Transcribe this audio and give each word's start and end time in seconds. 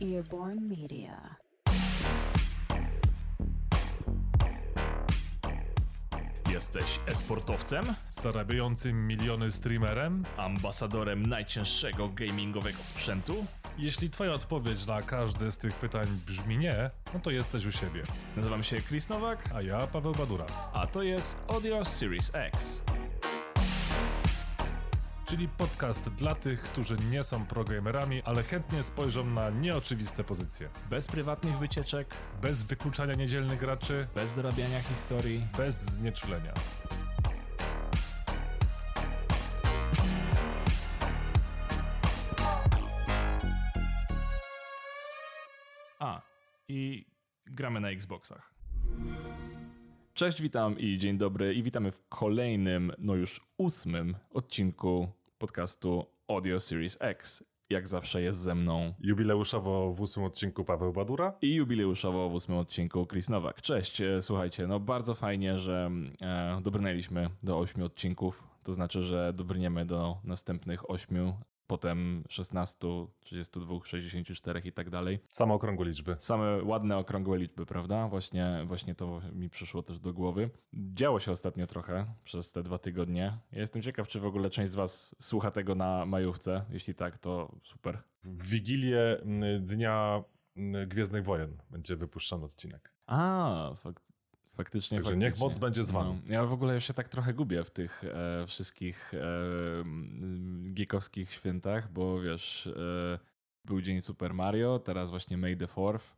Earborn 0.00 0.68
Media. 0.68 1.36
Jesteś 6.52 7.00
esportowcem? 7.06 7.94
Zarabiającym 8.10 9.06
miliony 9.06 9.50
streamerem? 9.50 10.24
Ambasadorem 10.36 11.26
najcięższego 11.26 12.08
gamingowego 12.08 12.78
sprzętu? 12.82 13.46
Jeśli 13.78 14.10
twoja 14.10 14.32
odpowiedź 14.32 14.86
na 14.86 15.02
każde 15.02 15.50
z 15.50 15.56
tych 15.56 15.74
pytań 15.74 16.06
brzmi 16.26 16.58
nie, 16.58 16.90
no 17.14 17.20
to 17.20 17.30
jesteś 17.30 17.66
u 17.66 17.72
siebie. 17.72 18.02
Nazywam 18.36 18.62
się 18.62 18.82
Chris 18.82 19.08
Nowak, 19.08 19.50
A 19.54 19.62
ja 19.62 19.86
Paweł 19.86 20.12
Badura. 20.12 20.46
a 20.72 20.86
to 20.86 21.02
jest 21.02 21.38
Audio 21.48 21.84
Series 21.84 22.30
X. 22.34 22.82
Czyli 25.30 25.48
podcast 25.48 26.08
dla 26.08 26.34
tych, 26.34 26.62
którzy 26.62 26.96
nie 27.10 27.24
są 27.24 27.46
progamerami, 27.46 28.22
ale 28.22 28.42
chętnie 28.42 28.82
spojrzą 28.82 29.24
na 29.24 29.50
nieoczywiste 29.50 30.24
pozycje. 30.24 30.68
Bez 30.90 31.06
prywatnych 31.06 31.58
wycieczek, 31.58 32.14
Bez 32.42 32.64
wykluczania 32.64 33.14
niedzielnych 33.14 33.58
graczy, 33.58 34.06
bez 34.14 34.34
dorabiania 34.34 34.82
historii. 34.82 35.42
bez 35.56 35.74
znieczulenia. 35.84 36.54
A, 45.98 46.20
i 46.68 47.06
gramy 47.46 47.80
na 47.80 47.90
Xboxach. 47.90 48.54
Cześć, 50.14 50.42
witam 50.42 50.78
i 50.78 50.98
dzień 50.98 51.18
dobry 51.18 51.54
i 51.54 51.62
witamy 51.62 51.92
w 51.92 52.08
kolejnym, 52.08 52.92
no 52.98 53.14
już 53.14 53.40
ósmym 53.58 54.16
odcinku 54.30 55.08
podcastu 55.40 56.06
Audio 56.28 56.60
Series 56.60 56.98
X. 57.00 57.44
Jak 57.70 57.88
zawsze 57.88 58.22
jest 58.22 58.38
ze 58.38 58.54
mną 58.54 58.94
Jubileuszowo 59.00 59.92
w 59.92 60.00
ósmym 60.00 60.26
odcinku 60.26 60.64
Paweł 60.64 60.92
Badura. 60.92 61.32
i 61.42 61.54
jubileuszowo 61.54 62.30
w 62.30 62.34
ósmym 62.34 62.58
odcinku 62.58 63.06
Chris 63.06 63.28
Nowak. 63.28 63.62
Cześć, 63.62 64.00
e, 64.00 64.22
słuchajcie, 64.22 64.66
no 64.66 64.80
bardzo 64.80 65.14
fajnie, 65.14 65.58
że 65.58 65.90
e, 66.22 66.60
dobrnęliśmy 66.62 67.30
do 67.42 67.58
ośmiu 67.58 67.84
odcinków. 67.84 68.42
To 68.62 68.72
znaczy, 68.72 69.02
że 69.02 69.32
dobrniemy 69.36 69.86
do 69.86 70.16
następnych 70.24 70.90
ośmiu, 70.90 71.34
potem 71.70 72.24
16, 72.28 72.88
32, 73.20 73.74
64 73.84 74.60
i 74.64 74.72
tak 74.72 74.90
dalej. 74.90 75.18
Same 75.28 75.54
okrągłe 75.54 75.86
liczby. 75.86 76.16
Same 76.18 76.64
ładne, 76.64 76.96
okrągłe 76.96 77.38
liczby, 77.38 77.66
prawda? 77.66 78.08
Właśnie, 78.08 78.64
właśnie 78.66 78.94
to 78.94 79.20
mi 79.32 79.50
przyszło 79.50 79.82
też 79.82 80.00
do 80.00 80.12
głowy. 80.12 80.50
Działo 80.72 81.20
się 81.20 81.32
ostatnio 81.32 81.66
trochę 81.66 82.06
przez 82.24 82.52
te 82.52 82.62
dwa 82.62 82.78
tygodnie. 82.78 83.38
Ja 83.52 83.60
jestem 83.60 83.82
ciekaw, 83.82 84.08
czy 84.08 84.20
w 84.20 84.24
ogóle 84.26 84.50
część 84.50 84.72
z 84.72 84.74
Was 84.74 85.16
słucha 85.18 85.50
tego 85.50 85.74
na 85.74 86.06
majówce. 86.06 86.64
Jeśli 86.70 86.94
tak, 86.94 87.18
to 87.18 87.52
super. 87.62 88.02
W 88.24 88.48
Wigilię 88.48 89.20
mm, 89.22 89.66
Dnia 89.66 90.24
mm, 90.56 90.88
Gwiezdnych 90.88 91.24
Wojen 91.24 91.56
będzie 91.70 91.96
wypuszczony 91.96 92.44
odcinek. 92.44 92.92
A, 93.06 93.72
fak 93.76 94.00
faktycznie. 94.52 94.98
Także 94.98 95.10
faktycznie. 95.10 95.30
niech 95.30 95.38
moc 95.38 95.58
będzie 95.58 95.82
z 95.82 95.90
wami. 95.90 96.22
No, 96.26 96.32
ja 96.34 96.44
w 96.44 96.52
ogóle 96.52 96.74
już 96.74 96.84
się 96.84 96.94
tak 96.94 97.08
trochę 97.08 97.34
gubię 97.34 97.64
w 97.64 97.70
tych 97.70 98.04
e, 98.04 98.46
wszystkich 98.46 99.14
e, 99.14 99.18
m, 99.80 100.66
geekowskich 100.68 101.32
świętach, 101.32 101.92
bo 101.92 102.20
wiesz, 102.20 102.66
e, 102.66 103.18
był 103.64 103.80
dzień 103.80 104.00
Super 104.00 104.34
Mario, 104.34 104.78
teraz 104.78 105.10
właśnie 105.10 105.36
May 105.36 105.56
the 105.56 105.66
4th. 105.66 106.14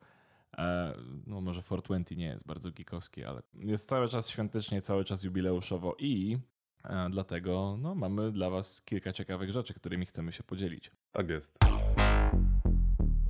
E, 0.59 0.95
no 1.27 1.41
może 1.41 1.63
420 1.63 2.15
nie 2.15 2.27
jest 2.27 2.47
bardzo 2.47 2.71
geekowski, 2.71 3.25
ale 3.25 3.43
jest 3.55 3.89
cały 3.89 4.09
czas 4.09 4.29
świątecznie, 4.29 4.83
cały 4.83 5.05
czas 5.05 5.23
jubileuszowo 5.23 5.97
i 5.99 6.39
e, 6.85 7.09
dlatego 7.11 7.77
no, 7.81 7.95
mamy 7.95 8.33
dla 8.33 8.51
was 8.51 8.83
kilka 8.85 9.13
ciekawych 9.13 9.51
rzeczy, 9.51 9.75
którymi 9.75 10.07
chcemy 10.07 10.33
się 10.33 10.43
podzielić. 10.43 10.91
Tak 11.13 11.29
jest. 11.29 11.59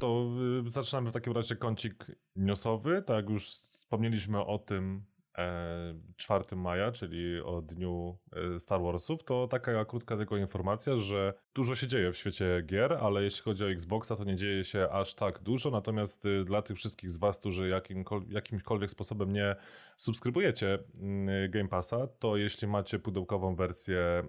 To 0.02 0.26
y, 0.66 0.70
zaczynamy 0.70 1.10
w 1.10 1.12
takim 1.12 1.32
razie 1.32 1.56
kącik 1.56 2.06
newsowy. 2.36 3.02
Tak 3.02 3.30
już 3.30 3.48
wspomnieliśmy 3.48 4.44
o 4.44 4.58
tym 4.58 5.04
e, 5.38 5.94
4 6.16 6.56
maja, 6.56 6.92
czyli 6.92 7.40
o 7.40 7.62
dniu 7.62 8.18
e, 8.32 8.60
Star 8.60 8.82
Warsów, 8.82 9.24
to 9.24 9.48
taka 9.48 9.84
krótka 9.84 10.16
tylko 10.16 10.36
informacja, 10.36 10.96
że 10.96 11.34
dużo 11.54 11.74
się 11.74 11.86
dzieje 11.86 12.12
w 12.12 12.16
świecie 12.16 12.62
gier, 12.66 12.92
ale 12.92 13.22
jeśli 13.22 13.42
chodzi 13.42 13.64
o 13.64 13.70
Xboxa, 13.70 14.16
to 14.16 14.24
nie 14.24 14.36
dzieje 14.36 14.64
się 14.64 14.88
aż 14.90 15.14
tak 15.14 15.38
dużo, 15.38 15.70
natomiast 15.70 16.26
y, 16.26 16.44
dla 16.44 16.62
tych 16.62 16.76
wszystkich 16.76 17.10
z 17.10 17.16
Was, 17.16 17.38
którzy 17.38 17.68
jakimkol- 17.68 18.32
jakimkolwiek 18.32 18.90
sposobem 18.90 19.32
nie 19.32 19.56
subskrybujecie 19.96 20.78
mm, 21.00 21.50
Game 21.50 21.68
Passa, 21.68 22.06
to 22.06 22.36
jeśli 22.36 22.68
macie 22.68 22.98
pudełkową 22.98 23.54
wersję 23.54 24.22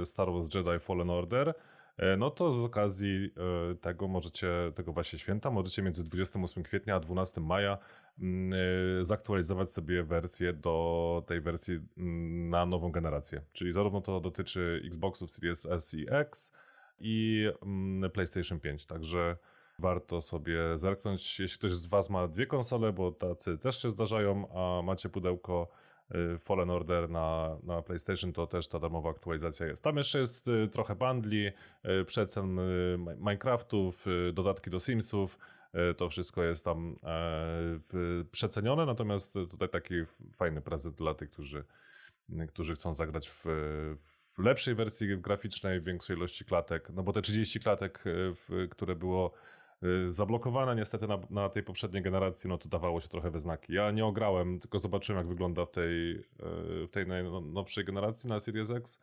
y, 0.00 0.04
Star 0.04 0.32
Wars 0.32 0.54
Jedi 0.54 0.78
Fallen 0.80 1.10
Order, 1.10 1.48
E, 1.48 1.54
No 2.18 2.30
to 2.30 2.52
z 2.52 2.64
okazji 2.64 3.30
e, 3.70 3.74
tego 3.74 4.08
możecie, 4.08 4.48
tego 4.74 4.92
właśnie 4.92 5.18
święta, 5.18 5.50
możecie 5.50 5.82
między 5.82 6.04
28 6.04 6.62
kwietnia 6.62 6.96
a 6.96 7.00
12 7.00 7.40
maja 7.40 7.78
mm, 8.18 8.52
e, 9.00 9.04
zaktualizować 9.04 9.72
sobie 9.72 10.02
wersję 10.02 10.52
do 10.52 11.24
tej 11.26 11.40
wersji 11.40 11.80
mm, 11.98 12.50
na 12.50 12.66
nową 12.66 12.92
generację. 12.92 13.40
Czyli 13.52 13.72
zarówno 13.72 14.00
to 14.00 14.20
dotyczy 14.20 14.82
Xboxów 14.86 15.30
Series 15.30 15.66
S 15.66 15.94
i 15.94 16.06
X 16.10 16.52
i 17.00 17.46
mm, 17.62 18.10
PlayStation 18.10 18.60
5. 18.60 18.86
Także 18.86 19.36
warto 19.78 20.22
sobie 20.22 20.58
zerknąć, 20.76 21.40
jeśli 21.40 21.58
ktoś 21.58 21.72
z 21.72 21.86
Was 21.86 22.10
ma 22.10 22.28
dwie 22.28 22.46
konsole, 22.46 22.92
bo 22.92 23.12
tacy 23.12 23.58
też 23.58 23.82
się 23.82 23.90
zdarzają, 23.90 24.48
a 24.54 24.82
macie 24.82 25.08
pudełko 25.08 25.68
Fallen 26.38 26.70
Order 26.70 27.10
na, 27.10 27.56
na 27.62 27.82
PlayStation, 27.82 28.32
to 28.32 28.46
też 28.46 28.68
ta 28.68 28.78
darmowa 28.78 29.10
aktualizacja 29.10 29.66
jest. 29.66 29.84
Tam 29.84 29.96
jeszcze 29.96 30.18
jest 30.18 30.48
y, 30.48 30.68
trochę 30.68 30.94
bundli, 30.94 31.46
y, 31.46 32.04
przecen 32.04 32.58
y, 32.58 32.96
Mi- 32.98 33.16
Minecraftów, 33.16 34.06
y, 34.06 34.32
dodatki 34.32 34.70
do 34.70 34.80
Simsów, 34.80 35.38
y, 35.90 35.94
to 35.94 36.08
wszystko 36.08 36.42
jest 36.44 36.64
tam 36.64 36.96
e, 37.04 38.24
przecenione, 38.30 38.86
natomiast 38.86 39.34
tutaj 39.34 39.68
taki 39.68 39.94
fajny 40.36 40.60
prezent 40.62 40.96
dla 40.96 41.14
tych, 41.14 41.30
którzy, 41.30 41.64
którzy 42.48 42.74
chcą 42.74 42.94
zagrać 42.94 43.28
w, 43.30 43.42
w 44.32 44.38
lepszej 44.38 44.74
wersji 44.74 45.18
graficznej, 45.18 45.80
w 45.80 45.84
większej 45.84 46.16
ilości 46.16 46.44
klatek, 46.44 46.90
no 46.94 47.02
bo 47.02 47.12
te 47.12 47.22
30 47.22 47.60
klatek, 47.60 48.04
y, 48.06 48.68
które 48.68 48.96
było 48.96 49.32
y, 49.82 50.12
zablokowane 50.12 50.76
niestety 50.76 51.06
na, 51.06 51.18
na 51.30 51.48
tej 51.48 51.62
poprzedniej 51.62 52.02
generacji, 52.02 52.48
no 52.48 52.58
to 52.58 52.68
dawało 52.68 53.00
się 53.00 53.08
trochę 53.08 53.30
we 53.30 53.40
znaki. 53.40 53.72
Ja 53.72 53.90
nie 53.90 54.06
ograłem, 54.06 54.60
tylko 54.60 54.78
zobaczyłem 54.78 55.18
jak 55.18 55.28
wygląda 55.28 55.64
w 55.64 55.70
tej, 55.70 56.10
y, 56.12 56.24
w 56.86 56.88
tej 56.90 57.06
najnowszej 57.06 57.84
generacji 57.84 58.28
na 58.28 58.40
Series 58.40 58.70
X. 58.70 59.00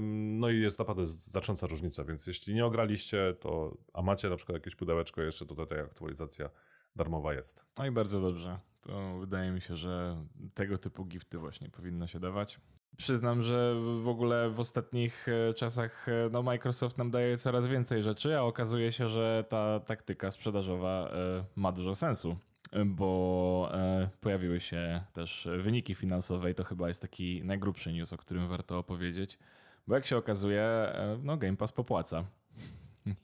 No 0.00 0.50
i 0.50 0.60
jest 0.60 0.78
naprawdę 0.78 1.06
znacząca 1.06 1.66
różnica, 1.66 2.04
więc 2.04 2.26
jeśli 2.26 2.54
nie 2.54 2.66
ograliście, 2.66 3.34
to 3.40 3.76
a 3.94 4.02
macie 4.02 4.28
na 4.28 4.36
przykład 4.36 4.54
jakieś 4.54 4.76
pudełeczko 4.76 5.22
jeszcze, 5.22 5.46
to 5.46 5.54
tutaj 5.54 5.80
aktualizacja 5.80 6.50
darmowa 6.96 7.34
jest. 7.34 7.64
No 7.78 7.86
i 7.86 7.90
bardzo 7.90 8.20
dobrze. 8.20 8.58
To 8.80 9.18
wydaje 9.18 9.50
mi 9.50 9.60
się, 9.60 9.76
że 9.76 10.24
tego 10.54 10.78
typu 10.78 11.04
gifty 11.04 11.38
właśnie 11.38 11.70
powinno 11.70 12.06
się 12.06 12.20
dawać. 12.20 12.60
Przyznam, 12.96 13.42
że 13.42 13.74
w 14.02 14.08
ogóle 14.08 14.50
w 14.50 14.60
ostatnich 14.60 15.26
e, 15.28 15.54
czasach 15.54 16.08
e, 16.08 16.12
no, 16.32 16.42
Microsoft 16.42 16.98
nam 16.98 17.10
daje 17.10 17.38
coraz 17.38 17.66
więcej 17.66 18.02
rzeczy, 18.02 18.38
a 18.38 18.42
okazuje 18.42 18.92
się, 18.92 19.08
że 19.08 19.44
ta 19.48 19.80
taktyka 19.80 20.30
sprzedażowa 20.30 21.10
e, 21.12 21.44
ma 21.56 21.72
dużo 21.72 21.94
sensu, 21.94 22.36
bo 22.86 23.72
pojawiły 24.20 24.60
się 24.60 25.04
też 25.12 25.48
wyniki 25.58 25.94
finansowe 25.94 26.50
i 26.50 26.54
to 26.54 26.64
chyba 26.64 26.88
jest 26.88 27.02
taki 27.02 27.44
najgrubszy 27.44 27.92
news, 27.92 28.12
o 28.12 28.16
którym 28.16 28.48
warto 28.48 28.78
opowiedzieć, 28.78 29.38
bo 29.86 29.94
jak 29.94 30.06
się 30.06 30.16
okazuje, 30.16 30.92
no 31.22 31.36
Game 31.36 31.56
Pass 31.56 31.72
popłaca. 31.72 32.24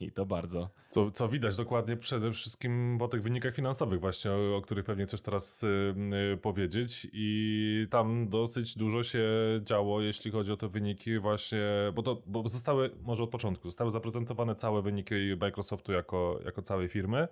I 0.00 0.12
to 0.12 0.26
bardzo. 0.26 0.70
Co, 0.88 1.10
co 1.10 1.28
widać 1.28 1.56
dokładnie 1.56 1.96
przede 1.96 2.32
wszystkim 2.32 2.96
po 2.98 3.08
tych 3.08 3.22
wynikach 3.22 3.54
finansowych 3.54 4.00
właśnie, 4.00 4.30
o, 4.30 4.56
o 4.56 4.60
których 4.62 4.84
pewnie 4.84 5.04
chcesz 5.04 5.22
teraz 5.22 5.62
y, 5.62 5.94
y, 6.34 6.36
powiedzieć 6.36 7.06
i 7.12 7.86
tam 7.90 8.28
dosyć 8.28 8.78
dużo 8.78 9.02
się 9.02 9.24
działo, 9.62 10.00
jeśli 10.00 10.30
chodzi 10.30 10.52
o 10.52 10.56
te 10.56 10.68
wyniki 10.68 11.18
właśnie, 11.18 11.62
bo 11.94 12.02
to 12.02 12.22
bo 12.26 12.48
zostały, 12.48 12.90
może 13.02 13.22
od 13.22 13.30
początku, 13.30 13.68
zostały 13.68 13.90
zaprezentowane 13.90 14.54
całe 14.54 14.82
wyniki 14.82 15.14
Microsoftu 15.40 15.92
jako, 15.92 16.40
jako 16.44 16.62
całej 16.62 16.88
firmy. 16.88 17.28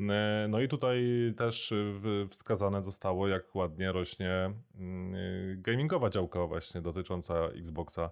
Y, 0.00 0.48
No 0.48 0.60
i 0.60 0.68
tutaj 0.68 1.04
też 1.36 1.74
wskazane 2.30 2.82
zostało, 2.82 3.28
jak 3.28 3.54
ładnie 3.54 3.92
rośnie 3.92 4.52
y, 4.74 5.56
gamingowa 5.56 6.10
działka 6.10 6.46
właśnie 6.46 6.80
dotycząca 6.80 7.34
Xboxa 7.34 8.10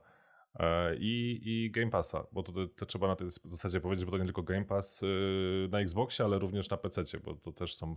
i, 0.99 1.41
i 1.45 1.71
Game 1.71 1.91
Passa, 1.91 2.27
bo 2.33 2.43
to, 2.43 2.53
to 2.77 2.87
trzeba 2.87 3.09
na 3.09 3.17
tej 3.17 3.29
zasadzie 3.45 3.81
powiedzieć, 3.81 4.05
bo 4.05 4.11
to 4.11 4.19
nie 4.19 4.25
tylko 4.25 4.43
Game 4.43 4.65
Pass 4.65 5.03
y, 5.03 5.69
na 5.71 5.81
Xboxie, 5.81 6.25
ale 6.25 6.39
również 6.39 6.71
na 6.71 6.77
PC, 6.77 7.03
bo 7.25 7.35
to 7.35 7.53
też 7.53 7.75
są 7.75 7.97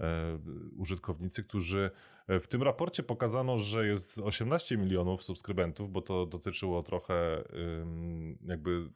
e, 0.00 0.38
użytkownicy, 0.76 1.44
którzy 1.44 1.90
e, 2.26 2.40
w 2.40 2.48
tym 2.48 2.62
raporcie 2.62 3.02
pokazano, 3.02 3.58
że 3.58 3.86
jest 3.86 4.18
18 4.18 4.76
milionów 4.76 5.22
subskrybentów, 5.22 5.92
bo 5.92 6.02
to 6.02 6.26
dotyczyło 6.26 6.82
trochę 6.82 7.44
jakby 8.44 8.90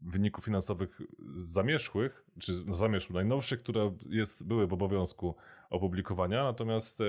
wyników 0.00 0.44
finansowych 0.44 1.00
zamierzchłych, 1.34 2.24
czy 2.40 2.52
no 2.66 2.74
zamierzchłych, 2.74 3.14
najnowszych, 3.14 3.60
które 3.60 3.96
jest, 4.06 4.46
były 4.46 4.66
w 4.66 4.72
obowiązku 4.72 5.34
opublikowania, 5.70 6.44
natomiast 6.44 7.00
e, 7.00 7.04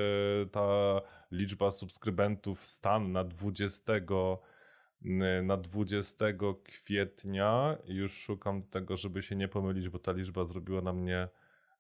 ta 0.52 1.02
liczba 1.32 1.72
subskrybentów 1.72 2.66
stan 2.66 3.12
na 3.12 3.24
20 3.24 3.94
na 5.44 5.58
20 5.58 6.26
kwietnia. 6.64 7.78
Już 7.86 8.14
szukam 8.14 8.64
tego, 8.64 8.98
żeby 8.98 9.24
się 9.24 9.36
nie 9.36 9.48
pomylić, 9.48 9.90
bo 9.90 10.00
ta 10.00 10.12
liczba 10.12 10.46
zrobiła 10.46 10.82
na 10.82 10.94
mnie 10.94 11.28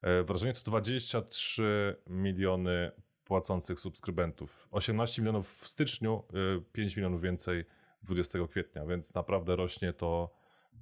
e, 0.02 0.24
wrażenie. 0.24 0.54
To 0.54 0.62
23 0.64 1.96
miliony 2.08 2.92
płacących 3.26 3.80
subskrybentów. 3.80 4.68
18 4.72 5.22
milionów 5.22 5.58
w 5.58 5.68
styczniu, 5.68 6.24
5 6.72 6.94
y, 6.94 7.00
milionów 7.00 7.22
więcej 7.22 7.66
20 8.04 8.40
kwietnia, 8.50 8.86
więc 8.86 9.16
naprawdę 9.16 9.56
rośnie 9.56 9.94
to 9.94 10.34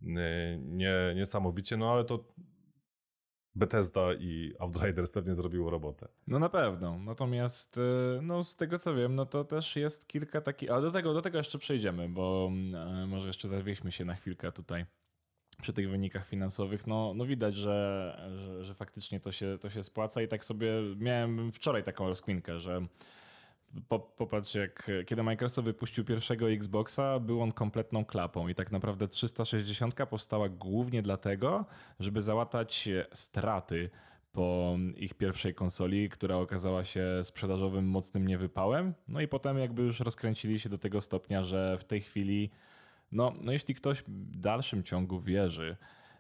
y, 0.02 0.06
nie, 0.60 0.94
niesamowicie, 1.16 1.78
no 1.78 1.92
ale 1.94 2.06
to 2.06 2.26
Bethesda 3.56 4.14
i 4.14 4.54
Outriders 4.60 5.12
pewnie 5.12 5.36
zrobiło 5.36 5.70
robotę. 5.70 6.08
No 6.28 6.40
na 6.40 6.50
pewno. 6.50 7.00
Natomiast 7.00 7.78
y, 7.78 7.82
no, 8.22 8.44
z 8.44 8.56
tego 8.56 8.80
co 8.80 8.96
wiem, 8.96 9.16
no 9.16 9.26
to 9.26 9.44
też 9.44 9.76
jest 9.76 10.08
kilka 10.08 10.42
takich. 10.42 10.72
Ale 10.72 10.82
do 10.82 10.92
tego, 10.92 11.14
do 11.14 11.22
tego 11.22 11.38
jeszcze 11.38 11.58
przejdziemy, 11.60 12.10
bo 12.10 12.52
może 13.08 13.28
jeszcze 13.28 13.48
zawieźmy 13.48 13.92
się 13.92 14.06
na 14.06 14.16
chwilkę 14.16 14.52
tutaj 14.52 14.86
przy 15.62 15.74
tych 15.74 15.90
wynikach 15.90 16.28
finansowych, 16.28 16.88
no, 16.88 17.14
no 17.16 17.26
widać, 17.26 17.56
że, 17.56 18.18
że, 18.36 18.66
że, 18.66 18.74
faktycznie 18.74 19.20
to 19.20 19.32
się, 19.32 19.58
to 19.62 19.70
się 19.70 19.84
spłaca 19.84 20.22
i 20.22 20.28
tak 20.28 20.46
sobie 20.46 20.72
miałem 20.98 21.52
wczoraj 21.52 21.84
taką 21.84 22.08
rozkminkę, 22.08 22.60
że 22.60 22.88
popatrz, 24.18 24.56
jak 24.56 24.92
kiedy 25.06 25.24
Microsoft 25.24 25.66
wypuścił 25.66 26.06
pierwszego 26.06 26.52
Xboxa, 26.52 27.20
był 27.20 27.42
on 27.42 27.52
kompletną 27.52 28.06
klapą 28.06 28.48
i 28.48 28.56
tak 28.56 28.72
naprawdę 28.72 29.08
360 29.08 29.96
powstała 30.10 30.50
głównie 30.50 31.02
dlatego, 31.02 31.66
żeby 32.00 32.22
załatać 32.22 32.90
straty 33.14 33.90
po 34.32 34.78
ich 34.96 35.14
pierwszej 35.14 35.54
konsoli, 35.54 36.10
która 36.10 36.36
okazała 36.36 36.84
się 36.84 37.06
sprzedażowym 37.24 37.86
mocnym 37.86 38.28
niewypałem. 38.28 38.94
No 39.08 39.22
i 39.22 39.28
potem 39.28 39.58
jakby 39.58 39.82
już 39.82 40.00
rozkręcili 40.00 40.60
się 40.60 40.70
do 40.70 40.78
tego 40.78 41.02
stopnia, 41.02 41.44
że 41.44 41.78
w 41.80 41.84
tej 41.84 42.02
chwili 42.02 42.50
no, 43.14 43.34
no 43.42 43.52
jeśli 43.52 43.76
ktoś 43.76 44.02
w 44.02 44.40
dalszym 44.40 44.84
ciągu 44.84 45.20
wierzy, 45.20 45.78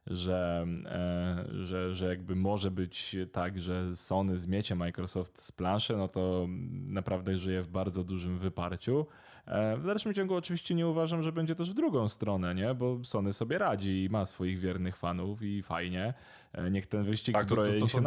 że, 0.07 0.65
e, 0.85 1.45
że, 1.63 1.95
że 1.95 2.07
jakby 2.07 2.35
może 2.35 2.71
być 2.71 3.15
tak, 3.31 3.59
że 3.59 3.95
Sony 3.95 4.38
zmiecie 4.38 4.75
Microsoft 4.75 5.41
z 5.41 5.51
planszy, 5.51 5.97
no 5.97 6.07
to 6.07 6.47
naprawdę 6.88 7.38
żyje 7.38 7.61
w 7.61 7.67
bardzo 7.67 8.03
dużym 8.03 8.39
wyparciu. 8.39 9.05
E, 9.45 9.77
w 9.77 9.85
dalszym 9.85 10.13
ciągu 10.13 10.35
oczywiście 10.35 10.75
nie 10.75 10.88
uważam, 10.88 11.23
że 11.23 11.31
będzie 11.31 11.55
też 11.55 11.71
w 11.71 11.73
drugą 11.73 12.07
stronę, 12.07 12.55
nie? 12.55 12.73
bo 12.73 13.03
Sony 13.03 13.33
sobie 13.33 13.57
radzi 13.57 14.03
i 14.03 14.09
ma 14.09 14.25
swoich 14.25 14.59
wiernych 14.59 14.97
fanów 14.97 15.41
i 15.41 15.63
fajnie. 15.63 16.13
E, 16.53 16.71
niech 16.71 16.88
ten 16.88 17.03
wyścig 17.03 17.35
tak, 17.35 17.44
zbrojeń 17.44 17.73
to, 17.73 17.79
to, 17.79 17.85
to, 17.85 17.91
się 17.91 18.01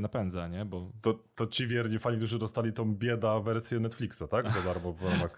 napędza, 0.00 0.48
nie? 0.48 0.64
Bo... 0.64 0.90
To, 1.02 1.18
to 1.34 1.46
ci 1.46 1.66
wierni 1.66 1.98
fani, 1.98 2.16
którzy 2.16 2.38
dostali 2.38 2.72
tą 2.72 2.94
bieda 2.94 3.40
wersję 3.40 3.80
Netflixa, 3.80 4.22
tak? 4.30 4.50
Za 4.50 4.62
darmo 4.62 4.92
w 4.92 5.02
ramach 5.02 5.36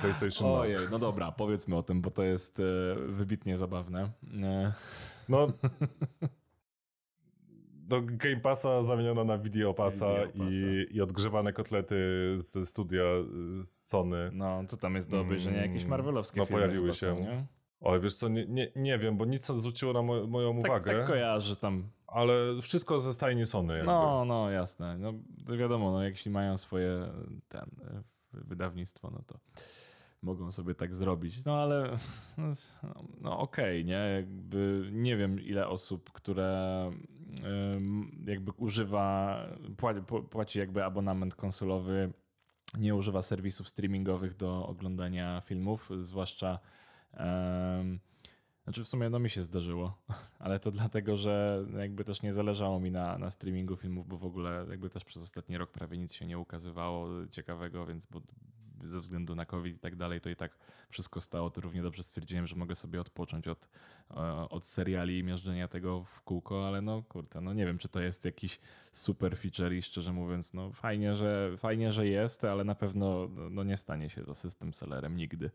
PlayStation. 0.00 0.48
Ojej, 0.50 0.78
no 0.90 0.98
dobra, 0.98 1.32
powiedzmy 1.32 1.76
o 1.76 1.82
tym, 1.82 2.00
bo 2.00 2.10
to 2.10 2.22
jest 2.22 2.62
wybitnie 3.08 3.58
zabawne. 3.58 4.10
No. 5.28 5.46
Do 7.88 8.02
Game 8.02 8.40
Passa 8.40 8.82
zamieniono 8.82 9.24
na 9.24 9.38
Video 9.38 9.74
Passa, 9.74 10.06
i, 10.34 10.86
i 10.90 11.00
odgrzewane 11.00 11.52
kotlety 11.52 11.96
ze 12.38 12.66
studia 12.66 13.02
Sony. 13.62 14.30
No, 14.32 14.64
co 14.68 14.76
tam 14.76 14.94
jest 14.94 15.10
do 15.10 15.20
obejrzenia? 15.20 15.62
Jakieś 15.62 15.82
mm, 15.82 15.90
Marvelowskie 15.90 16.40
no, 16.40 16.46
pojawiły 16.46 16.88
się. 16.88 17.16
Są, 17.16 17.20
nie? 17.20 17.46
Oj, 17.80 18.00
wiesz 18.00 18.14
co, 18.14 18.28
nie, 18.28 18.46
nie, 18.46 18.72
nie 18.76 18.98
wiem, 18.98 19.16
bo 19.16 19.24
nic 19.24 19.46
zwróciło 19.46 19.92
na 19.92 20.02
mo 20.02 20.26
moją 20.26 20.56
tak, 20.56 20.70
uwagę. 20.70 20.98
Tak 20.98 21.06
kojarzy 21.06 21.56
tam. 21.56 21.88
Ale 22.06 22.62
wszystko 22.62 23.00
ze 23.00 23.12
stajni 23.12 23.46
Sony. 23.46 23.74
Jakby. 23.74 23.86
No, 23.86 24.24
no, 24.24 24.50
jasne. 24.50 24.98
No, 24.98 25.12
wiadomo, 25.56 25.92
no, 25.92 26.02
jeśli 26.02 26.30
mają 26.30 26.58
swoje 26.58 27.08
ten, 27.48 27.70
wydawnictwo, 28.32 29.10
no 29.10 29.22
to 29.26 29.38
mogą 30.24 30.52
sobie 30.52 30.74
tak 30.74 30.94
zrobić. 30.94 31.44
No 31.44 31.56
ale 31.56 31.96
no, 32.38 32.52
no 33.20 33.38
okej, 33.38 33.80
okay, 33.80 33.84
nie? 33.84 34.14
Jakby 34.16 34.88
nie 34.92 35.16
wiem 35.16 35.40
ile 35.40 35.68
osób, 35.68 36.12
które 36.12 36.90
jakby 38.26 38.52
używa, 38.56 39.38
płaci 40.30 40.58
jakby 40.58 40.84
abonament 40.84 41.34
konsolowy, 41.34 42.12
nie 42.78 42.94
używa 42.94 43.22
serwisów 43.22 43.68
streamingowych 43.68 44.36
do 44.36 44.66
oglądania 44.66 45.42
filmów, 45.46 45.90
zwłaszcza 46.00 46.58
um, 47.18 48.00
znaczy 48.64 48.84
w 48.84 48.88
sumie 48.88 49.10
no 49.10 49.18
mi 49.18 49.30
się 49.30 49.42
zdarzyło, 49.42 49.98
ale 50.38 50.60
to 50.60 50.70
dlatego, 50.70 51.16
że 51.16 51.64
jakby 51.78 52.04
też 52.04 52.22
nie 52.22 52.32
zależało 52.32 52.80
mi 52.80 52.90
na, 52.90 53.18
na 53.18 53.30
streamingu 53.30 53.76
filmów, 53.76 54.08
bo 54.08 54.18
w 54.18 54.24
ogóle 54.24 54.66
jakby 54.70 54.90
też 54.90 55.04
przez 55.04 55.22
ostatni 55.22 55.58
rok 55.58 55.70
prawie 55.70 55.98
nic 55.98 56.12
się 56.12 56.26
nie 56.26 56.38
ukazywało 56.38 57.08
ciekawego, 57.30 57.86
więc 57.86 58.06
bo 58.06 58.20
ze 58.82 59.00
względu 59.00 59.34
na 59.34 59.46
COVID 59.46 59.76
i 59.76 59.78
tak 59.78 59.96
dalej, 59.96 60.20
to 60.20 60.30
i 60.30 60.36
tak 60.36 60.58
wszystko 60.88 61.20
stało. 61.20 61.50
To 61.50 61.60
równie 61.60 61.82
dobrze 61.82 62.02
stwierdziłem, 62.02 62.46
że 62.46 62.56
mogę 62.56 62.74
sobie 62.74 63.00
odpocząć 63.00 63.48
od, 63.48 63.68
e, 64.10 64.16
od 64.48 64.66
seriali 64.66 65.18
i 65.18 65.24
miażdżenia 65.24 65.68
tego 65.68 66.04
w 66.04 66.22
kółko, 66.22 66.68
ale 66.68 66.82
no 66.82 67.02
kurde, 67.02 67.40
no 67.40 67.52
nie 67.52 67.66
wiem, 67.66 67.78
czy 67.78 67.88
to 67.88 68.00
jest 68.00 68.24
jakiś 68.24 68.60
super 68.92 69.38
feature 69.38 69.72
i 69.72 69.82
szczerze 69.82 70.12
mówiąc, 70.12 70.54
no 70.54 70.72
fajnie, 70.72 71.16
że, 71.16 71.54
fajnie, 71.58 71.92
że 71.92 72.06
jest, 72.06 72.44
ale 72.44 72.64
na 72.64 72.74
pewno 72.74 73.28
no, 73.50 73.64
nie 73.64 73.76
stanie 73.76 74.10
się 74.10 74.24
to 74.24 74.34
system 74.34 74.74
sellerem 74.74 75.16
nigdy. 75.16 75.50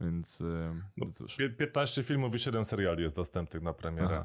Więc 0.00 0.40
e, 0.40 0.80
no, 0.96 1.12
cóż. 1.12 1.36
15 1.58 2.02
filmów 2.02 2.34
i 2.34 2.38
7 2.38 2.64
seriali 2.64 3.02
jest 3.02 3.16
dostępnych 3.16 3.62
na 3.62 3.72
premierę. 3.72 4.24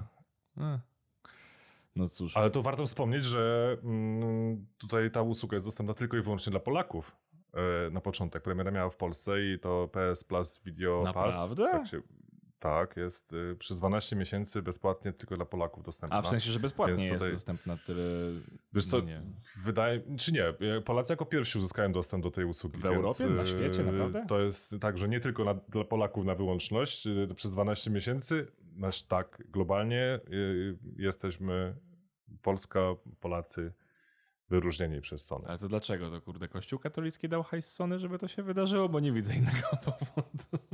No 1.95 2.07
cóż. 2.07 2.37
Ale 2.37 2.51
to 2.51 2.61
warto 2.61 2.85
wspomnieć, 2.85 3.25
że 3.25 3.77
mm, 3.83 4.65
tutaj 4.77 5.11
ta 5.11 5.21
usługa 5.21 5.55
jest 5.55 5.67
dostępna 5.67 5.93
tylko 5.93 6.17
i 6.17 6.21
wyłącznie 6.21 6.51
dla 6.51 6.59
Polaków. 6.59 7.15
E, 7.53 7.89
na 7.89 8.01
początek. 8.01 8.43
Premiera 8.43 8.71
miała 8.71 8.89
w 8.89 8.97
Polsce 8.97 9.41
i 9.41 9.59
to 9.59 9.89
PS 9.91 10.23
Plus 10.23 10.61
Video 10.65 11.03
Naprawdę? 11.03 11.65
Pass. 11.65 11.71
Tak, 11.71 11.87
się, 11.87 12.01
tak, 12.59 12.97
jest 12.97 13.33
y, 13.33 13.55
przez 13.59 13.79
12 13.79 14.15
miesięcy 14.15 14.61
bezpłatnie 14.61 15.13
tylko 15.13 15.35
dla 15.35 15.45
Polaków 15.45 15.83
dostępna. 15.83 16.17
A 16.17 16.21
w 16.21 16.27
sensie, 16.27 16.51
że 16.51 16.59
bezpłatnie 16.59 16.95
Więc 16.95 17.11
jest 17.11 17.17
tutaj, 17.17 17.33
dostępna 17.33 17.77
tyle. 17.77 18.03
Wiesz 18.73 18.87
co, 18.87 18.99
nie. 18.99 19.21
wydaje, 19.63 20.01
czy 20.17 20.31
nie, 20.31 20.53
Polacy 20.85 21.13
jako 21.13 21.25
pierwsi 21.25 21.57
uzyskają 21.57 21.91
dostęp 21.91 22.23
do 22.23 22.31
tej 22.31 22.45
usługi. 22.45 22.79
W 22.79 22.85
Europie, 22.85 23.25
na 23.25 23.45
świecie, 23.45 23.81
y, 23.81 23.85
naprawdę? 23.85 24.25
To 24.27 24.41
jest 24.41 24.75
tak, 24.81 24.97
że 24.97 25.09
nie 25.09 25.19
tylko 25.19 25.43
na, 25.43 25.53
dla 25.53 25.83
Polaków 25.83 26.25
na 26.25 26.35
wyłączność 26.35 27.07
y, 27.07 27.35
przez 27.35 27.53
12 27.53 27.91
miesięcy, 27.91 28.47
nasz 28.75 29.03
tak, 29.03 29.43
globalnie 29.49 30.19
jesteśmy 30.97 31.75
Polska, 32.41 32.79
Polacy 33.19 33.73
wyróżnieni 34.49 35.01
przez 35.01 35.25
Sony. 35.25 35.47
Ale 35.47 35.57
to 35.57 35.67
dlaczego? 35.67 36.09
To 36.09 36.21
kurde, 36.21 36.47
Kościół 36.47 36.79
katolicki 36.79 37.29
dał 37.29 37.43
hajs 37.43 37.73
Sony, 37.73 37.99
żeby 37.99 38.19
to 38.19 38.27
się 38.27 38.43
wydarzyło, 38.43 38.89
bo 38.89 38.99
nie 38.99 39.11
widzę 39.11 39.35
innego 39.35 39.67
powodu. 39.85 40.69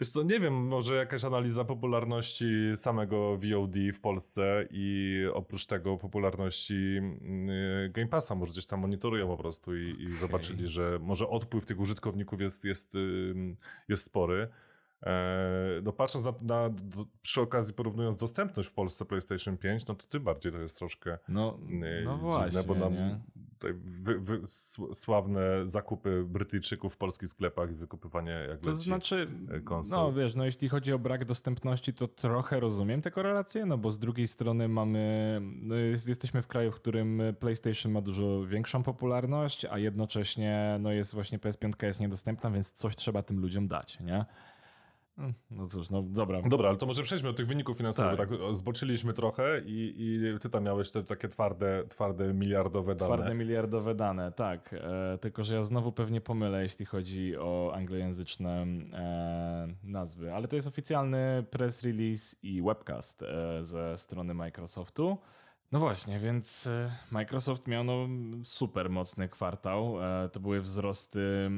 Wiesz 0.00 0.10
co, 0.10 0.22
nie 0.22 0.40
wiem, 0.40 0.54
może 0.54 0.94
jakaś 0.96 1.24
analiza 1.24 1.64
popularności 1.64 2.46
samego 2.76 3.36
VOD 3.36 3.74
w 3.94 4.00
Polsce 4.00 4.68
i 4.70 5.16
oprócz 5.34 5.66
tego 5.66 5.96
popularności 5.96 6.96
mm, 7.00 7.92
Game 7.92 8.08
Passa, 8.08 8.34
może 8.34 8.52
gdzieś 8.52 8.66
tam 8.66 8.80
monitorują 8.80 9.26
po 9.26 9.36
prostu 9.36 9.76
i, 9.76 9.80
i 9.80 10.06
okay. 10.06 10.18
zobaczyli, 10.18 10.66
że 10.66 10.98
może 11.02 11.28
odpływ 11.28 11.66
tych 11.66 11.80
użytkowników 11.80 12.40
jest, 12.40 12.64
jest, 12.64 12.94
jest 13.88 14.04
spory. 14.04 14.48
E, 15.02 15.80
no 15.82 15.92
patrząc 15.92 16.24
na, 16.24 16.32
na 16.42 16.70
przy 17.22 17.40
okazji 17.40 17.74
porównując 17.74 18.16
dostępność 18.16 18.68
w 18.68 18.72
Polsce 18.72 19.04
PlayStation 19.04 19.56
5, 19.56 19.86
no 19.86 19.94
to 19.94 20.06
tym 20.06 20.22
bardziej 20.22 20.52
to 20.52 20.58
jest 20.58 20.78
troszkę 20.78 21.18
no, 21.28 21.58
e, 21.82 22.02
no 22.04 22.18
właśnie, 22.18 22.62
bo 22.66 22.74
nam 22.74 22.94
tutaj 23.58 23.74
wy, 23.74 24.20
wy, 24.20 24.40
sławne 24.92 25.40
zakupy 25.64 26.24
Brytyjczyków 26.24 26.94
w 26.94 26.96
polskich 26.96 27.28
sklepach 27.28 27.70
i 27.70 27.74
wykupywanie 27.74 28.46
jak 28.48 28.60
To 28.60 28.74
znaczy, 28.74 29.28
e, 29.50 29.60
konsol. 29.60 30.00
no 30.00 30.12
wiesz, 30.12 30.34
no 30.34 30.44
jeśli 30.44 30.68
chodzi 30.68 30.92
o 30.92 30.98
brak 30.98 31.24
dostępności, 31.24 31.94
to 31.94 32.08
trochę 32.08 32.60
rozumiem 32.60 33.02
te 33.02 33.10
korelacje, 33.10 33.66
no 33.66 33.78
bo 33.78 33.90
z 33.90 33.98
drugiej 33.98 34.26
strony 34.26 34.68
mamy, 34.68 35.38
no 35.42 35.74
jest, 35.74 36.08
jesteśmy 36.08 36.42
w 36.42 36.46
kraju, 36.46 36.72
w 36.72 36.74
którym 36.74 37.22
PlayStation 37.40 37.92
ma 37.92 38.00
dużo 38.00 38.46
większą 38.46 38.82
popularność, 38.82 39.64
a 39.64 39.78
jednocześnie 39.78 40.78
no 40.80 40.92
jest 40.92 41.14
właśnie 41.14 41.38
PS5 41.38 41.86
jest 41.86 42.00
niedostępna, 42.00 42.50
więc 42.50 42.72
coś 42.72 42.96
trzeba 42.96 43.22
tym 43.22 43.40
ludziom 43.40 43.68
dać, 43.68 44.00
nie? 44.00 44.24
No 45.50 45.66
cóż, 45.66 45.90
no 45.90 46.02
dobra. 46.02 46.42
Dobra, 46.42 46.68
ale 46.68 46.78
to 46.78 46.86
może 46.86 47.02
przejdźmy 47.02 47.28
do 47.28 47.34
tych 47.34 47.46
wyników 47.46 47.76
finansowych. 47.76 48.18
Tak, 48.18 48.28
tak 48.28 48.38
zboczyliśmy 48.52 49.12
trochę 49.12 49.60
i, 49.66 49.94
i 49.96 50.38
ty 50.40 50.50
tam 50.50 50.64
miałeś 50.64 50.90
te 50.90 51.04
takie 51.04 51.28
twarde, 51.28 51.84
twarde 51.88 52.34
miliardowe 52.34 52.94
dane. 52.94 53.14
Twarde 53.14 53.34
miliardowe 53.34 53.94
dane, 53.94 54.32
tak. 54.32 54.74
E, 54.74 55.18
tylko, 55.18 55.44
że 55.44 55.54
ja 55.54 55.62
znowu 55.62 55.92
pewnie 55.92 56.20
pomylę, 56.20 56.62
jeśli 56.62 56.86
chodzi 56.86 57.36
o 57.36 57.72
anglojęzyczne 57.74 58.66
e, 58.92 59.68
nazwy. 59.82 60.34
Ale 60.34 60.48
to 60.48 60.56
jest 60.56 60.68
oficjalny 60.68 61.44
press 61.50 61.82
release 61.82 62.36
i 62.42 62.62
webcast 62.62 63.22
e, 63.22 63.64
ze 63.64 63.98
strony 63.98 64.34
Microsoftu. 64.34 65.18
No 65.72 65.78
właśnie, 65.78 66.18
więc 66.18 66.66
e, 66.66 66.92
Microsoft 67.10 67.66
miał 67.66 67.84
no 67.84 68.06
super 68.44 68.90
mocny 68.90 69.28
kwartał. 69.28 70.04
E, 70.24 70.28
to 70.28 70.40
były 70.40 70.60
wzrosty 70.60 71.50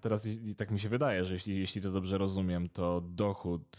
teraz 0.00 0.26
i 0.26 0.54
tak 0.54 0.70
mi 0.70 0.80
się 0.80 0.88
wydaje, 0.88 1.24
że 1.24 1.34
jeśli, 1.34 1.60
jeśli 1.60 1.82
to 1.82 1.90
dobrze 1.90 2.18
rozumiem, 2.18 2.68
to 2.68 3.00
dochód 3.00 3.76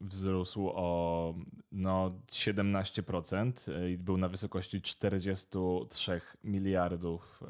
wzrósł 0.00 0.70
o 0.74 1.34
no, 1.72 2.12
17% 2.32 3.72
e, 3.72 3.90
i 3.90 3.98
był 3.98 4.16
na 4.16 4.28
wysokości 4.28 4.82
43 4.82 6.20
miliardów 6.44 7.42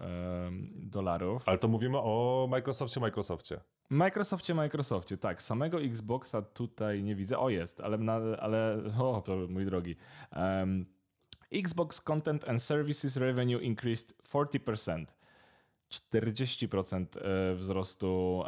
dolarów. 0.74 1.42
Ale 1.46 1.58
to 1.58 1.68
mówimy 1.68 1.98
o 1.98 2.46
Microsoftie, 2.50 3.00
Microsoftie. 3.00 3.60
Microsoftie, 3.90 4.54
Microsoftie, 4.54 5.16
tak. 5.16 5.42
Samego 5.42 5.80
Xboxa 5.80 6.42
tutaj 6.42 7.02
nie 7.02 7.14
widzę. 7.14 7.38
O, 7.38 7.50
jest, 7.50 7.80
ale, 7.80 7.98
na, 7.98 8.14
ale 8.40 8.82
o, 8.98 9.22
mój 9.48 9.64
drogi. 9.64 9.96
Um, 10.36 10.86
Xbox 11.52 12.00
Content 12.00 12.48
and 12.48 12.62
Services 12.62 13.16
Revenue 13.16 13.60
increased 13.60 14.14
40%. 14.22 15.06
40% 15.90 17.06
e, 17.16 17.54
wzrostu 17.54 18.42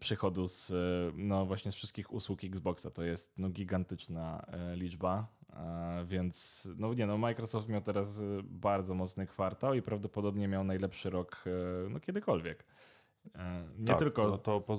przychodu 0.00 0.46
z, 0.46 0.70
e, 0.70 0.74
no 1.14 1.46
właśnie 1.46 1.72
z 1.72 1.74
wszystkich 1.74 2.12
usług 2.12 2.44
Xboxa. 2.44 2.90
To 2.90 3.02
jest 3.02 3.38
no, 3.38 3.50
gigantyczna 3.50 4.46
e, 4.52 4.76
liczba, 4.76 5.26
więc 6.04 6.68
no 6.76 6.94
nie 6.94 7.06
no, 7.06 7.18
Microsoft 7.18 7.68
miał 7.68 7.80
teraz 7.80 8.22
bardzo 8.42 8.94
mocny 8.94 9.26
kwartał 9.26 9.74
i 9.74 9.82
prawdopodobnie 9.82 10.48
miał 10.48 10.64
najlepszy 10.64 11.10
rok 11.10 11.44
no, 11.90 12.00
kiedykolwiek. 12.00 12.64
E, 13.34 13.64
nie 13.78 13.86
tak, 13.86 13.98
tylko. 13.98 14.38
To, 14.38 14.60
to 14.60 14.76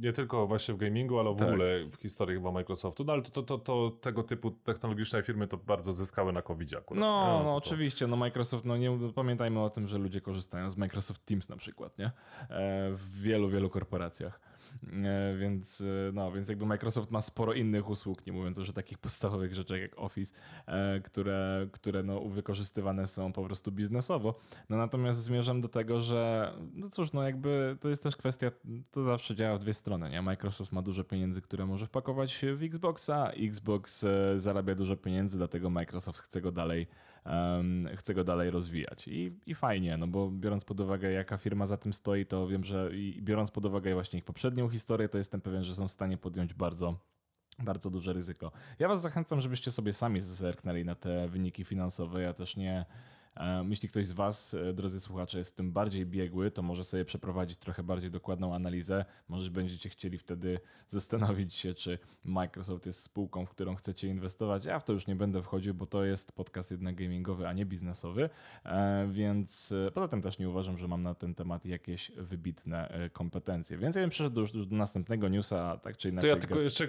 nie 0.00 0.12
tylko 0.12 0.46
właśnie 0.46 0.74
w 0.74 0.76
gamingu, 0.76 1.18
ale 1.18 1.34
w 1.34 1.38
tak. 1.38 1.48
ogóle 1.48 1.84
w 1.84 1.96
historii 1.96 2.36
chyba 2.36 2.52
Microsoftu. 2.52 3.04
No 3.04 3.12
ale 3.12 3.22
to, 3.22 3.30
to, 3.30 3.42
to, 3.42 3.58
to 3.58 3.90
tego 4.00 4.22
typu 4.22 4.50
technologiczne 4.50 5.22
firmy 5.22 5.48
to 5.48 5.56
bardzo 5.56 5.92
zyskały 5.92 6.32
na 6.32 6.42
covid 6.42 6.74
akurat. 6.76 7.00
No, 7.00 7.42
no, 7.44 7.56
oczywiście, 7.56 8.06
no 8.06 8.16
Microsoft, 8.16 8.64
no 8.64 8.76
nie 8.76 8.98
pamiętajmy 9.14 9.60
o 9.60 9.70
tym, 9.70 9.88
że 9.88 9.98
ludzie 9.98 10.20
korzystają 10.20 10.70
z 10.70 10.76
Microsoft 10.76 11.24
Teams 11.24 11.48
na 11.48 11.56
przykład, 11.56 11.98
nie? 11.98 12.06
E, 12.06 12.10
w 12.92 13.20
wielu, 13.20 13.48
wielu 13.48 13.70
korporacjach. 13.70 14.40
E, 15.04 15.36
więc, 15.36 15.84
no, 16.12 16.32
więc 16.32 16.48
jakby 16.48 16.66
Microsoft 16.66 17.10
ma 17.10 17.22
sporo 17.22 17.52
innych 17.52 17.88
usług, 17.88 18.26
nie 18.26 18.32
mówiąc 18.32 18.58
już 18.58 18.70
o 18.70 18.72
takich 18.72 18.98
podstawowych 19.08 19.54
rzeczach 19.54 19.80
jak 19.80 19.98
Office, 19.98 20.34
które, 21.04 21.68
które 21.72 22.02
no, 22.02 22.20
wykorzystywane 22.20 23.06
są 23.06 23.32
po 23.32 23.44
prostu 23.44 23.72
biznesowo. 23.72 24.34
No 24.68 24.76
natomiast 24.76 25.22
zmierzam 25.22 25.60
do 25.60 25.68
tego, 25.68 26.00
że 26.00 26.52
no 26.74 26.88
cóż, 26.88 27.12
no 27.12 27.22
jakby 27.22 27.76
to 27.80 27.88
jest 27.88 28.02
też 28.02 28.16
kwestia, 28.16 28.50
to 28.90 29.04
zawsze 29.04 29.34
działa 29.34 29.56
w 29.56 29.60
dwie 29.60 29.74
strony, 29.74 30.10
nie? 30.10 30.22
Microsoft 30.22 30.72
ma 30.72 30.82
dużo 30.82 31.04
pieniędzy, 31.04 31.42
które 31.42 31.66
może 31.66 31.86
wpakować 31.86 32.44
w 32.56 32.62
Xboxa, 32.62 33.30
Xbox 33.30 34.04
e, 34.04 34.40
zarabia 34.40 34.74
dużo 34.74 34.96
pieniędzy, 34.96 35.38
dlatego 35.38 35.70
Microsoft 35.70 36.18
chce 36.18 36.40
go 36.40 36.52
dalej, 36.52 36.86
chce 37.96 38.14
go 38.14 38.24
dalej 38.24 38.50
rozwijać. 38.50 39.08
I, 39.08 39.38
I 39.46 39.54
fajnie, 39.54 39.96
no 39.96 40.06
bo 40.06 40.30
biorąc 40.30 40.64
pod 40.64 40.80
uwagę, 40.80 41.10
jaka 41.10 41.36
firma 41.36 41.66
za 41.66 41.76
tym 41.76 41.92
stoi, 41.92 42.26
to 42.26 42.48
wiem, 42.48 42.64
że 42.64 42.90
i 42.92 43.22
biorąc 43.22 43.50
pod 43.50 43.64
uwagę 43.64 43.94
właśnie 43.94 44.18
ich 44.18 44.24
poprzednią 44.24 44.68
historię, 44.68 45.08
to 45.08 45.18
jestem 45.18 45.40
pewien, 45.40 45.64
że 45.64 45.74
są 45.74 45.88
w 45.88 45.92
stanie 45.92 46.16
podjąć 46.16 46.54
bardzo 46.54 46.98
bardzo 47.58 47.90
duże 47.90 48.12
ryzyko. 48.12 48.52
Ja 48.78 48.88
Was 48.88 49.00
zachęcam, 49.00 49.40
żebyście 49.40 49.72
sobie 49.72 49.92
sami 49.92 50.20
zerknęli 50.20 50.84
na 50.84 50.94
te 50.94 51.28
wyniki 51.28 51.64
finansowe. 51.64 52.22
Ja 52.22 52.32
też 52.32 52.56
nie, 52.56 52.84
jeśli 53.68 53.88
ktoś 53.88 54.06
z 54.06 54.12
Was, 54.12 54.54
e, 54.54 54.72
drodzy 54.72 55.00
słuchacze, 55.00 55.38
jest 55.38 55.50
w 55.50 55.54
tym 55.54 55.72
bardziej 55.72 56.06
biegły, 56.06 56.50
to 56.50 56.62
może 56.62 56.84
sobie 56.84 57.04
przeprowadzić 57.04 57.58
trochę 57.58 57.82
bardziej 57.82 58.10
dokładną 58.10 58.54
analizę. 58.54 59.04
Może 59.28 59.50
będziecie 59.50 59.88
chcieli 59.88 60.18
wtedy 60.18 60.60
zastanowić 60.88 61.54
się, 61.54 61.74
czy 61.74 61.98
Microsoft 62.24 62.86
jest 62.86 63.02
spółką, 63.02 63.46
w 63.46 63.50
którą 63.50 63.74
chcecie 63.74 64.08
inwestować. 64.08 64.64
Ja 64.64 64.80
w 64.80 64.84
to 64.84 64.92
już 64.92 65.06
nie 65.06 65.16
będę 65.16 65.42
wchodził, 65.42 65.74
bo 65.74 65.86
to 65.86 66.04
jest 66.04 66.32
podcast 66.32 66.70
jednak 66.70 66.94
gamingowy, 66.94 67.48
a 67.48 67.52
nie 67.52 67.66
biznesowy, 67.66 68.30
e, 68.64 69.08
więc 69.10 69.72
e, 69.86 69.90
poza 69.90 70.08
tym 70.08 70.22
też 70.22 70.38
nie 70.38 70.48
uważam, 70.48 70.78
że 70.78 70.88
mam 70.88 71.02
na 71.02 71.14
ten 71.14 71.34
temat 71.34 71.66
jakieś 71.66 72.12
wybitne 72.16 73.08
kompetencje. 73.12 73.78
Więc 73.78 73.96
ja 73.96 74.02
bym 74.02 74.10
przeszedł 74.10 74.40
już, 74.40 74.52
do 74.52 74.76
następnego 74.76 75.28
newsa, 75.28 75.76
tak 75.76 75.96
czy 75.96 76.08
inaczej. 76.08 76.30
To 76.30 76.36
ja 76.36 76.40
tylko 76.40 76.60
jeszcze 76.60 76.88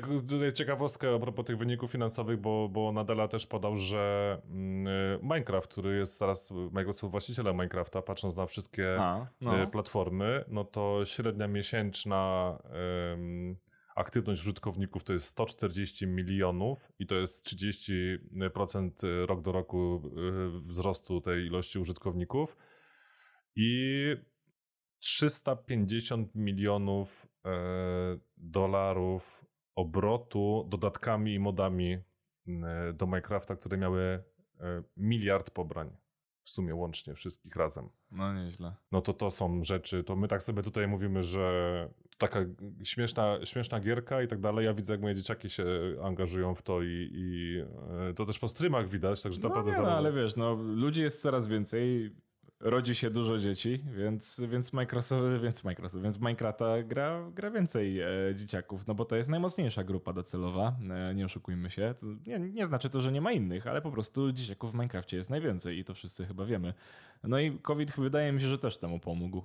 ciekawostkę 0.53 1.15
a 1.15 1.19
propos 1.19 1.45
tych 1.45 1.57
wyników 1.57 1.91
finansowych, 1.91 2.39
bo, 2.39 2.69
bo 2.69 2.91
Nadala 2.91 3.27
też 3.27 3.47
podał, 3.47 3.77
że 3.77 4.37
mm, 4.51 4.87
Minecraft, 5.21 5.71
który 5.71 5.97
jest 5.97 6.19
teraz 6.19 6.38
teraz 6.47 6.71
Microsoft 6.71 7.11
właścicielem 7.11 7.55
Minecrafta, 7.55 8.01
patrząc 8.01 8.35
na 8.35 8.45
wszystkie 8.45 8.97
A, 8.99 9.27
no. 9.41 9.57
E, 9.57 9.67
platformy, 9.67 10.45
no 10.47 10.63
to 10.63 11.05
średnia 11.05 11.47
miesięczna 11.47 12.57
um, 13.11 13.57
aktywność 13.95 14.41
użytkowników 14.41 15.03
to 15.03 15.13
jest 15.13 15.27
140 15.27 16.07
milionów 16.07 16.91
i 16.99 17.07
to 17.07 17.15
jest 17.15 17.47
30% 17.47 18.91
rok 19.25 19.41
do 19.41 19.51
roku 19.51 20.01
e, 20.05 20.59
wzrostu 20.59 21.21
tej 21.21 21.45
ilości 21.45 21.79
użytkowników 21.79 22.57
i 23.55 24.15
350 24.99 26.35
milionów 26.35 27.27
e, 27.45 27.49
dolarów 28.37 29.45
obrotu 29.75 30.67
dodatkami 30.69 31.33
i 31.33 31.39
modami 31.39 31.93
e, 31.93 32.93
do 32.93 33.05
Minecrafta, 33.05 33.55
które 33.55 33.77
miały 33.77 34.01
e, 34.59 34.83
miliard 34.97 35.49
pobrań 35.49 35.97
w 36.43 36.49
sumie 36.49 36.75
łącznie 36.75 37.15
wszystkich 37.15 37.55
razem. 37.55 37.89
No 38.11 38.33
nieźle. 38.33 38.75
No 38.91 39.01
to 39.01 39.13
to 39.13 39.31
są 39.31 39.63
rzeczy, 39.63 40.03
to 40.03 40.15
my 40.15 40.27
tak 40.27 40.43
sobie 40.43 40.63
tutaj 40.63 40.87
mówimy, 40.87 41.23
że 41.23 41.89
taka 42.17 42.39
śmieszna, 42.83 43.45
śmieszna 43.45 43.79
gierka 43.79 44.21
i 44.21 44.27
tak 44.27 44.39
dalej. 44.39 44.65
Ja 44.65 44.73
widzę, 44.73 44.93
jak 44.93 45.01
moje 45.01 45.15
dzieciaki 45.15 45.49
się 45.49 45.65
angażują 46.03 46.55
w 46.55 46.61
to 46.61 46.81
i, 46.81 47.09
i 47.13 47.59
e, 48.09 48.13
to 48.13 48.25
też 48.25 48.39
po 48.39 48.47
streamach 48.47 48.89
widać, 48.89 49.23
także 49.23 49.39
no 49.41 49.49
naprawdę... 49.49 49.71
Nie, 49.71 49.77
no, 49.77 49.91
ale 49.91 50.13
wiesz, 50.13 50.35
no 50.35 50.53
ludzi 50.53 51.01
jest 51.01 51.21
coraz 51.21 51.47
więcej, 51.47 52.15
rodzi 52.59 52.95
się 52.95 53.09
dużo 53.09 53.37
dzieci, 53.37 53.83
więc, 53.95 54.41
więc 54.47 54.73
Microsoft, 54.73 55.41
więc 55.43 55.63
Microsoft, 55.63 56.03
więc 56.03 56.17
Minecrafta 56.19 56.83
gra, 56.83 57.29
gra 57.31 57.51
więcej 57.51 57.99
e, 57.99 58.07
dzieciaków, 58.35 58.87
no 58.87 58.95
bo 58.95 59.05
to 59.05 59.15
jest 59.15 59.29
najmocniejsza 59.29 59.83
grupa 59.83 60.13
docelowa, 60.13 60.75
e, 60.89 61.15
nie 61.15 61.25
oszukujmy 61.25 61.71
się. 61.71 61.93
To 61.99 62.05
nie, 62.27 62.39
nie 62.39 62.65
znaczy 62.65 62.89
to, 62.89 63.01
że 63.01 63.11
nie 63.11 63.21
ma 63.21 63.31
innych, 63.31 63.67
ale 63.67 63.81
po 63.81 63.91
prostu 63.91 64.31
dzieciaków 64.31 64.71
w 64.71 64.73
Minecrafcie 64.73 65.17
jest 65.17 65.29
najwięcej 65.29 65.79
i 65.79 65.83
to 65.83 65.93
wszyscy 65.93 66.25
chyba 66.25 66.45
wiemy. 66.45 66.73
No 67.23 67.39
i 67.39 67.59
COVID 67.59 67.91
wydaje 67.91 68.31
mi 68.31 68.41
się, 68.41 68.47
że 68.47 68.57
też 68.57 68.77
temu 68.77 68.99
pomógł. 68.99 69.43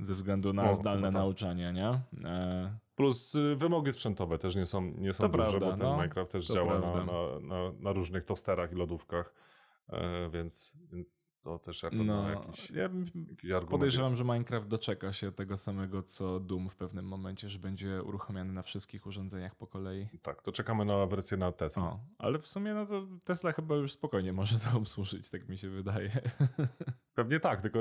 Ze 0.00 0.14
względu 0.14 0.52
na 0.52 0.74
zdalne 0.74 1.10
no 1.10 1.18
nauczanie, 1.18 1.72
nie? 1.72 2.00
E... 2.28 2.76
Plus 2.94 3.34
y, 3.34 3.56
wymogi 3.56 3.92
sprzętowe 3.92 4.38
też 4.38 4.56
nie 4.56 4.66
są, 4.66 4.80
nie 4.82 5.12
są 5.12 5.28
duże, 5.28 5.38
prawda, 5.38 5.66
bo 5.66 5.70
ten 5.72 5.78
no, 5.78 5.96
Minecraft 5.96 6.32
też 6.32 6.46
działa 6.46 6.78
na, 6.78 7.04
na, 7.04 7.40
na, 7.40 7.72
na 7.80 7.92
różnych 7.92 8.24
tosterach 8.24 8.72
i 8.72 8.74
lodówkach. 8.74 9.34
E, 9.92 10.30
więc, 10.30 10.74
więc 10.92 11.34
to 11.42 11.58
też 11.58 11.82
jako 11.82 11.96
no, 11.96 12.30
jakiś, 12.30 12.70
ja 12.70 12.82
jakiś 12.82 13.68
Podejrzewam, 13.70 14.06
jest. 14.06 14.18
że 14.18 14.24
Minecraft 14.24 14.68
doczeka 14.68 15.12
się 15.12 15.32
tego 15.32 15.58
samego 15.58 16.02
co 16.02 16.40
Doom 16.40 16.68
w 16.68 16.76
pewnym 16.76 17.04
momencie, 17.04 17.48
że 17.48 17.58
będzie 17.58 18.02
uruchomiony 18.02 18.52
na 18.52 18.62
wszystkich 18.62 19.06
urządzeniach 19.06 19.54
po 19.54 19.66
kolei. 19.66 20.08
Tak, 20.22 20.42
to 20.42 20.52
czekamy 20.52 20.84
na 20.84 21.06
wersję 21.06 21.36
na 21.36 21.52
Tesla. 21.52 21.82
O, 21.82 22.00
ale 22.18 22.38
w 22.38 22.46
sumie 22.46 22.74
no 22.74 22.86
to 22.86 23.06
Tesla 23.24 23.52
chyba 23.52 23.76
już 23.76 23.92
spokojnie 23.92 24.32
może 24.32 24.58
to 24.58 24.78
obsłużyć, 24.78 25.30
tak 25.30 25.48
mi 25.48 25.58
się 25.58 25.70
wydaje. 25.70 26.10
Pewnie 27.14 27.40
tak, 27.40 27.60
tylko 27.60 27.78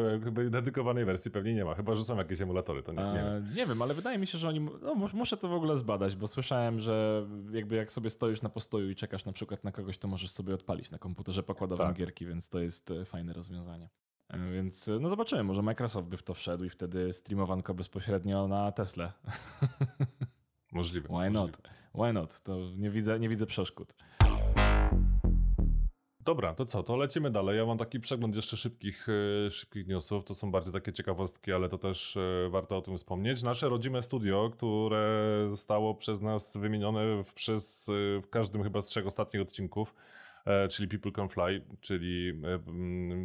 dedykowanej 0.49 1.05
wersji 1.05 1.31
pewnie 1.31 1.53
nie 1.53 1.65
ma, 1.65 1.75
chyba 1.75 1.95
że 1.95 2.03
są 2.03 2.17
jakieś 2.17 2.41
emulatory, 2.41 2.83
to 2.83 2.93
nie, 2.93 3.03
nie 3.03 3.13
wiem. 3.13 3.43
Nie 3.55 3.65
wiem, 3.65 3.81
ale 3.81 3.93
wydaje 3.93 4.17
mi 4.17 4.27
się, 4.27 4.37
że 4.37 4.47
oni, 4.47 4.59
no 4.81 4.95
muszę 5.13 5.37
to 5.37 5.47
w 5.47 5.53
ogóle 5.53 5.77
zbadać, 5.77 6.15
bo 6.15 6.27
słyszałem, 6.27 6.79
że 6.79 7.27
jakby 7.51 7.75
jak 7.75 7.91
sobie 7.91 8.09
stoisz 8.09 8.41
na 8.41 8.49
postoju 8.49 8.89
i 8.89 8.95
czekasz 8.95 9.25
na 9.25 9.33
przykład 9.33 9.63
na 9.63 9.71
kogoś, 9.71 9.97
to 9.97 10.07
możesz 10.07 10.31
sobie 10.31 10.53
odpalić 10.53 10.91
na 10.91 10.97
komputerze 10.97 11.43
pokładowym 11.43 11.87
tak. 11.87 11.98
Gierki, 11.99 12.25
więc 12.25 12.49
to 12.49 12.59
jest 12.59 12.91
e, 12.91 13.05
fajne 13.05 13.33
rozwiązanie. 13.33 13.89
E, 14.29 14.51
więc 14.51 14.87
e, 14.87 14.99
no 14.99 15.09
zobaczymy, 15.09 15.43
może 15.43 15.61
Microsoft 15.61 16.07
by 16.07 16.17
w 16.17 16.23
to 16.23 16.33
wszedł 16.33 16.63
i 16.63 16.69
wtedy 16.69 17.13
streamowanko 17.13 17.73
bezpośrednio 17.73 18.47
na 18.47 18.71
Tesla. 18.71 19.13
Możliwe. 20.71 21.07
Why 21.07 21.13
możliwe. 21.13 21.39
not? 21.39 21.61
Why 21.95 22.13
not? 22.13 22.41
To 22.41 22.57
nie 22.77 22.89
widzę, 22.89 23.19
nie 23.19 23.29
widzę 23.29 23.45
przeszkód. 23.45 23.95
Dobra, 26.19 26.53
to 26.53 26.65
co, 26.65 26.83
to 26.83 26.97
lecimy 26.97 27.31
dalej. 27.31 27.57
Ja 27.57 27.65
mam 27.65 27.77
taki 27.77 27.99
przegląd 27.99 28.35
jeszcze 28.35 28.57
szybkich, 28.57 29.07
szybkich 29.49 29.87
newsów. 29.87 30.23
To 30.23 30.33
są 30.33 30.51
bardziej 30.51 30.73
takie 30.73 30.93
ciekawostki, 30.93 31.51
ale 31.51 31.69
to 31.69 31.77
też 31.77 32.17
warto 32.49 32.77
o 32.77 32.81
tym 32.81 32.97
wspomnieć. 32.97 33.43
Nasze 33.43 33.69
rodzime 33.69 34.01
studio, 34.01 34.49
które 34.53 35.47
zostało 35.49 35.95
przez 35.95 36.21
nas 36.21 36.57
wymienione 36.57 37.23
w, 37.23 37.33
przez, 37.33 37.85
w 38.23 38.29
każdym 38.29 38.63
chyba 38.63 38.81
z 38.81 38.85
trzech 38.85 39.07
ostatnich 39.07 39.41
odcinków, 39.41 39.95
czyli 40.69 40.89
People 40.89 41.11
Can 41.11 41.29
Fly, 41.29 41.61
czyli 41.81 42.33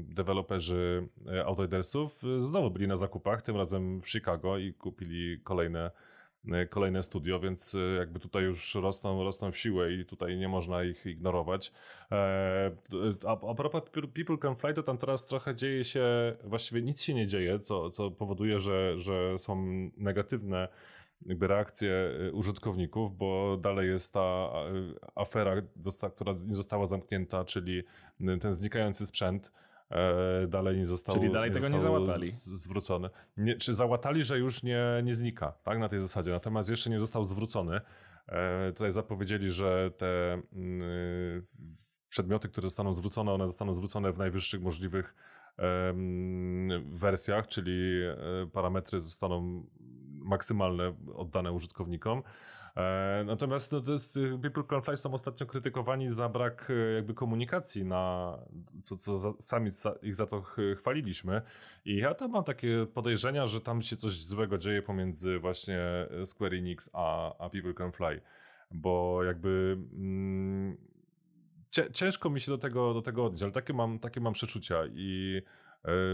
deweloperzy 0.02 1.08
Outridersów, 1.44 2.22
znowu 2.38 2.70
byli 2.70 2.88
na 2.88 2.96
zakupach, 2.96 3.42
tym 3.42 3.56
razem 3.56 4.02
w 4.02 4.10
Chicago 4.10 4.58
i 4.58 4.74
kupili 4.74 5.40
kolejne 5.44 5.90
E, 6.52 6.66
kolejne 6.66 7.02
studio, 7.02 7.40
więc 7.40 7.74
e, 7.74 7.78
jakby 7.78 8.20
tutaj 8.20 8.44
już 8.44 8.74
rosną, 8.74 9.24
rosną 9.24 9.52
w 9.52 9.56
siłę 9.58 9.92
i 9.92 10.04
tutaj 10.04 10.36
nie 10.36 10.48
można 10.48 10.84
ich 10.84 11.06
ignorować. 11.06 11.72
E, 12.12 12.70
a, 13.26 13.50
a 13.50 13.54
propos 13.54 13.82
People 14.14 14.38
Can 14.38 14.56
Fly, 14.56 14.74
to 14.74 14.82
tam 14.82 14.98
teraz 14.98 15.26
trochę 15.26 15.54
dzieje 15.54 15.84
się, 15.84 16.36
właściwie 16.44 16.82
nic 16.82 17.02
się 17.02 17.14
nie 17.14 17.26
dzieje, 17.26 17.60
co, 17.60 17.90
co 17.90 18.10
powoduje, 18.10 18.60
że, 18.60 18.98
że 18.98 19.38
są 19.38 19.64
negatywne 19.96 20.68
jakby 21.26 21.46
reakcje 21.46 22.10
użytkowników, 22.32 23.16
bo 23.16 23.56
dalej 23.60 23.88
jest 23.88 24.12
ta 24.12 24.50
afera, 25.14 25.54
która 26.14 26.32
nie 26.46 26.54
została 26.54 26.86
zamknięta, 26.86 27.44
czyli 27.44 27.82
ten 28.40 28.54
znikający 28.54 29.06
sprzęt, 29.06 29.52
e, 29.90 30.46
dalej 30.46 30.76
nie 30.76 30.84
został 30.84 31.14
Czyli 31.16 31.32
dalej 31.32 31.50
tego 31.50 31.68
nie 31.68 31.80
załatali. 31.80 32.26
zwrócony. 32.26 33.10
Nie, 33.36 33.56
czy 33.56 33.74
załatali, 33.74 34.24
że 34.24 34.38
już 34.38 34.62
nie, 34.62 34.84
nie 35.04 35.14
znika, 35.14 35.52
tak, 35.62 35.78
na 35.78 35.88
tej 35.88 36.00
zasadzie, 36.00 36.30
natomiast 36.30 36.70
jeszcze 36.70 36.90
nie 36.90 37.00
został 37.00 37.24
zwrócony. 37.24 37.80
E, 38.28 38.72
tutaj 38.72 38.92
zapowiedzieli, 38.92 39.50
że 39.50 39.90
te 39.96 40.32
mm, 40.52 41.46
przedmioty, 42.08 42.48
które 42.48 42.66
zostaną 42.66 42.92
zwrócone, 42.92 43.32
one 43.32 43.46
zostaną 43.46 43.74
zwrócone 43.74 44.12
w 44.12 44.18
najwyższych 44.18 44.62
możliwych 44.62 45.14
wersjach, 46.92 47.46
czyli 47.46 48.02
e, 48.02 48.16
parametry 48.52 49.00
zostaną 49.00 49.66
maksymalne 50.24 50.94
oddane 51.14 51.52
użytkownikom. 51.52 52.22
E, 52.76 53.24
Natomiast 53.26 53.72
no, 53.72 53.80
to 53.80 53.92
jest, 53.92 54.16
y, 54.16 54.38
People 54.42 54.64
Can 54.70 54.82
Fly 54.82 54.96
są 54.96 55.14
ostatnio 55.14 55.46
krytykowani 55.46 56.08
za 56.08 56.28
brak 56.28 56.70
e, 56.70 56.94
jakby 56.94 57.14
komunikacji, 57.14 57.84
na, 57.84 58.38
co, 58.80 58.96
co 58.96 59.18
za, 59.18 59.32
sami 59.38 59.70
za, 59.70 59.94
ich 60.02 60.14
za 60.14 60.26
to 60.26 60.42
ch- 60.42 60.78
chwaliliśmy. 60.78 61.42
I 61.84 61.96
ja 61.96 62.14
tam 62.14 62.30
mam 62.30 62.44
takie 62.44 62.86
podejrzenia, 62.94 63.46
że 63.46 63.60
tam 63.60 63.82
się 63.82 63.96
coś 63.96 64.24
złego 64.24 64.58
dzieje 64.58 64.82
pomiędzy 64.82 65.38
właśnie 65.38 65.80
Square 66.24 66.54
Enix 66.54 66.90
a, 66.92 67.36
a 67.38 67.50
People 67.50 67.74
Can 67.74 67.92
Fly. 67.92 68.20
Bo 68.70 69.22
jakby 69.24 69.78
mm, 69.92 70.76
ciężko 71.92 72.30
mi 72.30 72.40
się 72.40 72.52
do 72.52 72.58
tego, 72.58 72.94
do 72.94 73.02
tego 73.02 73.24
odnieść, 73.24 73.42
ale 73.42 73.52
takie 73.52 73.72
mam, 73.72 73.98
takie 73.98 74.20
mam 74.20 74.32
przeczucia 74.32 74.82
i 74.94 75.42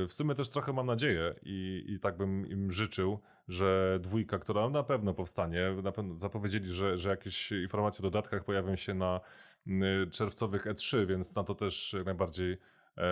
w 0.08 0.12
sumie 0.12 0.34
też 0.34 0.50
trochę 0.50 0.72
mam 0.72 0.86
nadzieję 0.86 1.34
i, 1.42 1.84
i 1.88 2.00
tak 2.00 2.16
bym 2.16 2.46
im 2.46 2.72
życzył, 2.72 3.18
że 3.50 3.98
dwójka, 4.02 4.38
która 4.38 4.68
na 4.68 4.82
pewno 4.82 5.14
powstanie, 5.14 5.70
na 5.82 5.92
pewno 5.92 6.18
zapowiedzieli, 6.18 6.72
że, 6.72 6.98
że 6.98 7.10
jakieś 7.10 7.52
informacje 7.52 8.02
o 8.02 8.10
dodatkach 8.10 8.44
pojawią 8.44 8.76
się 8.76 8.94
na 8.94 9.20
mm, 9.66 10.10
czerwcowych 10.10 10.66
E3, 10.66 11.06
więc 11.06 11.34
na 11.34 11.44
to 11.44 11.54
też 11.54 11.96
najbardziej 12.04 12.58
e, 12.96 13.06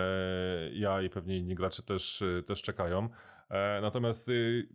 ja 0.73 1.01
i 1.01 1.09
pewnie 1.09 1.37
inni 1.37 1.55
gracze 1.55 1.83
też, 1.83 2.21
e, 2.21 2.43
też 2.43 2.61
czekają. 2.61 3.09
E, 3.49 3.81
Natomiast 3.81 4.29
y, 4.29 4.67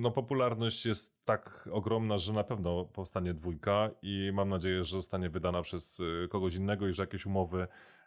no, 0.00 0.10
popularność 0.10 0.86
jest 0.86 1.24
tak 1.24 1.68
ogromna, 1.72 2.18
że 2.18 2.32
na 2.32 2.44
pewno 2.44 2.84
powstanie 2.84 3.34
dwójka 3.34 3.90
i 4.02 4.30
mam 4.34 4.48
nadzieję, 4.48 4.84
że 4.84 4.96
zostanie 4.96 5.30
wydana 5.30 5.62
przez 5.62 6.02
kogoś 6.30 6.54
innego 6.54 6.88
i 6.88 6.92
że 6.92 7.02
jakieś 7.02 7.26
umowy 7.26 7.66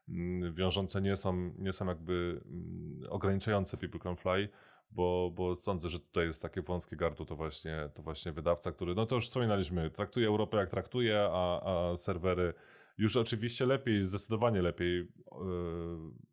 mm, 0.09 0.53
wiążące 0.53 1.01
nie 1.01 1.15
są, 1.15 1.53
nie 1.57 1.73
są 1.73 1.87
jakby 1.87 2.41
mm, 2.45 3.01
ograniczające 3.09 3.77
People 3.77 3.99
Can 3.99 4.15
Fly, 4.15 4.49
bo, 4.95 5.31
bo 5.35 5.55
sądzę, 5.55 5.89
że 5.89 5.99
tutaj 5.99 6.27
jest 6.27 6.41
takie 6.41 6.61
wąskie 6.61 6.95
gardło, 6.95 7.25
to 7.25 7.35
właśnie, 7.35 7.89
to 7.93 8.03
właśnie 8.03 8.31
wydawca, 8.31 8.71
który, 8.71 8.95
no 8.95 9.05
to 9.05 9.15
już 9.15 9.25
wspominaliśmy, 9.25 9.89
traktuje 9.89 10.27
Europę 10.27 10.57
jak 10.57 10.69
traktuje, 10.69 11.27
a, 11.31 11.61
a 11.63 11.97
serwery 11.97 12.53
już 12.97 13.17
oczywiście 13.17 13.65
lepiej, 13.65 14.05
zdecydowanie 14.05 14.61
lepiej, 14.61 14.97
yy, 14.97 15.07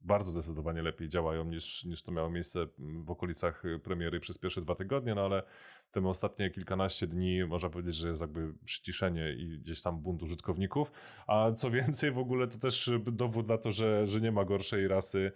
bardzo 0.01 0.31
zdecydowanie 0.31 0.83
lepiej 0.83 1.09
działają 1.09 1.45
niż, 1.45 1.85
niż 1.85 2.03
to 2.03 2.13
miało 2.13 2.31
miejsce 2.31 2.67
w 2.79 3.11
okolicach 3.11 3.63
premiery 3.83 4.21
przez 4.21 4.39
pierwsze 4.39 4.61
dwa 4.61 4.75
tygodnie, 4.75 5.15
no 5.15 5.25
ale 5.25 5.43
te 5.91 6.09
ostatnie 6.09 6.51
kilkanaście 6.51 7.07
dni 7.07 7.45
można 7.45 7.71
powiedzieć, 7.71 7.97
że 7.97 8.09
jest 8.09 8.21
jakby 8.21 8.55
przyciszenie 8.65 9.33
i 9.33 9.59
gdzieś 9.59 9.83
tam 9.83 10.01
bunt 10.01 10.23
użytkowników, 10.23 10.93
a 11.27 11.53
co 11.53 11.71
więcej 11.71 12.13
w 12.13 12.19
ogóle 12.19 12.49
to 12.49 12.59
też 12.59 12.91
dowód 13.13 13.49
na 13.49 13.59
to, 13.59 13.73
że, 13.73 14.07
że 14.07 14.21
nie 14.21 14.33
ma 14.33 14.45
gorszej 14.45 14.89
rasy 14.89 15.33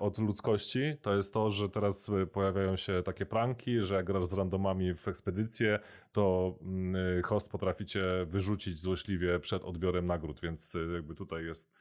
od 0.00 0.18
ludzkości, 0.18 0.80
to 1.02 1.16
jest 1.16 1.34
to, 1.34 1.50
że 1.50 1.68
teraz 1.68 2.10
pojawiają 2.32 2.76
się 2.76 3.02
takie 3.02 3.26
pranki, 3.26 3.80
że 3.80 3.94
jak 3.94 4.06
grasz 4.06 4.26
z 4.26 4.32
randomami 4.32 4.94
w 4.94 5.08
ekspedycję, 5.08 5.78
to 6.12 6.54
mm, 6.62 7.22
host 7.22 7.50
potrafi 7.50 7.86
cię 7.86 8.02
wyrzucić 8.26 8.78
złośliwie 8.78 9.38
przed 9.38 9.62
odbiorem 9.62 10.06
nagród, 10.06 10.40
więc 10.40 10.74
y, 10.74 10.88
jakby 10.94 11.14
tutaj 11.14 11.44
jest 11.44 11.72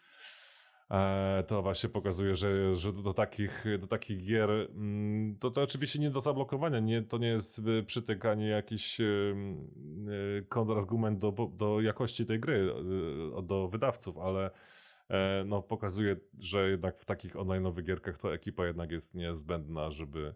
e, 0.92 1.44
to 1.48 1.62
właśnie 1.62 1.90
pokazuje, 1.90 2.36
że, 2.36 2.76
że 2.76 2.94
do, 2.94 3.14
takich, 3.14 3.66
do 3.80 3.88
takich 3.88 4.26
gier 4.26 4.50
mm, 4.50 5.38
to, 5.40 5.52
to 5.52 5.62
oczywiście 5.62 6.00
nie 6.00 6.10
do 6.10 6.22
zablokowania, 6.22 6.80
nie, 6.80 7.02
to 7.02 7.18
nie 7.18 7.28
jest 7.28 7.60
y, 7.60 7.84
przytyk 7.84 8.26
ani 8.26 8.50
jakiś 8.50 9.00
y, 9.00 9.36
y, 10.40 10.46
kontrargument 10.50 11.20
do, 11.20 11.52
do 11.58 11.82
jakości 11.82 12.26
tej 12.26 12.40
gry, 12.40 12.72
y, 13.40 13.44
do 13.44 13.68
wydawców, 13.68 14.18
ale 14.18 14.52
no, 15.46 15.62
pokazuje, 15.62 16.16
że 16.40 16.70
jednak 16.70 17.00
w 17.00 17.06
takich 17.06 17.36
online'owych 17.36 17.84
gierkach 17.84 18.18
to 18.18 18.34
ekipa 18.34 18.66
jednak 18.66 18.92
jest 18.92 19.16
niezbędna, 19.16 19.92
żeby, 19.92 20.36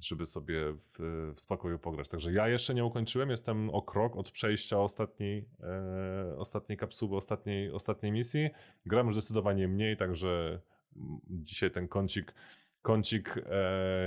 żeby 0.00 0.26
sobie 0.26 0.72
w, 0.72 0.98
w 1.34 1.40
spokoju 1.40 1.78
pograć. 1.78 2.08
Także 2.08 2.32
ja 2.32 2.48
jeszcze 2.48 2.74
nie 2.74 2.84
ukończyłem, 2.84 3.30
jestem 3.30 3.70
o 3.70 3.82
krok 3.82 4.16
od 4.16 4.30
przejścia 4.30 4.78
ostatniej, 4.78 5.48
e, 5.60 6.36
ostatniej 6.36 6.78
kapsuły, 6.78 7.16
ostatniej, 7.16 7.70
ostatniej 7.70 8.12
misji. 8.12 8.50
Gram 8.86 9.06
już 9.06 9.16
zdecydowanie 9.16 9.68
mniej, 9.68 9.96
także 9.96 10.60
dzisiaj 11.28 11.70
ten 11.70 11.88
kącik, 11.88 12.34
kącik 12.82 13.38
e, 13.38 13.42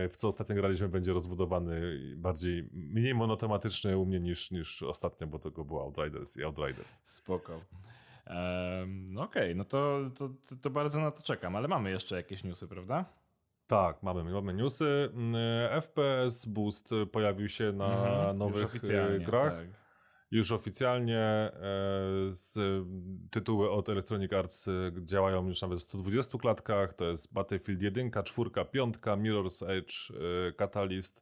w 0.09 0.13
co 0.15 0.27
ostatnio 0.27 0.55
graliśmy 0.55 0.89
będzie 0.89 1.13
rozbudowany 1.13 1.99
bardziej, 2.17 2.69
mniej 2.73 3.13
monotematyczny 3.13 3.97
u 3.97 4.05
mnie 4.05 4.19
niż, 4.19 4.51
niż 4.51 4.83
ostatnio, 4.83 5.27
bo 5.27 5.39
tego 5.39 5.65
było 5.65 5.81
Outriders 5.81 6.37
i 6.37 6.43
Outriders. 6.43 7.01
Spoko. 7.03 7.61
No 8.87 9.21
Okej, 9.21 9.55
no 9.55 9.65
to, 9.65 9.99
to, 10.17 10.29
to, 10.61 10.69
bardzo 10.69 11.01
na 11.01 11.11
to 11.11 11.23
czekam, 11.23 11.55
ale 11.55 11.67
mamy 11.67 11.91
jeszcze 11.91 12.15
jakieś 12.15 12.43
newsy, 12.43 12.67
prawda? 12.67 13.05
Tak, 13.67 14.03
mamy, 14.03 14.23
mamy 14.23 14.53
newsy. 14.53 15.09
Mm, 15.13 15.81
FPS 15.81 16.45
Boost 16.45 16.89
pojawił 17.11 17.49
się 17.49 17.71
na 17.71 17.85
Mhm, 17.85 18.37
nowych 18.37 18.55
już 18.55 18.65
oficjalnie, 18.65 19.15
e, 19.15 19.19
grach. 19.19 19.53
Tak. 19.53 19.67
Już 20.31 20.51
oficjalnie 20.51 21.19
e, 21.19 21.51
z 22.31 22.57
tytuły 23.31 23.71
od 23.71 23.89
Electronic 23.89 24.33
Arts 24.33 24.67
e, 24.67 24.71
działają 25.05 25.47
już 25.47 25.61
nawet 25.61 25.79
w 25.79 25.83
120 25.83 26.37
klatkach. 26.37 26.93
To 26.93 27.05
jest 27.05 27.33
Battlefield 27.33 27.81
1, 27.81 28.11
4, 28.23 28.49
5, 28.71 28.95
Mirror's 28.95 29.69
Edge, 29.69 30.11
e, 30.11 30.51
Catalyst, 30.51 31.21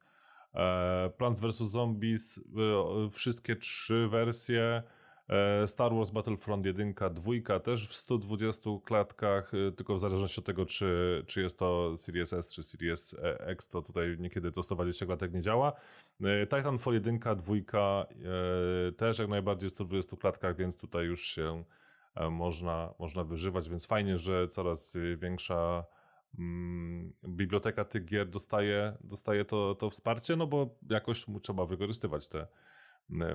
e, 0.54 1.10
Plants 1.18 1.40
vs. 1.40 1.58
Zombies, 1.58 2.38
e, 2.38 3.10
wszystkie 3.10 3.56
trzy 3.56 4.08
wersje. 4.12 4.84
E, 5.30 5.68
Star 5.68 5.94
Wars 5.94 6.10
Battlefront 6.10 6.66
1, 6.66 6.94
2 7.12 7.60
też 7.60 7.88
w 7.88 7.96
120 7.96 8.70
klatkach, 8.86 9.52
e, 9.54 9.72
tylko 9.72 9.96
w 9.96 10.00
zależności 10.00 10.40
od 10.40 10.46
tego, 10.46 10.66
czy, 10.66 11.24
czy 11.28 11.42
jest 11.42 11.60
to 11.60 11.98
Series 11.98 12.34
S 12.34 12.54
czy 12.54 12.64
Series 12.64 13.16
X, 13.40 13.70
to 13.70 13.82
tutaj 13.82 14.18
niekiedy 14.20 14.52
to 14.52 14.64
120 14.64 15.06
klatek 15.06 15.34
nie 15.34 15.42
działa. 15.42 15.74
E, 16.24 16.48
Titanfall 16.48 16.94
1, 16.94 17.20
2 17.20 17.36
e, 17.56 18.92
też 18.92 19.20
jak 19.20 19.28
najbardziej 19.28 19.70
w 19.70 19.74
120 19.74 20.18
klatkach, 20.18 20.56
więc 20.56 20.78
tutaj 20.78 21.06
już 21.06 21.22
się 21.22 21.64
e, 22.16 22.30
można, 22.30 22.94
można 23.00 23.24
wyżywać, 23.24 23.70
więc 23.70 23.86
fajnie, 23.86 24.18
że 24.18 24.48
coraz 24.48 24.96
e, 24.96 25.18
większa 25.18 25.84
mm, 26.40 27.14
biblioteka 27.28 27.86
tych 27.86 28.06
gier 28.06 28.30
dostaje, 28.30 28.98
dostaje 29.04 29.46
to, 29.46 29.76
to 29.76 29.90
wsparcie, 29.90 30.36
no 30.36 30.48
bo 30.48 30.76
jakoś 30.90 31.28
mu 31.28 31.40
trzeba 31.40 31.66
wykorzystywać 31.66 32.28
te 32.28 32.40
e, 32.40 32.48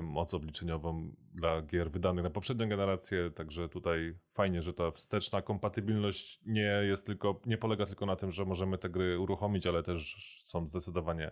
moc 0.02 0.34
obliczeniową 0.34 1.14
dla 1.34 1.62
gier 1.62 1.90
wydanych 1.90 2.24
na 2.24 2.30
poprzednią 2.30 2.68
generację, 2.68 3.30
także 3.30 3.68
tutaj 3.68 4.14
fajnie, 4.32 4.62
że 4.62 4.72
ta 4.72 4.90
wsteczna 4.90 5.42
kompatybilność 5.42 6.40
nie 6.46 6.80
jest 6.82 7.06
tylko, 7.06 7.40
nie 7.46 7.58
polega 7.58 7.86
tylko 7.86 8.06
na 8.06 8.16
tym, 8.16 8.32
że 8.32 8.44
możemy 8.44 8.78
te 8.78 8.88
gry 8.88 9.18
uruchomić, 9.18 9.66
ale 9.66 9.82
też 9.82 10.16
są 10.42 10.68
zdecydowanie 10.68 11.30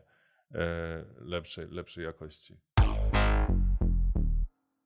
e, 0.55 1.05
lepszej, 1.18 1.68
lepszej 1.68 2.05
jakości. 2.05 2.57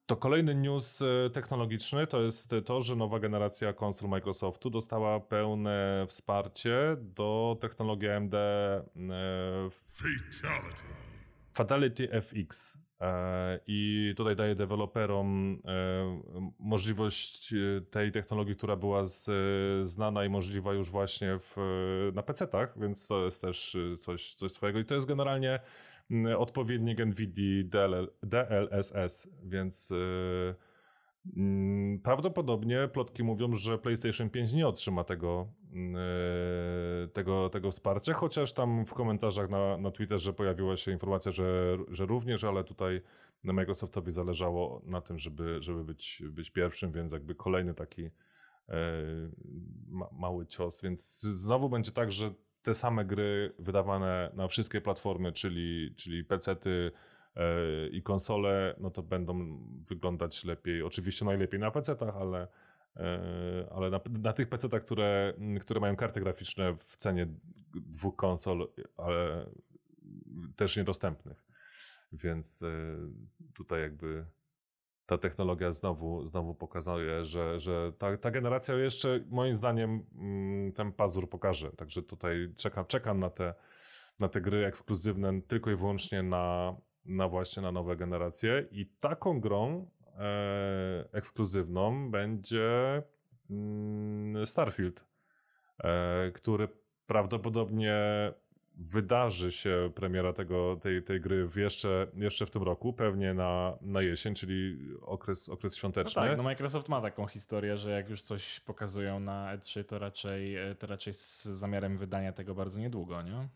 To 0.07 0.17
kolejny 0.17 0.55
news 0.55 1.03
e, 1.03 1.31
technologiczny 1.31 2.07
to 2.07 2.21
jest 2.21 2.55
to, 2.65 2.83
że 2.83 2.97
nowa 2.97 3.19
generacja 3.19 3.73
konsol 3.73 4.09
Microsoftu 4.09 4.71
dostała 4.71 5.21
pełne 5.21 6.07
wsparcie 6.09 6.97
do 7.01 7.57
technologii 7.61 8.09
AMD 8.09 8.35
e, 8.35 8.81
Fatality. 9.71 11.10
Fatality 11.53 12.09
FX. 12.23 12.79
E, 13.01 13.61
I 13.67 14.13
tutaj 14.17 14.37
daje 14.37 14.55
deweloperom 14.55 15.59
e, 15.65 16.23
możliwość 16.59 17.53
e, 17.53 17.81
tej 17.81 18.13
technologii, 18.13 18.57
która 18.57 18.77
była 18.77 19.05
z, 19.05 19.31
znana 19.87 20.25
i 20.25 20.29
możliwa 20.29 20.73
już 20.73 20.91
właśnie 20.91 21.39
w, 21.39 21.57
na 22.15 22.23
PC-tach, 22.23 22.79
więc 22.81 23.07
to 23.07 23.25
jest 23.25 23.43
też 23.43 23.77
coś, 23.99 24.35
coś 24.35 24.53
swojego. 24.53 24.79
I 24.79 24.85
to 24.85 24.95
jest 24.95 25.07
generalnie 25.07 25.61
m, 26.11 26.27
odpowiednik 26.39 26.99
NVIDIA 26.99 27.65
DL, 27.65 28.09
DLSS, 28.23 29.29
więc 29.43 29.93
mm, 29.93 30.55
prawdopodobnie 32.03 32.89
plotki 32.93 33.23
mówią, 33.23 33.55
że 33.55 33.79
PlayStation 33.79 34.31
5 34.31 34.53
nie 34.53 34.69
otrzyma 34.69 35.05
tego, 35.05 35.49
mm, 35.73 35.97
e, 35.97 37.09
tego, 37.09 37.49
tego 37.49 37.71
wsparcia, 37.71 38.13
chociaż 38.15 38.53
tam 38.53 38.85
w 38.85 38.95
komentarzach 38.95 39.51
na, 39.51 39.77
na 39.77 39.91
Twitterze 39.91 40.33
pojawiła 40.33 40.77
się 40.77 40.93
informacja, 40.93 41.33
że, 41.33 41.79
że 41.89 42.07
również, 42.07 42.45
ale 42.45 42.65
tutaj 42.65 43.03
Microsoftowi 43.45 44.13
zależało 44.13 44.83
na 44.85 45.01
tym, 45.01 45.19
żeby, 45.19 45.63
żeby 45.63 45.85
być, 45.85 46.23
być 46.31 46.51
pierwszym, 46.51 46.93
więc 46.93 47.13
jakby 47.13 47.35
kolejny 47.35 47.75
taki 47.75 48.05
e, 48.05 48.73
ma, 49.89 50.09
mały 50.13 50.47
cios, 50.47 50.83
więc 50.83 51.21
znowu 51.21 51.69
będzie 51.69 51.93
tak, 51.93 52.13
że 52.13 52.35
te 52.63 52.75
same 52.75 53.05
gry 53.05 53.55
wydawane 53.59 54.31
na 54.35 54.49
wszystkie 54.49 54.81
platformy, 54.81 55.33
czyli, 55.33 55.95
czyli 55.97 56.25
PC-ty 56.25 56.91
i 57.93 58.03
konsole, 58.03 58.75
no 58.79 58.91
to 58.91 59.03
będą 59.03 59.59
wyglądać 59.89 60.45
lepiej. 60.45 60.83
Oczywiście 60.83 61.25
najlepiej 61.25 61.61
na 61.61 61.71
PC-tach, 61.71 62.17
ale, 62.17 62.49
E, 62.97 63.67
ale 63.75 63.91
na, 63.91 64.01
na 64.11 64.33
tych 64.33 64.49
PC-tach, 64.49 64.83
które, 64.83 65.35
które 65.61 65.81
mają 65.81 65.97
karty 65.97 66.21
graficzne 66.21 66.75
w 66.75 66.97
cenie 66.97 67.27
dwóch 67.75 68.17
konsol, 68.17 68.73
ale 68.97 69.47
też 70.57 70.77
niedostępnych. 70.77 71.45
Więc 72.13 72.63
e, 72.63 72.97
tutaj 73.55 73.81
jakby 73.81 74.27
ta 75.07 75.19
technologia 75.19 75.73
znowu, 75.73 76.27
znowu 76.27 76.55
pokazuje, 76.55 77.25
że, 77.25 77.61
że 77.61 77.93
ta, 77.99 78.17
ta 78.17 78.31
generacja 78.31 78.75
jeszcze 78.75 79.21
moim 79.29 79.55
zdaniem 79.55 80.07
mm, 80.15 80.73
ten 80.73 80.93
pazur 80.93 81.31
pokaże. 81.31 81.71
Także 81.71 82.03
tutaj 82.03 82.55
czekam, 82.57 82.87
czekam 82.87 83.21
na 83.21 83.31
te, 83.31 83.55
na 84.21 84.29
te 84.29 84.41
gry 84.41 84.67
ekskluzywne 84.67 85.43
tylko 85.43 85.71
i 85.71 85.77
wyłącznie 85.77 86.23
na, 86.23 86.77
na 87.11 87.29
właśnie 87.29 87.63
na 87.63 87.73
nowe 87.73 87.97
generacje 87.97 88.67
i 88.71 88.87
taką 88.87 89.41
grą 89.41 89.87
e, 90.19 91.05
ekskluzywną 91.13 92.11
będzie 92.11 93.03
mm, 93.51 94.47
Starfield, 94.47 95.05
e, 95.85 96.31
który 96.31 96.69
prawdopodobnie 97.07 97.95
wydarzy 98.75 99.53
się 99.53 99.91
premiera 99.95 100.33
tego, 100.33 100.77
tej, 100.77 101.03
tej 101.03 101.21
gry 101.21 101.47
w 101.47 101.57
jeszcze, 101.57 102.07
jeszcze 102.15 102.47
w 102.47 102.51
tym 102.51 102.63
roku, 102.63 102.93
pewnie 102.93 103.35
na, 103.35 103.79
na 103.81 104.03
jesień, 104.03 104.35
czyli 104.35 104.79
okres, 105.03 105.49
okres 105.49 105.77
świąteczny. 105.77 106.23
No 106.23 106.29
tak, 106.29 106.37
no 106.37 106.43
Microsoft 106.43 106.89
ma 106.89 107.01
taką 107.01 107.27
historię, 107.27 107.77
że 107.77 107.91
jak 107.91 108.11
już 108.11 108.23
coś 108.23 108.61
pokazują 108.61 109.21
na 109.21 109.57
E3, 109.57 109.85
to 109.85 109.99
raczej, 109.99 110.57
to 110.79 110.87
raczej 110.87 111.13
z 111.13 111.43
zamiarem 111.43 111.97
wydania 111.97 112.33
tego 112.33 112.55
bardzo 112.55 112.81
niedługo, 112.81 113.23
nie? 113.23 113.49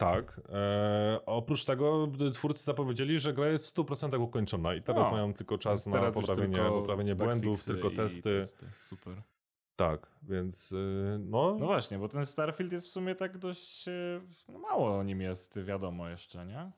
Tak. 0.00 0.40
E, 0.48 1.20
oprócz 1.26 1.64
tego 1.64 2.08
twórcy 2.32 2.64
zapowiedzieli, 2.64 3.20
że 3.20 3.34
gra 3.34 3.48
jest 3.48 3.66
w 3.66 3.74
100% 3.74 4.22
ukończona 4.22 4.74
i 4.74 4.82
teraz 4.82 5.06
no, 5.06 5.12
mają 5.12 5.34
tylko 5.34 5.58
czas 5.58 5.86
na 5.86 6.12
poprawienie, 6.12 6.58
poprawienie 6.58 7.14
błędów, 7.14 7.64
tylko 7.64 7.90
testy. 7.90 8.40
testy. 8.40 8.66
Super. 8.80 9.22
Tak, 9.76 10.06
więc 10.22 10.72
y, 10.72 11.18
no. 11.20 11.56
No 11.60 11.66
właśnie, 11.66 11.98
bo 11.98 12.08
ten 12.08 12.26
Starfield 12.26 12.72
jest 12.72 12.86
w 12.86 12.90
sumie 12.90 13.14
tak 13.14 13.38
dość. 13.38 13.88
Y, 13.88 14.20
no 14.48 14.58
mało 14.58 14.98
o 14.98 15.02
nim 15.02 15.20
jest 15.20 15.64
wiadomo 15.64 16.08
jeszcze, 16.08 16.46
nie? 16.46 16.72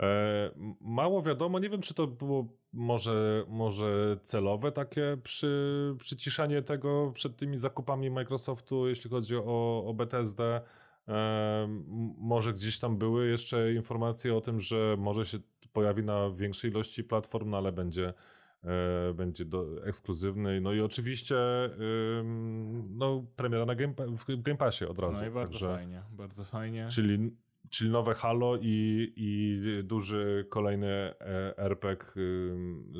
E, 0.00 0.50
mało 0.80 1.22
wiadomo, 1.22 1.58
nie 1.58 1.68
wiem 1.68 1.80
czy 1.80 1.94
to 1.94 2.06
było 2.06 2.46
może, 2.72 3.44
może 3.48 4.16
celowe 4.22 4.72
takie 4.72 5.16
przy, 5.22 5.94
przyciszanie 5.98 6.62
tego 6.62 7.12
przed 7.14 7.36
tymi 7.36 7.58
zakupami 7.58 8.10
Microsoftu, 8.10 8.88
jeśli 8.88 9.10
chodzi 9.10 9.36
o, 9.36 9.84
o 9.86 9.94
BTSD. 9.94 10.60
Może 12.18 12.54
gdzieś 12.54 12.78
tam 12.78 12.98
były 12.98 13.28
jeszcze 13.28 13.74
informacje 13.74 14.34
o 14.34 14.40
tym, 14.40 14.60
że 14.60 14.96
może 14.98 15.26
się 15.26 15.38
pojawi 15.72 16.02
na 16.02 16.30
większej 16.30 16.70
ilości 16.70 17.04
platform, 17.04 17.50
no 17.50 17.56
ale 17.56 17.72
będzie 17.72 18.14
E, 18.64 19.14
będzie 19.14 19.44
do, 19.44 19.86
ekskluzywny. 19.86 20.60
No 20.60 20.72
i 20.72 20.80
oczywiście 20.80 21.36
no, 22.90 23.24
premiera 23.36 23.66
na 23.66 23.74
game, 23.74 23.94
w 24.18 24.42
Game 24.42 24.58
Passie 24.58 24.84
od 24.84 24.98
razu. 24.98 25.20
No 25.20 25.28
i 25.28 25.30
bardzo 25.30 25.52
Także, 25.52 25.74
fajnie, 25.74 26.02
bardzo 26.10 26.44
fajnie. 26.44 26.88
Czyli, 26.90 27.30
czyli 27.70 27.90
nowe 27.90 28.14
Halo 28.14 28.56
i, 28.56 29.12
i 29.16 29.60
duży 29.84 30.46
kolejny 30.50 30.88
e, 30.88 31.58
RPG 31.58 31.96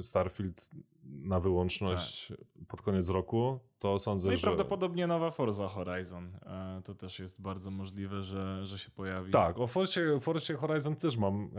Starfield 0.02 0.70
na 1.04 1.40
wyłączność 1.40 2.28
tak. 2.28 2.66
pod 2.68 2.83
koniec 2.83 3.09
roku, 3.09 3.61
to 3.78 3.98
sądzę, 3.98 4.28
no 4.28 4.35
i 4.35 4.37
że... 4.37 4.42
prawdopodobnie 4.42 5.07
nowa 5.07 5.31
Forza 5.31 5.68
Horizon. 5.68 6.31
E, 6.46 6.83
to 6.85 6.94
też 6.94 7.18
jest 7.18 7.42
bardzo 7.42 7.70
możliwe, 7.70 8.22
że, 8.22 8.66
że 8.66 8.78
się 8.78 8.90
pojawi. 8.90 9.33
Tak, 9.33 9.59
o 9.59 9.66
Forcie, 9.66 10.20
Forcie 10.20 10.54
Horizon 10.54 10.96
też 10.96 11.16
mam 11.16 11.50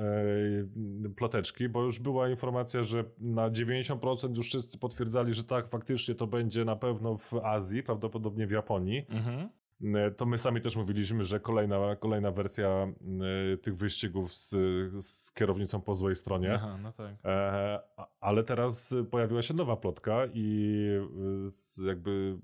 e, 1.05 1.09
ploteczki, 1.09 1.69
bo 1.69 1.83
już 1.83 1.99
była 1.99 2.29
informacja, 2.29 2.83
że 2.83 3.03
na 3.17 3.49
90% 3.49 4.37
już 4.37 4.47
wszyscy 4.47 4.77
potwierdzali, 4.77 5.33
że 5.33 5.43
tak, 5.43 5.69
faktycznie 5.69 6.15
to 6.15 6.27
będzie 6.27 6.65
na 6.65 6.75
pewno 6.75 7.17
w 7.17 7.33
Azji, 7.33 7.83
prawdopodobnie 7.83 8.47
w 8.47 8.51
Japonii. 8.51 9.05
Mhm. 9.09 9.49
To 10.17 10.25
my 10.25 10.37
sami 10.37 10.61
też 10.61 10.75
mówiliśmy, 10.75 11.25
że 11.25 11.39
kolejna, 11.39 11.95
kolejna 11.95 12.31
wersja 12.31 12.87
tych 13.61 13.77
wyścigów 13.77 14.33
z, 14.33 14.49
z, 15.05 15.31
kierownicą 15.31 15.81
po 15.81 15.95
złej 15.95 16.15
stronie. 16.15 16.53
Aha, 16.53 16.77
no 16.83 16.91
tak. 16.91 17.15
E, 17.25 17.79
ale 18.21 18.43
teraz 18.43 18.95
pojawiła 19.11 19.41
się 19.41 19.53
nowa 19.53 19.77
plotka 19.77 20.21
i 20.33 20.75
y, 21.79 21.85
jakby 21.85 22.37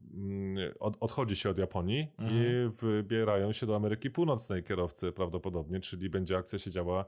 od, 0.80 0.98
odchodzi 1.00 1.36
się 1.36 1.50
od 1.50 1.58
Japonii 1.58 2.08
mhm. 2.20 2.42
i 2.42 2.70
wybierają 2.82 3.52
się 3.52 3.66
do 3.66 3.76
Ameryki 3.76 4.10
Północnej 4.10 4.64
kierowcy 4.64 5.12
prawdopodobnie, 5.12 5.80
czyli 5.80 6.10
będzie 6.10 6.38
akcja 6.38 6.60
się 6.60 6.72
działa 6.72 7.06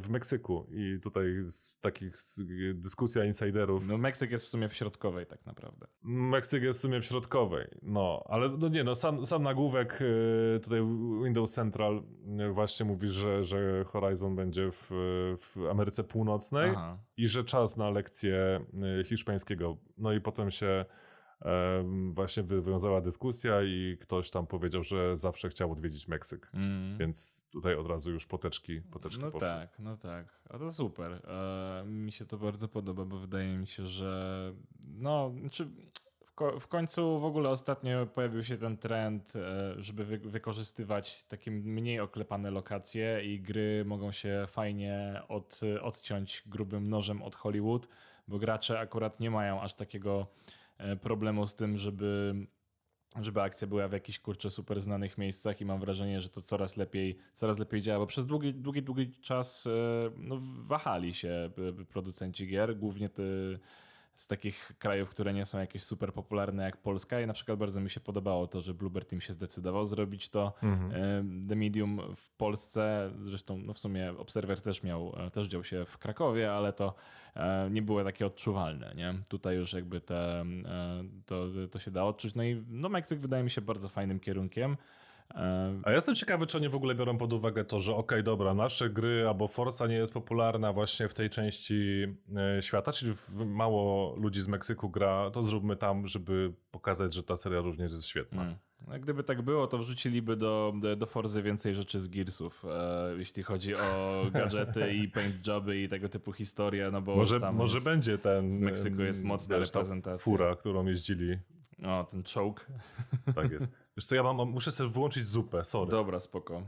w 0.00 0.10
Meksyku 0.10 0.66
i 0.70 1.00
tutaj 1.00 1.26
z 1.48 1.80
takich 1.80 2.14
dyskusja 2.74 3.24
insiderów. 3.24 3.86
No 3.88 3.98
Meksyk 3.98 4.30
jest 4.30 4.44
w 4.44 4.48
sumie 4.48 4.68
w 4.68 4.74
środkowej 4.74 5.26
tak 5.26 5.46
naprawdę. 5.46 5.86
Meksyk 6.02 6.62
jest 6.62 6.78
w 6.78 6.82
sumie 6.82 7.00
w 7.00 7.04
środkowej, 7.04 7.68
no, 7.82 8.24
ale 8.28 8.48
no 8.48 8.68
nie, 8.68 8.84
no 8.84 8.94
sam, 8.94 9.26
sam 9.26 9.42
nagłówek 9.42 9.98
y, 10.00 10.60
tutaj 10.62 10.80
Windows 11.24 11.52
Central 11.52 12.02
y, 12.40 12.52
właśnie 12.52 12.86
mówi, 12.86 13.08
że, 13.08 13.44
że 13.44 13.84
Horizon 13.84 14.36
będzie 14.36 14.70
w, 14.72 14.88
w 15.38 15.66
Ameryce 15.70 16.04
Północnej 16.04 16.70
Aha. 16.70 16.98
i 17.16 17.28
że 17.28 17.44
czas 17.44 17.76
na 17.76 17.90
lekcję 17.90 18.64
hiszpańskiego. 19.04 19.76
No 19.98 20.12
i 20.12 20.20
potem 20.20 20.50
się 20.50 20.84
właśnie 22.10 22.42
wywiązała 22.42 23.00
dyskusja 23.00 23.62
i 23.62 23.96
ktoś 24.00 24.30
tam 24.30 24.46
powiedział, 24.46 24.84
że 24.84 25.16
zawsze 25.16 25.48
chciał 25.48 25.72
odwiedzić 25.72 26.08
Meksyk. 26.08 26.50
Mm. 26.54 26.98
Więc 26.98 27.44
tutaj 27.50 27.74
od 27.74 27.86
razu 27.86 28.10
już 28.10 28.26
poteczki, 28.26 28.80
poteczki 28.80 29.22
No 29.24 29.30
poszły. 29.30 29.48
tak, 29.48 29.78
no 29.78 29.96
tak. 29.96 30.26
A 30.50 30.58
to 30.58 30.72
super. 30.72 31.12
E, 31.12 31.84
mi 31.86 32.12
się 32.12 32.24
to 32.26 32.38
bardzo 32.38 32.68
podoba, 32.68 33.04
bo 33.04 33.18
wydaje 33.18 33.56
mi 33.56 33.66
się, 33.66 33.86
że 33.86 34.52
no, 34.88 35.32
znaczy 35.40 35.68
w 36.60 36.68
końcu 36.68 37.20
w 37.20 37.24
ogóle 37.24 37.48
ostatnio 37.48 38.06
pojawił 38.06 38.44
się 38.44 38.58
ten 38.58 38.76
trend, 38.76 39.36
e, 39.36 39.74
żeby 39.82 40.04
wy 40.04 40.18
wykorzystywać 40.18 41.24
takie 41.24 41.50
mniej 41.50 42.00
oklepane 42.00 42.50
lokacje 42.50 43.24
i 43.24 43.40
gry 43.40 43.84
mogą 43.86 44.12
się 44.12 44.44
fajnie 44.48 45.22
od, 45.28 45.60
odciąć 45.82 46.42
grubym 46.46 46.88
nożem 46.88 47.22
od 47.22 47.34
Hollywood, 47.34 47.88
bo 48.28 48.38
gracze 48.38 48.78
akurat 48.80 49.20
nie 49.20 49.30
mają 49.30 49.60
aż 49.60 49.74
takiego 49.74 50.26
problemu 51.02 51.46
z 51.46 51.54
tym, 51.54 51.76
żeby 51.76 52.34
żeby 53.20 53.42
akcja 53.42 53.68
była 53.68 53.88
w 53.88 53.92
jakichś 53.92 54.18
kurczę 54.18 54.50
super 54.50 54.80
znanych 54.80 55.18
miejscach 55.18 55.60
i 55.60 55.64
mam 55.64 55.80
wrażenie, 55.80 56.20
że 56.20 56.28
to 56.28 56.40
coraz 56.40 56.76
lepiej, 56.76 57.18
coraz 57.32 57.58
lepiej 57.58 57.82
działa, 57.82 57.98
bo 57.98 58.06
przez 58.06 58.26
długi, 58.26 58.54
długi, 58.54 58.82
długi 58.82 59.12
czas 59.12 59.66
e, 59.66 59.70
no, 60.16 60.40
wahali 60.66 61.14
się 61.14 61.50
producenci 61.88 62.46
gier, 62.46 62.76
głównie 62.76 63.08
te 63.08 63.22
z 64.14 64.26
takich 64.26 64.72
krajów, 64.78 65.10
które 65.10 65.32
nie 65.32 65.46
są 65.46 65.58
jakieś 65.58 65.82
super 65.82 66.12
popularne 66.12 66.62
jak 66.62 66.76
Polska 66.76 67.20
i 67.20 67.26
na 67.26 67.32
przykład 67.32 67.58
bardzo 67.58 67.80
mi 67.80 67.90
się 67.90 68.00
podobało 68.00 68.46
to, 68.46 68.60
że 68.60 68.74
Bluebird 68.74 69.08
Team 69.08 69.20
się 69.20 69.32
zdecydował 69.32 69.86
zrobić 69.86 70.28
to. 70.28 70.52
Mhm. 70.62 71.48
The 71.48 71.56
Medium 71.56 72.00
w 72.16 72.30
Polsce, 72.30 73.10
zresztą 73.22 73.58
no 73.58 73.74
w 73.74 73.78
sumie 73.78 74.14
Observer 74.18 74.60
też 74.60 74.82
miał, 74.82 75.16
e, 75.16 75.30
też 75.30 75.48
dział 75.48 75.64
się 75.64 75.84
w 75.84 75.98
Krakowie, 75.98 76.52
ale 76.52 76.72
to 76.72 76.94
e, 77.36 77.68
nie 77.70 77.82
było 77.82 78.04
takie 78.04 78.26
odczuwalne, 78.26 78.94
nie? 78.96 79.14
Tutaj 79.28 79.56
już 79.56 79.72
jakby 79.72 80.00
te, 80.00 80.40
e, 80.40 80.44
to, 81.26 81.46
to 81.70 81.78
się 81.78 81.90
da 81.90 82.04
odczuć. 82.04 82.34
No 82.34 82.42
i 82.44 82.64
no 82.68 82.88
Meksyk 82.88 83.18
wydaje 83.18 83.44
mi 83.44 83.50
się 83.50 83.60
bardzo 83.60 83.88
fajnym 83.88 84.20
kierunkiem. 84.20 84.76
A 85.84 85.90
ja 85.90 85.94
jestem 85.94 86.14
ciekawy, 86.14 86.46
czy 86.46 86.56
oni 86.56 86.68
w 86.68 86.74
ogóle 86.74 86.94
biorą 86.94 87.18
pod 87.18 87.32
uwagę 87.32 87.64
to, 87.64 87.80
że 87.80 87.92
okej, 87.92 88.04
okay, 88.04 88.22
dobra, 88.22 88.54
nasze 88.54 88.90
gry 88.90 89.24
albo 89.28 89.48
Forza 89.48 89.86
nie 89.86 89.94
jest 89.94 90.12
popularna 90.12 90.72
właśnie 90.72 91.08
w 91.08 91.14
tej 91.14 91.30
części 91.30 92.06
e, 92.36 92.62
świata, 92.62 92.92
czyli 92.92 93.12
mało 93.46 94.16
ludzi 94.16 94.42
z 94.42 94.48
Meksyku 94.48 94.90
gra, 94.90 95.30
to 95.30 95.42
zróbmy 95.42 95.76
tam, 95.76 96.06
żeby 96.06 96.52
pokazać, 96.70 97.14
że 97.14 97.22
ta 97.22 97.36
seria 97.36 97.60
również 97.60 97.92
jest 97.92 98.06
świetna. 98.06 98.38
Hmm. 98.38 98.58
No, 98.88 98.98
gdyby 99.00 99.24
tak 99.24 99.42
było, 99.42 99.66
to 99.66 99.78
wrzuciliby 99.78 100.36
do, 100.36 100.74
do, 100.80 100.96
do 100.96 101.06
Forzy 101.06 101.42
więcej 101.42 101.74
rzeczy 101.74 102.00
z 102.00 102.08
Gearsów, 102.08 102.64
e, 102.64 103.14
jeśli 103.18 103.42
chodzi 103.42 103.74
o 103.74 104.22
gadżety 104.32 104.94
i 104.94 105.08
paint 105.08 105.46
joby 105.46 105.82
i 105.82 105.88
tego 105.88 106.08
typu 106.08 106.32
historie, 106.32 106.90
no 106.90 107.02
bo 107.02 107.16
może, 107.16 107.52
może 107.52 107.76
jest, 107.76 107.86
będzie 107.86 108.18
ten... 108.18 108.58
W 108.58 108.60
Meksyku 108.60 109.02
jest 109.02 109.24
mocna 109.24 109.58
reprezentacja. 109.58 110.24
Fura, 110.24 110.56
którą 110.56 110.86
jeździli. 110.86 111.38
O, 111.84 112.06
ten 112.10 112.22
choke. 112.34 112.64
Tak 113.34 113.50
jest. 113.50 113.72
Wiesz 113.96 114.06
co, 114.06 114.14
ja 114.14 114.22
mam, 114.22 114.36
muszę 114.36 114.72
sobie 114.72 114.90
wyłączyć 114.90 115.26
zupę, 115.26 115.64
sorry. 115.64 115.90
Dobra, 115.90 116.20
spoko. 116.20 116.62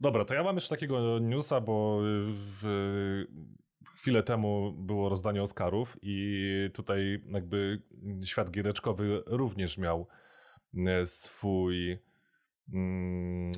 Dobra, 0.00 0.24
to 0.24 0.34
ja 0.34 0.42
mam 0.42 0.54
jeszcze 0.54 0.76
takiego 0.76 1.18
newsa, 1.18 1.60
bo 1.60 1.98
w, 2.32 3.24
chwilę 3.94 4.22
temu 4.22 4.72
było 4.72 5.08
rozdanie 5.08 5.42
Oscarów 5.42 5.96
i 6.02 6.70
tutaj 6.74 7.22
jakby 7.30 7.82
świat 8.24 8.50
giereczkowy 8.50 9.22
również 9.26 9.78
miał 9.78 10.06
e, 10.86 11.06
swój 11.06 11.98
mm, 12.72 13.52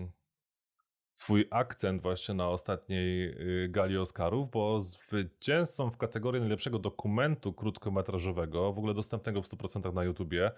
swój 1.12 1.49
akcent 1.51 2.03
właśnie 2.03 2.35
na 2.35 2.49
ostatniej 2.49 3.25
y, 3.65 3.69
gali 3.69 3.99
Oscarów, 3.99 4.51
bo 4.51 4.81
zwycięzcą 4.81 5.91
w 5.91 5.97
kategorii 5.97 6.41
najlepszego 6.41 6.79
dokumentu 6.79 7.53
krótkometrażowego, 7.53 8.73
w 8.73 8.79
ogóle 8.79 8.95
dostępnego 8.95 9.43
w 9.43 9.49
100% 9.49 9.95
na 9.95 10.05
YouTubie, 10.05 10.47
y, 10.47 10.53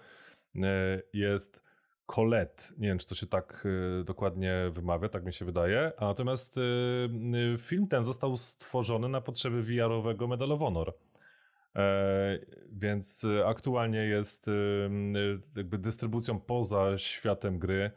jest 1.13 1.63
Colette. 2.05 2.63
Nie 2.77 2.87
wiem, 2.87 2.97
czy 2.97 3.07
to 3.07 3.15
się 3.15 3.27
tak 3.27 3.65
y, 4.01 4.03
dokładnie 4.03 4.53
wymawia, 4.71 5.09
tak 5.09 5.25
mi 5.25 5.33
się 5.33 5.45
wydaje. 5.45 5.91
A 5.97 6.05
natomiast 6.05 6.59
film 7.57 7.87
ten 7.87 8.03
został 8.03 8.37
stworzony 8.37 9.09
na 9.09 9.21
potrzeby 9.21 9.63
VR-owego 9.63 10.27
Medal 10.27 10.51
of 10.51 10.59
Honor. 10.59 10.93
E, 11.75 12.39
więc 12.71 13.25
aktualnie 13.45 13.99
jest 13.99 14.49
jakby 15.55 15.77
dystrybucją 15.77 16.39
poza 16.39 16.97
światem 16.97 17.59
gry 17.59 17.91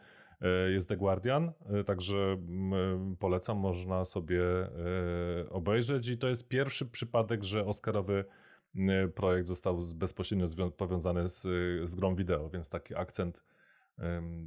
jest 0.68 0.88
The 0.88 0.96
Guardian, 0.96 1.52
także 1.86 2.36
polecam, 3.18 3.58
można 3.58 4.04
sobie 4.04 4.42
obejrzeć 5.50 6.08
i 6.08 6.18
to 6.18 6.28
jest 6.28 6.48
pierwszy 6.48 6.86
przypadek, 6.86 7.44
że 7.44 7.64
Oscarowy 7.64 8.24
projekt 9.14 9.48
został 9.48 9.80
bezpośrednio 9.94 10.70
powiązany 10.70 11.28
z, 11.28 11.42
z 11.90 11.94
grą 11.94 12.14
wideo, 12.14 12.50
więc 12.50 12.68
taki 12.68 12.94
akcent 12.96 13.42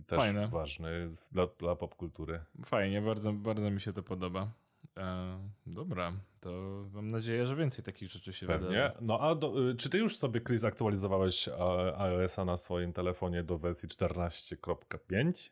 też 0.07 0.19
Fajne. 0.19 0.47
ważny 0.47 1.15
dla, 1.31 1.47
dla 1.47 1.75
popkultury. 1.75 2.39
Fajnie, 2.65 3.01
bardzo, 3.01 3.33
bardzo 3.33 3.71
mi 3.71 3.81
się 3.81 3.93
to 3.93 4.03
podoba. 4.03 4.51
E, 4.97 5.39
dobra, 5.65 6.13
to 6.39 6.49
mam 6.93 7.07
nadzieję, 7.07 7.47
że 7.47 7.55
więcej 7.55 7.83
takich 7.85 8.09
rzeczy 8.09 8.33
się 8.33 8.47
Pewnie. 8.47 8.67
wydarzy. 8.67 8.95
No 9.01 9.19
a 9.19 9.35
do, 9.35 9.69
y, 9.69 9.75
czy 9.75 9.89
ty 9.89 9.97
już 9.97 10.17
sobie, 10.17 10.41
Chris, 10.41 10.63
aktualizowałeś 10.63 11.49
iOS-a 11.97 12.45
na 12.45 12.57
swoim 12.57 12.93
telefonie 12.93 13.43
do 13.43 13.57
wersji 13.57 13.89
14.5? 13.89 15.49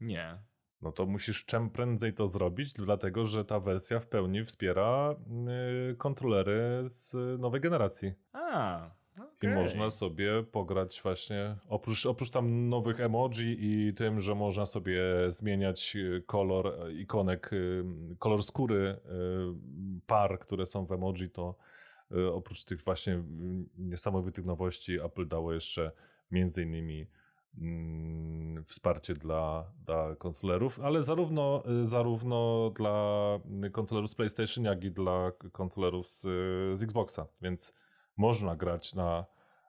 Nie. 0.00 0.38
No 0.82 0.92
to 0.92 1.06
musisz 1.06 1.44
czym 1.44 1.70
prędzej 1.70 2.14
to 2.14 2.28
zrobić, 2.28 2.72
dlatego 2.72 3.26
że 3.26 3.44
ta 3.44 3.60
wersja 3.60 4.00
w 4.00 4.06
pełni 4.06 4.44
wspiera 4.44 5.14
y, 5.92 5.96
kontrolery 5.96 6.84
z 6.88 7.14
nowej 7.40 7.60
generacji. 7.60 8.12
A, 8.32 8.90
Okay. 9.20 9.50
I 9.50 9.54
można 9.54 9.90
sobie 9.90 10.42
pograć 10.42 11.00
właśnie, 11.02 11.56
oprócz, 11.68 12.06
oprócz 12.06 12.30
tam 12.30 12.68
nowych 12.68 13.00
emoji 13.00 13.56
i 13.60 13.94
tym, 13.94 14.20
że 14.20 14.34
można 14.34 14.66
sobie 14.66 15.02
zmieniać 15.28 15.96
e, 15.96 16.20
kolor 16.20 16.66
e, 16.66 16.92
ikonek, 16.92 17.50
e, 17.52 17.56
kolor 18.18 18.42
skóry 18.42 18.96
par, 20.06 20.38
które 20.38 20.66
są 20.66 20.86
w 20.86 20.92
emoji, 20.92 21.30
to 21.30 21.54
oprócz 22.32 22.64
tych 22.64 22.82
właśnie 22.84 23.22
niesamowitych 23.78 24.44
nowości 24.44 25.00
Apple 25.00 25.28
dało 25.28 25.52
jeszcze 25.52 25.92
między 26.30 26.62
innymi 26.62 27.06
wsparcie 28.66 29.14
dla, 29.14 29.72
dla 29.84 30.16
kontrolerów, 30.16 30.80
ale 30.80 31.02
zarówno, 31.02 31.62
zarówno 31.82 32.70
dla 32.76 33.38
kontrolerów 33.72 34.10
z 34.10 34.14
PlayStation, 34.14 34.64
jak 34.64 34.84
i 34.84 34.90
dla 34.90 35.32
kontrolerów 35.52 36.08
z, 36.08 36.20
z 36.78 36.82
Xboxa, 36.82 37.26
więc 37.42 37.74
można 38.16 38.56
grać 38.56 38.94
na 38.94 39.26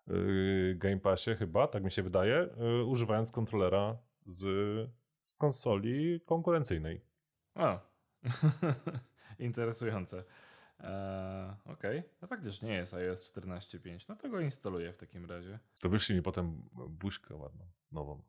y, 0.07 0.75
Game 0.77 0.99
Passie 0.99 1.35
chyba, 1.35 1.67
tak 1.67 1.83
mi 1.83 1.91
się 1.91 2.03
wydaje, 2.03 2.49
y, 2.81 2.83
używając 2.83 3.31
kontrolera 3.31 3.97
z, 4.25 4.39
z 5.23 5.35
konsoli 5.35 6.21
konkurencyjnej. 6.25 7.01
A, 7.55 7.79
interesujące. 9.39 10.23
Eee, 10.83 11.51
Okej, 11.65 11.99
okay. 11.99 12.09
no 12.21 12.27
faktycznie 12.27 12.69
nie 12.69 12.75
jest 12.75 12.93
iOS 12.93 13.33
14.5. 13.33 14.05
No 14.09 14.15
to 14.15 14.29
go 14.29 14.39
instaluję 14.39 14.93
w 14.93 14.97
takim 14.97 15.25
razie. 15.25 15.59
To 15.81 15.89
wyszli 15.89 16.15
mi 16.15 16.21
potem 16.21 16.69
buźkę 16.89 17.35
ładną, 17.35 17.65
nową. 17.91 18.21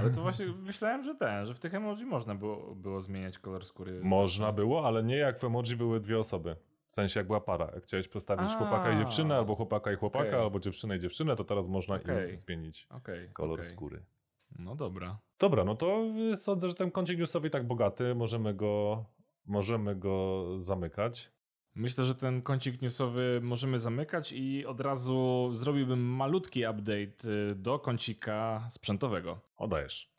Ale 0.00 0.10
to 0.10 0.22
właśnie 0.22 0.46
myślałem, 0.70 1.02
że 1.02 1.14
ten, 1.14 1.44
że 1.44 1.54
w 1.54 1.58
tych 1.58 1.74
emoji 1.74 2.04
można 2.04 2.34
było, 2.34 2.74
było 2.74 3.00
zmieniać 3.00 3.38
kolor 3.38 3.64
skóry. 3.64 4.00
Można 4.04 4.52
było, 4.52 4.86
ale 4.86 5.02
nie 5.02 5.16
jak 5.16 5.38
w 5.38 5.44
emoji 5.44 5.76
były 5.76 6.00
dwie 6.00 6.18
osoby. 6.18 6.56
W 6.86 6.92
sensie 6.92 7.20
jak 7.20 7.26
była 7.26 7.40
para. 7.40 7.70
Jak 7.74 7.82
chciałeś 7.82 8.08
postawić 8.08 8.50
A. 8.50 8.58
chłopaka 8.58 8.92
i 8.92 8.98
dziewczynę, 8.98 9.36
albo 9.36 9.54
chłopaka 9.54 9.92
i 9.92 9.96
chłopaka, 9.96 10.28
okay. 10.28 10.40
albo 10.40 10.60
dziewczynę 10.60 10.96
i 10.96 11.00
dziewczynę, 11.00 11.36
to 11.36 11.44
teraz 11.44 11.68
można 11.68 11.94
okay. 11.94 12.30
im 12.30 12.36
zmienić 12.36 12.86
okay. 12.90 13.30
kolor 13.32 13.64
skóry. 13.64 14.02
No 14.58 14.74
dobra. 14.76 15.18
Dobra, 15.38 15.64
no 15.64 15.74
to 15.74 16.04
sądzę, 16.36 16.68
że 16.68 16.74
ten 16.74 16.90
kącik 16.90 17.18
newsowy 17.18 17.50
tak 17.50 17.66
bogaty, 17.66 18.14
możemy 18.14 18.54
go, 18.54 19.04
możemy 19.46 19.96
go 19.96 20.46
zamykać. 20.58 21.32
Myślę, 21.74 22.04
że 22.04 22.14
ten 22.14 22.42
kącik 22.42 22.82
newsowy 22.82 23.40
możemy 23.42 23.78
zamykać 23.78 24.32
i 24.32 24.66
od 24.66 24.80
razu 24.80 25.50
zrobiłbym 25.52 26.00
malutki 26.00 26.60
update 26.60 27.30
y, 27.50 27.54
do 27.54 27.78
kącika 27.78 28.66
sprzętowego. 28.70 29.40
Odajesz 29.56 30.12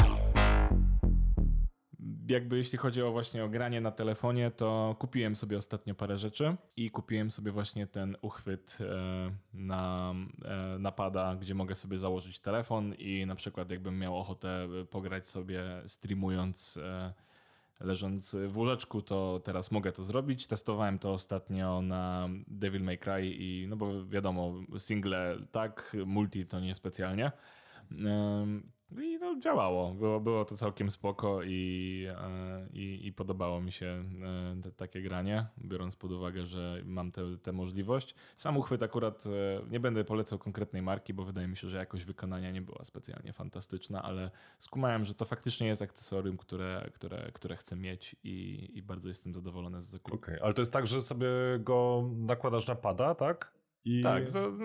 jakby 2.28 2.58
jeśli 2.58 2.78
chodzi 2.78 3.02
o 3.02 3.12
właśnie 3.12 3.44
o 3.44 3.50
granie 3.50 3.82
na 3.82 3.92
telefonie, 3.92 4.52
to 4.52 4.96
kupiłem 5.00 5.36
sobie 5.36 5.58
ostatnio 5.58 5.96
parę 5.96 6.18
rzeczy 6.18 6.56
i 6.76 6.92
kupiłem 6.92 7.32
sobie 7.32 7.52
właśnie 7.52 7.88
ten 7.88 8.18
uchwyt 8.22 8.78
e, 8.82 9.32
na, 9.54 10.13
e, 10.46 10.80
napada, 10.80 11.36
gdzie 11.36 11.56
mogę 11.56 11.76
sobie 11.76 11.98
założyć 11.98 12.39
telefon 12.39 12.94
i 12.94 13.26
na 13.26 13.36
przykład 13.36 13.70
jakbym 13.70 14.00
miał 14.00 14.18
ochotę 14.18 14.68
pograć 14.89 15.28
sobie 15.28 15.63
streamując 15.86 16.78
e, 16.84 17.13
leżąc 17.84 18.36
w 18.48 18.58
łóżeczku, 18.58 19.02
to 19.02 19.41
teraz 19.43 19.72
mogę 19.72 19.91
to 19.91 20.04
zrobić. 20.04 20.48
Testowałem 20.48 21.00
to 21.00 21.13
ostatnio 21.13 21.82
na 21.82 22.30
Devil 22.48 22.84
May 22.84 22.98
Cry 22.98 23.26
i 23.26 23.65
no 23.69 23.76
bo 23.76 24.06
wiadomo, 24.06 24.54
single 24.78 25.38
tak, 25.52 25.98
multi 26.06 26.46
to 26.46 26.60
nie 26.60 26.76
specjalnie. 26.76 27.32
I 29.02 29.17
no, 29.22 29.39
działało. 29.39 29.93
Było, 29.93 30.19
było 30.19 30.46
to 30.46 30.56
całkiem 30.56 30.91
spoko 30.91 31.43
i, 31.43 32.06
e, 32.10 32.67
i, 32.74 33.08
i 33.08 33.13
podobało 33.13 33.62
mi 33.62 33.72
się 33.72 33.86
e, 33.86 34.62
te, 34.62 34.72
takie 34.72 35.02
granie, 35.02 35.46
biorąc 35.58 35.96
pod 35.96 36.12
uwagę, 36.12 36.46
że 36.46 36.82
mam 36.86 37.12
tę 37.43 37.52
możliwość. 37.52 38.15
Sam 38.38 38.58
uchwyt 38.58 38.84
akurat 38.84 39.26
e, 39.26 39.30
nie 39.69 39.80
będę 39.80 40.04
polecał 40.04 40.39
konkretnej 40.39 40.82
marki, 40.82 41.13
bo 41.13 41.24
wydaje 41.24 41.48
mi 41.48 41.58
się, 41.58 41.69
że 41.69 41.78
jakość 41.78 42.06
wykonania 42.06 42.52
nie 42.52 42.62
była 42.62 42.86
specjalnie 42.86 43.34
fantastyczna, 43.34 44.04
ale 44.04 44.32
skumałem, 44.60 45.06
że 45.06 45.13
to 45.15 45.26
faktycznie 45.26 45.67
jest 45.67 45.82
akcesorium, 45.82 46.38
które, 46.38 46.89
które, 46.93 47.32
które 47.34 47.56
chcę 47.56 47.76
mieć 47.76 48.15
i, 48.24 48.69
i 48.74 48.82
bardzo 48.82 49.08
jestem 49.08 49.34
zadowolony 49.34 49.82
z 49.82 49.86
zakupu. 49.86 50.15
Okej, 50.15 50.36
okay, 50.36 50.46
ale 50.46 50.54
to 50.54 50.62
jest 50.62 50.74
tak, 50.74 50.88
że 50.88 51.02
sobie 51.02 51.28
go 51.60 52.10
nakładasz 52.15 52.67
na 52.67 52.76
pada, 52.76 53.15
tak? 53.15 53.62
I... 53.86 54.02
Tak, 54.02 54.24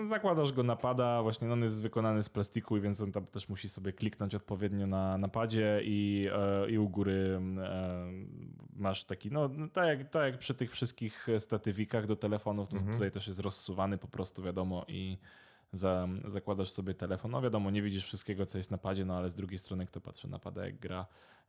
zakładasz 0.09 0.51
go 0.51 0.63
napada, 0.63 1.23
właśnie 1.23 1.47
no 1.47 1.53
on 1.53 1.63
jest 1.63 1.81
wykonany 1.81 2.23
z 2.23 2.29
plastiku, 2.29 2.81
więc 2.81 3.01
on 3.01 3.11
tam 3.11 3.25
też 3.25 3.49
musi 3.49 3.69
sobie 3.69 3.93
kliknąć 3.93 4.35
odpowiednio 4.35 4.87
na 4.87 5.17
napadzie 5.17 5.81
i, 5.83 6.27
e, 6.33 6.69
i 6.69 6.77
u 6.77 6.89
góry 6.89 7.39
e, 7.57 8.11
masz 8.75 9.05
taki, 9.05 9.31
no 9.31 9.49
tak 9.73 9.87
jak, 9.87 10.09
tak 10.09 10.23
jak 10.23 10.39
przy 10.39 10.53
tych 10.53 10.71
wszystkich 10.71 11.27
statywikach 11.39 12.05
do 12.05 12.15
telefonów, 12.15 12.73
mhm. 12.73 12.93
tutaj 12.93 13.11
też 13.11 13.27
jest 13.27 13.39
rozsuwany 13.39 13.97
po 13.97 14.07
prostu 14.07 14.43
wiadomo 14.43 14.85
i 14.87 15.17
za, 15.73 16.07
zakładasz 16.27 16.71
sobie 16.71 16.93
telefon. 16.93 17.31
No 17.31 17.41
wiadomo, 17.41 17.71
nie 17.71 17.81
widzisz 17.81 18.05
wszystkiego, 18.05 18.45
co 18.45 18.57
jest 18.57 18.71
na 18.71 18.77
padzie, 18.77 19.05
no 19.05 19.17
ale 19.17 19.29
z 19.29 19.35
drugiej 19.35 19.59
strony 19.59 19.85
kto 19.85 20.01
patrzy 20.01 20.27
na 20.27 20.39
pada 20.39 20.65
jak 20.65 20.79
gra, 20.79 21.05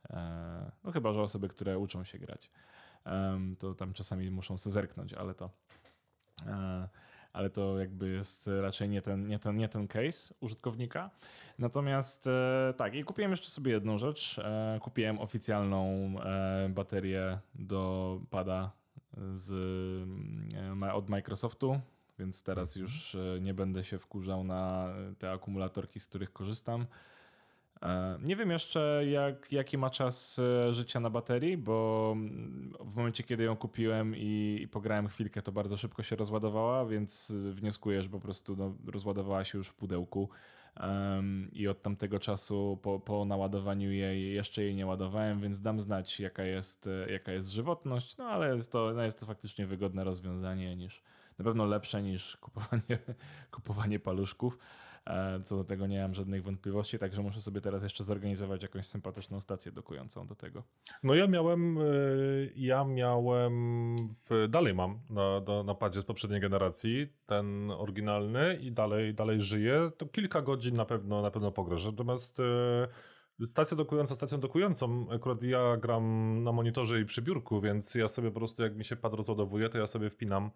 e, 0.09 0.71
no 0.83 0.91
chyba, 0.91 1.13
że 1.13 1.21
osoby, 1.21 1.49
które 1.49 1.79
uczą 1.79 2.03
się 2.03 2.19
grać, 2.19 2.51
to 3.59 3.73
tam 3.75 3.93
czasami 3.93 4.31
muszą 4.31 4.57
sobie 4.57 4.73
zerknąć, 4.73 5.13
ale 5.13 5.33
to 5.33 5.49
ale 7.33 7.49
to 7.49 7.79
jakby 7.79 8.09
jest 8.09 8.49
raczej 8.61 8.89
nie 8.89 9.01
ten, 9.01 9.27
nie 9.27 9.39
ten, 9.39 9.57
nie 9.57 9.69
ten 9.69 9.87
case 9.87 10.33
użytkownika. 10.39 11.09
Natomiast 11.59 12.27
e, 12.27 12.73
tak, 12.77 12.95
i 12.95 13.03
kupiłem 13.03 13.31
jeszcze 13.31 13.49
sobie 13.49 13.71
jedną 13.71 13.97
rzecz. 13.97 14.39
E, 14.39 14.79
kupiłem 14.81 15.19
oficjalną 15.19 15.85
e, 16.19 16.69
baterię 16.69 17.39
do 17.55 18.19
pada 18.29 18.71
z, 19.33 19.51
od 20.93 21.09
Microsoftu, 21.09 21.79
więc 22.19 22.43
teraz 22.43 22.77
mhm. 22.77 22.81
już 22.83 23.17
nie 23.41 23.53
będę 23.53 23.83
się 23.83 23.99
wkurzał 23.99 24.43
na 24.43 24.93
te 25.19 25.31
akumulatorki, 25.31 25.99
z 25.99 26.07
których 26.07 26.33
korzystam. 26.33 26.85
E, 27.81 28.17
nie 28.21 28.35
wiem 28.35 28.51
jeszcze, 28.51 29.03
jak, 29.09 29.51
jaki 29.51 29.77
ma 29.77 29.89
czas 29.89 30.39
e, 30.39 30.73
życia 30.73 30.99
na 30.99 31.09
baterii, 31.09 31.57
bo 31.57 32.11
mm, 32.15 32.73
w 32.79 32.95
momencie, 32.95 33.23
kiedy 33.23 33.43
ją 33.43 33.55
kupiłem 33.55 34.15
i, 34.15 34.59
i 34.61 34.67
pograłem 34.67 35.07
chwilkę, 35.07 35.41
to 35.41 35.51
bardzo 35.51 35.77
szybko 35.77 36.03
się 36.03 36.15
rozładowała, 36.15 36.85
więc 36.85 37.31
e, 37.49 37.51
wnioskuję, 37.51 38.01
że 38.01 38.09
po 38.09 38.19
prostu 38.19 38.55
no, 38.55 38.75
rozładowała 38.85 39.43
się 39.43 39.57
już 39.57 39.67
w 39.67 39.73
pudełku. 39.73 40.29
Um, 40.79 41.49
I 41.53 41.67
od 41.67 41.81
tamtego 41.81 42.19
czasu 42.19 42.79
po, 42.81 42.99
po 42.99 43.25
naładowaniu 43.25 43.91
jej 43.91 44.33
jeszcze 44.33 44.63
jej 44.63 44.75
nie 44.75 44.85
ładowałem, 44.85 45.41
więc 45.41 45.61
dam 45.61 45.79
znać, 45.79 46.19
jaka 46.19 46.43
jest, 46.43 46.89
jaka 47.07 47.31
jest 47.31 47.49
żywotność. 47.49 48.17
No 48.17 48.25
ale 48.25 48.55
jest 48.55 48.71
to, 48.71 48.93
no, 48.95 49.03
jest 49.03 49.19
to 49.19 49.25
faktycznie 49.25 49.65
wygodne 49.65 50.03
rozwiązanie 50.03 50.75
niż 50.75 51.03
na 51.37 51.45
pewno 51.45 51.65
lepsze 51.65 52.03
niż 52.03 52.37
kupowanie, 52.37 52.99
kupowanie 53.51 53.99
paluszków. 53.99 54.57
E, 55.05 55.41
co 55.43 55.57
do 55.57 55.63
tego 55.63 55.87
nie 55.87 56.01
mam 56.01 56.13
żadnych 56.13 56.43
wątpliwości, 56.43 56.99
także 56.99 57.21
muszę 57.21 57.41
sobie 57.41 57.61
teraz 57.61 57.83
jeszcze 57.83 58.03
zorganizować 58.03 58.63
jakąś 58.63 58.85
sympatyczną 58.85 59.39
stację 59.39 59.71
dokującą 59.71 60.27
do 60.27 60.35
tego. 60.35 60.63
No 61.03 61.15
ja 61.15 61.27
miałem, 61.27 61.77
e, 61.77 61.81
ja 62.55 62.85
miałem, 62.85 63.95
dalej 64.49 64.73
mam 64.73 64.99
na, 65.09 65.63
na, 65.63 65.75
padzie 65.75 66.01
z 66.01 66.05
poprzedniej 66.05 66.41
generacji, 66.41 67.07
ten 67.25 67.71
oryginalny 67.71 68.55
i 68.55 68.71
dalej, 68.71 69.13
dalej 69.13 69.41
żyje. 69.41 69.91
To 69.97 70.05
kilka 70.05 70.41
godzin 70.41 70.75
na 70.75 70.85
pewno, 70.85 71.21
na 71.21 71.31
pewno 71.31 71.51
pograsz. 71.51 71.85
Natomiast 71.85 72.39
e, 72.39 73.45
stacja 73.45 73.77
dokująca 73.77 74.15
stacją 74.15 74.39
dokującą, 74.39 75.07
akurat 75.11 75.43
ja 75.43 75.77
gram 75.77 76.37
na 76.43 76.51
monitorze 76.51 77.01
i 77.01 77.05
przy 77.05 77.21
biurku, 77.21 77.61
więc 77.61 77.95
ja 77.95 78.07
sobie 78.07 78.31
po 78.31 78.39
prostu 78.39 78.63
jak 78.63 78.75
mi 78.75 78.85
się 78.85 78.95
pad 78.95 79.13
rozładowuje, 79.13 79.69
to 79.69 79.77
ja 79.77 79.87
sobie 79.87 80.09
wpinam 80.09 80.51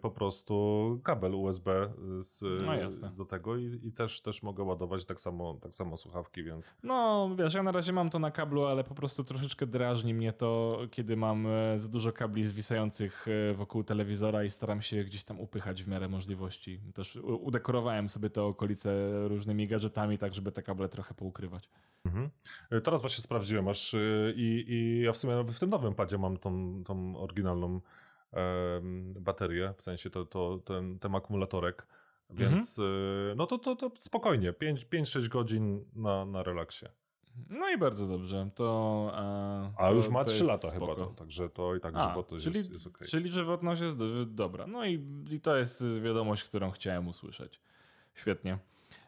po 0.00 0.10
prostu 0.10 1.00
kabel 1.04 1.34
USB 1.34 1.92
z, 2.20 2.40
No 2.42 3.08
do 3.10 3.24
tego 3.24 3.56
i, 3.56 3.80
i 3.82 3.92
też, 3.92 4.20
też 4.20 4.42
mogę 4.42 4.62
ładować 4.62 5.04
tak 5.04 5.20
samo, 5.20 5.54
tak 5.54 5.74
samo 5.74 5.96
słuchawki, 5.96 6.44
więc 6.44 6.74
No, 6.82 7.30
wiesz, 7.38 7.54
ja 7.54 7.62
na 7.62 7.72
razie 7.72 7.92
mam 7.92 8.10
to 8.10 8.18
na 8.18 8.30
kablu, 8.30 8.64
ale 8.64 8.84
po 8.84 8.94
prostu 8.94 9.24
troszeczkę 9.24 9.66
drażni 9.66 10.14
mnie 10.14 10.32
to, 10.32 10.78
kiedy 10.90 11.16
mam 11.16 11.46
e, 11.46 11.78
za 11.78 11.88
dużo 11.88 12.12
kabli 12.12 12.44
zwisających 12.44 13.26
e, 13.50 13.54
wokół 13.54 13.84
telewizora 13.84 14.44
i 14.44 14.50
staram 14.50 14.82
się 14.82 15.04
gdzieś 15.04 15.24
tam 15.24 15.40
upychać 15.40 15.84
w 15.84 15.88
miarę 15.88 16.08
możliwości. 16.08 16.80
Też 16.94 17.16
udekorowałem 17.16 18.08
sobie 18.08 18.30
te 18.30 18.42
okolice 18.42 19.10
różnymi 19.28 19.66
gadżetami, 19.66 20.18
tak 20.18 20.34
żeby 20.34 20.52
te 20.52 20.62
kable 20.62 20.88
trochę 20.88 21.14
poukrywać. 21.14 21.70
Mhm. 22.04 22.30
Y, 22.72 22.80
Teraz 22.80 23.00
właśnie 23.00 23.22
sprawdziłem 23.22 23.68
aż 23.68 23.94
y, 23.94 24.34
i, 24.36 24.64
i 24.68 25.02
ja 25.02 25.12
w 25.12 25.16
sumie 25.16 25.44
w 25.44 25.58
tym 25.58 25.70
nowym 25.70 25.94
padzie 25.94 26.18
mam 26.18 26.36
tą, 26.36 26.84
tą 26.84 27.16
oryginalną 27.16 27.80
baterię, 29.20 29.74
w 29.76 29.82
sensie 29.82 30.10
to, 30.10 30.24
to, 30.24 30.58
ten, 30.64 30.98
ten 30.98 31.14
akumulatorek, 31.14 31.86
Mhm. 32.30 32.50
więc 32.50 32.78
y, 32.78 32.82
no 33.36 33.46
to, 33.46 33.58
to, 33.58 33.76
to 33.76 33.90
spokojnie, 33.98 34.52
5-6 34.52 35.28
godzin 35.28 35.84
na, 35.96 36.24
na 36.24 36.42
relaksie. 36.42 36.86
No 37.48 37.70
i 37.70 37.78
bardzo 37.78 38.06
dobrze. 38.06 38.50
To, 38.54 39.10
e, 39.14 39.72
A 39.78 39.88
to, 39.88 39.94
już 39.94 40.08
ma 40.08 40.24
to 40.24 40.30
3 40.30 40.36
jest 40.38 40.48
lata 40.48 40.68
spoko. 40.68 40.86
chyba, 40.94 41.06
to, 41.06 41.12
także 41.14 41.48
to 41.50 41.74
i 41.74 41.80
tak 41.80 41.94
A, 41.96 42.08
żywotność 42.08 42.44
czyli, 42.44 42.56
jest, 42.56 42.72
jest 42.72 42.86
okej. 42.86 43.08
czyli 43.08 43.30
żywotność 43.30 43.82
jest 43.82 43.98
do, 43.98 44.24
dobra. 44.24 44.66
No 44.66 44.86
i, 44.86 45.04
i 45.30 45.40
to 45.40 45.56
jest 45.56 45.84
wiadomość, 46.00 46.44
którą 46.44 46.70
chciałem 46.70 47.08
usłyszeć. 47.08 47.60
Świetnie. 48.14 48.58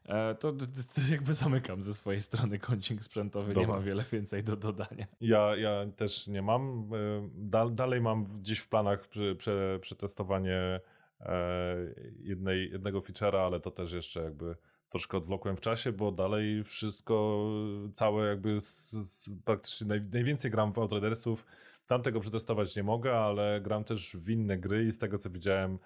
E, 0.08 0.34
to, 0.34 0.52
d- 0.52 0.66
d- 0.66 0.82
jakby 1.10 1.34
zamykam 1.34 1.82
ze 1.82 1.94
swojej 1.94 2.20
strony 2.20 2.58
kącik 2.58 3.02
sprzętowy. 3.04 3.48
Nie 3.48 3.54
Dobra. 3.54 3.68
mam 3.74 3.84
wiele 3.84 4.04
więcej 4.12 4.44
do 4.44 4.56
dodania. 4.56 5.06
Ja, 5.20 5.56
ja 5.56 5.86
też 5.96 6.26
nie 6.26 6.42
mam. 6.42 6.90
y, 6.94 7.28
Dal, 7.34 7.74
dalej 7.74 8.00
mam 8.00 8.24
gdzieś 8.24 8.58
w 8.58 8.68
planach 8.68 9.08
prze, 9.08 9.34
prze, 9.34 9.78
przetestowanie 9.80 10.80
e, 11.20 11.76
jednej, 12.22 12.70
jednego 12.70 13.00
feature'a, 13.00 13.46
ale 13.46 13.60
to 13.60 13.70
też 13.70 13.92
jeszcze 13.92 14.22
jakby 14.22 14.56
troszkę 14.88 15.16
odwlokłem 15.16 15.56
w 15.56 15.60
czasie, 15.60 15.92
bo 15.92 16.12
dalej 16.12 16.64
wszystko, 16.64 17.46
całe 17.92 18.26
jakby 18.28 18.60
z, 18.60 18.90
z, 18.92 19.30
praktycznie 19.44 19.86
naj, 19.86 20.00
najwięcej 20.12 20.50
gram 20.50 20.72
w 20.72 20.78
Outridersów. 20.78 21.46
Tam 21.86 22.02
tego 22.02 22.20
przetestować 22.20 22.76
nie 22.76 22.82
mogę, 22.82 23.18
ale 23.18 23.60
gram 23.60 23.84
też 23.84 24.16
w 24.16 24.30
inne 24.30 24.58
gry 24.58 24.84
i 24.84 24.92
z 24.92 24.98
tego 24.98 25.18
co 25.18 25.30
widziałem 25.30 25.78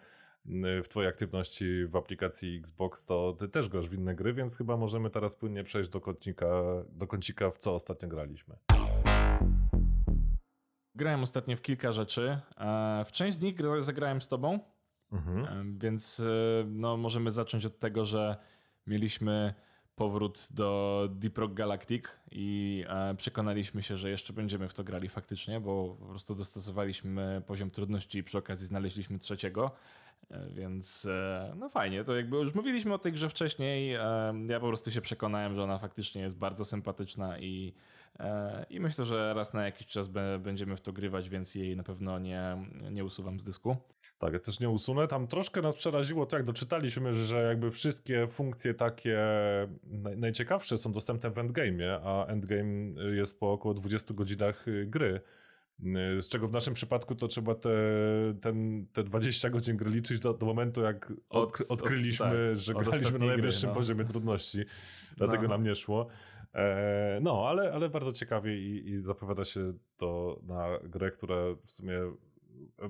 w 0.85 0.89
twojej 0.89 1.09
aktywności 1.11 1.87
w 1.87 1.97
aplikacji 1.97 2.57
Xbox, 2.57 3.07
to 3.07 3.33
ty 3.39 3.49
też 3.49 3.69
grasz 3.69 3.89
w 3.89 3.95
inne 3.95 4.15
gry, 4.15 4.33
więc 4.35 4.59
chyba 4.59 4.77
możemy 4.77 5.11
teraz 5.11 5.37
płynnie 5.37 5.65
przejść 5.65 5.91
do 5.91 6.01
kącika, 6.01 6.47
do 6.93 7.07
kącika 7.07 7.51
w 7.51 7.59
co 7.59 7.75
ostatnio 7.75 8.09
graliśmy. 8.09 8.57
Grałem 10.95 11.23
ostatnio 11.23 11.57
w 11.57 11.63
kilka 11.63 11.93
rzeczy. 11.93 12.39
E, 12.59 13.05
w 13.07 13.13
część 13.13 13.39
z 13.39 13.41
nich 13.41 13.55
gra- 13.57 13.81
zagrałem 13.83 14.21
z 14.21 14.29
tobą, 14.29 14.59
Mhm. 15.13 15.45
e, 15.45 15.79
więc 15.79 16.21
e, 16.21 16.25
no, 16.67 16.97
możemy 16.97 17.31
zacząć 17.31 17.67
od 17.67 17.79
tego, 17.79 18.05
że 18.05 18.37
mieliśmy 18.87 19.55
powrót 20.01 20.49
do 20.51 21.09
Deep 21.13 21.39
Rock 21.39 21.55
Galactic 21.55 22.05
i 22.31 22.85
e, 22.89 23.15
przekonaliśmy 23.15 23.83
się, 23.83 23.97
że 23.97 24.11
jeszcze 24.11 24.33
będziemy 24.33 24.69
w 24.69 24.75
to 24.75 24.85
grali 24.85 25.09
faktycznie, 25.09 25.61
bo 25.61 25.97
po 26.01 26.07
prostu 26.07 26.35
dostosowaliśmy 26.35 27.43
poziom 27.47 27.71
trudności 27.71 28.19
i 28.19 28.25
przy 28.25 28.39
okazji 28.39 28.67
znaleźliśmy 28.67 29.19
trzeciego. 29.19 29.71
E, 30.31 30.47
Więc 30.51 31.07
e, 31.07 31.53
no 31.57 31.69
fajnie, 31.69 32.05
to 32.05 32.17
jakby 32.17 32.37
już 32.37 32.55
mówiliśmy 32.55 32.95
o 32.95 32.99
tej 32.99 33.13
grze 33.13 33.29
wcześniej. 33.29 33.91
Ja 34.49 34.61
po 34.61 34.69
prostu 34.69 34.91
się 34.91 35.01
przekonałem, 35.01 35.55
że 35.55 35.63
ona 35.63 35.79
faktycznie 35.79 36.23
jest 36.23 36.37
bardzo 36.37 36.65
sympatyczna 36.65 37.39
i, 37.39 37.75
i 38.71 38.81
myślę, 38.81 39.05
że 39.05 39.35
raz 39.35 39.55
na 39.55 39.65
jakiś 39.65 39.87
czas 39.87 40.09
będziemy 40.39 40.77
w 40.77 40.81
to 40.81 40.93
grywać, 40.93 41.29
więc 41.29 41.55
jej 41.55 41.77
na 41.77 41.83
pewno 41.83 42.19
nie, 42.19 42.57
nie 42.91 43.05
usuwam 43.05 43.41
z 43.41 43.45
dysku. 43.45 43.77
Tak, 44.21 44.33
ja 44.33 44.39
też 44.39 44.61
nie 44.61 44.69
usunę. 44.71 45.09
Tam 45.09 45.27
troszkę 45.27 45.63
nas 45.63 45.77
przeraziło 45.77 46.27
to, 46.27 46.37
jak 46.37 46.47
doczytaliśmy, 46.47 47.15
że 47.15 47.43
jakby 47.43 47.71
wszystkie 47.71 48.27
funkcje 48.27 48.75
takie 48.75 49.19
naj, 49.85 50.17
najciekawsze 50.17 50.79
są 50.79 50.93
dostępne 50.93 51.31
w 51.31 51.35
endgame'ie, 51.35 52.01
a 52.05 52.27
endgame 52.27 53.03
jest 53.17 53.41
po 53.41 53.53
około 53.53 53.75
20 53.75 54.15
godzinach 54.15 54.69
y, 54.69 54.87
gry. 54.87 55.21
Y, 56.19 56.23
Z 56.23 56.29
czego 56.29 56.49
w 56.49 56.53
naszym 56.53 56.75
przypadku 56.75 57.15
to 57.15 57.29
trzeba 57.29 57.55
te, 57.55 57.71
ten, 58.41 58.87
te 58.93 59.05
20 59.05 59.51
godzin 59.51 59.77
gry 59.77 59.91
liczyć 59.91 60.21
do, 60.21 60.35
do 60.35 60.47
momentu, 60.47 60.81
jak 60.83 61.13
Od- 61.29 61.51
odk- 61.51 61.63
od- 61.63 61.71
odkryliśmy, 61.71 62.27
tak, 62.27 62.57
że 62.57 62.73
graliśmy 62.75 62.91
na 63.01 63.07
ostatniej 63.07 63.19
gry, 63.19 63.29
najwyższym 63.29 63.71
no. 63.71 63.77
poziomie 63.77 64.05
trudności. 64.05 64.59
Dlatego 65.17 65.43
No. 65.43 65.49
nam 65.49 65.63
nie 65.65 65.75
szło. 65.75 66.07
E, 66.55 67.19
no, 67.23 67.49
ale, 67.49 67.73
ale 67.73 67.89
bardzo 67.89 68.13
ciekawie 68.13 68.59
i, 68.59 68.89
i 68.89 69.01
zapowiada 69.01 69.45
się 69.45 69.73
to 69.97 70.41
na 70.47 70.67
grę, 70.85 71.11
która 71.11 71.37
w 71.65 71.71
sumie 71.71 71.99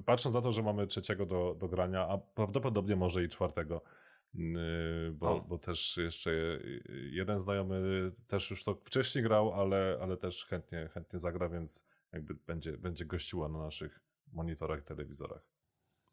patrząc 0.05 0.35
na 0.35 0.43
to, 0.43 0.53
że 0.53 0.63
mamy 0.63 0.87
trzeciego 0.87 1.27
do, 1.27 1.57
do 1.59 1.69
grania, 1.69 2.09
a 2.09 2.19
prawdopodobnie 2.19 2.97
może 2.97 3.25
i 3.25 3.29
czwartego, 3.29 3.83
yy, 4.35 4.43
bo, 5.13 5.31
O. 5.37 5.41
bo 5.41 5.59
też 5.59 5.97
jeszcze 5.97 6.33
jeden 7.11 7.41
znajomy 7.41 8.13
też 8.29 8.51
już 8.51 8.65
to 8.65 8.75
wcześniej 8.75 9.25
grał, 9.25 9.53
ale, 9.53 9.99
ale 10.03 10.17
też 10.17 10.45
chętnie, 10.45 10.89
chętnie 10.95 11.19
zagra, 11.19 11.49
więc 11.49 11.87
jakby 12.13 12.35
będzie, 12.35 12.79
będzie 12.79 13.05
gościła 13.05 13.49
na 13.49 13.59
naszych 13.59 14.01
monitorach, 14.33 14.83
telewizorach. 14.83 15.51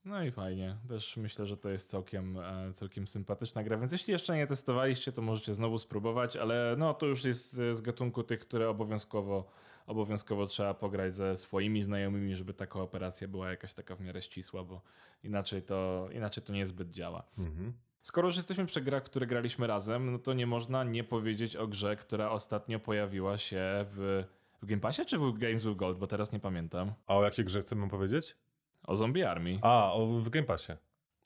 No 0.05 0.23
i 0.23 0.31
fajnie. 0.31 0.77
Też 0.89 1.17
myślę, 1.17 1.45
że 1.45 1.57
to 1.57 1.69
jest 1.69 1.89
całkiem, 1.89 2.37
e, 2.37 2.73
całkiem 2.73 3.07
sympatyczna 3.07 3.63
gra, 3.63 3.77
więc 3.77 3.91
jeśli 3.91 4.11
jeszcze 4.11 4.35
nie 4.35 4.47
testowaliście, 4.47 5.11
to 5.11 5.21
możecie 5.21 5.53
znowu 5.53 5.77
spróbować, 5.77 6.37
ale 6.37 6.75
no 6.77 6.93
to 6.93 7.05
już 7.05 7.23
jest 7.23 7.53
z 7.53 7.81
gatunku 7.81 8.23
tych, 8.23 8.39
które 8.39 8.69
obowiązkowo, 8.69 9.51
obowiązkowo 9.87 10.45
trzeba 10.45 10.73
pograć 10.73 11.15
ze 11.15 11.37
swoimi 11.37 11.81
znajomymi, 11.81 12.35
żeby 12.35 12.53
ta 12.53 12.67
kooperacja 12.67 13.27
była 13.27 13.49
jakaś 13.49 13.73
taka 13.73 13.95
w 13.95 14.01
miarę 14.01 14.21
ścisła, 14.21 14.63
bo 14.63 14.81
inaczej 15.23 15.61
to, 15.61 16.09
inaczej 16.13 16.43
to 16.43 16.53
niezbyt 16.53 16.91
działa. 16.91 17.23
Mhm. 17.37 17.73
Skoro 18.01 18.27
już 18.27 18.37
jesteśmy 18.37 18.65
przy 18.65 18.81
grach, 18.81 19.03
które 19.03 19.27
graliśmy 19.27 19.67
razem, 19.67 20.11
no 20.11 20.19
to 20.19 20.33
nie 20.33 20.47
można 20.47 20.83
nie 20.83 21.03
powiedzieć 21.03 21.55
o 21.55 21.67
grze, 21.67 21.95
która 21.95 22.29
ostatnio 22.29 22.79
pojawiła 22.79 23.37
się 23.37 23.61
w, 23.91 24.23
w 24.61 24.65
Game 24.65 24.81
Passie 24.81 25.05
czy 25.05 25.17
w 25.17 25.37
Games 25.37 25.65
with 25.65 25.77
Gold, 25.77 25.97
bo 25.97 26.07
teraz 26.07 26.31
nie 26.31 26.39
pamiętam. 26.39 26.93
A 27.07 27.15
o 27.15 27.23
jakiej 27.23 27.45
grze 27.45 27.61
chcemy 27.61 27.89
powiedzieć? 27.89 28.35
O 28.83 28.95
Zombie 28.95 29.23
Army. 29.23 29.59
A, 29.61 29.93
o, 29.93 30.07
w 30.07 30.29
Game 30.29 30.45
Passie. 30.45 30.73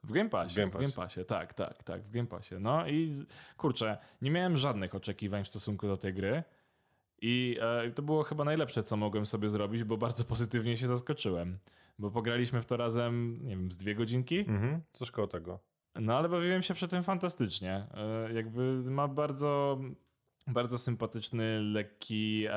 W 0.04 0.12
Game 0.12 0.30
Passie, 0.30 0.54
W 0.54 0.58
Game 0.58 0.72
w 0.72 0.74
Game 0.74 0.94
Passie, 0.94 1.26
tak, 1.26 1.54
tak, 1.54 1.84
tak, 1.84 2.04
w 2.04 2.12
Game 2.12 2.28
Passie. 2.28 2.56
No 2.60 2.88
i 2.88 3.08
kurczę, 3.58 3.98
nie 4.22 4.32
miałem 4.32 4.58
żadnych 4.58 4.96
oczekiwań 4.96 5.44
w 5.44 5.48
stosunku 5.48 5.88
do 5.88 5.98
tej 5.98 6.14
gry 6.14 6.44
i 7.22 7.58
e, 7.62 7.92
to 7.92 8.02
było 8.02 8.24
chyba 8.24 8.44
najlepsze, 8.44 8.84
co 8.84 8.98
mogłem 8.98 9.26
sobie 9.26 9.50
zrobić, 9.50 9.84
bo 9.84 9.98
bardzo 9.98 10.24
pozytywnie 10.24 10.78
się 10.78 10.88
zaskoczyłem. 10.88 11.60
Bo 12.00 12.12
pograliśmy 12.12 12.62
w 12.62 12.66
to 12.66 12.78
razem, 12.78 13.40
nie 13.44 13.56
wiem, 13.58 13.72
z 13.72 13.78
dwie 13.78 13.96
godzinki, 13.96 14.40
Mhm. 14.40 14.82
Coś 14.92 15.12
koło 15.12 15.28
tego. 15.28 15.60
no 15.96 16.18
ale 16.18 16.30
bawiłem 16.30 16.62
się 16.62 16.74
przy 16.74 16.88
tym 16.88 17.04
fantastycznie. 17.04 17.88
E, 17.94 18.34
jakby 18.34 18.84
ma 18.84 19.08
bardzo, 19.08 19.80
bardzo 20.48 20.78
sympatyczny, 20.78 21.60
lekki 21.62 22.46
e, 22.50 22.54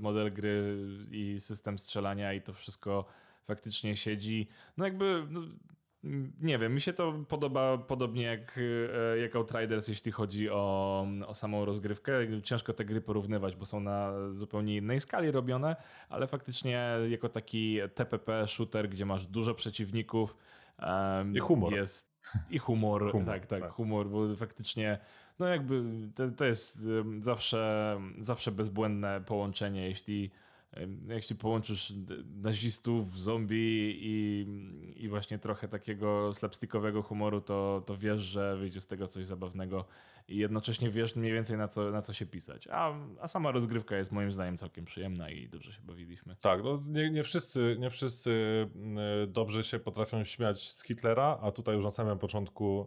model 0.00 0.32
gry 0.32 0.78
i 1.10 1.40
system 1.40 1.78
strzelania 1.78 2.32
i 2.34 2.42
to 2.42 2.52
wszystko 2.52 3.04
faktycznie 3.44 3.96
siedzi. 3.96 4.48
No 4.76 4.84
jakby, 4.84 5.26
no, 5.30 5.40
nie 6.40 6.58
wiem, 6.58 6.74
mi 6.74 6.80
się 6.80 6.92
to 6.92 7.12
podoba 7.28 7.78
podobnie 7.78 8.22
jak, 8.22 8.58
e, 9.14 9.18
jak 9.18 9.36
Outriders, 9.36 9.88
jeśli 9.88 10.12
chodzi 10.12 10.50
o, 10.50 11.06
o 11.26 11.34
samą 11.34 11.64
rozgrywkę. 11.64 12.12
Ciężko 12.42 12.72
te 12.72 12.84
gry 12.84 13.00
porównywać, 13.00 13.56
bo 13.56 13.66
są 13.66 13.80
na 13.80 14.12
zupełnie 14.34 14.76
innej 14.76 15.00
skali 15.00 15.30
robione, 15.30 15.76
ale 16.08 16.26
faktycznie 16.26 16.88
jako 17.08 17.28
taki 17.28 17.78
TPP 17.94 18.48
shooter, 18.48 18.88
gdzie 18.88 19.06
masz 19.06 19.26
dużo 19.26 19.54
przeciwników, 19.54 20.36
I 21.34 21.38
humor. 21.38 21.72
Jest, 21.72 22.26
I 22.50 22.58
humor, 22.58 23.12
Humor, 23.12 23.26
tak, 23.26 23.46
tak, 23.46 23.60
tak. 23.60 23.72
humor, 23.72 24.08
bo 24.08 24.36
faktycznie 24.36 24.98
no 25.38 25.46
jakby 25.48 25.82
to, 26.14 26.30
to 26.30 26.44
jest 26.44 26.88
zawsze, 27.18 28.00
zawsze 28.18 28.52
bezbłędne 28.52 29.20
połączenie, 29.26 29.88
jeśli 29.88 30.30
em, 30.76 31.10
jeśli 31.10 31.36
połączysz 31.36 31.92
nazistów, 32.42 33.18
zombie 33.18 33.98
i, 34.00 34.46
i 34.96 35.08
właśnie 35.08 35.38
trochę 35.38 35.68
takiego 35.68 36.34
slapstickowego 36.34 37.02
humoru, 37.02 37.40
to, 37.40 37.82
to 37.86 37.96
wiesz, 37.96 38.20
że 38.20 38.56
wyjdzie 38.56 38.80
z 38.80 38.86
tego 38.86 39.08
coś 39.08 39.26
zabawnego 39.26 39.84
i 40.28 40.36
jednocześnie 40.36 40.90
wiesz 40.90 41.16
mniej 41.16 41.32
więcej 41.32 41.58
na 41.58 41.68
co, 41.68 41.90
na 41.90 42.02
co 42.02 42.12
się 42.12 42.26
pisać. 42.26 42.68
A, 42.70 42.92
a 43.20 43.28
sama 43.28 43.52
rozgrywka 43.52 43.96
jest 43.96 44.12
moim 44.12 44.32
zdaniem 44.32 44.56
całkiem 44.56 44.84
przyjemna 44.84 45.30
i 45.30 45.48
dobrze 45.48 45.72
się 45.72 45.82
bawiliśmy. 45.82 46.36
Tak, 46.40 46.64
no 46.64 46.82
nie, 46.86 47.10
nie 47.10 47.22
wszyscy, 47.22 47.76
nie 47.78 47.90
wszyscy 47.90 48.30
y, 49.24 49.26
dobrze 49.26 49.64
się 49.64 49.78
potrafią 49.78 50.24
śmiać 50.24 50.72
z 50.72 50.82
Hitlera, 50.82 51.38
a 51.42 51.52
tutaj 51.52 51.74
już 51.74 51.84
na 51.84 51.90
samym 51.90 52.18
początku 52.18 52.86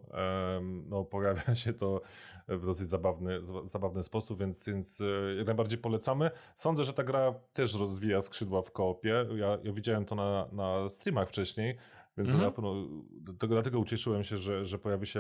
no, 0.86 1.04
pojawia 1.04 1.56
się 1.64 1.74
to 1.74 2.02
w 2.48 2.66
dosyć 2.66 2.88
zabawny, 2.88 3.40
zabawny 3.66 4.04
sposób, 4.04 4.40
więc, 4.40 4.68
więc 4.68 5.02
y, 5.02 5.36
jak 5.38 5.48
najbardziej 5.48 5.80
polecamy. 5.80 6.32
Sądzę, 6.56 6.84
że 6.84 6.94
ta 6.94 7.04
gra 7.04 7.34
też 7.54 7.76
rozwija 7.76 8.22
skrzydła 8.22 8.62
w 8.62 8.72
koopie. 8.72 9.26
Ja, 9.36 9.58
ja 9.64 9.74
widziałem 9.74 10.06
to 10.06 10.16
na, 10.16 10.48
na 10.52 10.90
streamach 10.90 11.30
wcześniej, 11.30 11.78
Więc 12.20 12.30
Mhm. 12.32 12.52
dlatego, 12.52 13.48
dlatego 13.48 13.80
ucieszyłem 13.80 14.24
się, 14.24 14.38
że, 14.38 14.66
że 14.66 14.80
pojawi 14.80 15.08
się 15.08 15.20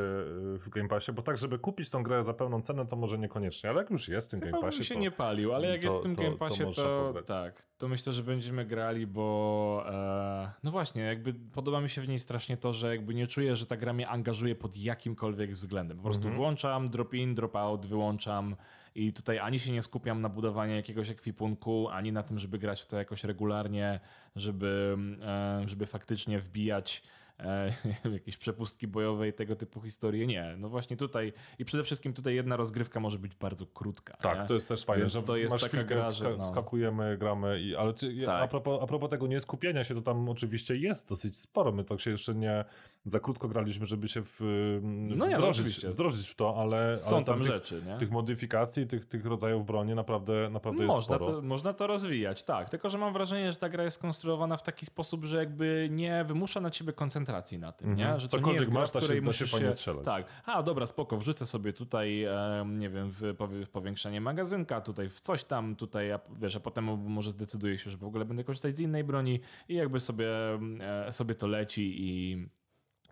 w 0.59 0.69
Game 0.69 0.87
Passie, 0.87 1.11
bo 1.13 1.21
tak, 1.21 1.37
żeby 1.37 1.59
kupić 1.59 1.89
tą 1.89 2.03
grę 2.03 2.23
za 2.23 2.33
pełną 2.33 2.61
cenę, 2.61 2.85
to 2.85 2.95
może 2.95 3.17
niekoniecznie, 3.17 3.69
ale 3.69 3.79
jak 3.81 3.89
już 3.89 4.07
jest 4.07 4.27
w 4.27 4.31
tym 4.31 4.39
Chyba 4.39 4.51
Game 4.51 4.61
bym 4.61 4.69
Passie, 4.71 4.83
się 4.83 4.93
to... 4.95 4.99
nie 5.01 5.11
palił, 5.11 5.53
ale 5.53 5.67
jak 5.69 5.81
to- 5.81 5.87
jest 5.87 5.99
w 5.99 6.03
tym 6.03 6.15
to- 6.15 6.21
Game 6.21 6.37
Passie, 6.37 6.63
to, 6.75 7.13
tak, 7.25 7.63
to 7.77 7.87
myślę, 7.87 8.13
że 8.13 8.23
będziemy 8.23 8.65
grali, 8.65 9.07
bo 9.07 9.83
e, 9.89 10.51
no 10.63 10.71
właśnie, 10.71 11.03
jakby 11.03 11.33
podoba 11.33 11.81
mi 11.81 11.89
się 11.89 12.01
w 12.01 12.07
niej 12.07 12.19
strasznie 12.19 12.57
to, 12.57 12.73
że 12.73 12.95
jakby 12.95 13.13
nie 13.13 13.27
czuję, 13.27 13.55
że 13.55 13.65
ta 13.65 13.77
gra 13.77 13.93
mnie 13.93 14.07
angażuje 14.07 14.55
pod 14.55 14.77
jakimkolwiek 14.77 15.51
względem. 15.51 15.97
Po 15.97 16.03
prostu 16.03 16.21
Mhm. 16.23 16.35
włączam, 16.37 16.89
drop 16.89 17.13
in, 17.13 17.35
drop 17.35 17.55
out, 17.55 17.85
wyłączam 17.85 18.55
i 18.95 19.13
tutaj 19.13 19.39
ani 19.39 19.59
się 19.59 19.71
nie 19.71 19.81
skupiam 19.81 20.21
na 20.21 20.29
budowaniu 20.29 20.75
jakiegoś 20.75 21.09
ekwipunku, 21.09 21.89
ani 21.89 22.11
na 22.11 22.23
tym, 22.23 22.39
żeby 22.39 22.59
grać 22.59 22.81
w 22.81 22.85
to 22.85 22.97
jakoś 22.97 23.23
regularnie, 23.23 23.99
żeby, 24.35 24.97
e, 25.21 25.63
żeby 25.65 25.85
faktycznie 25.85 26.39
wbijać 26.39 27.03
e, 27.39 27.73
jakieś 28.13 28.37
przepustki 28.37 28.87
bojowe 28.87 29.27
i 29.27 29.33
tego 29.33 29.55
typu 29.55 29.81
historie. 29.81 30.27
Nie, 30.27 30.55
no 30.57 30.69
właśnie 30.69 30.97
tutaj 30.97 31.33
i 31.59 31.65
przede 31.65 31.83
wszystkim 31.83 32.13
tutaj 32.13 32.35
jedna 32.35 32.55
rozgrywka 32.55 32.99
może 32.99 33.19
być 33.19 33.35
bardzo 33.35 33.65
krótka. 33.65 34.17
Tak, 34.17 34.39
nie? 34.39 34.45
to 34.45 34.53
jest 34.53 34.67
też 34.67 34.85
fajne, 34.85 35.01
Więc 35.01 35.13
że 35.13 35.21
to 35.21 35.37
jest 35.37 35.51
masz 35.51 35.61
taka 35.61 35.77
chwilkę, 35.77 35.95
gra, 35.95 36.11
że 36.11 36.37
no. 36.37 36.43
wskakujemy, 36.43 37.17
gramy, 37.17 37.61
i, 37.61 37.75
ale 37.75 37.93
ty, 37.93 38.23
Tak. 38.25 38.43
a, 38.43 38.47
propos, 38.47 38.79
a 38.83 38.87
propos 38.87 39.09
tego 39.09 39.27
nieskupienia 39.27 39.83
się, 39.83 39.95
to 39.95 40.01
tam 40.01 40.29
oczywiście 40.29 40.75
jest 40.75 41.09
dosyć 41.09 41.37
sporo, 41.37 41.71
my 41.71 41.83
tak 41.83 42.01
się 42.01 42.11
jeszcze 42.11 42.35
nie 42.35 42.65
za 43.03 43.19
krótko 43.19 43.47
graliśmy, 43.47 43.85
żeby 43.85 44.07
się 44.07 44.21
w, 44.25 44.39
No 44.81 45.25
nie, 45.25 45.31
no 45.31 45.37
wdrożyć, 45.37 45.59
oczywiście. 45.59 45.89
wdrożyć 45.89 46.27
w 46.27 46.35
to, 46.35 46.55
ale, 46.57 46.97
Są 46.97 47.15
ale 47.15 47.25
tam 47.25 47.37
tych, 47.37 47.47
rzeczy, 47.47 47.81
nie? 47.85 47.97
tych 47.97 48.11
modyfikacji, 48.11 48.87
tych, 48.87 49.05
tych 49.05 49.25
rodzajów 49.25 49.65
broni 49.65 49.95
naprawdę, 49.95 50.49
naprawdę 50.49 50.83
jest 50.83 50.95
Można 50.97 51.15
sporo. 51.15 51.31
to, 51.31 51.41
można 51.41 51.73
to 51.73 51.87
rozwijać, 51.87 52.43
tak. 52.43 52.69
Tylko, 52.69 52.89
że 52.89 52.97
mam 52.97 53.13
wrażenie, 53.13 53.51
że 53.51 53.57
ta 53.57 53.69
gra 53.69 53.83
jest 53.83 53.97
skonstruowana 53.97 54.57
w 54.57 54.63
taki 54.63 54.85
sposób, 54.85 55.25
że 55.25 55.37
jakby 55.37 55.87
nie 55.91 56.23
wymusza 56.23 56.61
na 56.61 56.71
ciebie 56.71 56.93
koncentracji 56.93 57.28
na 57.59 57.71
tym, 57.71 57.89
Mhm. 57.89 57.97
nie? 58.13 58.19
Że 58.19 58.27
to 58.27 58.37
nie 58.37 58.41
Cokolwiek 58.41 58.59
jest 58.59 58.71
gra, 58.71 58.79
masz, 58.79 58.91
da 58.91 59.01
się- 59.01 59.21
musisz 59.21 59.51
się... 59.51 59.73
strzelać. 59.73 60.05
Tak. 60.05 60.25
A, 60.45 60.63
dobra, 60.63 60.85
spoko, 60.85 61.17
wrzucę 61.17 61.45
sobie 61.45 61.73
tutaj, 61.73 62.23
e, 62.23 62.65
nie 62.77 62.89
wiem, 62.89 63.09
w, 63.11 63.21
w 63.65 63.69
powiększenie 63.69 64.21
magazynka, 64.21 64.81
tutaj 64.81 65.09
w 65.09 65.21
coś 65.21 65.43
tam, 65.43 65.75
tutaj, 65.75 66.11
a, 66.11 66.19
wiesz, 66.39 66.55
a 66.55 66.59
potem 66.59 66.85
może 67.09 67.31
zdecyduję 67.31 67.77
się, 67.77 67.89
że 67.89 67.97
w 67.97 68.03
ogóle 68.03 68.25
będę 68.25 68.43
korzystać 68.43 68.77
z 68.77 68.81
innej 68.81 69.03
broni 69.03 69.39
i 69.69 69.75
jakby 69.75 69.99
sobie, 69.99 70.27
e, 70.79 71.11
sobie 71.11 71.35
to 71.35 71.47
leci 71.47 71.95
i 71.99 72.37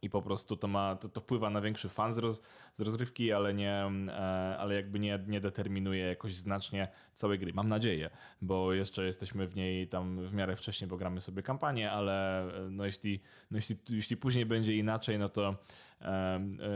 i 0.02 0.10
po 0.10 0.22
prostu 0.22 0.58
to 0.58 0.68
ma, 0.68 0.96
to, 0.96 1.10
to 1.10 1.22
wpływa 1.22 1.50
na 1.50 1.62
większy 1.62 1.90
fan 1.90 2.14
z, 2.14 2.18
roz, 2.18 2.42
z 2.74 2.82
rozrywki, 2.82 3.34
ale 3.34 3.54
nie, 3.54 3.84
e, 4.08 4.58
ale 4.60 4.76
jakby 4.76 5.00
nie, 5.00 5.20
nie 5.28 5.42
determinuje 5.42 6.06
jakoś 6.06 6.36
znacznie 6.36 6.88
całej 7.14 7.40
gry. 7.40 7.54
Mam 7.54 7.70
nadzieję, 7.70 8.10
bo 8.42 8.74
jeszcze 8.74 9.06
jesteśmy 9.06 9.48
w 9.48 9.56
niej 9.56 9.88
tam 9.88 10.28
w 10.28 10.34
miarę 10.34 10.56
wcześnie, 10.56 10.88
bo 10.88 10.98
gramy 10.98 11.22
sobie 11.22 11.44
kampanię, 11.44 11.92
ale 11.92 12.44
e, 12.66 12.70
no 12.70 12.86
jeśli, 12.86 13.20
no 13.52 13.58
jeśli, 13.58 13.76
jeśli 13.90 14.18
później 14.18 14.46
będzie 14.46 14.76
inaczej, 14.76 15.20
no 15.20 15.30
to 15.30 15.56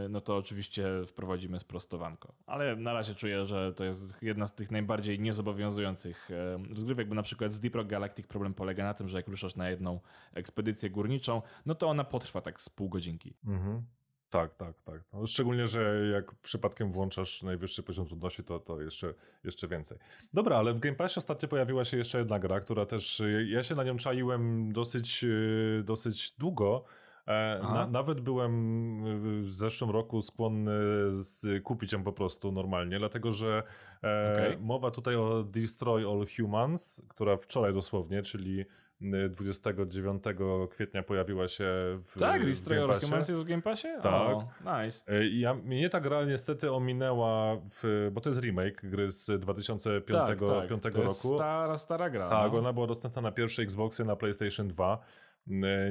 no 0.09 0.21
to 0.21 0.37
oczywiście 0.37 0.85
wprowadzimy 1.07 1.59
sprostowanko. 1.59 2.33
Ale 2.45 2.75
na 2.75 2.93
razie 2.93 3.15
czuję, 3.15 3.45
że 3.45 3.73
to 3.73 3.85
jest 3.85 4.23
jedna 4.23 4.47
z 4.47 4.55
tych 4.55 4.71
najbardziej 4.71 5.19
niezobowiązujących 5.19 6.31
e, 6.31 6.57
rozgrywek, 6.69 7.07
bo 7.07 7.15
na 7.15 7.23
przykład 7.23 7.51
z 7.51 7.59
Deep 7.59 7.75
Rock 7.75 7.87
Galactic 7.87 8.27
problem 8.27 8.53
polega 8.53 8.83
na 8.83 8.93
tym, 8.93 9.09
że 9.09 9.17
jak 9.17 9.27
ruszasz 9.27 9.55
na 9.55 9.69
jedną 9.69 9.99
ekspedycję 10.33 10.89
górniczą, 10.89 11.41
no 11.65 11.75
to 11.75 11.87
ona 11.87 12.03
potrwa 12.03 12.41
tak 12.41 12.61
z 12.61 12.69
pół 12.69 12.89
godzinki. 12.89 13.33
Mhm. 13.45 13.83
Tak, 14.29 14.55
tak, 14.55 14.81
tak. 14.81 15.01
No, 15.13 15.27
szczególnie, 15.27 15.67
że 15.67 16.09
jak 16.13 16.35
przypadkiem 16.35 16.91
włączasz 16.91 17.43
najwyższy 17.43 17.83
poziom 17.83 18.05
trudności, 18.05 18.43
to, 18.43 18.59
to 18.59 18.81
jeszcze, 18.81 19.13
jeszcze 19.43 19.67
więcej. 19.67 19.97
Dobra, 20.33 20.57
ale 20.57 20.73
w 20.73 20.79
Game 20.79 20.95
Passie 20.95 21.17
ostatnio 21.17 21.49
pojawiła 21.49 21.85
się 21.85 21.97
jeszcze 21.97 22.17
jedna 22.17 22.39
gra, 22.39 22.61
która 22.61 22.85
też, 22.85 23.21
ja 23.45 23.63
się 23.63 23.75
na 23.75 23.83
nią 23.83 23.97
czaiłem 23.97 24.73
dosyć, 24.73 25.23
y, 25.23 25.83
dosyć 25.85 26.31
długo. 26.37 26.83
E. 27.27 27.59
Na, 27.63 27.87
nawet 27.87 28.21
byłem 28.21 29.41
w 29.41 29.49
zeszłym 29.49 29.89
roku 29.89 30.21
skłonny 30.21 30.71
z, 31.09 31.63
kupić 31.63 31.93
ją 31.93 32.03
po 32.03 32.13
prostu 32.13 32.51
normalnie, 32.51 32.99
dlatego 32.99 33.31
że 33.31 33.63
e, 34.03 34.33
Okej. 34.33 34.57
mowa 34.59 34.91
tutaj 34.91 35.15
o 35.15 35.43
Destroy 35.43 36.05
All 36.05 36.25
Humans, 36.37 37.01
która 37.07 37.37
wczoraj 37.37 37.73
dosłownie, 37.73 38.21
czyli 38.21 38.65
y, 39.01 39.29
29 39.29 40.23
kwietnia 40.69 41.03
pojawiła 41.03 41.47
się 41.47 41.65
w 42.05 42.19
Tak, 42.19 42.45
Destroy 42.45 42.83
All. 42.83 42.99
Humans 42.99 43.29
jest 43.29 43.41
w 43.41 43.45
Game 43.45 43.61
Passie? 43.61 43.87
Tak. 44.03 44.13
O, 44.13 44.47
nice. 44.83 45.13
E, 45.13 45.25
i 45.25 45.39
Ja, 45.39 45.53
mnie 45.53 45.89
ta 45.89 45.99
gra 46.01 46.25
niestety 46.25 46.71
ominęła, 46.71 47.57
w, 47.69 48.09
bo 48.13 48.21
to 48.21 48.29
jest 48.29 48.41
remake 48.41 48.89
gry 48.89 49.11
z 49.11 49.41
2005 49.41 50.05
tak, 50.11 50.39
tak. 50.81 50.95
roku. 50.95 51.13
stara, 51.13 51.77
stara 51.77 52.09
gra. 52.09 52.29
Tak, 52.29 52.51
no. 52.51 52.59
ona 52.59 52.73
była 52.73 52.87
dostępna 52.87 53.21
na 53.21 53.31
pierwszej 53.31 53.65
Xboxie, 53.65 54.05
na 54.05 54.15
PlayStation 54.15 54.67
2. 54.67 54.99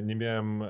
Nie 0.03 0.17
miałem 0.17 0.63
e, 0.63 0.69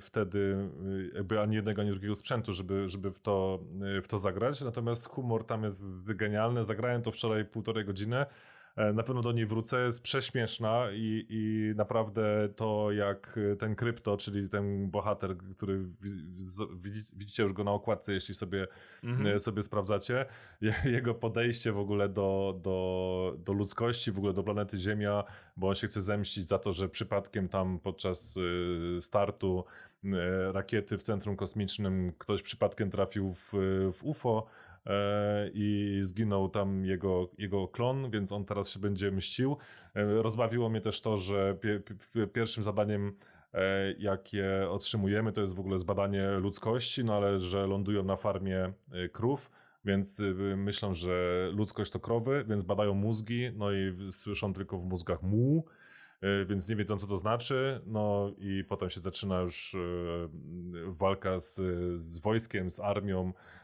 wtedy 0.00 0.70
e, 1.12 1.16
jakby 1.16 1.40
ani 1.40 1.56
jednego, 1.56 1.82
ani 1.82 1.90
drugiego 1.90 2.14
sprzętu, 2.14 2.52
żeby, 2.52 2.88
żeby 2.88 3.10
w, 3.10 3.18
to, 3.18 3.60
e, 3.98 4.02
w 4.02 4.08
to 4.08 4.18
zagrać. 4.18 4.60
Natomiast 4.60 5.08
humor 5.08 5.44
tam 5.44 5.64
jest 5.64 6.12
genialny. 6.12 6.64
Zagrałem 6.64 7.02
to 7.02 7.10
wczoraj 7.10 7.44
półtorej 7.44 7.84
godziny. 7.84 8.26
E, 8.78 8.92
Na 8.92 9.02
pewno 9.02 9.20
do 9.22 9.32
niej 9.32 9.46
wrócę. 9.46 9.84
Jest 9.84 10.02
prześmieszna 10.02 10.86
i, 10.92 11.26
i 11.28 11.72
naprawdę 11.76 12.48
to, 12.56 12.92
jak 12.92 13.38
ten 13.58 13.74
krypto, 13.76 14.16
czyli 14.16 14.48
ten 14.48 14.90
bohater, 14.90 15.36
który 15.56 15.84
widzicie 17.16 17.42
już 17.42 17.52
go 17.52 17.64
na 17.64 17.70
okładce, 17.70 18.12
jeśli 18.12 18.34
sobie 18.34 18.66
Mhm. 19.04 19.26
e, 19.36 19.38
sobie 19.38 19.62
sprawdzacie. 19.62 20.26
Je- 20.60 20.74
Jego 20.84 21.14
podejście 21.14 21.72
w 21.72 21.78
ogóle 21.78 22.08
do, 22.08 22.58
do, 22.62 23.34
do 23.38 23.52
ludzkości, 23.52 24.12
w 24.12 24.18
ogóle 24.18 24.32
do 24.32 24.42
planety 24.42 24.78
Ziemia, 24.78 25.24
bo 25.56 25.68
on 25.68 25.74
się 25.74 25.86
chce 25.86 26.00
zemścić 26.02 26.46
za 26.46 26.58
to, 26.58 26.72
że 26.72 26.88
przypadkiem 26.88 27.48
tam 27.48 27.78
podczas 27.80 28.36
e, 28.96 29.00
startu 29.00 29.64
e, 30.04 30.52
rakiety 30.52 30.98
w 30.98 31.02
centrum 31.02 31.36
kosmicznym 31.36 32.12
ktoś 32.18 32.42
przypadkiem 32.42 32.90
trafił 32.90 33.32
w, 33.34 33.50
w 33.92 34.04
UFO 34.04 34.46
e, 34.46 34.67
i 35.54 35.98
zginął 36.02 36.48
tam 36.48 36.84
jego, 36.84 37.30
jego 37.38 37.68
klon, 37.68 38.10
więc 38.10 38.32
on 38.32 38.44
teraz 38.44 38.70
się 38.70 38.80
będzie 38.80 39.10
mścił. 39.10 39.56
E, 39.94 40.22
Rozbawiło 40.22 40.68
mnie 40.68 40.80
też 40.80 41.00
to, 41.00 41.16
że 41.16 41.56
pie, 41.60 41.80
pie, 42.12 42.26
pierwszym 42.26 42.62
zadaniem 42.62 43.12
e, 43.54 43.92
jakie 43.92 44.66
otrzymujemy, 44.70 45.32
to 45.32 45.40
jest 45.40 45.56
w 45.56 45.60
ogóle 45.60 45.78
zbadanie 45.78 46.30
ludzkości, 46.30 47.04
no 47.04 47.14
ale 47.14 47.40
że 47.40 47.66
lądują 47.66 48.02
na 48.04 48.16
farmie 48.16 48.72
e, 48.92 49.08
krów, 49.08 49.50
więc 49.84 50.20
y, 50.20 50.34
myślą, 50.56 50.94
że 50.94 51.48
ludzkość 51.54 51.90
to 51.90 52.00
krowy, 52.00 52.44
więc 52.48 52.64
badają 52.64 52.94
mózgi, 52.94 53.50
no 53.56 53.72
i 53.72 53.96
słyszą 54.10 54.54
tylko 54.54 54.78
w 54.78 54.84
mózgach 54.84 55.22
mu, 55.22 55.64
e, 56.20 56.44
więc 56.44 56.68
nie 56.68 56.76
wiedzą, 56.76 56.98
co 56.98 57.06
to 57.06 57.16
znaczy. 57.16 57.80
No 57.86 58.32
i 58.38 58.64
potem 58.68 58.90
się 58.90 59.00
zaczyna 59.00 59.40
już 59.40 59.74
e, 59.74 59.78
walka 60.86 61.40
z, 61.40 61.60
z 62.00 62.18
wojskiem, 62.18 62.70
z 62.70 62.80
armią 62.80 63.28
e, 63.28 63.57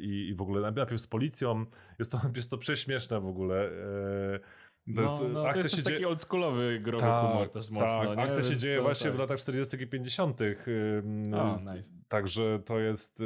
i, 0.00 0.28
i 0.28 0.34
w 0.34 0.42
ogóle 0.42 0.60
najpierw 0.60 1.00
z 1.00 1.06
policją. 1.06 1.66
Jest 1.98 2.12
to, 2.12 2.20
jest 2.36 2.50
to 2.50 2.58
prześmieszne 2.58 3.20
w 3.20 3.26
ogóle. 3.26 3.70
To 4.88 4.94
no, 4.94 5.02
jest, 5.02 5.22
no, 5.32 5.42
to 5.42 5.48
akcja 5.48 5.62
jest 5.62 5.76
się 5.76 5.82
dzieje... 5.82 5.96
taki 5.96 6.06
oldschoolowy 6.06 6.80
growy 6.80 7.04
Tak, 7.04 7.26
humor 7.26 7.48
też 7.50 7.70
mocno. 7.70 8.14
tak, 8.14 8.18
akcja 8.18 8.42
się 8.42 8.56
dzieje 8.56 8.76
to, 8.76 8.82
właśnie 8.82 9.06
tak. 9.06 9.16
w 9.16 9.18
latach 9.18 9.38
40. 9.38 9.76
i 9.82 9.86
50. 9.86 10.40
ym, 10.40 11.34
O, 11.34 11.56
y, 11.56 11.60
nice. 11.76 11.90
Także 12.08 12.60
to 12.64 12.78
jest, 12.78 13.20
y, 13.20 13.24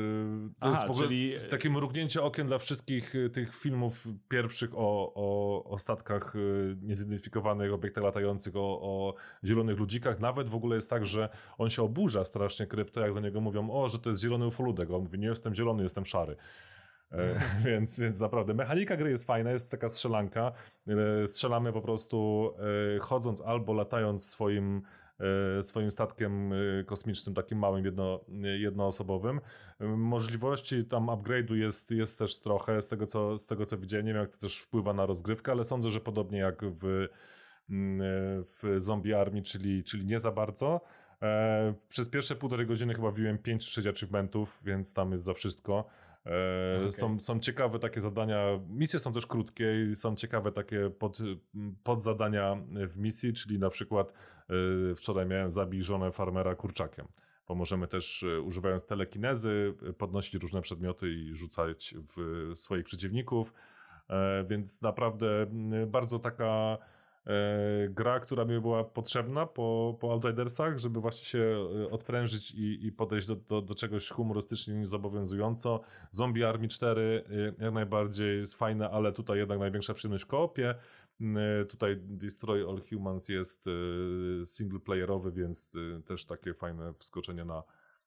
to 0.60 0.66
Aha, 0.66 0.70
jest 0.70 0.86
w 0.86 0.90
ogóle 0.90 1.06
czyli- 1.08 1.34
takie 1.50 1.70
mrugnięcie 1.70 2.22
okiem 2.22 2.46
dla 2.46 2.58
wszystkich 2.58 3.14
y, 3.14 3.30
tych 3.30 3.54
filmów 3.56 4.08
pierwszych 4.28 4.70
o, 4.74 5.12
o, 5.14 5.64
o 5.64 5.78
statkach 5.78 6.36
y, 6.36 6.76
niezidentyfikowanych, 6.82 7.72
obiektach 7.72 8.04
latających, 8.04 8.56
o, 8.56 8.60
o 8.82 9.14
zielonych 9.44 9.78
ludzikach. 9.78 10.20
Nawet 10.20 10.48
w 10.48 10.54
ogóle 10.54 10.74
jest 10.76 10.90
tak, 10.90 11.06
że 11.06 11.28
on 11.58 11.70
się 11.70 11.82
oburza 11.82 12.24
strasznie 12.24 12.66
krypto, 12.66 13.00
jak 13.00 13.14
do 13.14 13.20
niego 13.20 13.40
mówią, 13.40 13.70
o, 13.70 13.88
że 13.88 13.98
to 13.98 14.10
jest 14.10 14.22
zielony 14.22 14.46
ufoludek. 14.46 14.90
On 14.90 15.02
mówi, 15.02 15.18
nie 15.18 15.28
jestem 15.28 15.54
zielony, 15.54 15.82
jestem 15.82 16.06
szary. 16.06 16.36
Więc, 17.64 18.00
więc 18.00 18.20
naprawdę 18.20 18.54
mechanika 18.54 18.96
gry 18.96 19.10
jest 19.10 19.26
fajna, 19.26 19.50
jest 19.50 19.70
taka 19.70 19.88
strzelanka. 19.88 20.52
E, 20.88 21.28
Strzelamy 21.28 21.72
po 21.72 21.82
prostu 21.82 22.50
e, 22.96 22.98
chodząc 22.98 23.40
albo 23.40 23.72
latając 23.72 24.30
swoim, 24.30 24.82
e, 25.58 25.62
swoim 25.62 25.90
statkiem 25.90 26.50
kosmicznym, 26.86 27.34
takim 27.34 27.58
małym, 27.58 27.84
jedno, 27.84 28.20
jednoosobowym. 28.58 29.40
Możliwości 29.80 30.84
tam 30.84 31.06
upgrade'u 31.06 31.54
jest, 31.54 31.90
jest 31.90 32.18
też 32.18 32.40
trochę 32.40 32.82
z 32.82 32.88
tego, 32.88 33.06
co, 33.06 33.38
z 33.38 33.46
tego 33.46 33.66
co 33.66 33.78
widziałem. 33.78 34.06
Nie 34.06 34.12
wiem, 34.12 34.22
jak 34.22 34.30
to 34.30 34.40
też 34.40 34.58
wpływa 34.58 34.92
na 34.92 35.06
rozgrywkę, 35.06 35.52
ale 35.52 35.64
sądzę, 35.64 35.90
że 35.90 36.00
podobnie 36.00 36.38
jak 36.38 36.64
w, 36.64 37.08
mm, 37.70 38.00
w 38.44 38.74
Zombie 38.76 39.14
Army, 39.14 39.42
czyli, 39.42 39.84
czyli 39.84 40.06
nie 40.06 40.18
za 40.18 40.32
bardzo. 40.32 40.80
Przez 41.88 42.08
pierwsze 42.08 42.36
półtorej 42.36 42.66
godziny 42.66 42.94
chyba 42.94 43.10
wbiłem 43.10 43.38
5 43.38 43.64
czy 43.64 43.70
6 43.70 43.88
achievementów, 43.88 44.60
więc 44.64 44.94
tam 44.94 45.12
jest 45.12 45.24
za 45.24 45.34
wszystko. 45.34 45.88
E, 46.26 46.78
Okej. 46.78 46.92
są, 46.92 47.20
są 47.20 47.40
ciekawe 47.40 47.78
takie 47.78 48.00
zadania. 48.00 48.60
Misje 48.68 48.98
są 48.98 49.12
też 49.12 49.26
krótkie 49.26 49.90
i 49.90 49.94
są 49.94 50.16
ciekawe 50.16 50.52
takie 50.52 50.90
pod, 50.90 51.18
podzadania 51.84 52.56
w 52.88 52.98
misji, 52.98 53.32
czyli 53.32 53.58
na 53.58 53.70
przykład 53.70 54.12
e, 54.12 54.94
wczoraj 54.94 55.26
miałem 55.26 55.50
zabij 55.50 55.82
żonę 55.82 56.12
farmera 56.12 56.54
kurczakiem. 56.54 57.08
Bo 57.48 57.54
możemy 57.54 57.88
też 57.88 58.22
e, 58.22 58.40
używając 58.40 58.86
telekinezy 58.86 59.74
podnosić 59.98 60.34
różne 60.34 60.62
przedmioty 60.62 61.08
i 61.12 61.34
rzucać 61.34 61.94
w 62.16 62.52
swoich 62.58 62.84
przeciwników. 62.84 63.52
Więc 64.48 64.82
naprawdę 64.82 65.46
bardzo 65.86 66.18
taka 66.18 66.78
gra, 67.90 68.20
która 68.20 68.44
mi 68.44 68.60
była 68.60 68.84
potrzebna 68.84 69.46
po, 69.46 69.96
po 70.00 70.12
Outridersach, 70.12 70.78
żeby 70.78 71.00
właśnie 71.00 71.24
się 71.24 71.68
e, 71.84 71.90
odprężyć 71.90 72.50
i, 72.50 72.86
i 72.86 72.92
podejść 72.92 73.26
do, 73.26 73.36
do, 73.36 73.62
do 73.62 73.74
czegoś 73.74 74.10
humorystycznie 74.10 74.74
niezobowiązująco. 74.74 75.80
Zombie 76.10 76.44
Army 76.44 76.68
4 76.68 77.24
e, 77.60 77.64
jak 77.64 77.74
najbardziej 77.74 78.38
jest 78.38 78.54
fajne, 78.54 78.90
ale 78.90 79.12
tutaj 79.12 79.38
jednak 79.38 79.58
największa 79.58 79.94
przyjemność 79.94 80.24
w 80.24 80.26
koopie. 80.26 80.74
E, 81.20 81.64
Tutaj 81.64 81.96
Destroy 82.00 82.68
All 82.68 82.80
Humans 82.90 83.28
jest 83.28 83.64
e, 83.66 83.70
singleplayerowy, 84.46 85.32
więc 85.32 85.74
e, 85.98 86.02
też 86.02 86.24
takie 86.24 86.54
fajne 86.54 86.94
wskoczenie 86.98 87.44
na, 87.44 87.62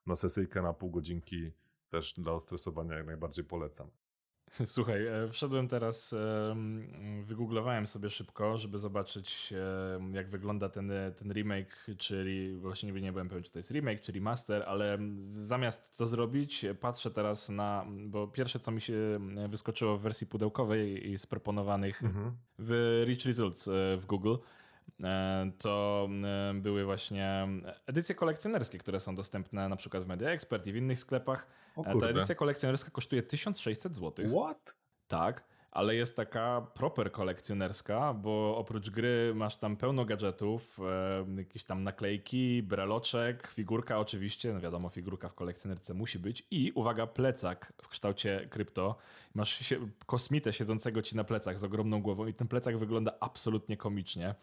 na 0.05 0.15
sesyjkę 0.15 0.61
na 0.61 0.73
pół 0.73 0.91
godzinki 0.91 1.51
też 1.89 2.13
dla 2.13 2.33
ostresowania 2.33 2.95
jak 2.95 3.05
najbardziej 3.05 3.45
polecam. 3.45 3.89
Słuchaj, 4.65 5.07
e, 5.07 5.29
wszedłem 5.31 5.67
teraz, 5.67 6.13
e, 6.13 6.55
wygooglowałem 7.23 7.87
sobie 7.87 8.09
szybko, 8.09 8.57
żeby 8.57 8.77
zobaczyć 8.77 9.53
e, 9.53 10.15
jak 10.15 10.29
wygląda 10.29 10.69
ten, 10.69 10.91
ten 11.17 11.31
remake, 11.33 11.87
czyli 11.97 12.55
właśnie 12.55 12.91
nie 12.91 13.11
byłem 13.11 13.29
pewien, 13.29 13.43
czy 13.43 13.51
to 13.51 13.59
jest 13.59 13.71
remake, 13.71 14.01
czy 14.01 14.11
remaster, 14.11 14.63
ale 14.67 14.97
zamiast 15.23 15.97
to 15.97 16.05
zrobić, 16.05 16.65
patrzę 16.79 17.11
teraz 17.11 17.49
na, 17.49 17.85
bo 17.89 18.27
pierwsze 18.27 18.59
co 18.59 18.71
mi 18.71 18.81
się 18.81 19.19
wyskoczyło 19.49 19.97
w 19.97 20.01
wersji 20.01 20.27
pudełkowej 20.27 21.11
i 21.11 21.17
z 21.17 21.25
proponowanych 21.25 22.01
w 22.59 23.03
Rich 23.07 23.25
Results 23.25 23.69
w 23.97 24.03
Google, 24.07 24.35
to 25.57 26.07
e, 26.23 26.53
były 26.53 26.85
właśnie 26.85 27.47
edycje 27.85 28.15
kolekcjonerskie, 28.15 28.77
które 28.77 28.99
są 28.99 29.15
dostępne 29.15 29.69
na 29.69 29.75
przykład 29.75 30.03
w 30.03 30.07
Media 30.07 30.29
Expert 30.29 30.67
i 30.67 30.73
w 30.73 30.75
innych 30.75 30.99
sklepach. 30.99 31.47
E, 31.77 31.99
Ta 31.99 32.07
edycja 32.07 32.35
kolekcjonerska 32.35 32.91
kosztuje 32.91 33.23
1600 33.23 33.95
zł. 33.95 34.25
What? 34.29 34.75
Tak, 35.07 35.43
ale 35.75 35.95
jest 35.95 36.15
taka 36.15 36.67
proper 36.73 37.11
kolekcjonerska, 37.11 38.13
bo 38.13 38.57
oprócz 38.57 38.89
gry 38.89 39.33
masz 39.35 39.57
tam 39.57 39.77
pełno 39.77 40.05
gadżetów, 40.05 40.79
e, 40.79 41.25
jakieś 41.37 41.63
tam 41.63 41.83
naklejki, 41.83 42.63
breloczek, 42.63 43.47
figurka 43.47 43.99
oczywiście, 43.99 44.53
no 44.53 44.59
wiadomo, 44.59 44.89
figurka 44.89 45.29
w 45.29 45.33
kolekcjonerce 45.33 45.93
musi 45.93 46.19
być 46.19 46.47
i 46.51 46.71
uwaga, 46.75 47.07
plecak 47.07 47.73
w 47.81 47.87
kształcie 47.87 48.47
krypto. 48.49 48.95
Masz 49.33 49.59
się, 49.59 49.87
kosmitę 50.05 50.53
siedzącego 50.53 51.01
ci 51.01 51.15
na 51.15 51.23
plecach 51.23 51.59
z 51.59 51.63
ogromną 51.63 52.01
głową 52.01 52.27
i 52.27 52.33
ten 52.33 52.47
plecak 52.47 52.77
wygląda 52.77 53.11
absolutnie 53.19 53.77
komicznie. 53.77 54.35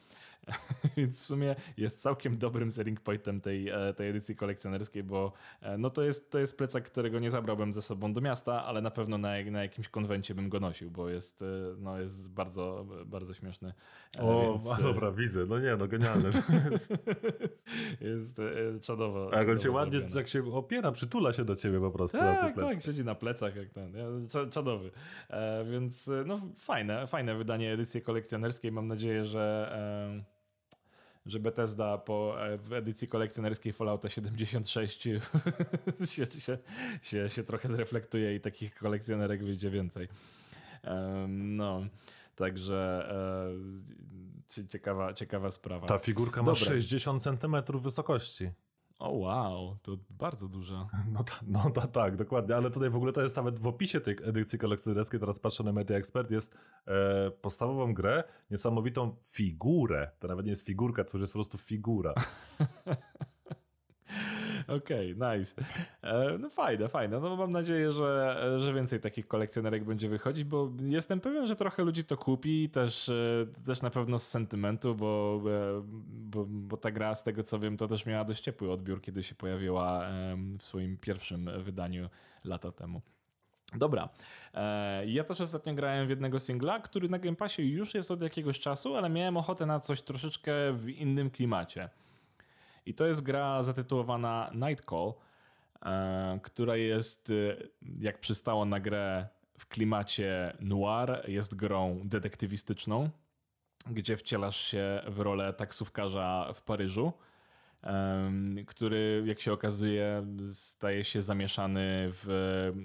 Więc 0.97 1.23
w 1.23 1.27
sumie 1.27 1.57
jest 1.77 2.03
całkiem 2.03 2.39
dobrym 2.39 2.71
selling 2.71 3.01
pointem 3.01 3.41
tej, 3.41 3.69
e, 3.69 3.95
tej 3.95 4.09
edycji 4.11 4.37
kolekcjonerskiej, 4.37 5.03
bo 5.03 5.33
e, 5.61 5.79
no 5.79 5.91
to 5.91 6.03
jest, 6.03 6.31
to 6.31 6.39
jest 6.39 6.59
plecak, 6.59 6.85
którego 6.85 7.19
nie 7.19 7.31
zabrałbym 7.31 7.73
ze 7.73 7.83
sobą 7.83 8.13
do 8.13 8.21
miasta, 8.21 8.65
ale 8.65 8.81
na 8.81 8.91
pewno 8.91 9.19
na, 9.19 9.29
na 9.51 9.63
jakimś 9.63 9.89
konwencie 9.89 10.35
bym 10.35 10.49
go 10.49 10.61
nosił, 10.61 10.91
bo 10.91 11.09
jest, 11.09 11.43
e, 11.43 11.47
no 11.79 12.01
jest 12.01 12.31
bardzo, 12.31 12.87
bardzo 13.07 13.35
śmieszny. 13.35 13.73
O, 14.19 14.53
więc, 14.53 14.79
a 14.79 14.83
dobra, 14.83 15.13
widzę. 15.13 15.47
No 15.47 15.59
nie, 15.59 15.77
no 15.77 15.89
genialne. 15.89 16.31
jest 18.01 18.39
e, 18.39 18.81
czadowo. 18.81 19.31
A 19.33 19.39
jak 19.39 19.49
on 19.49 19.59
się 19.59 19.71
ładnie, 19.71 20.01
jak 20.17 20.29
się 20.29 20.53
opiera, 20.53 20.93
przytula 20.93 21.33
się 21.33 21.45
do 21.45 21.57
ciebie 21.57 21.81
po 21.81 21.91
prostu 21.91 22.19
Tak, 22.19 22.57
tak, 22.57 22.83
siedzi 22.83 23.05
na 23.05 23.15
plecach 23.15 23.57
jak 23.57 23.71
ten, 23.71 23.95
czadowy. 24.51 24.91
Więc 25.71 26.11
no 26.27 26.41
fajne, 26.59 27.07
fajne 27.07 27.35
wydanie 27.35 27.73
edycji 27.73 28.03
kolekcjonerskiej. 28.03 28.73
Mam 28.73 28.89
nadzieję, 28.89 29.25
że, 29.25 29.73
że 31.27 31.41
Bethesda 31.41 31.99
po 31.99 32.47
e, 32.47 32.59
w 32.59 32.73
edycji 32.73 33.09
kolekcjonerskiej 33.09 33.73
Fallouta 33.73 34.09
76 34.09 35.03
się, 35.03 35.21
się, 36.27 36.59
się, 37.03 37.29
się 37.29 37.45
trochę 37.45 37.69
zreflektuje 37.69 38.35
i 38.35 38.41
takich 38.41 38.75
kolekcjonerek 38.75 39.45
wyjdzie 39.45 39.71
więcej. 39.71 40.09
No, 41.29 41.83
także 42.37 43.09
e, 43.11 44.49
cie- 44.49 44.67
ciekawa, 44.67 45.15
ciekawa 45.15 45.51
sprawa. 45.51 45.87
Ta 45.87 45.99
figurka 45.99 46.41
ma 46.43 46.47
Dobra. 46.47 46.65
60 46.65 47.23
centymetrów 47.23 47.83
wysokości. 47.83 48.51
O 49.03 49.11
wow, 49.11 49.77
to 49.83 49.97
bardzo 50.11 50.49
dużo. 50.49 50.89
No, 51.13 51.25
ta, 51.25 51.33
no 51.47 51.71
ta, 51.71 51.87
tak, 51.87 52.17
dokładnie, 52.17 52.57
ale 52.57 52.71
tutaj 52.71 52.91
w 52.91 52.97
ogóle 52.97 53.13
to 53.13 53.23
jest 53.23 53.37
nawet 53.37 53.59
w 53.59 53.67
opisie 53.67 54.01
tej 54.01 54.17
edycji 54.23 54.59
kolekcjonerskiej, 54.59 55.21
teraz 55.21 55.39
patrzę 55.39 55.65
na 55.65 55.73
Media 55.73 55.97
Expert, 55.97 56.31
jest 56.31 56.59
e, 56.87 57.31
podstawową 57.31 57.95
grę, 57.95 58.25
niesamowitą 58.51 59.17
figurę, 59.25 60.11
to 60.19 60.29
nawet 60.29 60.47
nie 60.47 60.51
jest 60.51 60.67
figurka, 60.67 61.05
to 61.05 61.11
już 61.13 61.21
jest 61.21 61.33
po 61.33 61.37
prostu 61.37 61.59
figura. 61.59 62.15
Okej, 64.69 65.15
nice. 65.15 65.63
E, 66.03 66.39
No 66.39 66.51
fajne, 66.51 66.89
fajne. 66.89 67.21
No 67.21 67.37
mam 67.37 67.51
nadzieję, 67.51 67.93
że, 67.93 68.37
że 68.59 68.75
więcej 68.75 69.01
takich 69.01 69.29
kolekcjonerek 69.29 69.85
będzie 69.85 70.09
wychodzić, 70.09 70.45
bo 70.45 70.71
jestem 70.81 71.21
pewien, 71.21 71.47
że 71.47 71.57
trochę 71.57 71.85
ludzi 71.85 72.05
to 72.05 72.17
kupi, 72.17 72.71
też, 72.71 73.09
e, 73.09 73.47
też 73.67 73.83
na 73.83 73.91
pewno 73.91 74.19
z 74.19 74.29
sentymentu, 74.29 74.95
bo, 74.95 75.41
e, 75.47 75.83
bo, 76.09 76.45
bo 76.49 76.77
ta 76.77 76.91
gra, 76.91 77.15
z 77.15 77.23
tego 77.23 77.43
co 77.43 77.59
wiem, 77.59 77.77
to 77.77 77.89
też 77.89 78.07
miała 78.07 78.25
dość 78.25 78.45
ciepły 78.45 78.73
odbiór, 78.73 79.03
kiedy 79.03 79.23
się 79.23 79.35
pojawiła 79.35 80.07
w 80.59 80.65
swoim 80.65 80.97
pierwszym 80.99 81.51
wydaniu 81.63 82.09
lata 82.45 82.73
temu. 82.73 83.03
Dobra. 83.75 84.09
Ja 85.07 85.25
też 85.25 85.41
ostatnio 85.41 85.75
grałem 85.75 86.07
w 86.07 86.11
jednego 86.11 86.39
singla, 86.39 86.81
który 86.81 87.09
na 87.09 87.19
Game 87.19 87.37
Passie 87.37 87.63
już 87.63 87.95
jest 87.95 88.11
od 88.11 88.23
jakiegoś 88.23 88.61
czasu, 88.61 88.97
ale 88.97 89.11
miałem 89.11 89.37
ochotę 89.37 89.67
na 89.67 89.81
coś 89.81 90.03
troszeczkę 90.03 90.53
w 90.73 90.89
innym 90.89 91.31
klimacie. 91.31 91.89
I 92.87 92.95
to 92.95 93.07
jest 93.07 93.23
gra 93.23 93.63
zatytułowana 93.63 94.51
Night 94.55 94.85
Call, 94.91 95.13
e, 95.83 96.41
która 96.43 96.77
jest, 96.77 97.31
e, 97.31 97.57
jak 98.01 98.19
przystało 98.21 98.65
na 98.65 98.81
grę 98.81 99.29
w 99.59 99.67
klimacie 99.67 100.57
noir, 100.61 101.25
jest 101.29 101.55
grą 101.55 102.01
detektywistyczną, 102.05 103.11
gdzie 103.91 104.17
wcielasz 104.17 104.57
się 104.57 105.01
w 105.09 105.21
rolę 105.21 105.53
taksówkarza 105.53 106.53
w 106.55 106.63
Paryżu, 106.63 107.13
który, 108.67 109.23
jak 109.27 109.41
się 109.41 109.53
okazuje, 109.53 110.27
staje 110.53 111.05
się 111.05 111.23
zamieszany 111.23 112.09
w, 112.13 112.25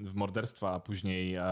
w 0.06 0.16
morderstwa, 0.16 0.74
a 0.74 0.80
później, 0.80 1.36
e, 1.36 1.44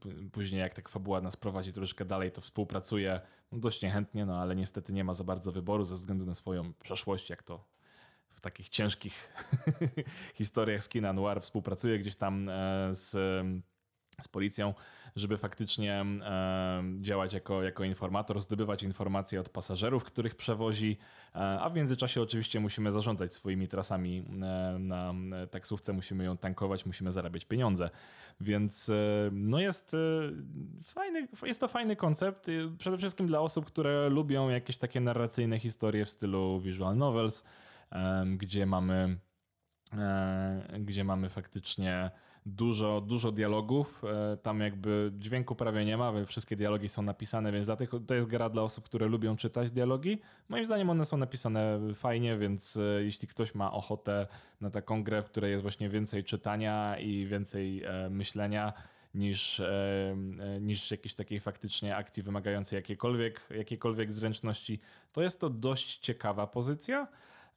p- 0.00 0.08
później, 0.32 0.60
jak 0.60 0.74
tak 0.74 0.88
fabuła 0.88 1.20
nas 1.20 1.36
prowadzi 1.36 1.72
troszeczkę 1.72 2.04
dalej, 2.04 2.32
to 2.32 2.40
współpracuje 2.40 3.20
no, 3.52 3.58
dość 3.58 3.82
niechętnie, 3.82 4.26
no 4.26 4.38
ale 4.40 4.56
niestety 4.56 4.92
nie 4.92 5.04
ma 5.04 5.14
za 5.14 5.24
bardzo 5.24 5.52
wyboru 5.52 5.84
ze 5.84 5.94
względu 5.94 6.26
na 6.26 6.34
swoją 6.34 6.72
przeszłość, 6.72 7.30
jak 7.30 7.42
to 7.42 7.64
takich 8.40 8.68
ciężkich 8.68 9.32
historiach 10.34 10.84
z 10.84 10.88
kina 10.88 11.12
noir 11.12 11.40
współpracuje 11.40 11.98
gdzieś 11.98 12.16
tam 12.16 12.48
e, 12.48 12.94
z, 12.94 13.10
z 14.22 14.28
policją, 14.28 14.74
żeby 15.16 15.38
faktycznie 15.38 16.04
e, 16.22 16.82
działać 17.00 17.32
jako, 17.32 17.62
jako 17.62 17.84
informator, 17.84 18.40
zdobywać 18.40 18.82
informacje 18.82 19.40
od 19.40 19.48
pasażerów, 19.48 20.04
których 20.04 20.34
przewozi, 20.34 20.98
e, 21.34 21.38
a 21.38 21.70
w 21.70 21.74
międzyczasie 21.74 22.22
oczywiście 22.22 22.60
musimy 22.60 22.92
zarządzać 22.92 23.34
swoimi 23.34 23.68
trasami 23.68 24.24
na 24.78 25.14
taksówce, 25.50 25.92
musimy 25.92 26.24
ją 26.24 26.36
tankować, 26.36 26.86
musimy 26.86 27.12
zarabiać 27.12 27.44
pieniądze. 27.44 27.90
Więc 28.40 28.90
no 29.32 29.60
jest 29.60 29.96
fajny, 30.84 31.28
jest 31.42 31.60
to 31.60 31.68
fajny 31.68 31.96
koncept, 31.96 32.46
przede 32.78 32.98
wszystkim 32.98 33.26
dla 33.26 33.40
osób, 33.40 33.66
które 33.66 34.08
lubią 34.08 34.48
jakieś 34.48 34.78
takie 34.78 35.00
narracyjne 35.00 35.58
historie 35.58 36.04
w 36.04 36.10
stylu 36.10 36.60
visual 36.60 36.96
novels, 36.96 37.44
gdzie 38.36 38.66
mamy, 38.66 39.18
e, 39.92 40.78
gdzie 40.80 41.04
mamy 41.04 41.28
faktycznie 41.28 42.10
dużo, 42.46 43.00
dużo 43.00 43.32
dialogów. 43.32 44.02
E, 44.04 44.36
Tam 44.36 44.60
jakby 44.60 45.12
dźwięku 45.18 45.54
prawie 45.54 45.84
nie 45.84 45.96
ma, 45.96 46.12
wszystkie 46.26 46.56
dialogi 46.56 46.88
są 46.88 47.02
napisane, 47.02 47.52
więc 47.52 47.66
dlatego 47.66 48.00
to 48.00 48.14
jest 48.14 48.28
gra 48.28 48.50
dla 48.50 48.62
osób, 48.62 48.84
które 48.84 49.06
lubią 49.06 49.36
czytać 49.36 49.70
dialogi. 49.70 50.20
Moim 50.48 50.64
zdaniem 50.64 50.90
one 50.90 51.04
są 51.04 51.16
napisane 51.16 51.80
fajnie, 51.94 52.38
więc 52.38 52.76
e, 52.76 52.82
jeśli 53.04 53.28
ktoś 53.28 53.54
ma 53.54 53.72
ochotę 53.72 54.26
na 54.60 54.70
taką 54.70 55.02
grę, 55.04 55.22
w 55.22 55.26
której 55.26 55.50
jest 55.50 55.62
właśnie 55.62 55.88
więcej 55.88 56.24
czytania 56.24 56.98
i 56.98 57.26
więcej 57.26 57.82
myślenia, 58.10 58.72
niż, 59.14 59.62
niż 60.60 60.90
jakiejś 60.90 61.14
takiej 61.14 61.40
faktycznie 61.40 61.96
akcji 61.96 62.22
wymagającej 62.22 62.76
jakiejkolwiek, 62.76 63.46
jakiejkolwiek 63.50 64.12
zręczności, 64.12 64.80
to 65.12 65.22
jest 65.22 65.40
to 65.40 65.50
dość 65.50 65.98
ciekawa 65.98 66.46
pozycja. 66.46 67.06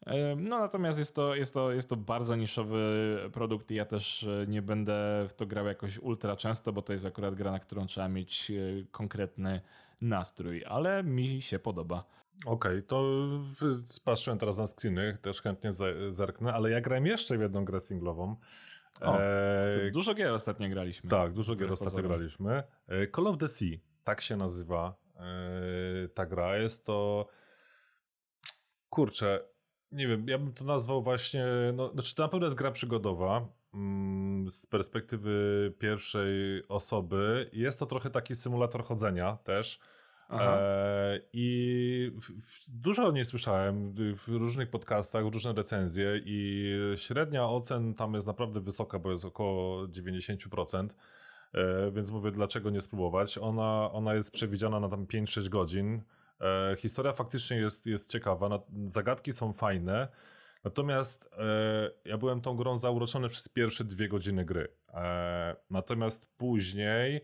E, 0.05 0.35
No 0.35 0.59
natomiast 0.59 0.99
jest 0.99 1.15
to, 1.15 1.35
jest, 1.35 1.53
to, 1.53 1.71
jest 1.71 1.89
to 1.89 1.95
bardzo 1.95 2.35
niszowy 2.35 3.17
produkt 3.33 3.71
i 3.71 3.75
ja 3.75 3.85
też 3.85 4.23
e, 4.23 4.45
nie 4.47 4.61
będę 4.61 5.25
w 5.29 5.33
to 5.33 5.45
grał 5.45 5.65
jakoś 5.65 5.97
ultra 5.99 6.35
często, 6.35 6.73
bo 6.73 6.81
to 6.81 6.93
jest 6.93 7.05
akurat 7.05 7.35
gra, 7.35 7.51
na 7.51 7.59
którą 7.59 7.85
trzeba 7.87 8.09
mieć 8.09 8.51
e, 8.51 8.53
konkretny 8.91 9.61
nastrój, 10.01 10.63
ale 10.65 11.03
mi 11.03 11.41
się 11.41 11.59
podoba. 11.59 12.03
Okej, 12.45 12.83
to 12.83 13.03
w- 13.61 13.99
patrzyłem 14.03 14.39
teraz 14.39 14.57
na 14.57 14.65
screeny, 14.67 15.17
też 15.21 15.41
chętnie 15.41 15.69
zerknę, 16.11 16.53
ale 16.53 16.69
ja 16.71 16.81
grałem 16.81 17.05
jeszcze 17.05 17.37
w 17.37 17.41
jedną 17.41 17.65
grę 17.65 17.79
singlową. 17.79 18.35
O, 19.01 19.19
Eee, 19.21 19.91
Dużo 19.91 20.13
gier 20.13 20.31
ostatnio 20.31 20.69
graliśmy. 20.69 21.09
Tak, 21.09 21.33
dużo 21.33 21.55
gier 21.55 21.71
ostatnio 21.71 21.91
pozorom. 21.91 22.09
graliśmy. 22.11 22.63
E, 22.87 23.07
Call 23.15 23.27
of 23.27 23.37
the 23.37 23.47
Sea, 23.47 23.77
tak 24.03 24.21
się 24.21 24.35
nazywa 24.35 24.95
e, 25.15 26.07
ta 26.13 26.25
gra. 26.25 26.57
Jest 26.57 26.85
to. 26.85 27.27
Kurczę, 28.89 29.39
nie 29.93 30.07
wiem, 30.07 30.27
ja 30.27 30.37
bym 30.37 30.53
to 30.53 30.65
nazwał 30.65 31.01
właśnie. 31.01 31.45
No, 31.73 31.91
znaczy, 31.93 32.15
to 32.15 32.23
na 32.23 32.29
pewno 32.29 32.45
jest 32.45 32.55
gra 32.55 32.71
przygodowa. 32.71 33.47
mm, 33.73 34.51
Z 34.51 34.65
perspektywy 34.65 35.73
pierwszej 35.79 36.63
osoby. 36.67 37.49
Jest 37.53 37.79
to 37.79 37.85
trochę 37.85 38.09
taki 38.09 38.35
symulator 38.35 38.83
chodzenia 38.83 39.37
też. 39.43 39.79
E, 40.29 41.19
I 41.33 42.11
dużo 42.67 43.07
o 43.07 43.11
niej 43.11 43.25
słyszałem 43.25 43.93
w 44.15 44.27
różnych 44.27 44.69
podcastach, 44.69 45.23
różne 45.23 45.53
recenzje 45.53 46.21
i 46.25 46.69
średnia 46.95 47.49
ocen 47.49 47.93
tam 47.93 48.13
jest 48.13 48.27
naprawdę 48.27 48.61
wysoka, 48.61 48.99
bo 48.99 49.11
jest 49.11 49.25
około 49.25 49.87
90%. 49.87 50.87
E, 51.53 51.91
więc 51.91 52.11
mówię, 52.11 52.31
dlaczego 52.31 52.69
nie 52.69 52.81
spróbować. 52.81 53.37
Ona, 53.37 53.91
ona 53.91 54.13
jest 54.13 54.31
przewidziana 54.31 54.79
na 54.79 54.89
tam 54.89 55.05
5-6 55.05 55.49
godzin. 55.49 56.01
E, 56.43 56.75
historia 56.75 57.13
faktycznie 57.13 57.57
jest, 57.57 57.85
jest 57.87 58.11
ciekawa, 58.11 58.63
zagadki 58.85 59.33
są 59.33 59.53
fajne. 59.53 60.07
Natomiast 60.63 61.29
e, 61.37 61.91
ja 62.05 62.17
byłem 62.17 62.41
tą 62.41 62.55
grą 62.55 62.77
zauroczony 62.77 63.29
przez 63.29 63.49
pierwsze 63.49 63.83
dwie 63.83 64.07
godziny 64.07 64.45
gry. 64.45 64.67
E, 64.93 65.55
natomiast 65.69 66.37
później 66.37 67.21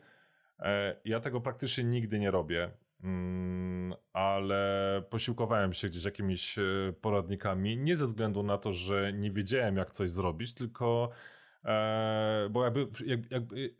e, 0.59 0.95
ja 1.05 1.19
tego 1.19 1.41
praktycznie 1.41 1.83
nigdy 1.83 2.19
nie 2.19 2.31
robię. 2.31 2.71
Mm, 3.03 3.93
ale 4.13 5.03
posiłkowałem 5.09 5.73
się 5.73 5.89
gdzieś 5.89 6.05
jakimiś 6.05 6.59
e, 6.59 6.63
poradnikami, 7.01 7.77
nie 7.77 7.95
ze 7.95 8.05
względu 8.05 8.43
na 8.43 8.57
to, 8.57 8.73
że 8.73 9.13
nie 9.13 9.31
wiedziałem 9.31 9.77
jak 9.77 9.91
coś 9.91 10.11
zrobić, 10.11 10.53
tylko 10.53 11.09
bo 12.49 12.63
jakby, 12.63 12.87
jakby 13.31 13.75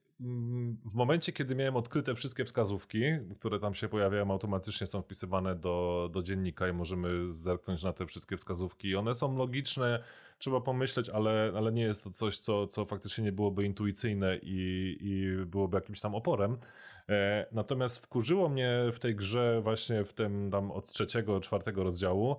w 0.86 0.96
momencie, 0.96 1.34
kiedy 1.34 1.56
miałem 1.56 1.76
odkryte 1.76 2.16
wszystkie 2.16 2.46
wskazówki, 2.46 3.04
które 3.40 3.60
tam 3.60 3.74
się 3.74 3.88
pojawiają, 3.88 4.32
automatycznie 4.32 4.88
są 4.88 5.02
wpisywane 5.02 5.56
do, 5.56 6.10
do 6.14 6.24
dziennika 6.24 6.68
i 6.68 6.74
możemy 6.74 7.34
zerknąć 7.34 7.84
na 7.84 7.94
te 7.94 8.06
wszystkie 8.06 8.38
wskazówki. 8.38 8.96
One 8.96 9.14
są 9.14 9.38
logiczne, 9.38 10.04
trzeba 10.40 10.62
pomyśleć, 10.62 11.10
ale, 11.10 11.52
ale 11.56 11.72
nie 11.72 11.82
jest 11.82 12.04
to 12.04 12.10
coś, 12.10 12.40
co, 12.40 12.68
co 12.68 12.86
faktycznie 12.86 13.24
nie 13.24 13.32
byłoby 13.32 13.66
intuicyjne 13.66 14.38
i, 14.42 14.98
i 15.02 15.46
byłoby 15.46 15.78
jakimś 15.78 16.02
tam 16.02 16.16
oporem. 16.16 16.58
E, 17.10 17.46
natomiast 17.52 18.06
wkurzyło 18.06 18.50
mnie 18.50 18.84
w 18.94 19.00
tej 19.00 19.16
grze 19.16 19.62
właśnie 19.64 20.04
w 20.04 20.14
tym 20.14 20.52
tam 20.52 20.72
od 20.72 20.92
trzeciego, 20.92 21.40
czwartego 21.40 21.84
rozdziału, 21.84 22.36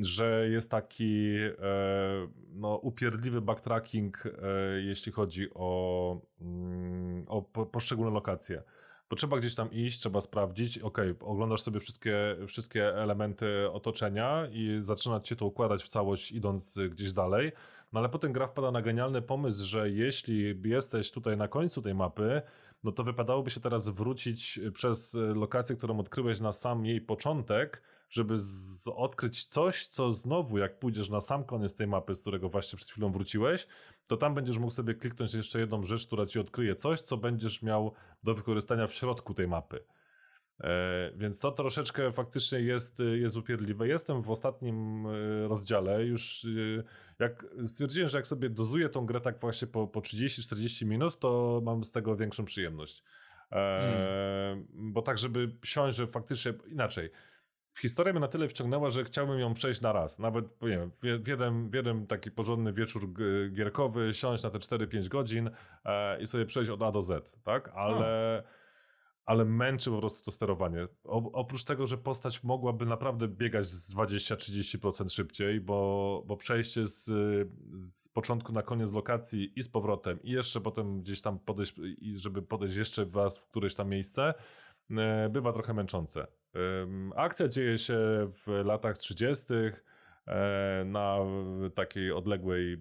że 0.00 0.48
jest 0.48 0.70
taki 0.70 1.36
e, 1.36 2.28
no, 2.52 2.76
upierdliwy 2.76 3.40
backtracking, 3.40 4.26
e, 4.26 4.30
jeśli 4.80 5.12
chodzi 5.12 5.48
o, 5.54 6.20
mm, 6.40 7.24
o 7.28 7.42
poszczególne 7.42 8.12
lokacje. 8.12 8.62
Bo 9.10 9.16
trzeba 9.16 9.36
gdzieś 9.36 9.54
tam 9.54 9.72
iść, 9.72 10.00
trzeba 10.00 10.20
sprawdzić, 10.20 10.78
ok, 10.78 10.98
oglądasz 11.20 11.62
sobie 11.62 11.80
wszystkie, 11.80 12.36
wszystkie 12.46 12.88
elementy 12.96 13.70
otoczenia 13.72 14.48
i 14.52 14.78
zaczynać 14.80 15.28
się 15.28 15.36
to 15.36 15.46
układać 15.46 15.82
w 15.82 15.88
całość, 15.88 16.32
idąc 16.32 16.78
gdzieś 16.90 17.12
dalej. 17.12 17.52
No 17.92 18.00
ale 18.00 18.08
potem 18.08 18.32
gra 18.32 18.46
wpada 18.46 18.70
na 18.70 18.82
genialny 18.82 19.22
pomysł, 19.22 19.66
że 19.66 19.90
jeśli 19.90 20.60
jesteś 20.64 21.10
tutaj 21.10 21.36
na 21.36 21.48
końcu 21.48 21.82
tej 21.82 21.94
mapy, 21.94 22.42
no 22.84 22.92
to 22.92 23.04
wypadałoby 23.04 23.50
się 23.50 23.60
teraz 23.60 23.88
wrócić 23.88 24.60
przez 24.74 25.16
lokację, 25.34 25.76
którą 25.76 25.98
odkryłeś 25.98 26.40
na 26.40 26.52
sam 26.52 26.86
jej 26.86 27.00
początek, 27.00 27.82
żeby 28.10 28.34
odkryć 28.94 29.46
coś, 29.46 29.86
co 29.86 30.12
znowu, 30.12 30.58
jak 30.58 30.78
pójdziesz 30.78 31.08
na 31.08 31.20
sam 31.20 31.44
koniec 31.44 31.76
tej 31.76 31.86
mapy, 31.86 32.14
z 32.14 32.20
którego 32.20 32.48
właśnie 32.48 32.76
przed 32.76 32.88
chwilą 32.88 33.12
wróciłeś, 33.12 33.66
to 34.08 34.16
tam 34.16 34.34
będziesz 34.34 34.58
mógł 34.58 34.72
sobie 34.72 34.94
kliknąć 34.94 35.34
jeszcze 35.34 35.60
jedną 35.60 35.82
rzecz, 35.82 36.06
która 36.06 36.26
ci 36.26 36.38
odkryje 36.38 36.74
coś, 36.74 37.02
co 37.02 37.16
będziesz 37.16 37.62
miał 37.62 37.92
do 38.22 38.34
wykorzystania 38.34 38.86
w 38.86 38.94
środku 38.94 39.34
tej 39.34 39.48
mapy. 39.48 39.84
E, 40.60 41.10
więc 41.16 41.40
to 41.40 41.52
troszeczkę 41.52 42.12
faktycznie 42.12 42.60
jest, 42.60 42.98
jest 43.14 43.36
upierdliwe. 43.36 43.88
Jestem 43.88 44.22
w 44.22 44.30
ostatnim 44.30 45.06
e, 45.06 45.48
rozdziale, 45.48 46.04
już 46.04 46.44
e, 46.44 46.82
jak 47.18 47.46
stwierdziłem, 47.66 48.08
że 48.08 48.18
jak 48.18 48.26
sobie 48.26 48.50
dozuję 48.50 48.88
tą 48.88 49.06
grę 49.06 49.20
tak 49.20 49.40
właśnie 49.40 49.68
po, 49.68 49.86
po 49.86 50.00
30-40 50.00 50.86
minut, 50.86 51.18
to 51.18 51.60
mam 51.64 51.84
z 51.84 51.92
tego 51.92 52.16
większą 52.16 52.44
przyjemność. 52.44 53.02
Hmm. 53.50 54.66
Bo 54.72 55.02
tak, 55.02 55.18
żeby 55.18 55.56
siąść, 55.64 55.96
że 55.96 56.06
faktycznie 56.06 56.52
inaczej. 56.66 57.10
W 57.74 57.80
historię 57.80 58.12
mnie 58.12 58.20
na 58.20 58.28
tyle 58.28 58.48
wciągnęła, 58.48 58.90
że 58.90 59.04
chciałbym 59.04 59.38
ją 59.38 59.54
przejść 59.54 59.80
na 59.80 59.92
raz. 59.92 60.18
Nawet 60.18 60.62
nie 60.62 60.68
wiem, 60.68 60.90
w, 61.22 61.28
jeden, 61.28 61.70
w 61.70 61.74
jeden 61.74 62.06
taki 62.06 62.30
porządny 62.30 62.72
wieczór 62.72 63.08
gierkowy, 63.52 64.14
siąść 64.14 64.42
na 64.42 64.50
te 64.50 64.58
4-5 64.58 65.08
godzin 65.08 65.50
e, 65.84 66.22
i 66.22 66.26
sobie 66.26 66.46
przejść 66.46 66.70
od 66.70 66.82
A 66.82 66.92
do 66.92 67.02
Z, 67.02 67.40
tak? 67.44 67.70
Ale 67.74 68.42
ale 69.26 69.44
męczy 69.44 69.90
po 69.90 69.98
prostu 69.98 70.24
to 70.24 70.30
sterowanie. 70.30 70.88
O, 71.04 71.32
oprócz 71.32 71.64
tego, 71.64 71.86
że 71.86 71.98
postać 71.98 72.44
mogłaby 72.44 72.86
naprawdę 72.86 73.28
biegać 73.28 73.66
z 73.66 73.94
20-30% 73.94 75.08
szybciej, 75.08 75.60
bo, 75.60 76.22
bo 76.26 76.36
przejście 76.36 76.86
z, 76.86 77.04
z 77.76 78.08
początku 78.08 78.52
na 78.52 78.62
koniec 78.62 78.92
lokacji 78.92 79.52
i 79.56 79.62
z 79.62 79.68
powrotem, 79.68 80.22
i 80.22 80.30
jeszcze 80.30 80.60
potem 80.60 81.00
gdzieś 81.00 81.20
tam 81.20 81.38
podejść, 81.38 81.74
żeby 82.14 82.42
podejść 82.42 82.76
jeszcze 82.76 83.06
was 83.06 83.38
w 83.38 83.46
któreś 83.46 83.74
tam 83.74 83.88
miejsce, 83.88 84.34
e, 84.90 85.28
bywa 85.28 85.52
trochę 85.52 85.74
męczące. 85.74 86.26
Akcja 87.16 87.48
dzieje 87.48 87.78
się 87.78 87.96
w 88.32 88.62
latach 88.64 88.98
30. 88.98 89.44
E, 90.26 90.84
na 90.84 91.18
takiej 91.74 92.12
odległej 92.12 92.72
e, 92.72 92.78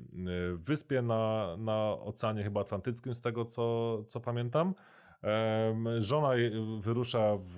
wyspie 0.57 1.01
na, 1.01 1.55
na 1.57 1.91
Oceanie 1.91 2.43
chyba 2.43 2.61
Atlantyckim, 2.61 3.13
z 3.13 3.21
tego 3.21 3.45
co, 3.45 3.97
co 4.03 4.19
pamiętam. 4.19 4.73
Żona 5.97 6.29
wyrusza 6.79 7.37
w, 7.37 7.55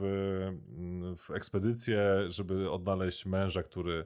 w 1.18 1.32
ekspedycję, 1.32 2.26
żeby 2.28 2.72
odnaleźć 2.72 3.26
męża, 3.26 3.64
który, 3.64 4.06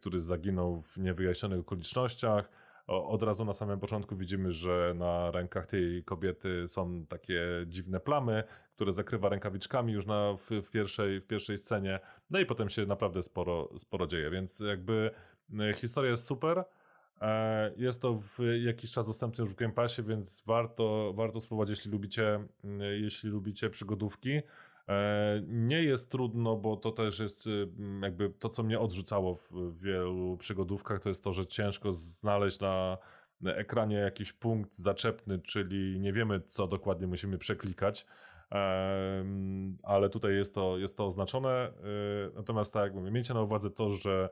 który 0.00 0.20
zaginął 0.20 0.82
w 0.82 0.96
niewyjaśnionych 0.96 1.60
okolicznościach. 1.60 2.50
Od 2.86 3.22
razu 3.22 3.44
na 3.44 3.52
samym 3.52 3.80
początku 3.80 4.16
widzimy, 4.16 4.52
że 4.52 4.94
na 4.96 5.30
rękach 5.30 5.66
tej 5.66 6.04
kobiety 6.04 6.68
są 6.68 7.06
takie 7.06 7.42
dziwne 7.66 8.00
plamy, 8.00 8.44
które 8.74 8.92
zakrywa 8.92 9.28
rękawiczkami 9.28 9.92
już 9.92 10.06
na, 10.06 10.36
w, 10.36 10.50
w, 10.66 10.70
pierwszej, 10.70 11.20
w 11.20 11.26
pierwszej 11.26 11.58
scenie. 11.58 12.00
No 12.30 12.38
i 12.40 12.46
potem 12.46 12.68
się 12.68 12.86
naprawdę 12.86 13.22
sporo, 13.22 13.68
sporo 13.78 14.06
dzieje, 14.06 14.30
więc 14.30 14.60
jakby 14.60 15.10
historia 15.74 16.10
jest 16.10 16.24
super. 16.24 16.64
E, 17.20 17.72
jest 17.76 18.02
to 18.02 18.14
w 18.14 18.38
jakiś 18.64 18.92
czas 18.92 19.06
dostępne 19.06 19.44
już 19.44 19.52
w 19.52 19.56
Game 19.56 19.72
Passie, 19.72 20.02
więc 20.02 20.42
warto, 20.46 21.12
warto 21.16 21.40
spróbować, 21.40 21.68
jeśli 21.68 21.90
lubicie, 21.90 22.44
jeśli 23.00 23.30
lubicie 23.30 23.70
przygodówki. 23.70 24.40
E, 24.88 25.42
nie 25.46 25.82
jest 25.82 26.10
trudno, 26.10 26.56
bo 26.56 26.76
to 26.76 26.92
też 26.92 27.18
jest 27.18 27.46
mm, 27.46 28.02
jakby 28.02 28.30
to, 28.30 28.48
co 28.48 28.62
mnie 28.62 28.80
odrzucało 28.80 29.34
w 29.34 29.80
wielu 29.80 30.36
przygodówkach, 30.36 31.00
to 31.00 31.08
jest 31.08 31.24
to, 31.24 31.32
że 31.32 31.46
ciężko 31.46 31.92
znaleźć 31.92 32.60
na 32.60 32.98
ekranie 33.44 33.96
jakiś 33.96 34.32
punkt 34.32 34.76
zaczepny, 34.76 35.38
czyli 35.38 36.00
nie 36.00 36.12
wiemy, 36.12 36.40
co 36.40 36.66
dokładnie 36.66 37.06
musimy 37.06 37.38
przeklikać. 37.38 38.06
Ale 39.82 40.10
tutaj 40.10 40.34
jest 40.34 40.54
to, 40.54 40.78
jest 40.78 40.96
to 40.96 41.06
oznaczone. 41.06 41.50
E, 41.50 41.72
natomiast 42.34 42.74
tak 42.74 42.82
jak 42.82 42.94
mówię, 42.94 43.10
miejcie 43.10 43.34
na 43.34 43.42
uwadze 43.42 43.70
to, 43.70 43.90
że 43.90 44.28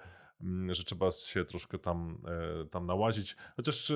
że 0.70 0.84
trzeba 0.84 1.10
się 1.10 1.44
troszkę 1.44 1.78
tam, 1.78 2.18
e, 2.62 2.64
tam 2.64 2.86
nałazić. 2.86 3.36
Chociaż 3.56 3.90
e, 3.90 3.94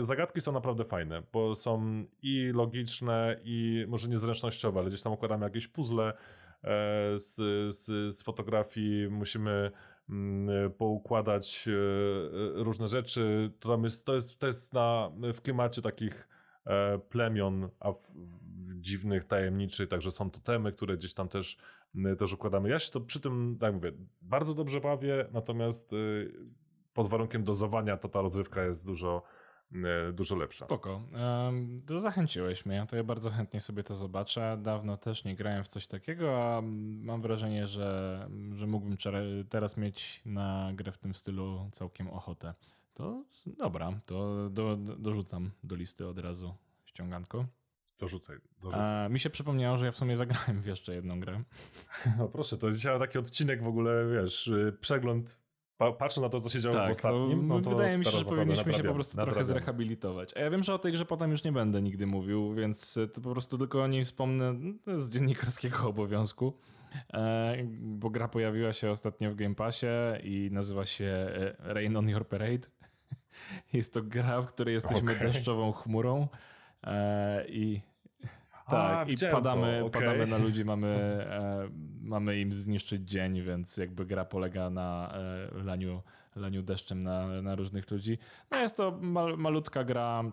zagadki 0.00 0.40
są 0.40 0.52
naprawdę 0.52 0.84
fajne, 0.84 1.22
bo 1.32 1.54
są 1.54 2.04
i 2.22 2.50
logiczne, 2.54 3.40
i 3.44 3.84
może 3.88 4.08
niezręcznościowe, 4.08 4.80
ale 4.80 4.88
gdzieś 4.88 5.02
tam 5.02 5.12
układamy 5.12 5.44
jakieś 5.44 5.68
puzzle 5.68 6.08
e, 6.08 6.14
z, 7.18 7.34
z, 7.76 8.16
z 8.16 8.22
fotografii, 8.22 9.08
musimy 9.08 9.70
mm, 10.08 10.72
poukładać 10.72 11.68
różne 12.54 12.88
rzeczy. 12.88 13.52
To, 13.60 13.68
tam 13.68 13.84
jest, 13.84 14.06
to 14.06 14.14
jest, 14.14 14.38
to 14.38 14.46
jest 14.46 14.72
na, 14.72 15.10
w 15.34 15.40
klimacie 15.40 15.82
takich 15.82 16.28
plemion, 17.10 17.68
a 17.80 17.92
w, 17.92 18.12
dziwnych, 18.80 19.24
tajemniczych, 19.24 19.88
także 19.88 20.10
są 20.10 20.30
to 20.30 20.40
temy, 20.40 20.72
które 20.72 20.96
gdzieś 20.96 21.14
tam 21.14 21.28
też 21.28 21.58
też 22.18 22.32
układamy. 22.32 22.68
Ja 22.68 22.78
się 22.78 22.90
to 22.90 23.00
przy 23.00 23.20
tym, 23.20 23.56
tak 23.60 23.74
mówię, 23.74 23.92
bardzo 24.22 24.54
dobrze 24.54 24.80
bawię, 24.80 25.26
natomiast 25.32 25.92
y, 25.92 26.32
pod 26.94 27.08
warunkiem 27.08 27.44
dozowania 27.44 27.96
to 27.96 28.08
ta 28.08 28.22
rozrywka 28.22 28.64
jest 28.64 28.86
dużo, 28.86 29.22
y, 29.72 30.12
dużo 30.12 30.36
lepsza. 30.36 30.64
Spoko. 30.64 31.02
To 31.86 31.98
zachęciłeś 31.98 32.66
mnie, 32.66 32.86
to 32.90 32.96
ja 32.96 33.04
bardzo 33.04 33.30
chętnie 33.30 33.60
sobie 33.60 33.82
to 33.82 33.94
zobaczę. 33.94 34.58
Dawno 34.62 34.96
też 34.96 35.24
nie 35.24 35.36
grałem 35.36 35.64
w 35.64 35.68
coś 35.68 35.86
takiego, 35.86 36.44
a 36.44 36.62
mam 37.02 37.22
wrażenie, 37.22 37.66
że, 37.66 38.28
że 38.54 38.66
mógłbym 38.66 38.96
teraz 39.48 39.76
mieć 39.76 40.22
na 40.26 40.70
grę 40.74 40.92
w 40.92 40.98
tym 40.98 41.14
stylu 41.14 41.70
całkiem 41.72 42.08
ochotę. 42.08 42.54
To 42.94 43.24
dobra, 43.46 44.00
to 44.06 44.50
do, 44.50 44.76
dorzucam 44.76 45.50
do 45.64 45.76
listy 45.76 46.06
od 46.06 46.18
razu 46.18 46.54
ściąganko. 46.84 47.44
Dorzucaj. 47.98 48.36
dorzucaj. 48.62 49.04
A, 49.04 49.08
mi 49.08 49.20
się 49.20 49.30
przypomniało, 49.30 49.78
że 49.78 49.86
ja 49.86 49.92
w 49.92 49.96
sumie 49.96 50.16
zagrałem 50.16 50.62
w 50.62 50.66
jeszcze 50.66 50.94
jedną 50.94 51.20
grę. 51.20 51.42
No 52.18 52.28
proszę, 52.28 52.58
to 52.58 52.72
dzisiaj 52.72 52.98
taki 52.98 53.18
odcinek 53.18 53.62
w 53.62 53.66
ogóle, 53.66 54.06
wiesz, 54.12 54.46
y, 54.46 54.76
przegląd. 54.80 55.40
patrzę 55.98 56.20
na 56.20 56.28
to, 56.28 56.40
co 56.40 56.48
się 56.48 56.60
działo 56.60 56.76
tak, 56.76 56.88
w 56.88 56.90
ostatnim. 56.90 57.48
No 57.48 57.60
to 57.60 57.70
wydaje 57.70 57.98
mi 57.98 58.04
się, 58.04 58.10
że 58.10 58.24
powinniśmy 58.24 58.72
się 58.72 58.82
po 58.82 58.94
prostu 58.94 59.18
trochę 59.18 59.44
zrehabilitować. 59.44 60.36
A 60.36 60.40
ja 60.40 60.50
wiem, 60.50 60.62
że 60.62 60.74
o 60.74 60.78
tej 60.78 60.92
grze 60.92 61.04
potem 61.04 61.30
już 61.30 61.44
nie 61.44 61.52
będę 61.52 61.82
nigdy 61.82 62.06
mówił, 62.06 62.54
więc 62.54 62.98
to 63.14 63.20
po 63.20 63.30
prostu 63.30 63.58
tylko 63.58 63.82
o 63.82 63.86
niej 63.86 64.04
wspomnę 64.04 64.54
z 64.96 65.10
dziennikarskiego 65.10 65.76
obowiązku. 65.88 66.58
E, 67.12 67.56
bo 67.80 68.10
gra 68.10 68.28
pojawiła 68.28 68.72
się 68.72 68.90
ostatnio 68.90 69.30
w 69.30 69.34
Game 69.34 69.54
Passie 69.54 69.86
i 70.22 70.48
nazywa 70.52 70.86
się 70.86 71.04
e, 71.04 71.56
Rain 71.58 71.96
on 71.96 72.08
Your 72.08 72.28
Parade. 72.28 72.68
Jest 73.72 73.94
to 73.94 74.02
gra, 74.02 74.42
w 74.42 74.46
której 74.46 74.74
jesteśmy 74.74 75.12
okay. 75.12 75.26
deszczową 75.26 75.72
chmurą. 75.72 76.28
E, 76.86 77.44
I 77.48 77.80
Tak, 78.70 79.08
A, 79.08 79.10
i 79.10 79.16
padamy, 79.30 79.78
to, 79.80 79.86
okej. 79.86 80.02
padamy 80.02 80.26
na 80.26 80.38
ludzi, 80.38 80.64
mamy, 80.74 80.88
e, 81.30 81.68
mamy 82.00 82.40
im 82.40 82.52
zniszczyć 82.52 83.10
dzień, 83.10 83.42
więc 83.42 83.76
jakby 83.76 84.06
gra 84.06 84.24
polega 84.24 84.70
na 84.70 85.14
e, 85.14 85.64
laniu, 85.64 86.02
laniu 86.36 86.62
deszczem 86.62 87.02
na, 87.02 87.42
na 87.42 87.54
różnych 87.54 87.90
ludzi. 87.90 88.18
No 88.50 88.58
jest 88.60 88.76
to 88.76 88.98
mal, 89.00 89.36
malutka 89.38 89.84
gra. 89.84 90.24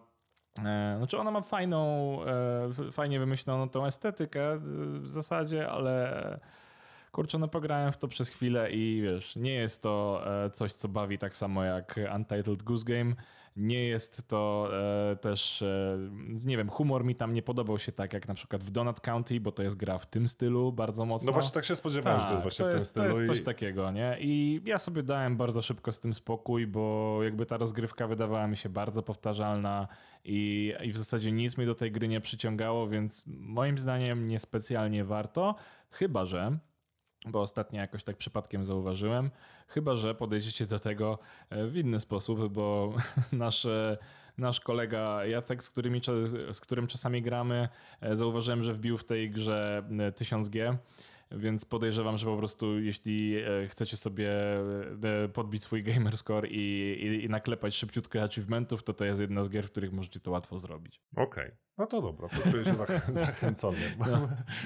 E, 0.65 0.95
znaczy 0.97 1.17
ona 1.17 1.31
ma 1.31 1.41
fajną, 1.41 2.19
e, 2.25 2.91
fajnie 2.91 3.19
wymyśloną 3.19 3.69
tą 3.69 3.85
estetykę 3.85 4.59
w 5.01 5.09
zasadzie, 5.09 5.69
ale 5.69 6.39
kurczę, 7.11 7.37
no 7.37 7.47
pograłem 7.47 7.91
w 7.91 7.97
to 7.97 8.07
przez 8.07 8.29
chwilę 8.29 8.71
i 8.71 9.01
wiesz, 9.03 9.35
nie 9.35 9.53
jest 9.53 9.83
to 9.83 10.23
coś, 10.53 10.73
co 10.73 10.89
bawi 10.89 11.17
tak 11.17 11.37
samo 11.37 11.63
jak 11.63 11.99
Untitled 12.15 12.63
Goose 12.63 12.85
Game. 12.85 13.15
Nie 13.55 13.87
jest 13.87 14.27
to 14.27 14.69
e, 15.11 15.15
też, 15.15 15.61
e, 15.61 15.97
nie 16.43 16.57
wiem, 16.57 16.69
humor 16.69 17.05
mi 17.05 17.15
tam 17.15 17.33
nie 17.33 17.41
podobał 17.41 17.79
się 17.79 17.91
tak 17.91 18.13
jak 18.13 18.27
na 18.27 18.33
przykład 18.33 18.63
w 18.63 18.71
Donut 18.71 18.99
County, 18.99 19.39
bo 19.39 19.51
to 19.51 19.63
jest 19.63 19.75
gra 19.75 19.97
w 19.97 20.05
tym 20.05 20.27
stylu 20.27 20.71
bardzo 20.71 21.05
mocno. 21.05 21.25
No 21.25 21.33
właśnie 21.33 21.53
tak 21.53 21.65
się 21.65 21.75
spodziewałem, 21.75 22.19
że 22.19 22.25
to 22.25 22.31
jest 22.31 22.43
Tak, 22.43 22.43
właśnie 22.43 22.65
to 22.65 22.69
w 22.69 22.73
tym 22.73 22.81
stylu. 22.81 23.11
To 23.11 23.19
jest 23.19 23.31
coś 23.31 23.39
i... 23.39 23.43
takiego, 23.43 23.91
nie? 23.91 24.17
I 24.19 24.61
ja 24.65 24.77
sobie 24.77 25.03
dałem 25.03 25.37
bardzo 25.37 25.61
szybko 25.61 25.91
z 25.91 25.99
tym 25.99 26.13
spokój, 26.13 26.67
bo 26.67 27.19
jakby 27.23 27.45
ta 27.45 27.57
rozgrywka 27.57 28.07
wydawała 28.07 28.47
mi 28.47 28.57
się 28.57 28.69
bardzo 28.69 29.03
powtarzalna 29.03 29.87
i, 30.25 30.73
i 30.83 30.91
w 30.91 30.97
zasadzie 30.97 31.31
nic 31.31 31.57
mi 31.57 31.65
do 31.65 31.75
tej 31.75 31.91
gry 31.91 32.07
nie 32.07 32.21
przyciągało, 32.21 32.87
więc 32.87 33.23
moim 33.27 33.77
zdaniem 33.77 34.27
niespecjalnie 34.27 35.05
warto, 35.05 35.55
chyba 35.91 36.25
że 36.25 36.57
bo 37.27 37.41
ostatnio 37.41 37.79
jakoś 37.79 38.03
tak 38.03 38.17
przypadkiem 38.17 38.65
zauważyłem, 38.65 39.31
chyba 39.67 39.95
że 39.95 40.15
podejdziecie 40.15 40.65
do 40.67 40.79
tego 40.79 41.19
e, 41.49 41.67
w 41.67 41.77
inny 41.77 41.99
sposób, 41.99 42.53
bo 42.53 42.93
nasz, 43.31 43.65
e, 43.65 43.97
nasz 44.37 44.59
kolega 44.59 45.25
Jacek, 45.25 45.63
z, 45.63 45.69
którymi, 45.69 46.01
z 46.51 46.59
którym 46.59 46.87
czasami 46.87 47.21
gramy, 47.21 47.69
e, 48.01 48.15
zauważyłem, 48.15 48.63
że 48.63 48.73
wbił 48.73 48.97
w 48.97 49.03
tej 49.03 49.31
grze 49.31 49.83
e, 49.99 50.11
1000G. 50.11 50.75
Więc 51.31 51.65
podejrzewam, 51.65 52.17
że 52.17 52.25
po 52.25 52.37
prostu 52.37 52.79
jeśli 52.79 53.35
e, 53.37 53.67
chcecie 53.67 53.97
sobie 53.97 54.31
e, 55.03 55.29
podbić 55.33 55.63
swój 55.63 55.83
gamer 55.83 56.17
score 56.17 56.47
i, 56.47 56.57
i, 57.01 57.25
i 57.25 57.29
naklepać 57.29 57.75
szybciutko 57.75 58.23
achievementów, 58.23 58.83
to 58.83 58.93
to 58.93 59.05
jest 59.05 59.21
jedna 59.21 59.43
z 59.43 59.49
gier, 59.49 59.67
w 59.67 59.71
których 59.71 59.91
możecie 59.91 60.19
to 60.19 60.31
łatwo 60.31 60.59
zrobić. 60.59 61.01
Okej, 61.15 61.51
no 61.77 61.87
to 61.87 62.01
dobra, 62.01 62.27
poczuję 62.43 62.65
się 62.65 62.73
zach- 62.73 63.13
zachęcony. 63.25 63.77
Bo, 63.97 64.05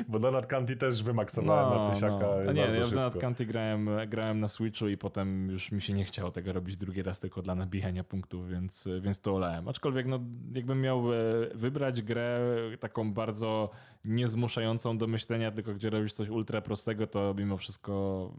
bo 0.07 0.19
Donut 0.19 0.45
County 0.45 0.75
też 0.75 1.03
wymaksowałem 1.03 1.79
na 1.79 1.93
tysiaka 1.93 2.27
no. 2.45 2.51
Nie, 2.51 2.61
ja 2.61 2.71
w 2.71 2.75
szybko. 2.75 3.19
County 3.19 3.45
grałem, 3.45 3.89
grałem 4.07 4.39
na 4.39 4.47
Switchu 4.47 4.87
i 4.87 4.97
potem 4.97 5.49
już 5.49 5.71
mi 5.71 5.81
się 5.81 5.93
nie 5.93 6.05
chciało 6.05 6.31
tego 6.31 6.53
robić 6.53 6.77
drugi 6.77 7.03
raz 7.03 7.19
tylko 7.19 7.41
dla 7.41 7.55
nabijania 7.55 8.03
punktów, 8.03 8.49
więc, 8.49 8.89
więc 9.01 9.21
to 9.21 9.35
olałem. 9.35 9.67
Aczkolwiek 9.67 10.07
no, 10.07 10.19
jakbym 10.53 10.81
miał 10.81 11.13
e, 11.13 11.17
wybrać 11.55 12.01
grę 12.01 12.39
taką 12.79 13.13
bardzo 13.13 13.69
niezmuszającą 14.05 14.97
do 14.97 15.07
myślenia, 15.07 15.51
tylko 15.51 15.73
gdzie 15.73 15.89
robisz 15.89 16.13
coś 16.13 16.29
ultra 16.29 16.48
prostego, 16.61 17.07
to 17.07 17.33
mimo 17.37 17.57
wszystko 17.57 18.33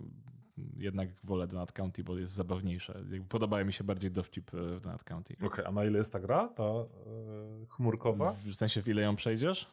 jednak 0.77 1.09
wolę 1.25 1.47
Donut 1.47 1.73
County, 1.73 2.05
bo 2.05 2.19
jest 2.19 2.33
zabawniejsze. 2.33 3.05
Podoba 3.29 3.65
mi 3.65 3.73
się 3.73 3.85
bardziej 3.85 4.11
dowcip 4.11 4.55
e, 4.55 4.77
w 4.77 4.81
Donut 4.81 5.05
County. 5.05 5.37
Okej, 5.47 5.65
a 5.65 5.71
na 5.73 5.85
ile 5.85 5.99
jest 5.99 6.13
ta 6.13 6.21
gra, 6.21 6.49
ta 6.49 6.63
e, 6.65 6.87
chmurkowa? 7.69 8.33
W 8.33 8.55
sensie 8.55 8.83
w 8.83 8.89
ile 8.89 9.03
ją 9.03 9.17
przejdziesz? 9.17 9.67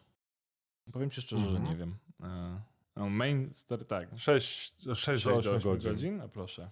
Powiem 0.94 1.10
ci 1.10 1.22
szczerze, 1.22 1.50
że 1.50 1.58
Mhm. 1.58 1.70
nie 1.70 1.76
wiem. 1.76 1.96
E, 2.24 2.62
no, 2.96 3.10
main 3.10 3.54
story, 3.54 3.86
tak. 3.86 4.10
6, 4.18 4.76
6 4.94 5.02
6 5.02 5.24
do 5.26 5.34
8 5.34 5.54
8 5.56 5.72
godzin. 5.72 5.92
godzin. 5.92 6.22
A 6.22 6.28
proszę. 6.28 6.70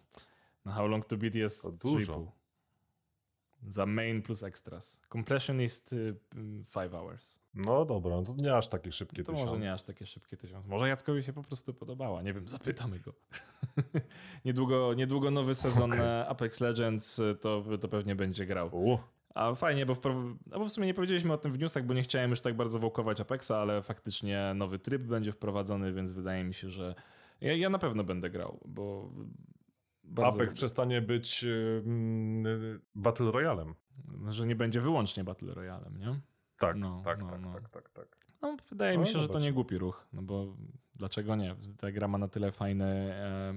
Na 0.66 0.72
How 0.74 0.88
Long 0.88 1.06
to 1.06 1.18
Beat 1.18 1.36
jest 1.36 1.62
To 1.64 1.72
dużo. 1.72 2.14
3,5. 2.14 2.28
Za 3.68 3.86
main 3.86 4.22
plus 4.22 4.44
extras. 4.44 5.02
Compression 5.12 5.62
jest 5.62 5.96
5 6.74 6.92
hours. 6.92 7.40
No 7.54 7.86
dobra, 7.86 8.16
no 8.16 8.24
to 8.24 8.34
nie 8.38 8.56
aż 8.56 8.68
takie 8.68 8.92
szybkie 8.92 9.24
To 9.24 9.32
tysiąc. 9.32 9.50
może 9.50 9.62
nie 9.62 9.74
aż 9.74 9.84
takie 9.84 10.06
szybkie 10.06 10.38
tysiąc. 10.38 10.68
Może 10.68 10.90
Jackowi 10.90 11.24
się 11.24 11.34
po 11.34 11.44
prostu 11.44 11.74
podobała. 11.74 12.22
Nie 12.22 12.34
wiem, 12.34 12.50
zapytamy 12.50 13.00
go. 13.00 13.14
niedługo, 14.46 14.94
niedługo 14.94 15.32
nowy 15.32 15.56
sezon 15.56 15.94
e, 15.94 16.28
Apex 16.28 16.62
Legends 16.62 17.20
e, 17.20 17.36
to, 17.36 17.64
to 17.82 17.88
pewnie 17.88 18.16
będzie 18.16 18.46
grał. 18.46 18.70
U, 18.74 18.98
A 19.36 19.56
fajnie, 19.56 19.86
bo 19.86 19.96
w, 19.96 20.02
no 20.48 20.60
bo 20.60 20.66
w 20.66 20.72
sumie 20.72 20.88
nie 20.88 20.94
powiedzieliśmy 20.94 21.34
o 21.34 21.38
tym 21.38 21.52
w 21.52 21.60
newsach, 21.60 21.86
bo 21.86 21.94
nie 21.94 22.04
chciałem 22.04 22.30
już 22.30 22.42
tak 22.42 22.56
bardzo 22.56 22.80
wołkować 22.80 23.22
Apexa, 23.22 23.52
ale 23.52 23.84
faktycznie 23.84 24.54
nowy 24.56 24.80
tryb 24.80 25.02
będzie 25.02 25.32
wprowadzony, 25.32 25.94
więc 25.94 26.12
wydaje 26.12 26.44
mi 26.44 26.54
się, 26.54 26.70
że 26.70 26.96
ja, 27.42 27.54
ja 27.54 27.70
na 27.70 27.80
pewno 27.80 28.04
będę 28.04 28.30
grał, 28.30 28.60
bo 28.66 29.10
bardzo, 30.08 30.36
Apex 30.38 30.54
przestanie 30.56 31.02
być 31.02 31.44
y, 31.44 31.82
mm, 31.86 32.82
Battle 32.96 33.32
Royalem. 33.32 33.76
że 34.30 34.46
nie 34.48 34.56
będzie 34.56 34.82
wyłącznie 34.82 35.24
Battle 35.24 35.54
Royalem, 35.54 35.98
nie? 35.98 36.20
Tak, 36.60 36.76
No, 36.78 37.02
tak, 37.06 37.22
no, 37.22 37.30
tak, 37.30 37.42
no. 37.42 37.54
tak, 37.54 37.70
tak, 37.70 37.90
tak. 37.90 38.18
No, 38.42 38.58
wydaje 38.70 38.94
No, 38.98 39.02
mi 39.02 39.08
się, 39.08 39.20
że 39.20 39.28
to 39.28 39.40
nie 39.40 39.54
głupi 39.54 39.78
ruch, 39.78 40.08
no 40.14 40.22
bo 40.22 40.56
dlaczego 40.96 41.36
nie? 41.36 41.56
Ta 41.78 41.92
gra 41.92 42.08
ma 42.08 42.18
na 42.18 42.28
tyle 42.28 42.52
fajne, 42.52 42.86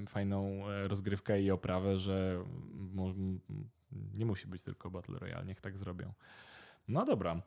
e, 0.03 0.07
fajną 0.07 0.69
e, 0.69 0.89
rozgrywkę 0.89 1.43
i 1.43 1.51
oprawę, 1.51 1.99
że 1.99 2.45
mo- 2.73 3.15
nie 4.15 4.27
musi 4.27 4.47
być 4.47 4.63
tylko 4.63 4.91
Battle 4.91 5.19
Royale, 5.19 5.45
niech 5.45 5.61
tak 5.61 5.79
zrobią. 5.79 6.13
No 6.89 7.05
dobra, 7.05 7.43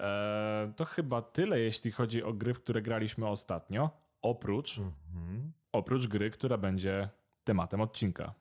e, 0.00 0.72
to 0.76 0.84
chyba 0.84 1.22
tyle, 1.22 1.60
jeśli 1.60 1.92
chodzi 1.92 2.22
o 2.22 2.32
gry, 2.32 2.54
w 2.54 2.60
które 2.60 2.82
graliśmy 2.82 3.28
ostatnio, 3.28 3.90
oprócz, 4.22 4.78
Mhm. 4.78 5.52
oprócz 5.72 6.06
gry, 6.06 6.30
która 6.30 6.58
będzie 6.58 7.08
tematem 7.46 7.80
odcinka. 7.80 8.34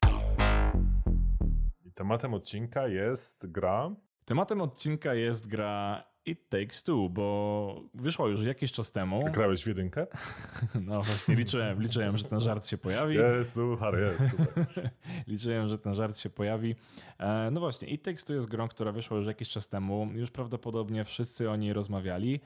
I 1.86 1.92
tematem 1.92 2.34
odcinka 2.34 2.88
jest 2.88 3.52
gra. 3.52 3.96
Tematem 4.26 4.62
odcinka 4.62 5.14
jest 5.14 5.48
gra 5.48 6.04
It 6.26 6.50
Takes 6.50 6.84
Two, 6.84 7.10
bo 7.10 7.82
wyszła 7.94 8.28
już 8.28 8.46
jakiś 8.46 8.72
czas 8.72 8.92
temu. 8.92 9.24
Grałeś 9.32 9.64
w 9.64 9.68
jedynkę? 9.68 10.08
No 10.88 11.02
właśnie, 11.02 11.36
liczyłem, 11.36 11.82
liczyłem, 11.82 12.18
że 12.18 12.24
ten 12.24 12.40
żart 12.40 12.66
się 12.68 12.78
pojawi. 12.78 13.16
Jest, 13.16 13.54
suchar, 13.54 14.00
jest. 14.00 14.32
Tutaj. 14.32 14.90
Liczyłem, 15.28 15.68
że 15.68 15.78
ten 15.78 15.96
żart 15.96 16.18
się 16.18 16.30
pojawi. 16.30 16.76
E, 17.20 17.50
No 17.52 17.60
właśnie, 17.60 17.88
It 17.88 18.04
Takes 18.04 18.26
Two 18.26 18.34
jest 18.34 18.48
grą, 18.48 18.68
która 18.68 18.92
wyszła 18.92 19.18
już 19.18 19.28
jakiś 19.28 19.50
czas 19.50 19.68
temu. 19.68 20.10
Już 20.14 20.32
prawdopodobnie 20.32 21.04
wszyscy 21.04 21.50
o 21.50 21.56
niej 21.56 21.74
rozmawiali. 21.74 22.40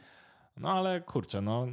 No 0.59 0.71
ale 0.71 1.01
kurczę, 1.01 1.41
no 1.41 1.67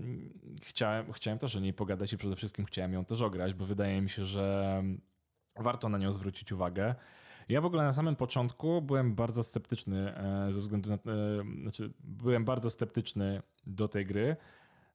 chciałem, 0.62 1.12
chciałem 1.12 1.38
też 1.38 1.56
o 1.56 1.60
niej 1.60 1.72
pogadać 1.72 2.12
i 2.12 2.18
przede 2.18 2.36
wszystkim 2.36 2.64
chciałem 2.64 2.92
ją 2.92 3.04
też 3.04 3.22
ograć, 3.22 3.54
bo 3.54 3.66
wydaje 3.66 4.02
mi 4.02 4.08
się, 4.08 4.24
że 4.24 4.82
warto 5.56 5.88
na 5.88 5.98
nią 5.98 6.12
zwrócić 6.12 6.52
uwagę. 6.52 6.94
Ja 7.48 7.60
w 7.60 7.64
ogóle 7.64 7.82
na 7.82 7.92
samym 7.92 8.16
początku 8.16 8.82
byłem 8.82 9.14
bardzo 9.14 9.42
sceptyczny 9.42 10.16
e, 10.16 10.52
ze 10.52 10.60
względu 10.60 10.90
na. 10.90 10.94
e, 10.96 10.98
Znaczy, 11.62 11.92
byłem 12.00 12.44
bardzo 12.44 12.70
sceptyczny 12.70 13.42
do 13.66 13.88
tej 13.88 14.06
gry 14.06 14.36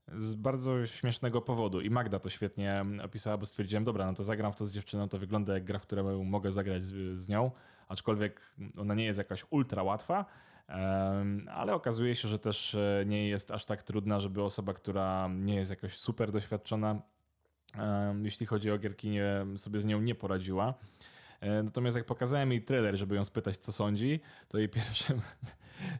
z 0.07 0.35
bardzo 0.35 0.87
śmiesznego 0.87 1.41
powodu. 1.41 1.81
I 1.81 1.89
Magda 1.89 2.19
to 2.19 2.29
świetnie 2.29 2.85
opisała, 3.03 3.37
bo 3.37 3.45
stwierdziłem, 3.45 3.83
dobra, 3.83 4.05
no 4.05 4.13
to 4.13 4.23
zagram 4.23 4.53
w 4.53 4.55
to 4.55 4.65
z 4.65 4.71
dziewczyną, 4.71 5.09
to 5.09 5.17
wygląda 5.17 5.53
jak 5.53 5.63
gra, 5.63 5.79
w 5.79 5.81
którą 5.81 6.23
mogę 6.23 6.51
zagrać 6.51 6.83
z, 6.83 7.19
z 7.19 7.29
nią, 7.29 7.51
aczkolwiek 7.87 8.41
ona 8.79 8.93
nie 8.93 9.05
jest 9.05 9.17
jakaś 9.17 9.45
ultra 9.49 9.83
łatwa, 9.83 10.25
ale 11.53 11.73
okazuje 11.73 12.15
się, 12.15 12.27
że 12.27 12.39
też 12.39 12.75
e, 12.75 13.03
nie 13.07 13.27
jest 13.29 13.51
aż 13.51 13.65
tak 13.65 13.83
trudna, 13.83 14.19
żeby 14.19 14.43
osoba, 14.43 14.73
która 14.73 15.29
nie 15.33 15.55
jest 15.55 15.71
jakoś 15.71 15.97
super 15.97 16.31
doświadczona, 16.31 17.01
jeśli 18.23 18.45
chodzi 18.45 18.71
o 18.71 18.77
gierkinię, 18.77 19.45
sobie 19.57 19.79
z 19.79 19.85
nią 19.85 20.01
nie 20.01 20.15
poradziła. 20.15 20.73
E, 21.39 21.63
Natomiast 21.63 21.97
jak 21.97 22.05
pokazałem 22.05 22.51
jej 22.51 22.61
trailer, 22.63 22.97
żeby 22.97 23.15
ją 23.15 23.23
spytać, 23.23 23.57
co 23.57 23.71
sądzi, 23.71 24.19
to 24.47 24.57
jej 24.57 24.69
pierwszym 24.79 25.21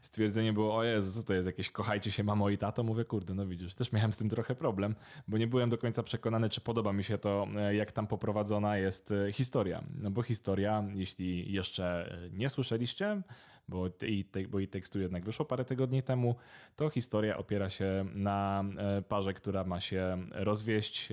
stwierdzenie 0.02 0.52
było, 0.52 0.76
o 0.76 0.84
Jezu, 0.84 1.20
co 1.20 1.26
to 1.26 1.34
jest, 1.34 1.46
jakieś 1.46 1.70
kochajcie 1.70 2.10
się 2.10 2.24
mamo 2.24 2.50
i 2.50 2.58
tato? 2.58 2.82
Mówię, 2.82 3.04
kurde, 3.04 3.34
no 3.34 3.46
widzisz, 3.46 3.74
też 3.74 3.92
miałem 3.92 4.12
z 4.12 4.16
tym 4.16 4.28
trochę 4.28 4.54
problem, 4.54 4.94
bo 5.28 5.38
nie 5.38 5.46
byłem 5.46 5.70
do 5.70 5.78
końca 5.78 6.02
przekonany, 6.02 6.48
czy 6.48 6.60
podoba 6.60 6.92
mi 6.92 7.04
się 7.04 7.18
to, 7.18 7.46
e, 7.56 7.74
jak 7.74 7.92
tam 7.92 8.06
poprowadzona 8.06 8.76
jest 8.76 9.10
e, 9.10 9.32
historia. 9.32 9.84
No 9.94 10.10
bo 10.10 10.22
historia, 10.22 10.84
jeśli 10.94 11.52
jeszcze 11.52 12.12
e, 12.24 12.30
nie 12.30 12.50
słyszeliście, 12.50 13.22
bo 13.68 13.86
i, 14.06 14.24
te- 14.24 14.48
bo 14.48 14.58
i 14.60 14.68
tekstu 14.68 15.00
jednak 15.00 15.24
wyszło 15.24 15.44
parę 15.44 15.64
tygodni 15.64 16.02
temu, 16.02 16.36
to 16.76 16.90
historia 16.90 17.36
opiera 17.36 17.70
się 17.70 18.04
na 18.14 18.64
parze, 19.08 19.34
która 19.34 19.64
ma 19.64 19.80
się 19.80 20.26
rozwieść, 20.30 21.08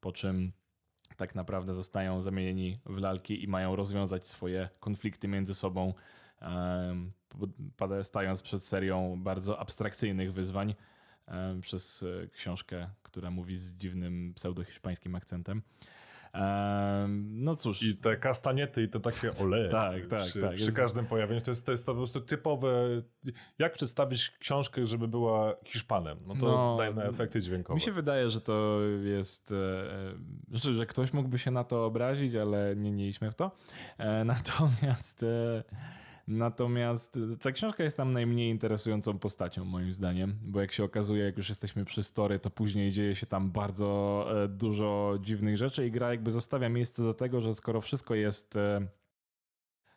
po 0.00 0.12
czym 0.12 0.52
tak 1.16 1.34
naprawdę 1.34 1.74
zostają 1.74 2.20
zamienieni 2.20 2.78
w 2.86 2.98
lalki 2.98 3.44
i 3.44 3.48
mają 3.48 3.76
rozwiązać 3.76 4.26
swoje 4.26 4.68
konflikty 4.80 5.28
między 5.28 5.54
sobą, 5.54 5.94
stając 8.02 8.42
przed 8.42 8.64
serią 8.64 9.22
bardzo 9.22 9.58
abstrakcyjnych 9.58 10.32
wyzwań 10.32 10.74
przez 11.60 12.02
e, 12.24 12.26
książkę, 12.28 12.90
która 13.02 13.30
mówi 13.30 13.56
z 13.56 13.72
dziwnym 13.72 14.32
pseudohiszpańskim 14.34 15.14
akcentem. 15.14 15.62
Em, 16.32 17.44
No 17.44 17.56
cóż, 17.56 17.82
I 17.82 17.96
te 17.96 18.16
kastaniety 18.16 18.82
i 18.82 18.88
te 18.88 19.00
takie 19.00 19.32
oleje. 19.44 19.68
Tak, 19.68 20.06
tak, 20.06 20.22
przy, 20.22 20.40
tak. 20.40 20.54
Przy 20.54 20.64
Jest- 20.64 20.76
każdym 20.76 21.06
pojawieniu 21.06 21.40
to 21.40 21.50
jest, 21.50 21.66
to 21.66 21.72
jest 21.72 21.86
to 21.86 21.92
po 21.92 21.96
prostu 21.96 22.20
typowe. 22.20 22.72
Jak 23.58 23.72
przedstawić 23.72 24.30
książkę, 24.30 24.86
żeby 24.86 25.08
była 25.08 25.54
Hiszpanem? 25.64 26.18
No 26.26 26.34
to 26.34 26.40
No, 26.40 26.76
daj 26.78 26.94
na 26.94 27.04
efekty 27.04 27.40
dźwiękowe. 27.40 27.74
Mi 27.74 27.80
się 27.80 27.92
wydaje, 27.92 28.30
że 28.30 28.40
to 28.40 28.78
jest. 29.02 29.52
e, 29.52 30.74
Że, 30.74 30.86
ktoś 30.86 31.12
mógłby 31.12 31.38
się 31.38 31.50
na 31.50 31.64
to 31.64 31.84
obrazić, 31.86 32.34
ale 32.34 32.76
nie, 32.76 32.92
nie 32.92 33.08
idźmy 33.08 33.30
w 33.30 33.34
to. 33.34 33.50
Natomiast. 34.24 35.24
Natomiast 36.28 37.18
ta 37.42 37.52
książka 37.52 37.84
jest 37.84 37.96
tam 37.96 38.12
najmniej 38.12 38.50
interesującą 38.50 39.18
postacią, 39.18 39.64
moim 39.64 39.92
zdaniem, 39.92 40.38
bo 40.42 40.60
jak 40.60 40.72
się 40.72 40.84
okazuje, 40.84 41.24
jak 41.24 41.36
już 41.36 41.48
jesteśmy 41.48 41.84
przy 41.84 42.02
story, 42.02 42.38
to 42.38 42.50
później 42.50 42.90
dzieje 42.90 43.14
się 43.14 43.26
tam 43.26 43.50
bardzo 43.50 44.26
e, 44.44 44.48
dużo 44.48 45.18
dziwnych 45.20 45.56
rzeczy 45.56 45.86
i 45.86 45.90
gra 45.90 46.10
jakby 46.10 46.30
zostawia 46.30 46.68
miejsce 46.68 47.02
do 47.02 47.14
tego, 47.14 47.40
że 47.40 47.54
skoro 47.54 47.80
wszystko 47.80 48.14
jest 48.14 48.56
e, 48.56 48.86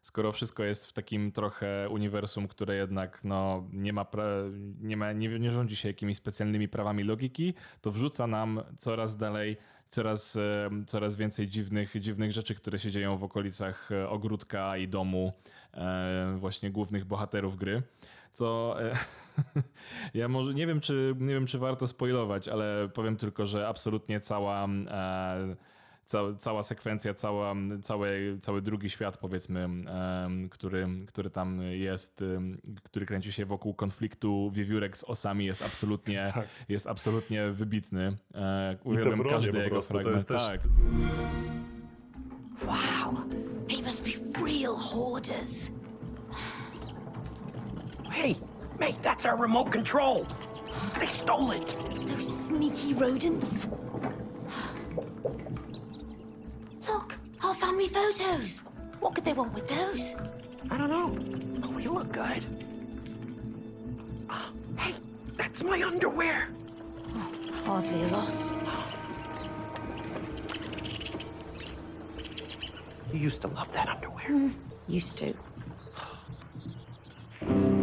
skoro 0.01 0.31
wszystko 0.31 0.63
jest 0.63 0.85
w 0.85 0.93
takim 0.93 1.31
trochę 1.31 1.89
uniwersum, 1.89 2.47
które 2.47 2.75
jednak 2.75 3.23
no, 3.23 3.67
nie, 3.73 3.93
ma 3.93 4.03
pra- 4.03 4.51
nie, 4.81 4.97
ma, 4.97 5.13
nie, 5.13 5.39
nie 5.39 5.51
rządzi 5.51 5.75
się 5.75 5.87
jakimiś 5.87 6.17
specjalnymi 6.17 6.67
prawami 6.67 7.03
logiki, 7.03 7.53
to 7.81 7.91
wrzuca 7.91 8.27
nam 8.27 8.61
coraz 8.77 9.17
dalej 9.17 9.57
coraz, 9.89 10.35
e, 10.35 10.69
coraz 10.87 11.15
więcej 11.15 11.47
dziwnych, 11.47 11.99
dziwnych 11.99 12.31
rzeczy, 12.31 12.55
które 12.55 12.79
się 12.79 12.91
dzieją 12.91 13.17
w 13.17 13.23
okolicach 13.23 13.91
e, 13.91 14.09
ogródka 14.09 14.77
i 14.77 14.87
domu 14.87 15.33
e, 15.73 16.35
właśnie 16.37 16.71
głównych 16.71 17.05
bohaterów 17.05 17.57
gry. 17.57 17.83
Co 18.33 18.75
ja 20.13 20.27
może 20.27 20.53
nie 20.53 20.67
wiem, 20.67 20.79
czy 20.79 21.15
nie 21.19 21.33
wiem, 21.33 21.45
czy 21.45 21.59
warto 21.59 21.87
spoilować, 21.87 22.47
ale 22.47 22.89
powiem 22.93 23.17
tylko, 23.17 23.47
że 23.47 23.67
absolutnie 23.67 24.19
cała 24.19 24.67
cała, 26.09 26.33
cała 26.33 26.63
sekwencja, 26.63 27.13
cała, 27.13 27.55
cały, 27.81 28.37
cały 28.41 28.61
drugi 28.61 28.89
świat, 28.89 29.17
powiedzmy, 29.17 29.67
który, 30.51 30.87
który 31.07 31.29
tam 31.29 31.61
jest, 31.61 32.23
który 32.83 33.05
kręci 33.05 33.31
się 33.31 33.45
wokół 33.45 33.73
konfliktu 33.73 34.51
wiewiórek 34.51 34.97
z 34.97 35.03
osami, 35.03 35.45
jest 35.45 35.61
absolutnie, 35.61 36.23
tak. 36.33 36.47
jest 36.69 36.87
absolutnie 36.87 37.49
wybitny. 37.51 38.17
E, 38.35 38.77
uwielbiam 38.83 39.23
każdy 39.23 39.57
jego 39.57 39.69
prostu, 39.69 39.93
fragment. 39.93 40.25
Też... 40.27 40.47
Tak. 40.47 40.61
Wow, 42.67 43.15
they 43.67 43.81
must 43.81 44.03
be 44.03 44.43
real 44.45 44.75
hoarders. 44.75 45.71
Hey, 48.11 48.35
mate, 48.79 49.01
that's 49.01 49.31
our 49.31 49.41
remote 49.41 49.71
control. 49.71 50.25
They 50.99 51.07
stole 51.07 51.57
it. 51.57 51.77
Those 52.07 52.47
sneaky 52.47 52.93
rodents. 52.93 53.69
Family 57.59 57.87
photos. 57.87 58.63
What 58.99 59.15
could 59.15 59.25
they 59.25 59.33
want 59.33 59.53
with 59.53 59.67
those? 59.67 60.15
I 60.69 60.77
don't 60.77 60.89
know. 60.89 61.09
But 61.59 61.73
we 61.73 61.87
look 61.87 62.11
good. 62.11 62.45
Uh, 64.29 64.49
hey, 64.77 64.93
that's 65.37 65.63
my 65.63 65.81
underwear. 65.81 66.49
Oh, 67.15 67.31
hardly 67.65 68.03
a 68.03 68.07
loss. 68.07 68.53
You 73.11 73.19
used 73.19 73.41
to 73.41 73.47
love 73.47 73.71
that 73.73 73.89
underwear. 73.89 74.27
Mm, 74.27 74.53
used 74.87 75.17
to. 75.17 75.33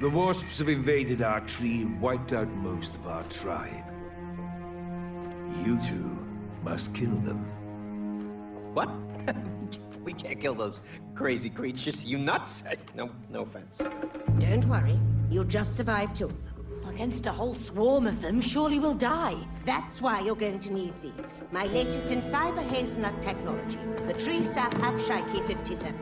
The 0.00 0.08
wasps 0.08 0.60
have 0.60 0.70
invaded 0.70 1.20
our 1.20 1.40
tree 1.40 1.82
and 1.82 2.00
wiped 2.00 2.32
out 2.32 2.48
most 2.48 2.94
of 2.94 3.06
our 3.06 3.22
tribe. 3.24 3.84
You 5.62 5.78
two 5.86 6.26
must 6.64 6.94
kill 6.94 7.16
them. 7.16 7.44
What? 8.72 8.88
we 10.02 10.14
can't 10.14 10.40
kill 10.40 10.54
those 10.54 10.80
crazy 11.14 11.50
creatures. 11.50 12.06
You 12.06 12.16
nuts? 12.16 12.64
No, 12.94 13.10
no 13.28 13.42
offense. 13.42 13.82
Don't 14.38 14.64
worry. 14.64 14.98
You'll 15.30 15.44
just 15.44 15.76
survive 15.76 16.14
two 16.14 16.24
of 16.24 16.44
them. 16.44 16.54
Against 16.88 17.26
a 17.26 17.32
whole 17.32 17.54
swarm 17.54 18.06
of 18.06 18.22
them, 18.22 18.40
surely 18.40 18.78
we'll 18.78 18.94
die. 18.94 19.36
That's 19.66 20.00
why 20.00 20.20
you're 20.20 20.34
going 20.34 20.60
to 20.60 20.72
need 20.72 20.94
these. 21.02 21.42
My 21.52 21.66
latest 21.66 22.10
in 22.10 22.22
cyber 22.22 22.66
hazelnut 22.66 23.20
technology. 23.20 23.78
The 24.06 24.14
tree 24.14 24.44
sap 24.44 24.72
Abshiki 24.76 25.46
57. 25.46 25.94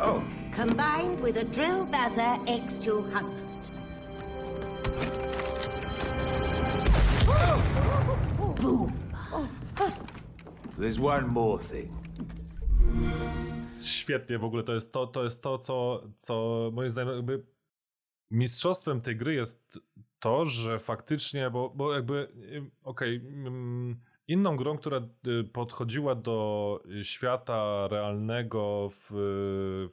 Oh 0.00 0.24
combined 0.56 1.20
with 1.20 1.36
a 1.36 1.44
Drill 1.44 1.84
Bazzer 1.86 2.36
X200. 2.46 3.24
Boom! 8.62 8.92
There's 10.78 10.98
one 10.98 11.26
more 11.26 11.58
thing. 11.58 11.92
Świetnie 13.86 14.38
w 14.38 14.44
ogóle 14.44 14.62
to 14.62 14.74
jest 14.74 14.92
to, 14.92 15.06
to 15.06 15.24
jest 15.24 15.42
to, 15.42 15.58
co, 15.58 16.02
co 16.16 16.70
moim 16.74 16.90
zdaniem 16.90 17.16
jakby 17.16 17.42
mistrzostwem 18.30 19.00
tej 19.00 19.16
gry 19.16 19.34
jest 19.34 19.80
to, 20.20 20.46
że 20.46 20.78
faktycznie, 20.78 21.50
bo, 21.50 21.72
bo 21.74 21.94
jakby 21.94 22.32
okej, 22.82 23.16
okay, 23.16 23.28
mm, 23.28 23.96
Inną 24.28 24.56
grą, 24.56 24.78
która 24.78 25.00
y, 25.26 25.44
podchodziła 25.44 26.14
do 26.14 26.80
świata 27.02 27.88
realnego, 27.88 28.90
w, 28.92 29.10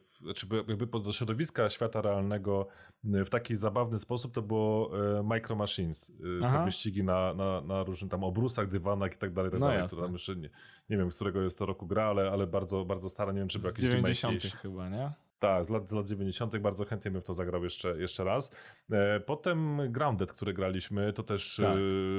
w, 0.04 0.13
znaczy 0.24 0.46
jakby 0.68 0.86
do 0.86 1.12
środowiska 1.12 1.70
świata 1.70 2.02
realnego 2.02 2.66
y, 3.04 3.24
w 3.24 3.30
taki 3.30 3.56
zabawny 3.56 3.98
sposób, 3.98 4.32
to 4.32 4.42
było 4.42 4.90
y, 5.20 5.22
Micro 5.22 5.56
Machines. 5.56 6.12
Aha. 6.42 6.58
Te 6.58 6.64
wyścigi 6.64 7.04
na, 7.04 7.34
na, 7.34 7.60
na 7.60 7.82
różnych 7.84 8.10
tam 8.10 8.24
obrusach, 8.24 8.68
dywanach 8.68 9.14
i 9.14 9.18
tak 9.18 9.32
dalej. 9.32 9.50
Tak 9.50 9.60
no 9.60 9.66
dalej. 9.66 9.88
To 9.88 9.96
tam 9.96 10.12
jeszcze 10.12 10.36
nie, 10.36 10.50
nie 10.90 10.96
wiem, 10.96 11.12
z 11.12 11.14
którego 11.14 11.42
jest 11.42 11.58
to 11.58 11.66
roku 11.66 11.86
gra, 11.86 12.04
ale, 12.04 12.30
ale 12.30 12.46
bardzo, 12.46 12.84
bardzo 12.84 13.08
stara. 13.08 13.32
Nie 13.32 13.38
wiem, 13.38 13.48
czy 13.48 13.58
był 13.58 13.68
jakiś 13.68 13.84
90 13.84 14.42
chyba, 14.42 14.88
nie? 14.88 15.12
Tak, 15.38 15.64
z 15.64 15.68
lat, 15.68 15.88
z 15.88 15.92
lat 15.92 16.08
90. 16.08 16.58
bardzo 16.58 16.84
chętnie 16.84 17.10
bym 17.10 17.20
w 17.20 17.24
to 17.24 17.34
zagrał 17.34 17.64
jeszcze, 17.64 18.00
jeszcze 18.00 18.24
raz. 18.24 18.50
E, 18.92 19.20
potem 19.20 19.80
Grounded, 19.92 20.32
który 20.32 20.54
graliśmy, 20.54 21.12
to 21.12 21.22
też 21.22 21.56
tak. 21.62 21.76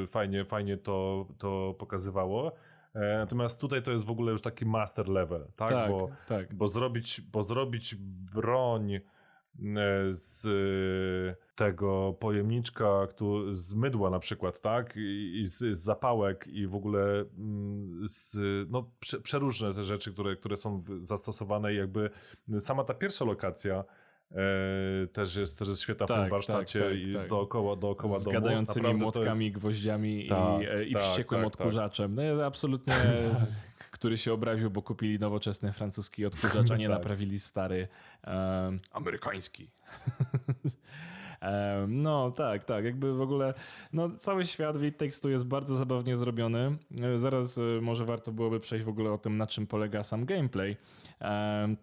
Fajnie, 0.07 0.45
fajnie 0.45 0.77
to, 0.77 1.27
to 1.37 1.75
pokazywało. 1.79 2.51
E, 2.95 3.17
natomiast 3.17 3.61
tutaj 3.61 3.83
to 3.83 3.91
jest 3.91 4.05
w 4.05 4.11
ogóle 4.11 4.31
już 4.31 4.41
taki 4.41 4.65
master 4.65 5.09
level, 5.09 5.47
tak? 5.55 5.69
tak 5.69 5.91
bo, 5.91 6.09
tak. 6.27 6.53
Bo, 6.53 6.67
zrobić, 6.67 7.21
bo 7.21 7.43
zrobić 7.43 7.95
broń 8.33 8.99
E, 9.59 10.13
z 10.13 10.47
tego 11.55 12.13
pojemniczka, 12.19 13.07
z 13.53 13.73
mydła 13.73 14.09
na 14.09 14.19
przykład, 14.19 14.61
tak? 14.61 14.93
I, 14.97 15.43
z, 15.45 15.77
z 15.77 15.79
zapałek 15.79 16.47
i 16.47 16.67
w 16.67 16.75
ogóle 16.75 17.25
mm, 17.37 18.07
z, 18.07 18.37
no, 18.69 18.91
prze, 18.99 19.21
przeróżne 19.21 19.73
te 19.73 19.83
rzeczy, 19.83 20.13
które, 20.13 20.35
które 20.35 20.57
są 20.57 20.83
zastosowane 21.01 21.73
i 21.73 21.77
jakby 21.77 22.09
sama 22.59 22.83
ta 22.83 22.93
pierwsza 22.93 23.25
lokacja 23.25 23.83
też 25.13 25.35
jest, 25.35 25.59
też 25.59 25.67
jest 25.67 25.81
świetna 25.81 26.05
tak, 26.05 26.17
w 26.17 26.19
tym 26.19 26.23
tak, 26.23 26.31
warsztacie 26.31 26.79
tak, 26.79 26.89
tak, 26.89 26.97
i 26.97 27.13
tak. 27.13 27.29
dookoła, 27.29 27.75
dookoła 27.75 28.19
Z 28.19 28.23
gadającymi 28.23 28.93
młotkami, 28.93 29.45
jest... 29.45 29.55
gwoździami 29.55 30.25
i, 30.25 30.29
tak, 30.29 30.61
e, 30.61 30.85
i 30.85 30.93
tak, 30.93 31.03
wściekłym 31.03 31.45
odkurzaczem. 31.45 32.15
No 32.15 32.45
absolutnie 32.45 32.93
który 33.95 34.17
się 34.17 34.33
obraził, 34.33 34.71
bo 34.71 34.81
kupili 34.81 35.19
nowoczesny 35.19 35.71
francuski 35.71 36.25
odkurzacz, 36.25 36.71
a 36.71 36.77
nie 36.77 36.87
tak. 36.89 36.97
naprawili 36.97 37.39
stary 37.39 37.87
um, 38.27 38.79
amerykański. 38.91 39.69
um, 41.41 42.01
no 42.01 42.31
tak, 42.31 42.63
tak, 42.63 42.85
jakby 42.85 43.13
w 43.13 43.21
ogóle 43.21 43.53
no, 43.93 44.09
cały 44.17 44.45
świat 44.45 44.77
w 44.77 44.91
tekstu 44.91 45.29
jest 45.29 45.47
bardzo 45.47 45.75
zabawnie 45.75 46.17
zrobiony. 46.17 46.77
E, 47.01 47.19
zaraz 47.19 47.57
e, 47.57 47.61
może 47.81 48.05
warto 48.05 48.31
byłoby 48.31 48.59
przejść 48.59 48.85
w 48.85 48.89
ogóle 48.89 49.11
o 49.11 49.17
tym, 49.17 49.37
na 49.37 49.47
czym 49.47 49.67
polega 49.67 50.03
sam 50.03 50.25
gameplay. 50.25 50.77
Um, 51.21 51.77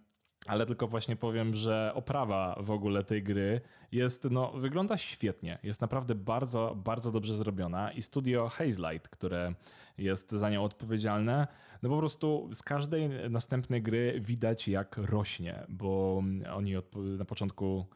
ale 0.47 0.66
tylko 0.66 0.88
właśnie 0.88 1.16
powiem, 1.16 1.55
że 1.55 1.93
oprawa 1.95 2.59
w 2.61 2.70
ogóle 2.70 3.05
tej 3.05 3.22
gry 3.22 3.61
jest, 3.93 4.28
no, 4.30 4.53
wygląda 4.53 4.99
świetnie. 4.99 5.59
Jest 5.62 5.80
naprawdę 5.80 6.14
bardzo, 6.14 6.76
bardzo 6.84 7.12
dobrze 7.12 7.36
zrobiona 7.36 7.93
i 7.93 8.03
studio 8.03 8.49
Hazelight, 8.49 9.09
które 9.09 9.55
jest 9.99 10.30
za 10.30 10.51
nią 10.51 10.64
odpowiedzialne, 10.64 11.47
no 11.82 11.88
po 11.88 11.99
prostu 11.99 12.49
z 12.53 12.62
każdej 12.62 13.09
następnej 13.30 13.82
gry 13.82 14.20
widać 14.20 14.68
jak 14.68 14.97
rośnie, 14.97 15.66
bo 15.68 16.22
oni 16.55 16.74
na 17.18 17.24
początku 17.24 17.86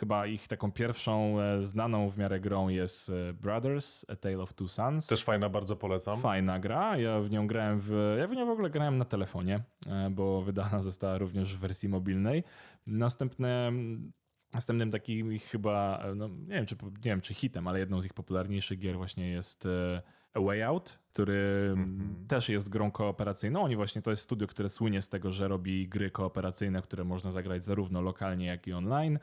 Chyba 0.00 0.26
ich 0.26 0.48
taką 0.48 0.72
pierwszą 0.72 1.40
e, 1.40 1.62
znaną 1.62 2.10
w 2.10 2.18
miarę 2.18 2.40
grą 2.40 2.68
jest 2.68 3.10
e, 3.10 3.32
Brothers, 3.32 4.06
A 4.10 4.16
Tale 4.16 4.38
of 4.38 4.54
Two 4.54 4.68
Sons. 4.68 5.06
Też 5.06 5.24
fajna, 5.24 5.48
bardzo 5.48 5.76
polecam. 5.76 6.20
Fajna 6.20 6.58
gra. 6.58 6.98
Ja 6.98 7.20
w 7.20 7.30
nią 7.30 7.46
grałem 7.46 7.80
w. 7.80 8.16
Ja 8.18 8.26
w 8.26 8.32
nią 8.32 8.46
w 8.46 8.50
ogóle 8.50 8.70
grałem 8.70 8.98
na 8.98 9.04
telefonie, 9.04 9.60
e, 9.86 10.10
bo 10.10 10.42
wydana 10.42 10.82
została 10.90 11.18
również 11.18 11.56
w 11.56 11.58
wersji 11.58 11.88
mobilnej. 11.88 12.44
Następne. 12.86 13.72
Następnym 14.54 14.90
takim 14.90 15.32
ich 15.32 15.44
chyba, 15.44 16.04
no 16.16 16.28
nie 16.28 16.54
wiem, 16.54 16.66
czy, 16.66 16.76
nie 16.84 17.10
wiem 17.10 17.20
czy 17.20 17.34
hitem, 17.34 17.68
ale 17.68 17.78
jedną 17.78 18.00
z 18.00 18.06
ich 18.06 18.14
popularniejszych 18.14 18.78
gier 18.78 18.96
właśnie 18.96 19.30
jest 19.30 19.68
A 20.34 20.40
Way 20.40 20.62
Out, 20.62 20.98
który 21.12 21.72
mm-hmm. 21.76 22.26
też 22.28 22.48
jest 22.48 22.68
grą 22.68 22.90
kooperacyjną. 22.90 23.62
Oni 23.62 23.76
właśnie 23.76 24.02
to 24.02 24.10
jest 24.10 24.22
studio, 24.22 24.46
które 24.46 24.68
słynie 24.68 25.02
z 25.02 25.08
tego, 25.08 25.32
że 25.32 25.48
robi 25.48 25.88
gry 25.88 26.10
kooperacyjne, 26.10 26.82
które 26.82 27.04
można 27.04 27.32
zagrać 27.32 27.64
zarówno 27.64 28.00
lokalnie, 28.00 28.46
jak 28.46 28.66
i 28.66 28.72
online. 28.72 29.18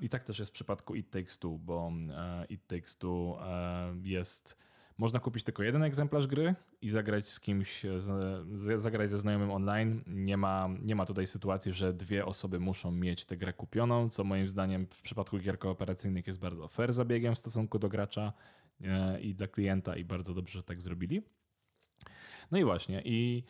I 0.00 0.08
tak 0.08 0.24
też 0.24 0.38
jest 0.38 0.50
w 0.50 0.54
przypadku 0.54 0.94
It 0.94 1.10
Takes 1.10 1.38
Two, 1.38 1.58
bo 1.58 1.92
e, 2.10 2.44
It 2.48 2.66
Takes 2.66 2.96
Two 2.98 3.38
e, 3.42 3.94
jest 4.02 4.56
Można 4.98 5.20
kupić 5.20 5.44
tylko 5.44 5.62
jeden 5.62 5.82
egzemplarz 5.82 6.26
gry 6.26 6.54
i 6.82 6.90
zagrać 6.90 7.28
z 7.28 7.40
kimś, 7.40 7.82
z, 7.96 8.82
zagrać 8.82 9.10
ze 9.10 9.18
znajomym 9.18 9.50
online. 9.50 10.02
Nie 10.06 10.36
ma, 10.36 10.68
nie 10.82 10.94
ma 10.94 11.06
tutaj 11.06 11.26
sytuacji, 11.26 11.72
że 11.72 11.92
dwie 11.92 12.26
osoby 12.26 12.60
muszą 12.60 12.90
mieć 12.90 13.24
tę 13.24 13.36
grę 13.36 13.52
kupioną, 13.52 14.10
co 14.10 14.24
moim 14.24 14.48
zdaniem 14.48 14.86
w 14.86 15.02
przypadku 15.02 15.38
gier 15.38 15.58
kooperacyjnych 15.58 16.26
jest 16.26 16.38
bardzo 16.38 16.68
fair 16.68 16.92
zabiegiem 16.92 17.34
w 17.34 17.38
stosunku 17.38 17.78
do 17.78 17.88
gracza 17.88 18.32
e, 18.80 19.20
i 19.20 19.34
dla 19.34 19.48
klienta 19.48 19.96
i 19.96 20.04
bardzo 20.04 20.34
dobrze, 20.34 20.58
że 20.58 20.62
tak 20.62 20.82
zrobili. 20.82 21.22
No 22.50 22.58
i 22.58 22.64
właśnie, 22.64 23.02
i 23.04 23.44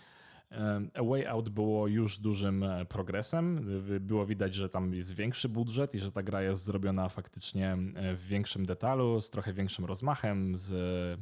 A 0.94 1.02
Way 1.02 1.26
Out 1.26 1.48
było 1.48 1.88
już 1.88 2.18
dużym 2.18 2.62
e, 2.62 2.84
progresem. 2.84 3.66
Było 4.00 4.26
widać, 4.26 4.54
że 4.54 4.68
tam 4.68 4.94
jest 4.94 5.14
większy 5.14 5.48
budżet 5.48 5.94
i 5.94 5.98
że 5.98 6.12
ta 6.12 6.22
gra 6.22 6.42
jest 6.42 6.64
zrobiona 6.64 7.08
faktycznie 7.08 7.72
e, 7.72 8.14
w 8.14 8.26
większym 8.26 8.66
detalu, 8.66 9.20
z 9.20 9.30
trochę 9.30 9.52
większym 9.52 9.84
rozmachem, 9.84 10.58
z, 10.58 11.20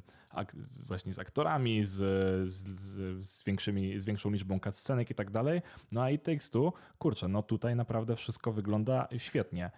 właśnie 0.86 1.14
z 1.14 1.18
aktorami, 1.18 1.84
z, 1.84 1.94
z, 2.48 2.64
z, 3.26 3.44
większymi, 3.44 4.00
z 4.00 4.04
większą 4.04 4.30
liczbą 4.30 4.60
cutscenek 4.60 5.10
i 5.10 5.14
tak 5.14 5.30
dalej. 5.30 5.62
No 5.92 6.02
a 6.02 6.10
i 6.10 6.18
Takes 6.18 6.50
kurczę, 6.98 7.28
no 7.28 7.42
tutaj 7.42 7.76
naprawdę 7.76 8.16
wszystko 8.16 8.52
wygląda 8.52 9.08
świetnie. 9.18 9.70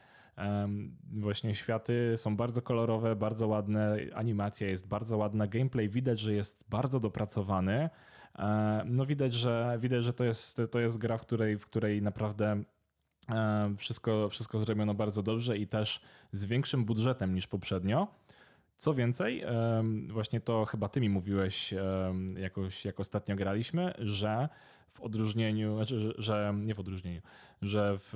Właśnie 1.12 1.54
światy 1.54 2.14
są 2.16 2.36
bardzo 2.36 2.62
kolorowe, 2.62 3.16
bardzo 3.16 3.48
ładne, 3.48 3.96
animacja 4.14 4.68
jest 4.68 4.88
bardzo 4.88 5.16
ładna, 5.16 5.46
gameplay 5.46 5.88
widać, 5.88 6.20
że 6.20 6.34
jest 6.34 6.64
bardzo 6.70 7.00
dopracowany. 7.00 7.90
E, 8.38 8.82
no 8.86 9.06
widać, 9.06 9.34
że 9.34 9.78
widać, 9.80 10.04
że 10.04 10.12
to 10.12 10.24
jest, 10.24 10.60
to 10.70 10.80
jest 10.80 10.98
gra, 10.98 11.18
w 11.18 11.20
której, 11.20 11.58
w 11.58 11.66
której 11.66 12.02
naprawdę 12.02 12.62
e, 13.28 13.74
wszystko, 13.76 14.28
wszystko 14.28 14.58
zrobiono 14.58 14.94
bardzo 14.94 15.22
dobrze 15.22 15.58
i 15.58 15.66
też 15.66 16.00
z 16.32 16.44
większym 16.44 16.84
budżetem 16.84 17.34
niż 17.34 17.46
poprzednio. 17.46 18.08
Co 18.76 18.94
więcej, 18.94 19.44
właśnie 20.08 20.40
to 20.40 20.64
chyba 20.64 20.88
ty 20.88 21.00
mi 21.00 21.08
mówiłeś 21.08 21.74
jakoś, 22.36 22.84
jak 22.84 23.00
ostatnio 23.00 23.36
graliśmy, 23.36 23.94
że 23.98 24.48
w 24.90 25.00
odróżnieniu, 25.00 25.76
znaczy, 25.76 26.14
że, 26.18 26.54
nie 26.56 26.74
w 26.74 26.80
odróżnieniu, 26.80 27.20
że 27.62 27.94
w 27.98 28.14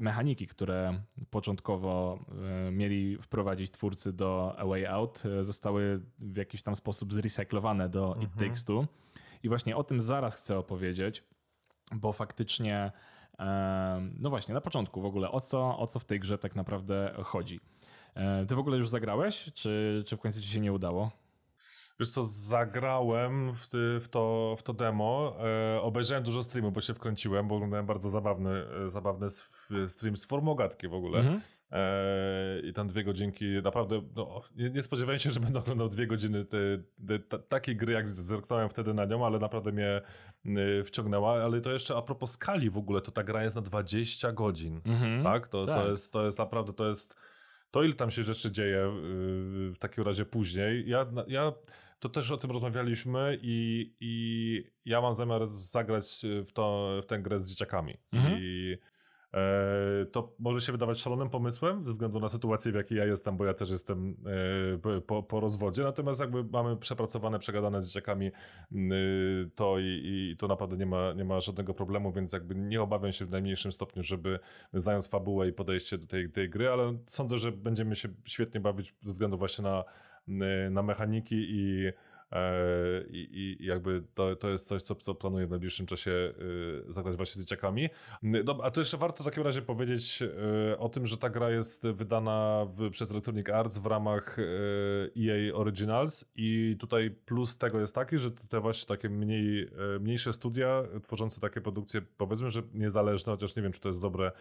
mechaniki, 0.00 0.46
które 0.46 1.00
początkowo 1.30 2.18
e, 2.68 2.70
mieli 2.70 3.18
wprowadzić 3.22 3.70
twórcy 3.70 4.12
do 4.12 4.54
A 4.58 4.66
Way 4.66 4.86
Out, 4.86 5.22
zostały 5.40 6.00
w 6.18 6.36
jakiś 6.36 6.62
tam 6.62 6.76
sposób 6.76 7.14
zrecyklowane 7.14 7.88
do 7.88 8.06
mhm. 8.06 8.26
It 8.26 8.38
Takes 8.38 8.64
Two 8.64 8.86
i 9.42 9.48
właśnie 9.48 9.76
o 9.76 9.84
tym 9.84 10.00
zaraz 10.00 10.34
chcę 10.34 10.58
opowiedzieć, 10.58 11.24
bo 11.92 12.12
faktycznie, 12.12 12.92
no 14.18 14.30
właśnie, 14.30 14.54
na 14.54 14.60
początku 14.60 15.00
w 15.00 15.04
ogóle, 15.04 15.30
o 15.30 15.40
co, 15.40 15.78
o 15.78 15.86
co 15.86 15.98
w 15.98 16.04
tej 16.04 16.20
grze 16.20 16.38
tak 16.38 16.56
naprawdę 16.56 17.14
chodzi. 17.24 17.60
E, 18.14 18.46
ty 18.46 18.56
w 18.56 18.58
ogóle 18.58 18.76
już 18.76 18.88
zagrałeś, 18.88 19.50
czy, 19.54 20.04
czy 20.06 20.16
w 20.16 20.20
końcu 20.20 20.40
ci 20.40 20.48
się 20.48 20.60
nie 20.60 20.72
udało? 20.72 21.10
Wiesz 22.00 22.10
co, 22.10 22.22
zagrałem 22.22 23.52
w, 23.54 23.68
w, 24.00 24.08
to, 24.10 24.56
w 24.58 24.62
to 24.62 24.72
demo, 24.72 25.36
e, 25.76 25.80
obejrzałem 25.82 26.24
dużo 26.24 26.42
streamów, 26.42 26.72
bo 26.72 26.80
się 26.80 26.94
wkręciłem, 26.94 27.48
bo 27.48 27.54
oglądałem 27.54 27.86
bardzo 27.86 28.10
zabawny, 28.10 28.50
e, 28.86 28.90
zabawny 28.90 29.26
stream 29.86 30.16
z 30.16 30.24
formogatki 30.24 30.88
w 30.88 30.94
ogóle. 30.94 31.18
Mhm. 31.18 31.40
E, 31.72 32.60
I 32.60 32.72
tam 32.72 32.88
dwie 32.88 33.04
godzinki, 33.04 33.44
naprawdę, 33.62 34.02
no, 34.16 34.42
nie, 34.56 34.70
nie 34.70 34.82
spodziewałem 34.82 35.18
się, 35.18 35.30
że 35.30 35.40
będę 35.40 35.58
oglądał 35.58 35.88
dwie 35.88 36.06
godziny 36.06 36.44
te, 36.44 36.58
te, 37.08 37.18
te, 37.18 37.38
takiej 37.38 37.76
gry, 37.76 37.92
jak 37.92 38.08
zerknąłem 38.08 38.68
wtedy 38.68 38.94
na 38.94 39.04
nią, 39.04 39.26
ale 39.26 39.38
naprawdę 39.38 39.72
mnie 39.72 40.00
y, 40.46 40.84
wciągnęła. 40.84 41.44
Ale 41.44 41.60
to 41.60 41.72
jeszcze 41.72 41.96
a 41.96 42.02
propos 42.02 42.30
skali 42.30 42.70
w 42.70 42.78
ogóle, 42.78 43.00
to 43.00 43.10
ta 43.10 43.24
gra 43.24 43.44
jest 43.44 43.56
na 43.56 43.62
20 43.62 44.32
godzin, 44.32 44.80
mhm. 44.84 45.24
tak? 45.24 45.48
To, 45.48 45.66
tak? 45.66 45.74
To, 45.74 45.90
jest, 45.90 46.12
to 46.12 46.24
jest 46.24 46.38
naprawdę, 46.38 46.72
to 46.72 46.88
jest, 46.88 47.16
to 47.70 47.82
ile 47.82 47.94
tam 47.94 48.10
się 48.10 48.22
rzeczy 48.22 48.52
dzieje 48.52 48.78
y, 48.78 49.72
w 49.74 49.78
takim 49.78 50.04
razie 50.04 50.24
później. 50.24 50.88
Ja, 50.88 51.06
ja 51.26 51.52
to 51.98 52.08
też 52.08 52.30
o 52.30 52.36
tym 52.36 52.50
rozmawialiśmy 52.50 53.38
i, 53.42 53.92
i 54.00 54.64
ja 54.84 55.00
mam 55.00 55.14
zamiar 55.14 55.46
zagrać 55.46 56.22
w, 56.46 56.52
to, 56.52 56.90
w 57.02 57.06
tę 57.06 57.18
grę 57.18 57.38
z 57.38 57.50
dzieciakami. 57.50 57.96
Mhm. 58.12 58.38
I 58.40 58.76
E, 59.36 60.06
to 60.12 60.34
może 60.38 60.60
się 60.60 60.72
wydawać 60.72 60.98
szalonym 60.98 61.30
pomysłem 61.30 61.84
ze 61.84 61.92
względu 61.92 62.20
na 62.20 62.28
sytuację, 62.28 62.72
w 62.72 62.74
jakiej 62.74 62.98
ja 62.98 63.04
jestem, 63.04 63.36
bo 63.36 63.44
ja 63.44 63.54
też 63.54 63.70
jestem 63.70 64.16
e, 64.86 65.00
po, 65.00 65.22
po 65.22 65.40
rozwodzie. 65.40 65.82
Natomiast 65.82 66.20
jakby 66.20 66.44
mamy 66.44 66.76
przepracowane, 66.76 67.38
przegadane 67.38 67.82
z 67.82 67.88
dzieciakami 67.88 68.30
to 69.54 69.78
i, 69.78 70.02
i, 70.04 70.36
to 70.36 70.48
naprawdę 70.48 70.76
nie 70.76 70.86
ma, 70.86 71.12
nie 71.12 71.24
ma 71.24 71.40
żadnego 71.40 71.74
problemu, 71.74 72.12
więc 72.12 72.32
jakby 72.32 72.54
nie 72.54 72.82
obawiam 72.82 73.12
się 73.12 73.26
w 73.26 73.30
najmniejszym 73.30 73.72
stopniu, 73.72 74.02
żeby 74.02 74.38
znając 74.72 75.08
fabułę 75.08 75.48
i 75.48 75.52
podejście 75.52 75.98
do 75.98 76.06
tej, 76.06 76.30
tej 76.30 76.50
gry, 76.50 76.68
ale 76.68 76.98
sądzę, 77.06 77.38
że 77.38 77.52
będziemy 77.52 77.96
się 77.96 78.08
świetnie 78.24 78.60
bawić 78.60 78.94
ze 79.00 79.10
względu 79.10 79.38
właśnie 79.38 79.64
na, 79.64 79.84
na 80.70 80.82
mechaniki 80.82 81.36
i 81.36 81.92
I, 83.10 83.56
i 83.60 83.66
jakby 83.66 84.02
to, 84.14 84.36
to 84.36 84.48
jest 84.48 84.68
coś, 84.68 84.82
co, 84.82 84.94
co 84.94 85.14
planuję 85.14 85.46
w 85.46 85.50
najbliższym 85.50 85.86
czasie 85.86 86.10
y, 86.10 86.92
zagrać 86.92 87.16
właśnie 87.16 87.42
z 87.42 87.44
dzieciakami. 87.44 87.88
Dobra, 88.44 88.66
a 88.66 88.70
to 88.70 88.80
jeszcze 88.80 88.96
warto 88.96 89.22
w 89.22 89.26
takim 89.26 89.42
razie 89.42 89.62
powiedzieć 89.62 90.22
y, 90.72 90.78
o 90.78 90.88
tym, 90.88 91.06
że 91.06 91.16
ta 91.16 91.30
gra 91.30 91.50
jest 91.50 91.86
wydana 91.86 92.66
w, 92.76 92.90
przez 92.90 93.10
Electronic 93.10 93.48
Arts 93.48 93.78
w 93.78 93.86
ramach 93.86 94.36
EA 95.16 95.36
y, 95.36 95.54
Originals 95.54 96.24
i 96.34 96.76
tutaj 96.80 97.10
plus 97.10 97.58
tego 97.58 97.80
jest 97.80 97.94
taki, 97.94 98.18
że 98.18 98.30
te 98.30 98.60
właśnie 98.60 98.86
takie 98.86 99.08
mniej, 99.08 99.70
mniejsze 100.00 100.32
studia 100.32 100.82
tworzące 101.02 101.40
takie 101.40 101.60
produkcje, 101.60 102.02
powiedzmy, 102.16 102.50
że 102.50 102.62
niezależne, 102.74 103.32
chociaż 103.32 103.56
nie 103.56 103.62
wiem, 103.62 103.72
czy 103.72 103.80
to 103.80 103.88
jest 103.88 104.00
dobre, 104.00 104.32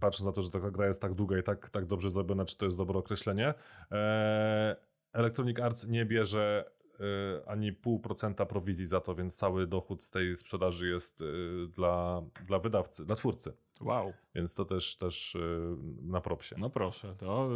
patrząc 0.00 0.26
na 0.26 0.32
to, 0.32 0.42
że 0.42 0.50
ta 0.50 0.70
gra 0.70 0.86
jest 0.86 1.02
tak 1.02 1.14
długa 1.14 1.38
i 1.38 1.42
tak, 1.42 1.70
tak 1.70 1.86
dobrze 1.86 2.10
zrobiona, 2.10 2.44
czy 2.44 2.56
to 2.56 2.64
jest 2.64 2.76
dobre 2.76 2.98
określenie 2.98 3.54
e, 3.92 4.87
Electronic 5.18 5.60
Arts 5.60 5.86
nie 5.86 6.06
bierze 6.06 6.70
y, 7.00 7.46
ani 7.46 7.72
pół 7.72 8.00
procenta 8.00 8.46
prowizji 8.46 8.86
za 8.86 9.00
to, 9.00 9.14
więc 9.14 9.36
cały 9.36 9.66
dochód 9.66 10.04
z 10.04 10.10
tej 10.10 10.36
sprzedaży 10.36 10.88
jest 10.88 11.20
y, 11.20 11.68
dla, 11.76 12.22
dla 12.46 12.58
wydawcy, 12.58 13.06
dla 13.06 13.16
twórcy. 13.16 13.56
Wow. 13.80 14.12
Więc 14.34 14.54
to 14.54 14.64
też, 14.64 14.96
też 14.96 15.34
y, 15.34 15.76
na 16.02 16.20
propsie. 16.20 16.54
No 16.58 16.70
proszę, 16.70 17.14
to 17.18 17.50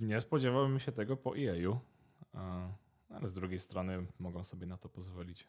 nie 0.00 0.20
spodziewałbym 0.20 0.78
się 0.78 0.92
tego 0.92 1.16
po 1.16 1.38
EA-u, 1.38 1.78
ale 3.10 3.28
z 3.28 3.34
drugiej 3.34 3.58
strony 3.58 4.06
mogą 4.18 4.44
sobie 4.44 4.66
na 4.66 4.76
to 4.76 4.88
pozwolić. 4.88 5.48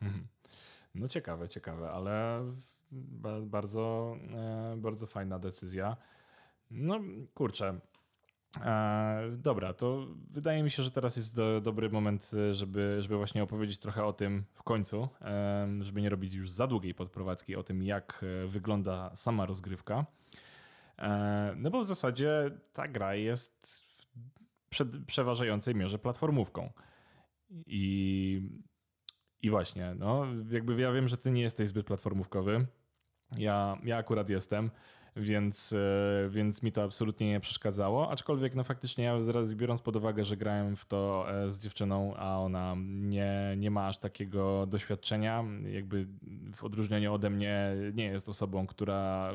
No 0.94 1.08
ciekawe, 1.08 1.48
ciekawe, 1.48 1.90
ale 1.90 2.44
bardzo, 3.42 4.16
e, 4.32 4.76
bardzo 4.76 5.06
fajna 5.06 5.38
decyzja. 5.38 5.96
No 6.70 7.00
kurczę, 7.34 7.80
dobra, 9.36 9.74
to 9.74 10.06
wydaje 10.30 10.62
mi 10.62 10.70
się, 10.70 10.82
że 10.82 10.90
teraz 10.90 11.16
jest 11.16 11.36
do, 11.36 11.60
dobry 11.60 11.90
moment, 11.90 12.30
żeby, 12.52 12.96
żeby 13.00 13.16
właśnie 13.16 13.42
opowiedzieć 13.42 13.78
trochę 13.78 14.04
o 14.04 14.12
tym 14.12 14.44
w 14.52 14.62
końcu, 14.62 15.08
e, 15.20 15.68
żeby 15.80 16.02
nie 16.02 16.10
robić 16.10 16.34
już 16.34 16.50
za 16.50 16.66
długiej 16.66 16.94
podprowadzki 16.94 17.56
o 17.56 17.62
tym, 17.62 17.82
jak 17.82 18.24
e, 18.44 18.46
wygląda 18.46 19.10
sama 19.14 19.46
rozgrywka. 19.46 20.06
No 21.56 21.70
bo 21.70 21.80
w 21.80 21.84
zasadzie 21.84 22.50
ta 22.72 22.88
gra 22.88 23.14
jest 23.14 23.86
w 24.74 25.04
przeważającej 25.06 25.74
mierze 25.74 25.98
platformówką. 25.98 26.72
I, 27.66 28.42
I 29.42 29.50
właśnie, 29.50 29.94
no, 29.98 30.26
jakby 30.50 30.80
ja 30.80 30.92
wiem, 30.92 31.08
że 31.08 31.16
ty 31.16 31.30
nie 31.30 31.42
jesteś 31.42 31.68
zbyt 31.68 31.86
platformówkowy. 31.86 32.66
Ja, 33.38 33.78
ja 33.84 33.96
akurat 33.96 34.28
jestem 34.28 34.70
więc, 35.16 35.72
e, 35.72 36.28
więc 36.28 36.62
mi 36.62 36.72
to 36.72 36.82
absolutnie 36.82 37.28
nie 37.28 37.40
przeszkadzało. 37.40 38.10
Aczkolwiek, 38.10 38.54
no 38.54 38.64
faktycznie, 38.64 39.04
ja 39.04 39.22
zaraz 39.22 39.54
biorąc 39.54 39.82
pod 39.82 39.96
uwagę, 39.96 40.24
że 40.24 40.36
grałem 40.36 40.76
w 40.76 40.84
to 40.84 41.26
e, 41.28 41.50
z 41.50 41.60
dziewczyną, 41.60 42.14
a 42.16 42.38
ona 42.38 42.74
nie, 42.86 43.54
nie 43.56 43.70
ma 43.70 43.86
aż 43.86 43.98
takiego 43.98 44.66
doświadczenia, 44.66 45.44
jakby 45.72 46.06
w 46.54 46.64
odróżnieniu 46.64 47.14
ode 47.14 47.30
mnie 47.30 47.76
nie 47.94 48.04
jest 48.04 48.28
osobą, 48.28 48.66
która 48.66 49.30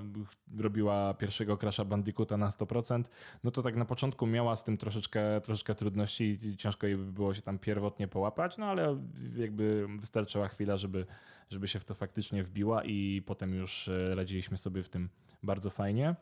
robiła 0.58 1.14
pierwszego 1.14 1.58
Crasha 1.58 1.86
Bandicoota 1.86 2.38
na 2.38 2.50
100%, 2.50 3.04
no 3.44 3.52
to 3.52 3.62
tak 3.62 3.76
na 3.76 3.86
początku 3.86 4.28
miała 4.28 4.56
z 4.56 4.64
tym 4.64 4.78
troszeczkę, 4.78 5.42
troszeczkę 5.42 5.76
trudności 5.76 6.38
i 6.44 6.58
ciężko 6.58 6.88
jej 6.88 6.98
było 6.98 7.34
się 7.34 7.42
tam 7.42 7.60
pierwotnie 7.60 8.08
połapać, 8.08 8.58
no 8.58 8.66
ale 8.66 8.98
jakby 9.38 9.88
wystarczyła 10.00 10.48
chwila, 10.48 10.78
żeby, 10.78 11.06
żeby 11.50 11.68
się 11.68 11.80
w 11.80 11.86
to 11.86 11.94
faktycznie 11.94 12.44
wbiła 12.44 12.84
i 12.84 13.24
potem 13.26 13.54
już 13.54 13.88
e, 13.88 14.16
radziliśmy 14.16 14.58
sobie 14.58 14.84
w 14.84 14.90
tym 14.90 15.10
bardzo 15.44 15.70
fajnie. 15.70 16.16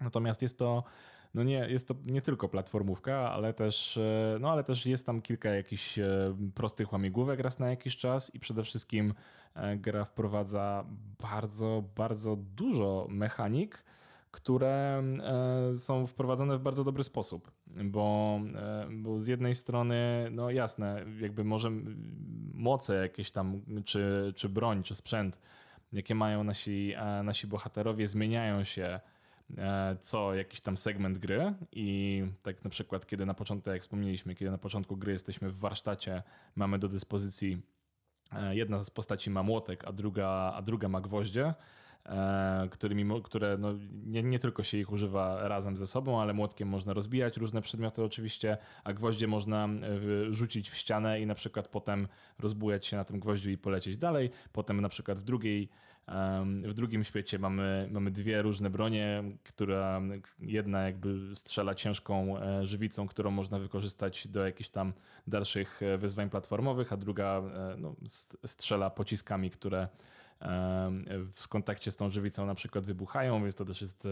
Natomiast 0.00 0.42
jest 0.42 0.58
to 0.58 0.84
no 1.36 1.42
nie, 1.42 1.66
jest 1.68 1.88
to 1.88 1.94
nie 2.04 2.22
tylko 2.22 2.48
platformówka, 2.48 3.30
ale 3.32 3.54
też, 3.54 3.96
e, 3.96 4.38
no 4.40 4.50
ale 4.50 4.64
też 4.64 4.86
jest 4.86 5.06
tam 5.06 5.22
kilka 5.22 5.48
jakichś 5.50 5.98
e, 5.98 6.36
prostych 6.54 6.92
łamigłówek 6.92 7.40
raz 7.40 7.58
na 7.58 7.70
jakiś 7.70 7.96
czas 7.96 8.34
i 8.34 8.40
przede 8.40 8.62
wszystkim 8.62 9.14
e, 9.54 9.76
gra 9.76 10.04
wprowadza 10.04 10.84
bardzo, 11.22 11.84
bardzo 11.96 12.36
dużo 12.36 13.06
mechanik, 13.10 13.84
które 14.30 15.02
są 15.76 16.06
wprowadzone 16.06 16.58
w 16.58 16.62
bardzo 16.62 16.84
dobry 16.84 17.04
sposób, 17.04 17.50
bo, 17.84 18.40
bo 18.90 19.20
z 19.20 19.26
jednej 19.26 19.54
strony, 19.54 20.28
no 20.30 20.50
jasne, 20.50 21.04
jakby 21.20 21.44
może 21.44 21.70
moce 22.54 22.94
jakieś 22.94 23.30
tam, 23.30 23.60
czy, 23.84 24.32
czy 24.36 24.48
broń, 24.48 24.82
czy 24.82 24.94
sprzęt 24.94 25.38
jakie 25.92 26.14
mają 26.14 26.44
nasi, 26.44 26.92
e, 26.96 27.22
nasi 27.22 27.46
bohaterowie, 27.46 28.08
zmieniają 28.08 28.64
się 28.64 29.00
e, 29.58 29.96
co 30.00 30.34
jakiś 30.34 30.60
tam 30.60 30.76
segment 30.76 31.18
gry. 31.18 31.54
I 31.72 32.24
tak 32.42 32.64
na 32.64 32.70
przykład 32.70 33.06
kiedy 33.06 33.26
na 33.26 33.34
początku, 33.34 33.70
jak 33.70 33.82
wspomnieliśmy, 33.82 34.34
kiedy 34.34 34.50
na 34.50 34.58
początku 34.58 34.96
gry 34.96 35.12
jesteśmy 35.12 35.50
w 35.50 35.58
warsztacie, 35.58 36.22
mamy 36.56 36.78
do 36.78 36.88
dyspozycji 36.88 37.62
e, 38.32 38.56
jedna 38.56 38.84
z 38.84 38.90
postaci 38.90 39.30
ma 39.30 39.42
młotek, 39.42 39.84
a 39.84 39.92
druga, 39.92 40.52
a 40.54 40.62
druga 40.62 40.88
ma 40.88 41.00
gwoździe, 41.00 41.54
którymi, 42.70 43.04
mo- 43.04 43.20
które 43.22 43.58
no, 43.58 43.74
nie, 44.06 44.22
nie 44.22 44.38
tylko 44.38 44.62
się 44.62 44.78
ich 44.78 44.92
używa 44.92 45.48
razem 45.48 45.76
ze 45.76 45.86
sobą, 45.86 46.20
ale 46.20 46.34
młotkiem 46.34 46.68
można 46.68 46.92
rozbijać 46.92 47.36
różne 47.36 47.62
przedmioty 47.62 48.02
oczywiście, 48.02 48.58
a 48.84 48.92
gwoździe 48.92 49.26
można 49.26 49.64
e, 49.64 50.32
rzucić 50.34 50.70
w 50.70 50.76
ścianę 50.76 51.20
i 51.20 51.26
na 51.26 51.34
przykład 51.34 51.68
potem 51.68 52.08
rozbujać 52.38 52.86
się 52.86 52.96
na 52.96 53.04
tym 53.04 53.20
gwoździu 53.20 53.50
i 53.50 53.58
polecieć 53.58 53.98
dalej. 53.98 54.30
Potem 54.52 54.80
na 54.80 54.88
przykład 54.88 55.20
w 55.20 55.24
drugiej 55.24 55.68
w 56.62 56.74
drugim 56.74 57.04
świecie 57.04 57.38
mamy, 57.38 57.88
mamy 57.90 58.10
dwie 58.10 58.42
różne 58.42 58.70
bronie, 58.70 59.24
która 59.44 60.00
jedna 60.40 60.82
jakby 60.82 61.36
strzela 61.36 61.74
ciężką 61.74 62.38
e, 62.38 62.66
żywicą, 62.66 63.06
którą 63.06 63.30
można 63.30 63.58
wykorzystać 63.58 64.28
do 64.28 64.46
jakichś 64.46 64.70
tam 64.70 64.92
dalszych 65.26 65.82
e, 65.82 65.98
wyzwań 65.98 66.30
platformowych, 66.30 66.92
a 66.92 66.96
druga 66.96 67.38
e, 67.38 67.76
no, 67.78 67.96
st- 68.08 68.36
strzela 68.44 68.90
pociskami, 68.90 69.50
które 69.50 69.88
w 71.32 71.48
kontakcie 71.48 71.90
z 71.90 71.96
tą 71.96 72.10
żywicą 72.10 72.46
na 72.46 72.54
przykład 72.54 72.84
wybuchają, 72.84 73.42
więc 73.42 73.54
to 73.54 73.64
też 73.64 73.80
jest 73.80 74.06
e, 74.06 74.08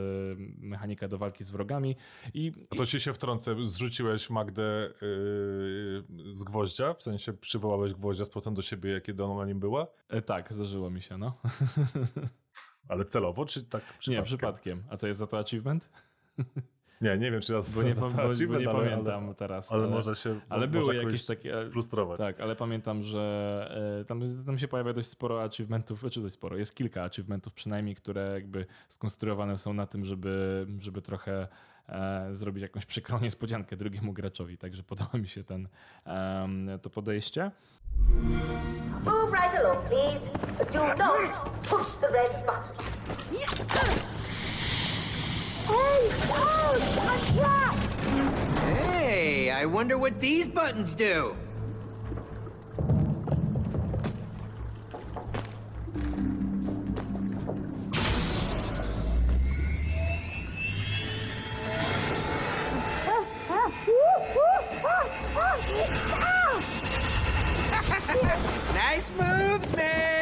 mechanika 0.58 1.08
do 1.08 1.18
walki 1.18 1.44
z 1.44 1.50
wrogami. 1.50 1.96
I, 2.34 2.52
A 2.70 2.76
to 2.76 2.86
ci 2.86 3.00
się 3.00 3.12
wtrącę, 3.12 3.56
zrzuciłeś 3.66 4.30
Magdę 4.30 4.90
yy, 5.02 6.34
z 6.34 6.44
gwoździa, 6.44 6.94
w 6.94 7.02
sensie 7.02 7.32
przywołałeś 7.32 7.94
gwoździa 7.94 8.24
z 8.24 8.28
powrotem 8.28 8.54
do 8.54 8.62
siebie, 8.62 9.00
kiedy 9.00 9.24
ona 9.24 9.34
na 9.34 9.46
nim 9.46 9.60
była, 9.60 9.86
e, 10.08 10.22
tak, 10.22 10.52
zdarzyło 10.52 10.90
mi 10.90 11.02
się, 11.02 11.18
no. 11.18 11.40
ale 12.88 13.04
celowo, 13.04 13.44
czy 13.44 13.64
tak 13.64 13.82
przypadkiem? 13.82 14.14
Nie, 14.14 14.22
przypadkiem. 14.22 14.84
A 14.88 14.96
co 14.96 15.06
jest 15.06 15.18
za 15.18 15.26
to 15.26 15.38
achievement? 15.38 15.90
Nie, 17.04 17.18
nie 17.18 17.30
wiem, 17.30 17.40
czy 17.40 17.52
ja 17.52 17.60
Bo 17.74 17.82
nie, 17.82 17.94
bo, 17.94 18.08
bo 18.48 18.58
nie 18.58 18.68
ale- 18.70 18.72
pamiętam 18.72 19.24
ale, 19.24 19.34
teraz. 19.34 19.72
Ale, 19.72 19.86
może 19.88 20.14
się 20.14 20.40
ale 20.48 20.66
może 20.66 20.78
były 20.78 20.96
jakieś 20.96 21.24
takie- 21.24 21.54
sfrustrować. 21.54 22.18
Tak, 22.20 22.40
ale 22.40 22.56
pamiętam, 22.56 23.02
że 23.02 23.98
e, 24.00 24.04
tam, 24.04 24.44
tam 24.46 24.58
się 24.58 24.68
pojawia 24.68 24.92
dość 24.92 25.08
sporo 25.08 25.42
achievementów, 25.42 26.04
czy 26.10 26.20
dość 26.20 26.34
sporo, 26.34 26.56
jest 26.56 26.74
kilka 26.74 27.02
achievementów 27.02 27.52
przynajmniej, 27.52 27.94
które 27.94 28.30
jakby 28.34 28.66
skonstruowane 28.88 29.58
są 29.58 29.72
na 29.74 29.86
tym, 29.86 30.04
żeby, 30.04 30.66
żeby 30.80 31.02
trochę 31.02 31.48
e, 31.88 32.28
zrobić 32.32 32.62
jakąś 32.62 32.86
przykrą 32.86 33.20
niespodziankę 33.20 33.76
drugiemu 33.76 34.12
graczowi, 34.12 34.58
także 34.58 34.82
podoba 34.82 35.18
mi 35.18 35.28
się 35.28 35.44
ten, 35.44 35.68
em, 36.04 36.68
to 36.82 36.90
podejście. 36.90 37.50
Move 39.04 39.32
right 39.32 39.58
along, 39.64 39.88
please. 39.88 40.20
Do 40.72 41.04
not 41.04 41.50
push 41.68 41.96
the 42.00 42.08
red 42.08 42.32
button. 42.46 42.86
Hey, 45.66 46.10
oh, 46.28 46.98
a 47.00 47.38
trap! 47.38 47.74
Hey, 48.58 49.50
I 49.50 49.64
wonder 49.64 49.96
what 49.96 50.20
these 50.20 50.46
buttons 50.46 50.94
do. 50.94 51.34
Nice 68.74 69.10
moves, 69.18 69.76
May! 69.76 70.13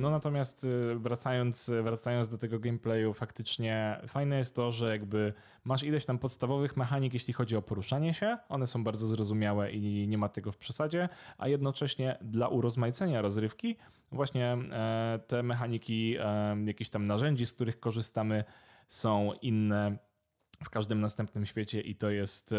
No 0.00 0.10
natomiast 0.10 0.64
y, 0.64 0.94
wracając, 0.98 1.70
wracając 1.82 2.28
do 2.28 2.38
tego 2.38 2.58
gameplayu, 2.58 3.14
faktycznie 3.14 4.00
fajne 4.08 4.38
jest 4.38 4.56
to, 4.56 4.72
że 4.72 4.90
jakby 4.90 5.32
masz 5.64 5.82
ileś 5.82 6.06
tam 6.06 6.18
podstawowych 6.18 6.76
mechanik, 6.76 7.14
jeśli 7.14 7.34
chodzi 7.34 7.56
o 7.56 7.62
poruszanie 7.62 8.14
się. 8.14 8.38
One 8.48 8.66
są 8.66 8.84
bardzo 8.84 9.06
zrozumiałe 9.06 9.72
i 9.72 10.08
nie 10.08 10.18
ma 10.18 10.28
tego 10.28 10.52
w 10.52 10.58
przesadzie, 10.58 11.08
a 11.38 11.48
jednocześnie 11.48 12.18
dla 12.20 12.48
urozmaicenia 12.48 13.22
rozrywki 13.22 13.76
właśnie 14.12 14.52
e, 14.52 15.20
te 15.26 15.42
mechaniki, 15.42 16.16
e, 16.20 16.56
jakieś 16.64 16.90
tam 16.90 17.06
narzędzi, 17.06 17.46
z 17.46 17.52
których 17.52 17.80
korzystamy, 17.80 18.44
są 18.88 19.32
inne 19.42 19.98
w 20.64 20.70
każdym 20.70 21.00
następnym 21.00 21.46
świecie 21.46 21.80
i 21.80 21.94
to 21.94 22.10
jest 22.10 22.52
e, 22.52 22.56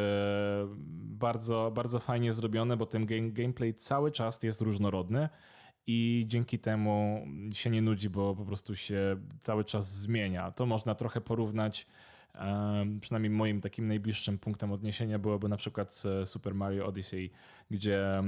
bardzo, 1.19 1.71
bardzo 1.75 1.99
fajnie 1.99 2.33
zrobione, 2.33 2.77
bo 2.77 2.85
ten 2.85 3.05
game, 3.05 3.29
gameplay 3.29 3.73
cały 3.73 4.11
czas 4.11 4.43
jest 4.43 4.61
różnorodny 4.61 5.29
i 5.87 6.25
dzięki 6.27 6.59
temu 6.59 7.27
się 7.53 7.69
nie 7.69 7.81
nudzi, 7.81 8.09
bo 8.09 8.35
po 8.35 8.45
prostu 8.45 8.75
się 8.75 9.17
cały 9.41 9.65
czas 9.65 9.93
zmienia. 9.93 10.51
To 10.51 10.65
można 10.65 10.95
trochę 10.95 11.21
porównać. 11.21 11.87
Przynajmniej 13.01 13.29
moim 13.29 13.61
takim 13.61 13.87
najbliższym 13.87 14.39
punktem 14.39 14.71
odniesienia 14.71 15.19
byłoby 15.19 15.49
na 15.49 15.57
przykład 15.57 16.03
Super 16.25 16.55
Mario 16.55 16.85
Odyssey, 16.85 17.31
gdzie 17.71 18.23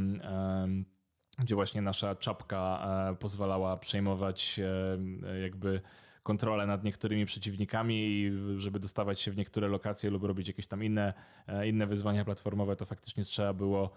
gdzie 1.39 1.55
właśnie 1.55 1.81
nasza 1.81 2.15
czapka 2.15 2.87
e, 3.11 3.15
pozwalała 3.15 3.77
przejmować 3.77 4.59
e, 4.59 5.39
jakby 5.39 5.81
kontrolę 6.24 6.67
nad 6.67 6.84
niektórymi 6.84 7.26
przeciwnikami 7.26 7.95
i 7.95 8.32
żeby 8.57 8.80
dostawać 8.80 9.21
się 9.21 9.32
w 9.32 9.38
niektóre 9.38 9.67
lokacje 9.67 10.09
lub 10.09 10.24
robić 10.24 10.47
jakieś 10.47 10.67
tam 10.67 10.84
inne, 10.84 11.13
e, 11.47 11.67
inne 11.67 11.88
wyzwania 11.88 12.26
platformowe, 12.26 12.76
to 12.76 12.86
faktycznie 12.86 13.24
trzeba 13.24 13.53
było 13.53 13.93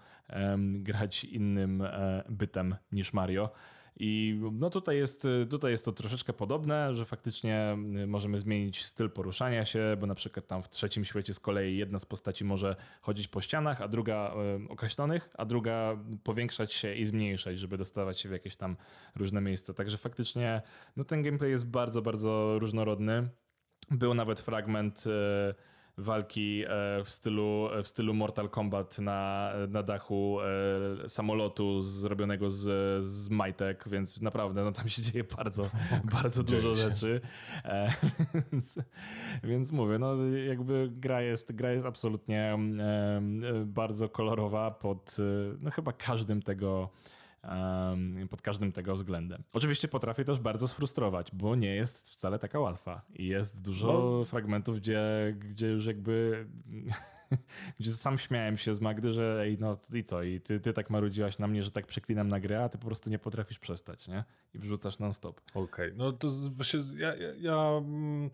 grać 0.79 1.25
innym 1.25 1.83
e, 1.83 2.25
bytem 2.29 2.77
niż 2.93 3.13
Mario. 3.13 3.51
I 4.01 4.41
no 4.53 4.71
tutaj 4.71 4.97
jest, 4.97 5.27
tutaj 5.51 5.71
jest 5.71 5.85
to 5.85 5.93
troszeczkę 5.93 6.33
podobne, 6.33 6.95
że 6.95 7.05
faktycznie 7.05 7.77
y, 8.03 8.07
możemy 8.07 8.39
zmienić 8.39 8.85
styl 8.85 9.11
poruszania 9.11 9.65
się, 9.65 9.97
bo 10.01 10.07
na 10.07 10.15
przykład 10.15 10.47
tam 10.47 10.63
w 10.63 10.69
trzecim 10.69 11.05
świecie 11.05 11.35
z 11.35 11.41
kolei 11.41 11.77
jedna 11.77 11.99
z 11.99 12.07
postaci 12.07 12.45
może 12.45 12.77
chodzić 13.01 13.29
po 13.29 13.41
ścianach, 13.41 13.83
a 13.83 13.89
druga 13.89 14.35
y, 14.67 14.69
określonych, 14.69 15.31
a 15.39 15.45
druga 15.45 15.99
powiększać 16.25 16.75
się 16.75 16.95
i 16.95 17.05
zmniejszać, 17.05 17.59
żeby 17.59 17.79
dostawać 17.79 18.21
się 18.21 18.29
w 18.29 18.33
jakieś 18.33 18.57
tam 18.57 18.77
różne 19.17 19.41
miejsca. 19.41 19.75
Także 19.75 19.99
faktycznie 19.99 20.63
no 20.97 21.05
ten 21.05 21.23
gameplay 21.23 21.51
jest 21.51 21.71
bardzo, 21.71 22.03
bardzo 22.03 22.59
różnorodny. 22.59 23.29
Był 23.91 24.15
nawet 24.15 24.41
fragment 24.41 25.05
e, 25.07 25.55
walki 25.99 26.65
e, 26.65 26.69
w 27.05 27.11
stylu, 27.11 27.69
w 27.83 27.89
stylu 27.89 28.15
Mortal 28.15 28.49
Kombat 28.49 28.99
na, 28.99 29.53
na 29.69 29.83
dachu 29.83 30.39
e, 31.05 31.09
samolotu 31.09 31.83
zrobionego 31.83 32.51
z, 32.51 33.05
z 33.07 33.31
majtek, 33.31 33.85
więc 33.89 34.23
naprawdę 34.23 34.65
no, 34.65 34.73
tam 34.73 34.89
się 34.89 35.03
dzieje 35.03 35.25
bardzo, 35.37 35.71
bardzo 36.21 36.43
dużo 36.43 36.75
rzeczy. 36.75 37.21
E, 37.65 37.93
Więc, 38.53 38.79
więc 39.45 39.73
mówię, 39.73 39.99
no 39.99 40.17
jakby 40.27 40.89
gra 40.93 41.23
jest, 41.23 41.53
gra 41.53 41.73
jest 41.73 41.87
absolutnie 41.87 42.55
e, 42.55 43.21
bardzo 43.67 44.09
kolorowa 44.09 44.71
pod 44.71 45.17
e, 45.19 45.57
no, 45.61 45.71
chyba 45.71 45.93
każdym 45.93 46.43
tego 46.43 46.91
pod 48.31 48.43
każdym 48.43 48.73
tego 48.73 48.95
względem. 48.95 49.43
Oczywiście 49.53 49.89
potrafię 49.89 50.25
też 50.25 50.39
bardzo 50.39 50.69
sfrustrować, 50.69 51.29
bo 51.33 51.55
nie 51.57 51.75
jest 51.75 52.09
wcale 52.09 52.39
taka 52.39 52.61
łatwa 52.61 53.03
i 53.15 53.27
jest 53.27 53.61
dużo 53.63 53.87
No. 54.19 54.25
fragmentów, 54.25 54.77
gdzie, 54.77 55.01
gdzie 55.51 55.67
już 55.69 55.87
jakby 55.87 56.47
gdzie 57.81 57.91
sam 57.91 58.19
śmiałem 58.19 58.57
się 58.57 58.75
z 58.75 58.81
Magdy, 58.81 59.13
że 59.13 59.41
ej, 59.43 59.57
no 59.61 59.77
i 59.95 60.05
co, 60.05 60.23
i 60.23 60.41
ty, 60.41 60.61
ty 60.61 60.73
tak 60.73 60.91
marudziłaś 60.91 61.39
na 61.39 61.47
mnie, 61.47 61.63
że 61.63 61.71
tak 61.71 61.87
przeklinam 61.87 62.29
na 62.29 62.41
grę, 62.41 62.65
a 62.65 62.69
ty 62.69 62.79
po 62.79 62.87
prostu 62.87 63.11
nie 63.11 63.19
potrafisz 63.19 63.59
przestać, 63.59 64.09
nie? 64.09 64.25
I 64.55 64.59
wrzucasz 64.59 64.99
non 64.99 65.13
stop. 65.13 65.41
Okej, 65.55 65.93
no 65.97 66.13
to 66.13 66.29
właśnie 66.57 66.81
ja, 66.97 67.17
ja, 67.17 67.29
ja 67.39 67.57
mm, 67.79 68.31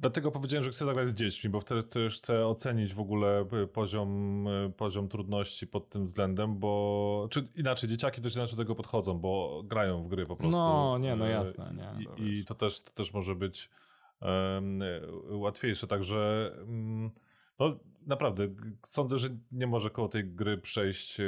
dlatego 0.00 0.30
powiedziałem, 0.30 0.64
że 0.64 0.70
chcę 0.70 0.84
zagrać 0.84 1.08
z 1.08 1.14
dziećmi, 1.14 1.50
bo 1.50 1.60
wtedy 1.60 1.82
też 1.82 2.18
chcę 2.18 2.46
ocenić 2.46 2.94
w 2.94 3.00
ogóle 3.00 3.44
y, 3.62 3.66
poziom, 3.66 4.46
y, 4.48 4.72
poziom 4.76 5.08
trudności 5.08 5.66
pod 5.66 5.88
tym 5.88 6.06
względem, 6.06 6.58
bo 6.58 7.28
czy 7.30 7.48
inaczej, 7.56 7.88
dzieciaki 7.88 8.20
też 8.20 8.36
inaczej 8.36 8.56
do 8.56 8.62
tego 8.62 8.74
podchodzą, 8.74 9.18
bo 9.18 9.62
grają 9.64 10.02
w 10.02 10.08
gry 10.08 10.26
po 10.26 10.36
prostu. 10.36 10.58
No, 10.62 10.98
nie, 10.98 11.16
no 11.16 11.28
y, 11.28 11.30
jasne, 11.30 11.74
nie, 11.76 12.06
to 12.06 12.16
I, 12.16 12.22
i 12.22 12.30
wiesz. 12.30 12.44
to, 12.44 12.54
też, 12.54 12.80
to 12.80 12.90
też 12.90 13.12
może 13.12 13.34
być 13.34 13.70
y, 15.30 15.36
łatwiejsze, 15.36 15.86
także 15.86 16.52
mm, 16.56 17.10
no 17.58 17.78
naprawdę, 18.06 18.48
sądzę, 18.84 19.18
że 19.18 19.28
nie 19.52 19.66
może 19.66 19.90
koło 19.90 20.08
tej 20.08 20.24
gry 20.24 20.58
przejść 20.58 21.20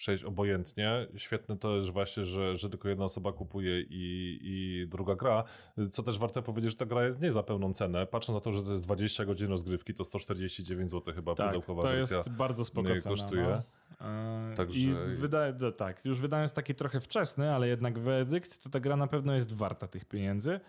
przejść 0.00 0.24
obojętnie. 0.24 1.06
Świetne 1.16 1.56
to 1.56 1.76
jest 1.76 1.90
właśnie, 1.90 2.24
że, 2.24 2.56
że 2.56 2.70
tylko 2.70 2.88
jedna 2.88 3.04
osoba 3.04 3.32
kupuje 3.32 3.80
i, 3.80 4.38
i 4.42 4.86
druga 4.88 5.14
gra. 5.14 5.44
Co 5.90 6.02
też 6.02 6.18
warte 6.18 6.42
powiedzieć, 6.42 6.70
że 6.70 6.76
ta 6.76 6.86
gra 6.86 7.06
jest 7.06 7.20
nie 7.20 7.32
za 7.32 7.42
pełną 7.42 7.72
cenę. 7.72 8.06
Patrząc 8.06 8.34
na 8.34 8.40
to, 8.40 8.52
że 8.52 8.62
to 8.62 8.70
jest 8.70 8.84
20 8.84 9.24
godzin 9.24 9.48
rozgrywki, 9.48 9.94
to 9.94 10.04
149 10.04 10.90
zł 10.90 11.14
chyba 11.14 11.34
Tak, 11.34 11.46
pudełkowa 11.46 11.82
to 11.82 11.88
wersja. 11.88 12.16
jest 12.16 12.30
bardzo 12.30 12.64
spoko 12.64 12.88
cena. 12.88 13.00
kosztuje. 13.02 13.42
No. 13.42 14.06
E, 14.06 14.54
Także- 14.56 14.80
I 14.80 15.16
wydaje, 15.16 15.54
no 15.60 15.72
tak, 15.72 16.04
już 16.04 16.20
wydając 16.20 16.52
taki 16.52 16.74
trochę 16.74 17.00
wczesny, 17.00 17.54
ale 17.54 17.68
jednak 17.68 17.98
werdykt, 17.98 18.62
to 18.62 18.70
ta 18.70 18.80
gra 18.80 18.96
na 18.96 19.06
pewno 19.06 19.34
jest 19.34 19.52
warta 19.52 19.88
tych 19.88 20.04
pieniędzy, 20.04 20.60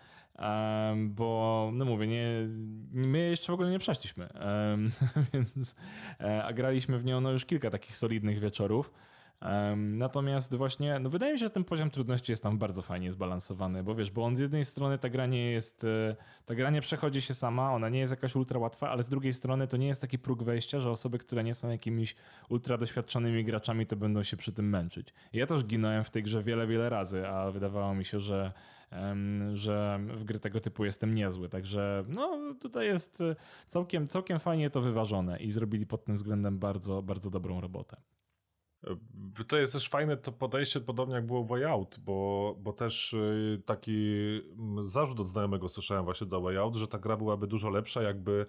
bo 0.96 1.70
no 1.74 1.84
mówię, 1.84 2.06
nie, 2.06 2.48
my 2.92 3.18
jeszcze 3.18 3.52
w 3.52 3.54
ogóle 3.54 3.70
nie 3.70 3.78
przeszliśmy, 3.78 4.28
więc, 5.32 5.76
e, 6.20 6.44
a 6.44 6.52
graliśmy 6.52 6.98
w 6.98 7.04
nią 7.04 7.20
no 7.20 7.32
już 7.32 7.44
kilka 7.44 7.70
takich 7.70 7.96
solidnych 7.96 8.40
wieczorów. 8.40 8.92
Natomiast 9.76 10.54
właśnie, 10.54 10.98
no 10.98 11.10
wydaje 11.10 11.32
mi 11.32 11.38
się, 11.38 11.46
że 11.46 11.50
ten 11.50 11.64
poziom 11.64 11.90
trudności 11.90 12.32
jest 12.32 12.42
tam 12.42 12.58
bardzo 12.58 12.82
fajnie 12.82 13.10
zbalansowany, 13.10 13.82
bo 13.82 13.94
wiesz, 13.94 14.10
bo 14.10 14.24
on 14.24 14.36
z 14.36 14.40
jednej 14.40 14.64
strony 14.64 14.98
ta 14.98 15.08
gra 15.08 15.26
nie 15.26 15.50
jest, 15.50 15.84
e, 15.84 16.16
ta 16.46 16.54
gra 16.54 16.70
nie 16.70 16.80
przechodzi 16.80 17.20
się 17.20 17.34
sama, 17.34 17.72
ona 17.72 17.88
nie 17.88 17.98
jest 17.98 18.10
jakaś 18.10 18.36
ultra 18.36 18.58
łatwa, 18.58 18.90
ale 18.90 19.02
z 19.02 19.08
drugiej 19.08 19.32
strony 19.32 19.66
to 19.66 19.76
nie 19.76 19.86
jest 19.86 20.00
taki 20.00 20.18
próg 20.18 20.42
wejścia, 20.42 20.80
że 20.80 20.90
osoby, 20.90 21.18
które 21.18 21.44
nie 21.44 21.54
są 21.54 21.70
jakimiś 21.70 22.16
ultra 22.48 22.78
doświadczonymi 22.78 23.44
graczami, 23.44 23.86
to 23.86 23.96
będą 23.96 24.22
się 24.22 24.36
przy 24.36 24.52
tym 24.52 24.68
męczyć. 24.68 25.14
Ja 25.32 25.46
też 25.46 25.64
ginąłem 25.64 26.04
w 26.04 26.10
tej 26.10 26.22
grze 26.22 26.42
wiele, 26.42 26.66
wiele 26.66 26.88
razy, 26.88 27.28
a 27.28 27.50
wydawało 27.50 27.94
mi 27.94 28.04
się, 28.04 28.20
że, 28.20 28.52
że 29.54 30.00
w 30.14 30.24
gry 30.24 30.40
tego 30.40 30.60
typu 30.60 30.84
jestem 30.84 31.14
niezły, 31.14 31.48
także 31.48 32.04
no 32.08 32.54
tutaj 32.60 32.86
jest 32.86 33.20
e, 33.20 33.36
całkiem, 33.66 34.08
całkiem 34.08 34.38
fajnie 34.38 34.70
to 34.70 34.80
wyważone 34.80 35.38
i 35.38 35.50
zrobili 35.50 35.86
pod 35.86 36.04
tym 36.04 36.16
względem 36.16 36.58
bardzo, 36.58 37.02
bardzo 37.02 37.30
dobrą 37.30 37.60
robotę. 37.60 37.96
To 39.48 39.56
jest 39.56 39.72
też 39.72 39.88
fajne 39.88 40.16
to 40.16 40.32
podejście, 40.32 40.80
podobnie 40.80 41.14
jak 41.14 41.26
było 41.26 41.44
w 41.44 41.48
Way 41.48 41.64
Out, 41.64 41.98
bo, 42.04 42.56
bo 42.58 42.72
też 42.72 43.12
y, 43.12 43.62
taki 43.66 44.16
mm, 44.58 44.82
zarzut 44.82 45.20
od 45.20 45.28
znajomego 45.28 45.68
słyszałem 45.68 46.04
właśnie 46.04 46.26
do 46.26 46.40
Way 46.40 46.56
Out, 46.56 46.76
że 46.76 46.88
ta 46.88 46.98
gra 46.98 47.16
byłaby 47.16 47.46
dużo 47.46 47.70
lepsza, 47.70 48.02
jakby 48.02 48.46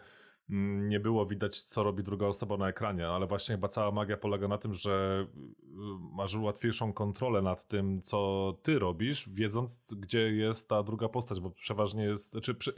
mm, 0.49 0.89
nie 0.89 0.99
było 0.99 1.25
widać, 1.25 1.61
co 1.61 1.83
robi 1.83 2.03
druga 2.03 2.27
osoba 2.27 2.57
na 2.57 2.69
ekranie, 2.69 3.07
ale 3.07 3.27
właśnie 3.27 3.55
chyba 3.55 3.67
cała 3.67 3.91
magia 3.91 4.17
polega 4.17 4.47
na 4.47 4.57
tym, 4.57 4.73
że 4.73 5.25
y, 5.35 5.75
masz 6.13 6.35
łatwiejszą 6.35 6.93
kontrolę 6.93 7.41
nad 7.41 7.67
tym, 7.67 8.01
co 8.01 8.53
ty 8.63 8.79
robisz, 8.79 9.29
wiedząc, 9.29 9.93
gdzie 9.97 10.19
jest 10.19 10.69
ta 10.69 10.83
druga 10.83 11.09
postać, 11.09 11.39
bo 11.39 11.49
przeważnie 11.49 12.03
jest, 12.03 12.35
czy 12.41 12.55
przy, 12.55 12.73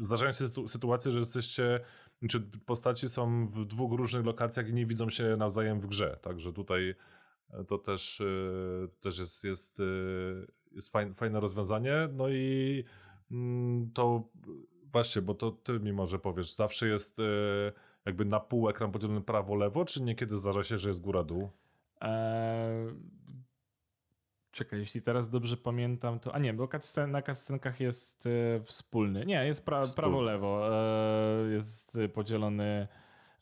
zdarzają 0.00 0.32
się 0.32 0.44
sytu- 0.44 0.68
sytuacje, 0.68 1.12
że 1.12 1.18
jesteście 1.18 1.80
czy 2.28 2.40
postaci 2.40 3.08
są 3.08 3.48
w 3.48 3.64
dwóch 3.64 3.92
różnych 3.92 4.24
lokacjach 4.24 4.68
i 4.68 4.74
nie 4.74 4.86
widzą 4.86 5.10
się 5.10 5.36
nawzajem 5.36 5.80
w 5.80 5.86
grze. 5.86 6.18
Także 6.22 6.52
tutaj 6.52 6.94
e, 7.50 7.64
to 7.64 7.78
też, 7.78 8.20
e, 8.20 8.88
to 8.88 8.96
też 9.00 9.18
jest, 9.18 9.44
jest, 9.44 9.80
e, 9.80 9.82
jest 10.72 10.92
fajne, 10.92 11.14
fajne 11.14 11.40
rozwiązanie. 11.40 12.08
No 12.12 12.28
i 12.28 12.84
mm, 13.30 13.90
to 13.94 14.28
właśnie, 14.92 15.22
bo 15.22 15.34
to 15.34 15.50
ty 15.50 15.80
mi 15.80 15.92
może 15.92 16.18
powiesz, 16.18 16.52
zawsze 16.52 16.88
jest 16.88 17.18
jakby 18.06 18.24
na 18.24 18.40
pół 18.40 18.68
ekran 18.68 18.92
podzielony 18.92 19.20
prawo-lewo, 19.20 19.84
czy 19.84 20.02
niekiedy 20.02 20.36
zdarza 20.36 20.64
się, 20.64 20.78
że 20.78 20.88
jest 20.88 21.00
góra-dół? 21.00 21.50
Eee, 22.00 22.94
czekaj, 24.56 24.78
jeśli 24.78 25.02
teraz 25.02 25.28
dobrze 25.28 25.56
pamiętam, 25.56 26.20
to. 26.20 26.34
A 26.34 26.38
nie, 26.38 26.54
bo 26.54 26.68
cutscen, 26.68 27.10
na 27.10 27.22
cutscenkach 27.22 27.80
jest 27.80 28.26
e, 28.26 28.60
wspólny. 28.60 29.26
Nie, 29.26 29.46
jest 29.46 29.64
pra, 29.64 29.82
prawo-lewo. 29.96 30.68
E, 30.72 31.50
jest 31.50 31.98
podzielony, 32.14 32.88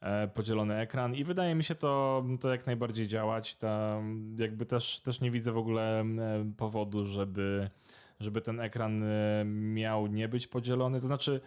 e, 0.01 0.29
podzielony 0.29 0.75
ekran 0.77 1.15
i 1.15 1.25
wydaje 1.25 1.55
mi 1.55 1.65
się 1.65 1.75
to, 1.75 2.25
to 2.41 2.51
jak 2.51 2.67
najbardziej 2.67 3.07
działać. 3.07 3.57
Tam 3.57 4.35
jakby 4.39 4.67
też, 4.67 5.01
też 5.01 5.21
nie 5.21 5.31
widzę 5.31 5.53
w 5.53 5.59
ogóle 5.59 6.05
powodu, 6.57 7.07
żeby, 7.07 7.71
żeby 8.21 8.41
ten 8.41 8.61
ekran 8.61 9.05
miał 9.75 10.07
nie 10.07 10.29
być 10.29 10.47
podzielony. 10.47 11.01
To 11.01 11.07
znaczy. 11.07 11.41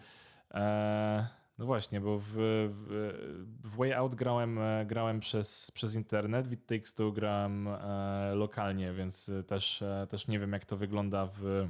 E, 0.54 1.37
no 1.58 1.66
właśnie, 1.66 2.02
bo 2.02 2.20
w, 2.20 2.26
w, 2.28 3.14
w 3.64 3.76
Way 3.78 3.94
Out 3.94 4.16
grałem, 4.16 4.60
e, 4.60 4.86
grałem 4.86 5.20
przez, 5.20 5.72
przez 5.72 5.96
internet, 5.96 6.48
w 6.48 6.52
It 6.52 6.66
Takes 6.66 6.94
Two 6.94 7.12
grałem 7.12 7.68
e, 7.68 8.32
lokalnie, 8.36 8.94
więc 8.94 9.32
też, 9.48 9.82
e, 9.82 10.08
też 10.10 10.28
nie 10.28 10.40
wiem 10.40 10.54
jak 10.54 10.66
to 10.66 10.78
wygląda 10.78 11.26
w 11.26 11.68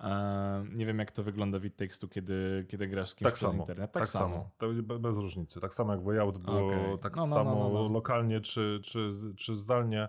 e, 0.00 0.64
nie 0.72 0.86
wiem 0.86 0.98
jak 0.98 1.10
to 1.10 1.22
wygląda 1.22 1.58
w 1.58 1.64
It 1.64 1.76
Takes 1.76 1.98
Two, 1.98 2.08
kiedy, 2.08 2.66
kiedy 2.68 2.86
grasz 2.88 3.08
z 3.08 3.14
kimś 3.14 3.24
Tak 3.24 3.34
przez 3.34 3.50
samo. 3.50 3.62
internet. 3.62 3.92
Tak, 3.92 4.08
samo. 4.08 4.50
To 4.58 4.68
be- 4.82 4.98
bez 4.98 5.18
różnicy. 5.18 5.60
Tak 5.60 5.74
samo 5.74 5.92
jak 5.94 6.02
Way 6.04 6.18
Out 6.18 6.38
było 6.38 6.66
Okej. 6.66 6.98
tak 6.98 7.16
No, 7.16 7.22
no, 7.22 7.28
no, 7.28 7.34
samo 7.34 7.68
no, 7.68 7.82
no. 7.82 7.88
lokalnie 7.88 8.40
czy, 8.40 8.80
czy, 8.84 9.10
czy 9.36 9.56
zdalnie. 9.56 10.08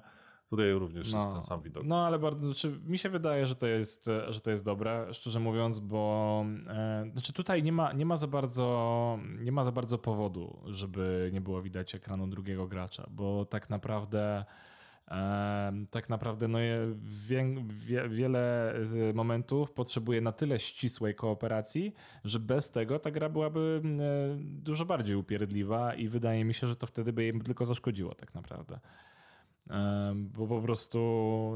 Tutaj 0.49 0.71
również 0.71 1.13
jest 1.13 1.31
ten 1.33 1.43
sam 1.43 1.61
widok. 1.61 1.83
No, 1.85 2.05
ale 2.05 2.19
bardzo, 2.19 2.47
znaczy, 2.47 2.79
mi 2.85 2.97
się 2.97 3.09
wydaje, 3.09 3.47
że 3.47 3.55
to 3.55 3.67
jest, 3.67 4.09
że 4.27 4.41
to 4.41 4.51
jest 4.51 4.63
dobre, 4.63 5.13
szczerze 5.13 5.39
mówiąc, 5.39 5.79
bo 5.79 6.45
e, 6.67 7.09
znaczy 7.13 7.33
tutaj 7.33 7.63
nie 7.63 7.71
ma, 7.71 7.93
nie 7.93 8.05
ma 8.05 8.17
za 8.17 8.27
bardzo 8.27 9.19
nie 9.39 9.51
ma 9.51 9.63
za 9.63 9.71
bardzo 9.71 9.97
powodu, 9.97 10.59
żeby 10.65 11.29
nie 11.33 11.41
było 11.41 11.61
widać 11.61 11.95
ekranu 11.95 12.27
drugiego 12.27 12.67
gracza, 12.67 13.07
bo 13.09 13.45
tak 13.45 13.69
naprawdę 13.69 14.45
e, 15.07 15.85
tak 15.91 16.09
naprawdę 16.09 16.47
no, 16.47 16.59
wie, 17.27 17.55
wie, 17.67 18.09
wiele 18.09 18.73
momentów 19.13 19.71
potrzebuje 19.71 20.21
na 20.21 20.31
tyle 20.31 20.59
ścisłej 20.59 21.15
kooperacji, 21.15 21.93
że 22.23 22.39
bez 22.39 22.71
tego 22.71 22.99
ta 22.99 23.11
gra 23.11 23.29
byłaby 23.29 23.81
e, 23.83 24.35
dużo 24.39 24.85
bardziej 24.85 25.15
upierdliwa 25.15 25.93
i 25.93 26.07
wydaje 26.07 26.45
mi 26.45 26.53
się, 26.53 26.67
że 26.67 26.75
to 26.75 26.87
wtedy 26.87 27.13
by 27.13 27.23
jej 27.23 27.41
tylko 27.41 27.65
zaszkodziło 27.65 28.15
tak 28.15 28.35
naprawdę. 28.35 28.79
Bo 30.15 30.47
po 30.47 30.61
prostu 30.61 30.99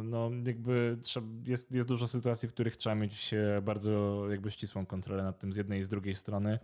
no, 0.03 0.31
jakby 0.45 0.98
trzeba, 1.02 1.27
jest, 1.45 1.72
jest 1.72 1.88
dużo 1.88 2.07
sytuacji, 2.07 2.49
w 2.49 2.53
których 2.53 2.77
trzeba 2.77 2.95
mieć 2.95 3.36
bardzo 3.61 4.23
jakby 4.30 4.52
ścisłą 4.52 4.86
kontrolę 4.86 5.23
nad 5.23 5.40
tym 5.40 5.53
z 5.53 5.56
jednej 5.56 5.80
i 5.80 5.84
z 5.84 5.88
drugiej 5.88 6.15
strony. 6.15 6.60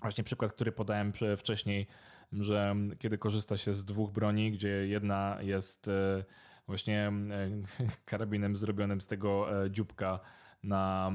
Właśnie 0.00 0.24
przykład, 0.24 0.52
który 0.52 0.72
podałem 0.72 1.12
wcześniej, 1.36 1.86
że 2.32 2.76
kiedy 2.98 3.18
korzysta 3.18 3.56
się 3.56 3.74
z 3.74 3.84
dwóch 3.84 4.12
broni, 4.12 4.52
gdzie 4.52 4.68
jedna 4.68 5.38
jest 5.40 5.88
e, 5.88 6.24
właśnie 6.66 7.12
e, 7.30 7.50
karabinem 8.04 8.56
zrobionym 8.56 9.00
z 9.00 9.06
tego 9.06 9.64
e, 9.64 9.70
dzióbka 9.70 10.20
na, 10.62 11.12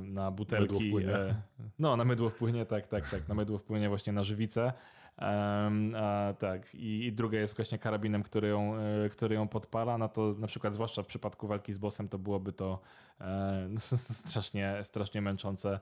na 0.00 0.30
butelki. 0.30 0.74
Mydło 0.74 0.88
wpłynie. 0.88 1.34
No, 1.78 1.96
na 1.96 2.04
mydło 2.04 2.30
wpłynie, 2.30 2.66
tak, 2.66 2.86
tak, 2.86 3.10
tak. 3.10 3.28
Na 3.28 3.34
mydło 3.34 3.58
wpłynie 3.58 3.88
właśnie 3.88 4.12
na 4.12 4.24
żywicę. 4.24 4.72
A, 5.16 6.34
tak, 6.38 6.74
I, 6.74 7.06
i 7.06 7.12
druga 7.12 7.38
jest 7.38 7.56
właśnie 7.56 7.78
karabinem, 7.78 8.22
który 8.22 8.48
ją, 8.48 8.76
e, 8.76 9.08
który 9.08 9.34
ją 9.34 9.48
podpala. 9.48 9.98
No 9.98 10.08
to 10.08 10.34
na 10.38 10.46
przykład, 10.46 10.74
zwłaszcza 10.74 11.02
w 11.02 11.06
przypadku 11.06 11.46
walki 11.46 11.72
z 11.72 11.78
bossem, 11.78 12.08
to 12.08 12.18
byłoby 12.18 12.52
to 12.52 12.80
e, 13.20 13.68
strasznie, 14.28 14.78
strasznie 14.82 15.22
męczące, 15.22 15.80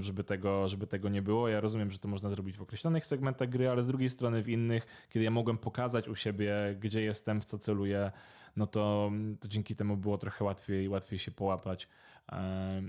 żeby 0.00 0.24
tego, 0.24 0.68
żeby 0.68 0.86
tego 0.86 1.08
nie 1.08 1.22
było. 1.22 1.48
Ja 1.48 1.60
rozumiem, 1.60 1.90
że 1.90 1.98
to 1.98 2.08
można 2.08 2.30
zrobić 2.30 2.56
w 2.56 2.62
określonych 2.62 3.06
segmentach 3.06 3.48
gry, 3.48 3.70
ale 3.70 3.82
z 3.82 3.86
drugiej 3.86 4.08
strony 4.08 4.42
w 4.42 4.48
innych, 4.48 4.86
kiedy 5.10 5.24
ja 5.24 5.30
mogłem 5.30 5.58
pokazać 5.58 6.08
u 6.08 6.14
siebie, 6.14 6.54
gdzie 6.80 7.02
jestem, 7.02 7.40
w 7.40 7.44
co 7.44 7.58
celuję, 7.58 8.12
no 8.56 8.66
to, 8.66 9.10
to 9.40 9.48
dzięki 9.48 9.76
temu 9.76 9.96
było 9.96 10.18
trochę 10.18 10.44
łatwiej, 10.44 10.88
łatwiej 10.88 11.18
się 11.18 11.30
połapać 11.30 11.88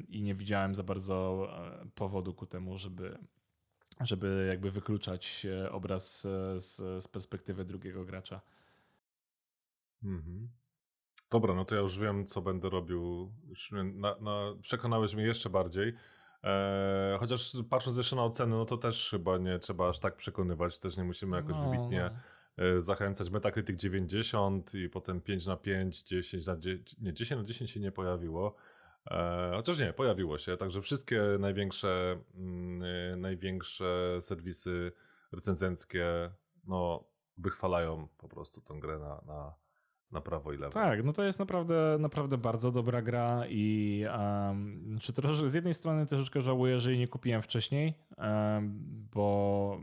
i 0.09 0.21
nie 0.21 0.35
widziałem 0.35 0.75
za 0.75 0.83
bardzo 0.83 1.47
e, 1.83 1.85
powodu 1.95 2.33
ku 2.33 2.45
temu, 2.45 2.77
żeby, 2.77 3.17
żeby 4.01 4.45
jakby 4.49 4.71
wykluczać 4.71 5.45
e, 5.45 5.71
obraz 5.71 6.25
e, 6.25 6.59
z, 6.59 6.75
z 7.03 7.07
perspektywy 7.07 7.65
drugiego 7.65 8.05
gracza. 8.05 8.41
Mhm. 10.03 10.49
Dobra, 11.31 11.53
no 11.53 11.65
to 11.65 11.75
ja 11.75 11.81
już 11.81 11.99
wiem, 11.99 12.25
co 12.25 12.41
będę 12.41 12.69
robił. 12.69 13.31
Na, 13.93 14.15
na, 14.19 14.41
przekonałeś 14.61 15.15
mnie 15.15 15.23
jeszcze 15.23 15.49
bardziej. 15.49 15.93
Eee, 16.43 17.19
chociaż 17.19 17.57
patrząc 17.69 17.97
jeszcze 17.97 18.15
na 18.15 18.23
oceny, 18.23 18.55
no 18.55 18.65
to 18.65 18.77
też 18.77 19.09
chyba 19.09 19.37
nie 19.37 19.59
trzeba 19.59 19.89
aż 19.89 19.99
tak 19.99 20.15
przekonywać. 20.15 20.79
Też 20.79 20.97
nie 20.97 21.03
musimy 21.03 21.37
jakoś 21.37 21.51
No, 21.53 21.71
wybitnie 21.71 22.11
no. 22.57 22.63
e, 22.65 22.81
zachęcać. 22.81 23.29
Metacritic 23.29 23.81
90 23.81 24.73
i 24.75 24.89
potem 24.89 25.21
5 25.21 25.45
na 25.45 25.57
5, 25.57 26.03
10 26.03 26.45
na 26.45 26.57
10, 26.57 26.95
nie, 27.01 27.13
10 27.13 27.41
na 27.41 27.47
10 27.47 27.71
się 27.71 27.79
nie 27.79 27.91
pojawiło. 27.91 28.55
Eee, 29.11 29.55
chociaż 29.55 29.79
nie, 29.79 29.93
pojawiło 29.93 30.37
się. 30.37 30.57
Także 30.57 30.81
wszystkie 30.81 31.21
największe, 31.39 32.17
mm, 32.35 32.83
e, 33.13 33.15
największe 33.15 34.17
serwisy 34.21 34.91
recenzenckie 35.31 36.05
no, 36.67 37.03
wychwalają 37.37 38.07
po 38.17 38.27
prostu 38.29 38.61
tę 38.61 38.73
grę 38.79 38.99
na, 38.99 39.21
na, 39.27 39.53
na 40.11 40.21
prawo 40.21 40.53
i 40.53 40.57
lewo. 40.57 40.73
Tak, 40.73 41.03
no 41.03 41.13
to 41.13 41.23
jest 41.23 41.39
naprawdę, 41.39 41.97
naprawdę 41.99 42.37
bardzo 42.37 42.71
dobra 42.71 43.01
gra 43.01 43.43
i 43.49 44.03
um, 44.17 44.97
czy 45.01 45.13
troszkę, 45.13 45.49
z 45.49 45.53
jednej 45.53 45.73
strony 45.73 46.05
troszeczkę 46.05 46.41
żałuję, 46.41 46.79
że 46.79 46.91
jej 46.91 46.99
nie 46.99 47.07
kupiłem 47.07 47.41
wcześniej, 47.41 47.93
em, 48.17 48.79
bo 49.13 49.79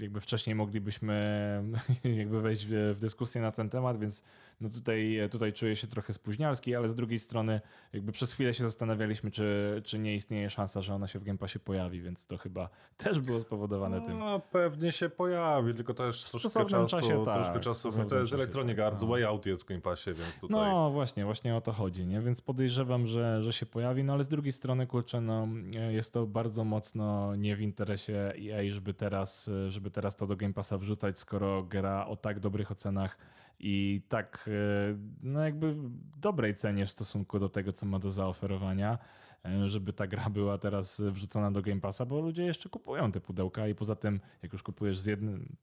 jakby 0.00 0.20
wcześniej 0.20 0.56
moglibyśmy 0.56 1.62
jakby 2.18 2.40
wejść 2.40 2.66
w, 2.66 2.94
w 2.96 3.00
dyskusję 3.00 3.42
na 3.42 3.52
ten 3.52 3.70
temat, 3.70 3.98
więc 3.98 4.24
no 4.60 4.70
tutaj, 4.70 5.18
tutaj 5.30 5.52
czuję 5.52 5.76
się 5.76 5.86
trochę 5.86 6.12
spóźnialski, 6.12 6.74
ale 6.74 6.88
z 6.88 6.94
drugiej 6.94 7.18
strony 7.18 7.60
jakby 7.92 8.12
przez 8.12 8.32
chwilę 8.32 8.54
się 8.54 8.64
zastanawialiśmy, 8.64 9.30
czy, 9.30 9.80
czy 9.84 9.98
nie 9.98 10.14
istnieje 10.14 10.50
szansa, 10.50 10.82
że 10.82 10.94
ona 10.94 11.06
się 11.06 11.18
w 11.18 11.24
Game 11.24 11.38
Passie 11.38 11.60
pojawi, 11.60 12.00
więc 12.00 12.26
to 12.26 12.38
chyba 12.38 12.68
też 12.96 13.20
było 13.20 13.40
spowodowane 13.40 14.00
tym. 14.00 14.18
No, 14.18 14.40
pewnie 14.40 14.92
się 14.92 15.08
pojawi, 15.08 15.74
tylko 15.74 15.94
też 15.94 16.24
W 16.24 16.30
troszkę 16.30 16.66
czasu. 16.66 16.96
czasie 16.96 17.24
tak, 17.24 17.34
troszkę 17.34 17.60
czasu. 17.60 17.88
No, 17.98 18.04
to 18.04 18.18
jest 18.18 18.34
Electronic 18.34 18.76
tak, 18.76 18.86
Arts, 18.86 19.02
no. 19.02 19.08
Way 19.08 19.24
Out 19.24 19.46
jest 19.46 19.62
w 19.62 19.66
Game 19.66 19.80
Passie, 19.80 20.10
więc 20.14 20.40
tutaj... 20.40 20.56
No 20.56 20.90
właśnie, 20.90 21.24
właśnie 21.24 21.56
o 21.56 21.60
to 21.60 21.72
chodzi, 21.72 22.06
nie? 22.06 22.20
Więc 22.20 22.40
podejrzewam, 22.40 23.06
że, 23.06 23.42
że 23.42 23.52
się 23.52 23.66
pojawi, 23.66 24.04
no 24.04 24.12
ale 24.12 24.24
z 24.24 24.28
drugiej 24.28 24.52
strony, 24.52 24.86
kurczę, 24.86 25.20
no 25.20 25.48
jest 25.90 26.12
to 26.12 26.26
bardzo 26.26 26.64
mocno 26.64 27.36
nie 27.36 27.56
w 27.56 27.60
interesie 27.60 28.32
EA, 28.50 28.72
żeby 28.72 28.94
teraz, 28.94 29.50
żeby 29.68 29.90
teraz 29.90 30.16
to 30.16 30.26
do 30.26 30.36
Game 30.36 30.54
Passa 30.54 30.78
wrzucać, 30.78 31.18
skoro 31.18 31.62
gra 31.62 32.06
o 32.06 32.16
tak 32.16 32.40
dobrych 32.40 32.70
ocenach 32.70 33.18
i 33.60 34.02
tak, 34.08 34.50
e, 34.52 34.98
no 35.22 35.44
jakby 35.44 35.76
dobrej 36.16 36.54
cenie 36.54 36.86
w 36.86 36.90
stosunku 36.90 37.38
do 37.38 37.48
tego, 37.48 37.72
co 37.72 37.86
ma 37.86 37.98
do 37.98 38.10
zaoferowania, 38.10 38.98
e, 39.44 39.68
żeby 39.68 39.92
ta 39.92 40.06
gra 40.06 40.30
była 40.30 40.58
teraz 40.58 41.00
wrzucona 41.00 41.50
do 41.50 41.62
Game 41.62 41.80
Passa, 41.80 42.06
bo 42.06 42.20
ludzie 42.20 42.44
jeszcze 42.44 42.68
kupują 42.68 43.12
te 43.12 43.20
pudełka 43.20 43.68
i 43.68 43.74
poza 43.74 43.96
tym, 43.96 44.20
jak 44.42 44.52
już 44.52 44.62
kupujesz 44.62 44.98
z 44.98 45.06
jednym, 45.06 45.56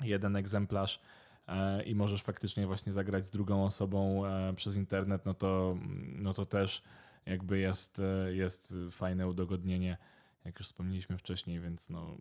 jeden 0.00 0.36
egzemplarz, 0.36 1.00
e, 1.48 1.82
i 1.82 1.94
możesz 1.94 2.22
faktycznie 2.22 2.66
właśnie 2.66 2.92
zagrać 2.92 3.26
z 3.26 3.30
drugą 3.30 3.64
osobą 3.64 4.22
przez 4.56 4.76
internet, 4.76 5.26
no 5.26 5.34
to, 5.34 5.76
no 5.98 6.34
to 6.34 6.46
też 6.46 6.82
jakby 7.26 7.58
jest, 7.58 8.02
jest 8.30 8.74
fajne 8.90 9.28
udogodnienie, 9.28 9.96
jak 10.44 10.58
już 10.58 10.66
wspomnieliśmy 10.66 11.18
wcześniej, 11.18 11.60
więc 11.60 11.90
no 11.90 12.16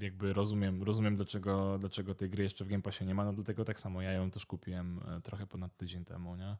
jakby 0.00 0.32
rozumiem, 0.32 0.82
rozumiem 0.82 1.16
dlaczego, 1.16 1.78
dlaczego 1.78 2.14
tej 2.14 2.30
gry 2.30 2.42
jeszcze 2.42 2.64
w 2.64 2.68
Game 2.68 2.82
Passie 2.82 3.04
nie 3.04 3.14
ma, 3.14 3.24
no 3.24 3.32
dlatego 3.32 3.64
tak 3.64 3.80
samo 3.80 4.02
ja 4.02 4.12
ją 4.12 4.30
też 4.30 4.46
kupiłem 4.46 5.00
e, 5.08 5.20
trochę 5.20 5.46
ponad 5.46 5.76
tydzień 5.76 6.04
temu, 6.04 6.36
nie? 6.36 6.56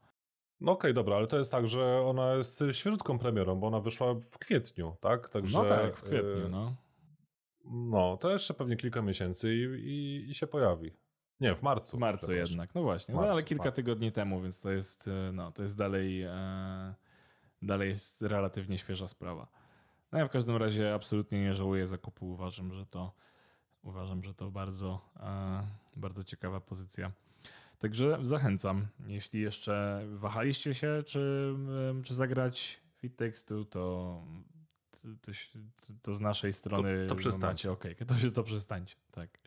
No 0.61 0.73
okej, 0.73 0.95
dobra, 0.95 1.17
ale 1.17 1.27
to 1.27 1.39
jest 1.39 1.53
tak, 1.53 1.69
że 1.69 2.01
ona 2.01 2.35
jest 2.35 2.65
świeżutką 2.73 3.19
premierą, 3.19 3.61
bo 3.61 3.67
ona 3.67 3.81
wyszła 3.81 4.15
w 4.15 4.39
kwietniu, 4.39 4.97
tak? 5.01 5.29
Także, 5.29 5.59
No 5.59 5.65
tak, 5.65 5.97
w 5.97 6.03
kwietniu, 6.03 6.47
e, 6.47 6.49
no. 6.49 6.77
No, 7.65 8.17
to 8.17 8.31
jeszcze 8.31 8.55
pewnie 8.55 8.77
kilka 8.77 9.03
miesięcy 9.03 9.55
i, 9.55 9.61
i, 9.61 10.31
i 10.31 10.35
się 10.35 10.47
pojawi. 10.47 10.93
Nie, 11.41 11.55
w 11.55 11.63
marcu. 11.63 11.97
W 11.97 12.01
marcu 12.01 12.33
jednak, 12.33 12.75
no 12.75 12.83
właśnie, 12.83 13.15
Marcu, 13.15 13.27
no 13.27 13.33
ale 13.33 13.43
kilka 13.43 13.65
marcu. 13.65 13.77
tygodni 13.77 14.13
temu, 14.13 14.41
więc 14.41 14.61
to 14.61 14.71
jest, 14.71 15.09
e, 15.09 15.33
no, 15.33 15.53
to 15.53 15.63
jest 15.63 15.77
dalej, 15.77 16.23
e, 16.23 16.95
dalej 17.63 17.89
jest 17.89 18.23
relatywnie 18.23 18.79
świeża 18.79 19.09
sprawa. 19.09 19.60
No 20.13 20.19
ja 20.19 20.29
w 20.29 20.31
każdym 20.31 20.57
razie 20.57 20.95
absolutnie 20.95 21.41
nie 21.41 21.55
żałuję 21.55 21.87
zakupu, 21.87 22.31
uważam, 22.31 22.75
że 22.75 22.87
to 22.87 23.13
uważam, 23.83 24.23
że 24.23 24.35
to 24.35 24.51
bardzo, 24.51 25.01
e, 25.21 25.63
bardzo 25.97 26.25
ciekawa 26.25 26.61
pozycja. 26.61 27.13
Także 27.79 28.19
zachęcam, 28.23 28.87
jeśli 29.07 29.41
jeszcze 29.41 30.05
wahaliście 30.13 30.75
się, 30.75 31.03
czy, 31.07 31.55
czy 32.05 32.15
zagrać 32.15 32.81
Fit 32.97 33.17
Takes 33.17 33.45
Two, 33.45 33.65
to, 33.65 34.23
to, 34.91 35.33
to, 35.81 35.93
to 36.03 36.17
z 36.17 36.21
naszej 36.21 36.53
strony 36.53 37.07
to 37.07 37.15
przestańcie. 37.17 37.47
macie 37.47 37.73
okejkę, 37.73 38.07
to 38.07 38.19
się 38.19 38.31
to 38.31 38.43
przestańcie, 38.43 38.97
tak. 39.11 39.39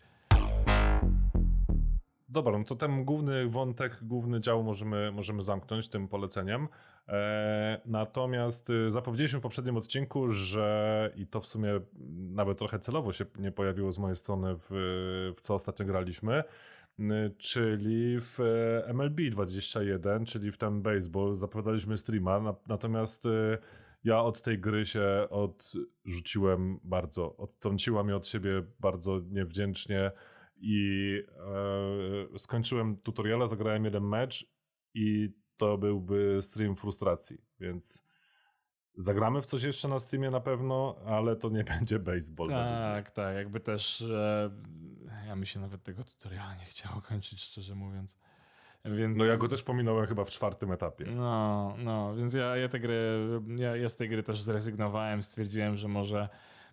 Dobra, 2.33 2.57
no 2.57 2.63
to 2.63 2.75
ten 2.75 3.05
główny 3.05 3.47
wątek, 3.47 3.99
główny 4.01 4.41
dział 4.41 4.63
możemy, 4.63 5.11
możemy 5.11 5.43
zamknąć 5.43 5.89
tym 5.89 6.07
poleceniem. 6.07 6.67
E, 7.07 7.81
natomiast 7.85 8.69
y, 8.69 8.91
zapowiedzieliśmy 8.91 9.39
w 9.39 9.41
poprzednim 9.41 9.77
odcinku, 9.77 10.31
że 10.31 11.11
i 11.15 11.27
to 11.27 11.41
w 11.41 11.47
sumie 11.47 11.79
nawet 12.29 12.57
trochę 12.57 12.79
celowo 12.79 13.13
się 13.13 13.25
nie 13.39 13.51
pojawiło 13.51 13.91
z 13.91 13.99
mojej 13.99 14.15
strony 14.15 14.55
w, 14.55 14.65
w 15.37 15.41
co 15.41 15.53
ostatnio 15.53 15.85
graliśmy, 15.85 16.43
czyli 17.37 18.19
w 18.19 18.39
e, 18.39 18.93
MLB 18.93 19.21
21, 19.31 20.25
czyli 20.25 20.51
w 20.51 20.57
ten 20.57 20.81
baseball. 20.81 21.35
Zapowiadaliśmy 21.35 21.97
streama, 21.97 22.39
na, 22.39 22.55
natomiast 22.67 23.25
y, 23.25 23.57
ja 24.03 24.21
od 24.21 24.41
tej 24.41 24.59
gry 24.59 24.85
się 24.85 25.27
odrzuciłem 25.29 26.79
bardzo, 26.83 27.37
odtrąciła 27.37 28.03
mnie 28.03 28.15
od 28.15 28.27
siebie 28.27 28.63
bardzo 28.79 29.19
niewdzięcznie 29.31 30.11
i 30.65 31.17
e, 32.35 32.39
skończyłem 32.39 32.97
tutoriala, 32.97 33.47
zagrałem 33.47 33.85
jeden 33.85 34.03
mecz 34.03 34.45
i 34.93 35.29
to 35.57 35.77
byłby 35.77 36.37
stream 36.41 36.75
frustracji, 36.75 37.37
więc 37.59 38.03
zagramy 38.97 39.41
w 39.41 39.45
coś 39.45 39.63
jeszcze 39.63 39.87
na 39.87 39.99
streamie 39.99 40.31
na 40.31 40.39
pewno, 40.39 40.95
ale 41.05 41.35
to 41.35 41.49
nie 41.49 41.63
będzie 41.79 41.99
baseball. 41.99 42.49
Tak, 42.49 43.11
tak, 43.11 43.35
jakby 43.35 43.59
też 43.59 44.01
e, 44.01 44.51
ja 45.27 45.35
mi 45.35 45.47
się 45.47 45.59
nawet 45.59 45.83
tego 45.83 46.03
tutoriala 46.03 46.55
nie 46.55 46.65
chciało 46.65 47.01
kończyć, 47.01 47.41
szczerze 47.41 47.75
mówiąc. 47.75 48.19
Więc, 48.85 49.17
No 49.17 49.25
ja 49.25 49.37
go 49.37 49.47
też 49.47 49.63
pominąłem 49.63 50.07
chyba 50.07 50.25
w 50.25 50.29
czwartym 50.29 50.71
etapie. 50.71 51.05
No, 51.05 51.75
no, 51.77 52.15
więc 52.15 52.33
ja, 52.33 52.57
ja 52.57 52.69
tę 52.69 52.79
grę, 52.79 52.95
ja, 53.57 53.75
ja 53.75 53.89
z 53.89 53.95
tej 53.95 54.09
gry 54.09 54.23
też 54.23 54.41
zrezygnowałem, 54.41 55.23
stwierdziłem, 55.23 55.75
że 55.77 55.87
może, 55.87 56.29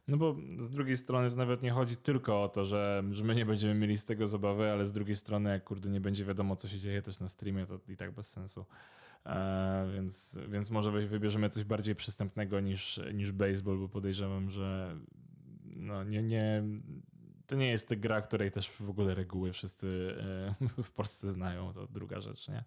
no 0.08 0.16
bo 0.16 0.36
z 0.58 0.70
drugiej 0.70 0.96
strony 0.96 1.30
to 1.30 1.36
nawet 1.36 1.62
nie 1.62 1.70
chodzi 1.70 1.96
tylko 1.96 2.42
o 2.42 2.48
to, 2.48 2.66
że, 2.66 3.02
że 3.10 3.24
my 3.24 3.34
nie 3.34 3.46
będziemy 3.46 3.74
mieli 3.74 3.98
z 3.98 4.04
tego 4.04 4.26
zabawy, 4.26 4.70
ale 4.70 4.86
z 4.86 4.92
drugiej 4.92 5.16
strony 5.16 5.50
jak 5.50 5.64
kurde 5.64 5.90
nie 5.90 6.00
będzie 6.00 6.24
wiadomo 6.24 6.56
co 6.56 6.68
się 6.68 6.78
dzieje 6.78 7.02
też 7.02 7.20
na 7.20 7.28
streamie, 7.28 7.66
to 7.66 7.80
i 7.88 7.96
tak 7.96 8.12
bez 8.12 8.30
sensu. 8.30 8.66
E, 9.26 9.90
więc, 9.94 10.38
więc 10.48 10.70
może 10.70 10.90
wy- 10.90 11.06
wybierzemy 11.06 11.48
coś 11.48 11.64
bardziej 11.64 11.94
przystępnego 11.94 12.60
niż, 12.60 13.00
niż 13.14 13.32
baseball, 13.32 13.78
bo 13.78 13.88
podejrzewam, 13.88 14.50
że 14.50 14.96
no 15.64 16.04
nie, 16.04 16.22
nie, 16.22 16.62
to 17.46 17.56
nie 17.56 17.70
jest 17.70 17.94
gra, 17.94 18.20
której 18.20 18.50
też 18.50 18.70
w 18.70 18.90
ogóle 18.90 19.14
reguły 19.14 19.52
wszyscy 19.52 20.16
e, 20.60 20.82
w 20.82 20.90
Polsce 20.90 21.30
znają, 21.32 21.72
to 21.72 21.86
druga 21.86 22.20
rzecz, 22.20 22.48
nie? 22.48 22.64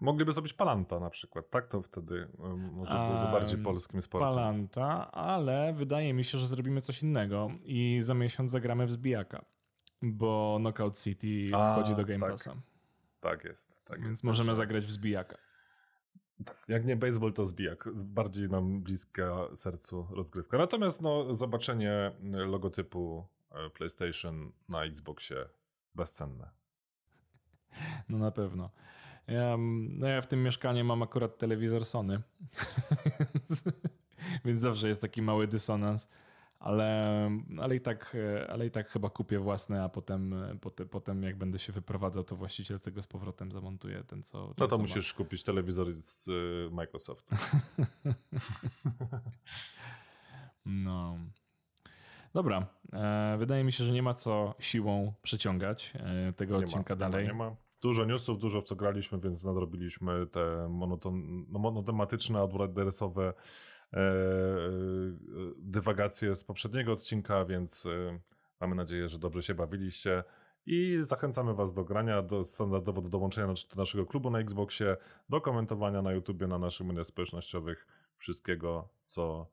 Mogliby 0.00 0.32
zrobić 0.32 0.52
Palanta 0.52 1.00
na 1.00 1.10
przykład, 1.10 1.50
tak? 1.50 1.68
To 1.68 1.82
wtedy 1.82 2.28
um, 2.38 2.72
może 2.72 2.92
byłby 2.92 3.28
A, 3.28 3.32
bardziej 3.32 3.58
polskim 3.58 4.02
sportem. 4.02 4.28
Palanta, 4.28 5.12
ale 5.12 5.72
wydaje 5.72 6.14
mi 6.14 6.24
się, 6.24 6.38
że 6.38 6.46
zrobimy 6.46 6.80
coś 6.80 7.02
innego 7.02 7.50
i 7.64 7.98
za 8.02 8.14
miesiąc 8.14 8.50
zagramy 8.52 8.86
w 8.86 8.90
zbijaka, 8.90 9.44
bo 10.02 10.56
Knockout 10.60 10.98
City 11.00 11.46
A, 11.54 11.72
wchodzi 11.72 11.94
do 11.94 12.04
Game 12.04 12.20
tak. 12.20 12.30
Passa, 12.30 12.54
Tak 13.20 13.44
jest. 13.44 13.84
Tak 13.84 13.98
więc 14.00 14.10
jest. 14.10 14.24
możemy 14.24 14.46
Także- 14.48 14.56
zagrać 14.62 14.86
w 14.86 14.90
zbijaka. 14.90 15.38
Jak 16.68 16.84
nie 16.84 16.96
baseball, 16.96 17.32
to 17.32 17.46
zbijak. 17.46 17.88
Bardziej 17.94 18.48
nam 18.48 18.82
bliska 18.82 19.36
sercu 19.54 20.06
rozgrywka. 20.10 20.58
Natomiast 20.58 21.02
no, 21.02 21.34
zobaczenie 21.34 22.12
logotypu 22.22 23.26
e, 23.50 23.70
PlayStation 23.70 24.52
na 24.68 24.84
Xboxie 24.84 25.36
bezcenne. 25.94 26.50
No 28.08 28.18
na 28.18 28.30
pewno. 28.30 28.70
Ja, 29.28 29.54
mm, 29.54 29.98
no 29.98 30.06
ja 30.06 30.20
w 30.20 30.26
tym 30.26 30.42
mieszkaniu 30.42 30.84
mam 30.84 31.02
akurat 31.02 31.38
telewizor 31.38 31.84
Sony, 31.84 32.20
więc, 34.44 34.60
zawsze 34.60 34.88
jest 34.88 35.00
taki 35.00 35.22
mały 35.22 35.46
dysonans, 35.46 36.08
ale, 36.58 37.30
ale, 37.58 37.76
i 37.76 37.80
tak, 37.80 38.16
ale 38.48 38.66
i 38.66 38.70
tak 38.70 38.88
chyba 38.88 39.10
kupię 39.10 39.38
własne, 39.38 39.82
a 39.82 39.88
potem, 39.88 40.34
potem, 40.60 40.88
potem 40.88 41.22
jak 41.22 41.36
będę 41.36 41.58
się 41.58 41.72
wyprowadzał, 41.72 42.24
to 42.24 42.36
właściciel 42.36 42.80
tego 42.80 43.02
z 43.02 43.06
powrotem 43.06 43.52
zamontuje 43.52 44.04
ten, 44.04 44.22
co 44.22 44.38
ten, 44.38 44.54
No 44.58 44.66
to 44.66 44.68
co 44.68 44.76
ma. 44.76 44.82
musisz 44.82 45.14
kupić 45.14 45.44
telewizor 45.44 45.86
z 45.98 46.28
y, 46.28 46.68
Microsoft. 46.72 47.30
No. 50.66 51.18
Dobra. 52.34 52.66
E, 52.92 53.36
wydaje 53.38 53.64
mi 53.64 53.72
się, 53.72 53.84
że 53.84 53.92
nie 53.92 54.02
ma 54.02 54.14
co 54.14 54.54
siłą 54.58 55.12
przeciągać 55.22 55.92
e, 55.94 56.32
tego 56.32 56.58
Nie 56.58 56.64
odcinka 56.64 56.94
ma, 56.94 56.98
dalej. 56.98 57.24
Ma, 57.24 57.32
nie 57.32 57.38
ma. 57.38 57.56
Dużo 57.86 58.04
newsów, 58.04 58.38
dużo 58.38 58.60
w 58.60 58.64
co 58.64 58.76
graliśmy, 58.76 59.20
więc 59.20 59.44
nadrobiliśmy 59.44 60.26
te 60.26 60.68
monoton, 60.70 61.46
no, 61.48 61.58
monotematyczne, 61.58 62.40
adresowe 62.40 63.34
e, 63.92 63.98
e, 63.98 64.02
dywagacje 65.58 66.34
z 66.34 66.44
poprzedniego 66.44 66.92
odcinka, 66.92 67.44
więc 67.44 67.86
e, 67.86 68.18
mamy 68.60 68.74
nadzieję, 68.74 69.08
że 69.08 69.18
dobrze 69.18 69.42
się 69.42 69.54
bawiliście. 69.54 70.24
I 70.66 70.98
zachęcamy 71.02 71.54
Was 71.54 71.72
do 71.72 71.84
grania, 71.84 72.22
do, 72.22 72.44
standardowo 72.44 73.02
do 73.02 73.08
dołączenia 73.08 73.46
do, 73.46 73.54
naszego 73.76 74.06
klubu 74.06 74.30
na 74.30 74.38
Xboxie, 74.38 74.96
do 75.28 75.40
komentowania 75.40 76.02
na 76.02 76.12
YouTubie, 76.12 76.46
na 76.46 76.58
naszych 76.58 76.86
mediach 76.86 77.06
społecznościowych, 77.06 77.86
wszystkiego, 78.16 78.88
co, 79.04 79.46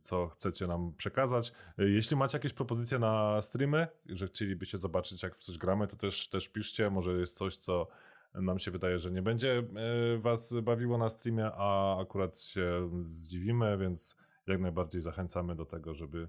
co 0.00 0.28
chcecie 0.28 0.66
nam 0.66 0.92
przekazać. 0.96 1.52
Jeśli 1.78 2.16
macie 2.16 2.38
jakieś 2.38 2.52
propozycje 2.52 2.98
na 2.98 3.42
streamy, 3.42 3.88
że 4.06 4.26
chcielibyście 4.26 4.78
zobaczyć, 4.78 5.22
jak 5.22 5.36
w 5.36 5.38
coś 5.38 5.58
gramy, 5.58 5.86
to 5.86 5.96
też, 5.96 6.28
też 6.28 6.48
piszcie. 6.48 6.90
Może 6.90 7.12
jest 7.12 7.36
coś, 7.36 7.56
co 7.56 7.86
nam 8.34 8.58
się 8.58 8.70
wydaje, 8.70 8.98
że 8.98 9.10
nie 9.10 9.22
będzie 9.22 9.58
e, 9.58 10.18
Was 10.18 10.54
bawiło 10.62 10.98
na 10.98 11.08
streamie, 11.08 11.50
a 11.54 12.00
akurat 12.00 12.38
się 12.38 12.90
zdziwimy, 13.02 13.78
więc 13.78 14.16
jak 14.46 14.60
najbardziej 14.60 15.00
zachęcamy 15.00 15.56
do 15.56 15.64
tego, 15.64 15.94
żeby, 15.94 16.28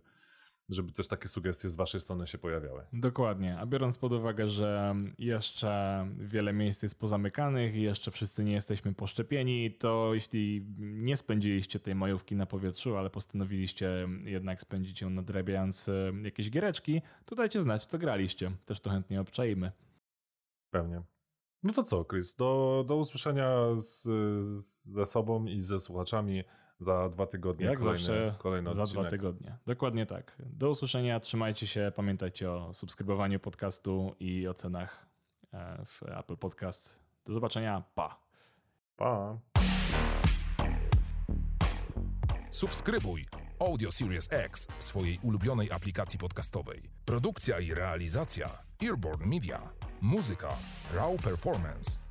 żeby 0.70 0.92
też 0.92 1.08
takie 1.08 1.28
sugestie 1.28 1.70
z 1.70 1.76
Waszej 1.76 2.00
strony 2.00 2.28
się 2.28 2.38
pojawiały. 2.38 2.86
Dokładnie. 2.94 3.58
A 3.60 3.66
biorąc 3.66 3.98
pod 3.98 4.14
uwagę, 4.14 4.50
że 4.50 4.96
jeszcze 5.20 6.08
wiele 6.18 6.54
miejsc 6.54 6.84
jest 6.84 7.00
pozamykanych 7.00 7.76
i 7.76 7.82
jeszcze 7.82 8.12
wszyscy 8.12 8.44
nie 8.44 8.54
jesteśmy 8.54 8.94
poszczepieni, 8.94 9.72
to 9.72 10.14
jeśli 10.14 10.66
nie 10.80 11.18
spędziliście 11.18 11.80
tej 11.80 11.96
majówki 11.96 12.36
na 12.36 12.46
powietrzu, 12.46 12.98
ale 12.98 13.10
postanowiliście 13.10 14.08
jednak 14.24 14.62
spędzić 14.62 15.02
ją 15.02 15.10
nadrabiając 15.10 15.90
e, 15.90 16.12
jakieś 16.24 16.50
giereczki, 16.50 17.02
to 17.26 17.36
dajcie 17.36 17.62
znać, 17.62 17.86
co 17.86 17.98
graliście. 17.98 18.52
Też 18.66 18.80
to 18.80 18.90
chętnie 18.90 19.22
obczajmy. 19.22 19.72
Pewnie. 20.70 21.02
No 21.64 21.74
to 21.74 21.84
co, 21.84 22.06
Chris? 22.06 22.36
Do, 22.36 22.84
do 22.88 22.96
usłyszenia 22.96 23.76
z, 23.76 24.04
z, 24.46 24.86
ze 24.86 25.06
sobą 25.06 25.46
i 25.46 25.62
ze 25.62 25.80
słuchaczami 25.80 26.44
za 26.80 27.10
dwa 27.10 27.28
tygodnie. 27.28 27.66
Jak 27.66 27.80
kolejny, 27.80 28.00
zawsze 28.00 28.36
kolejny 28.38 28.74
za 28.74 28.82
odcinek. 28.84 29.04
dwa 29.04 29.10
tygodnie. 29.10 29.58
Dokładnie 29.66 30.06
tak. 30.06 30.36
Do 30.40 30.70
usłyszenia, 30.70 31.20
trzymajcie 31.20 31.68
się, 31.68 31.92
pamiętajcie 31.96 32.52
o 32.52 32.74
subskrybowaniu 32.74 33.40
podcastu 33.40 34.16
i 34.20 34.48
ocenach 34.48 35.06
e, 35.54 35.86
w 35.86 36.04
Apple 36.04 36.38
Podcast. 36.38 37.00
Do 37.26 37.34
zobaczenia, 37.34 37.84
pa! 37.96 38.20
Pa! 38.96 39.38
Subskrybuj 42.52 43.26
Audio 43.60 43.92
Series 43.92 44.28
X 44.32 44.68
w 44.78 44.84
swojej 44.84 45.20
ulubionej 45.24 45.72
aplikacji 45.72 46.20
podcastowej. 46.20 46.90
Produkcja 47.06 47.60
i 47.60 47.74
realizacja 47.74 48.64
Earborn 48.84 49.30
Media. 49.30 49.70
Muzyka 50.02 50.50
Raw 50.94 51.22
Performance. 51.22 52.07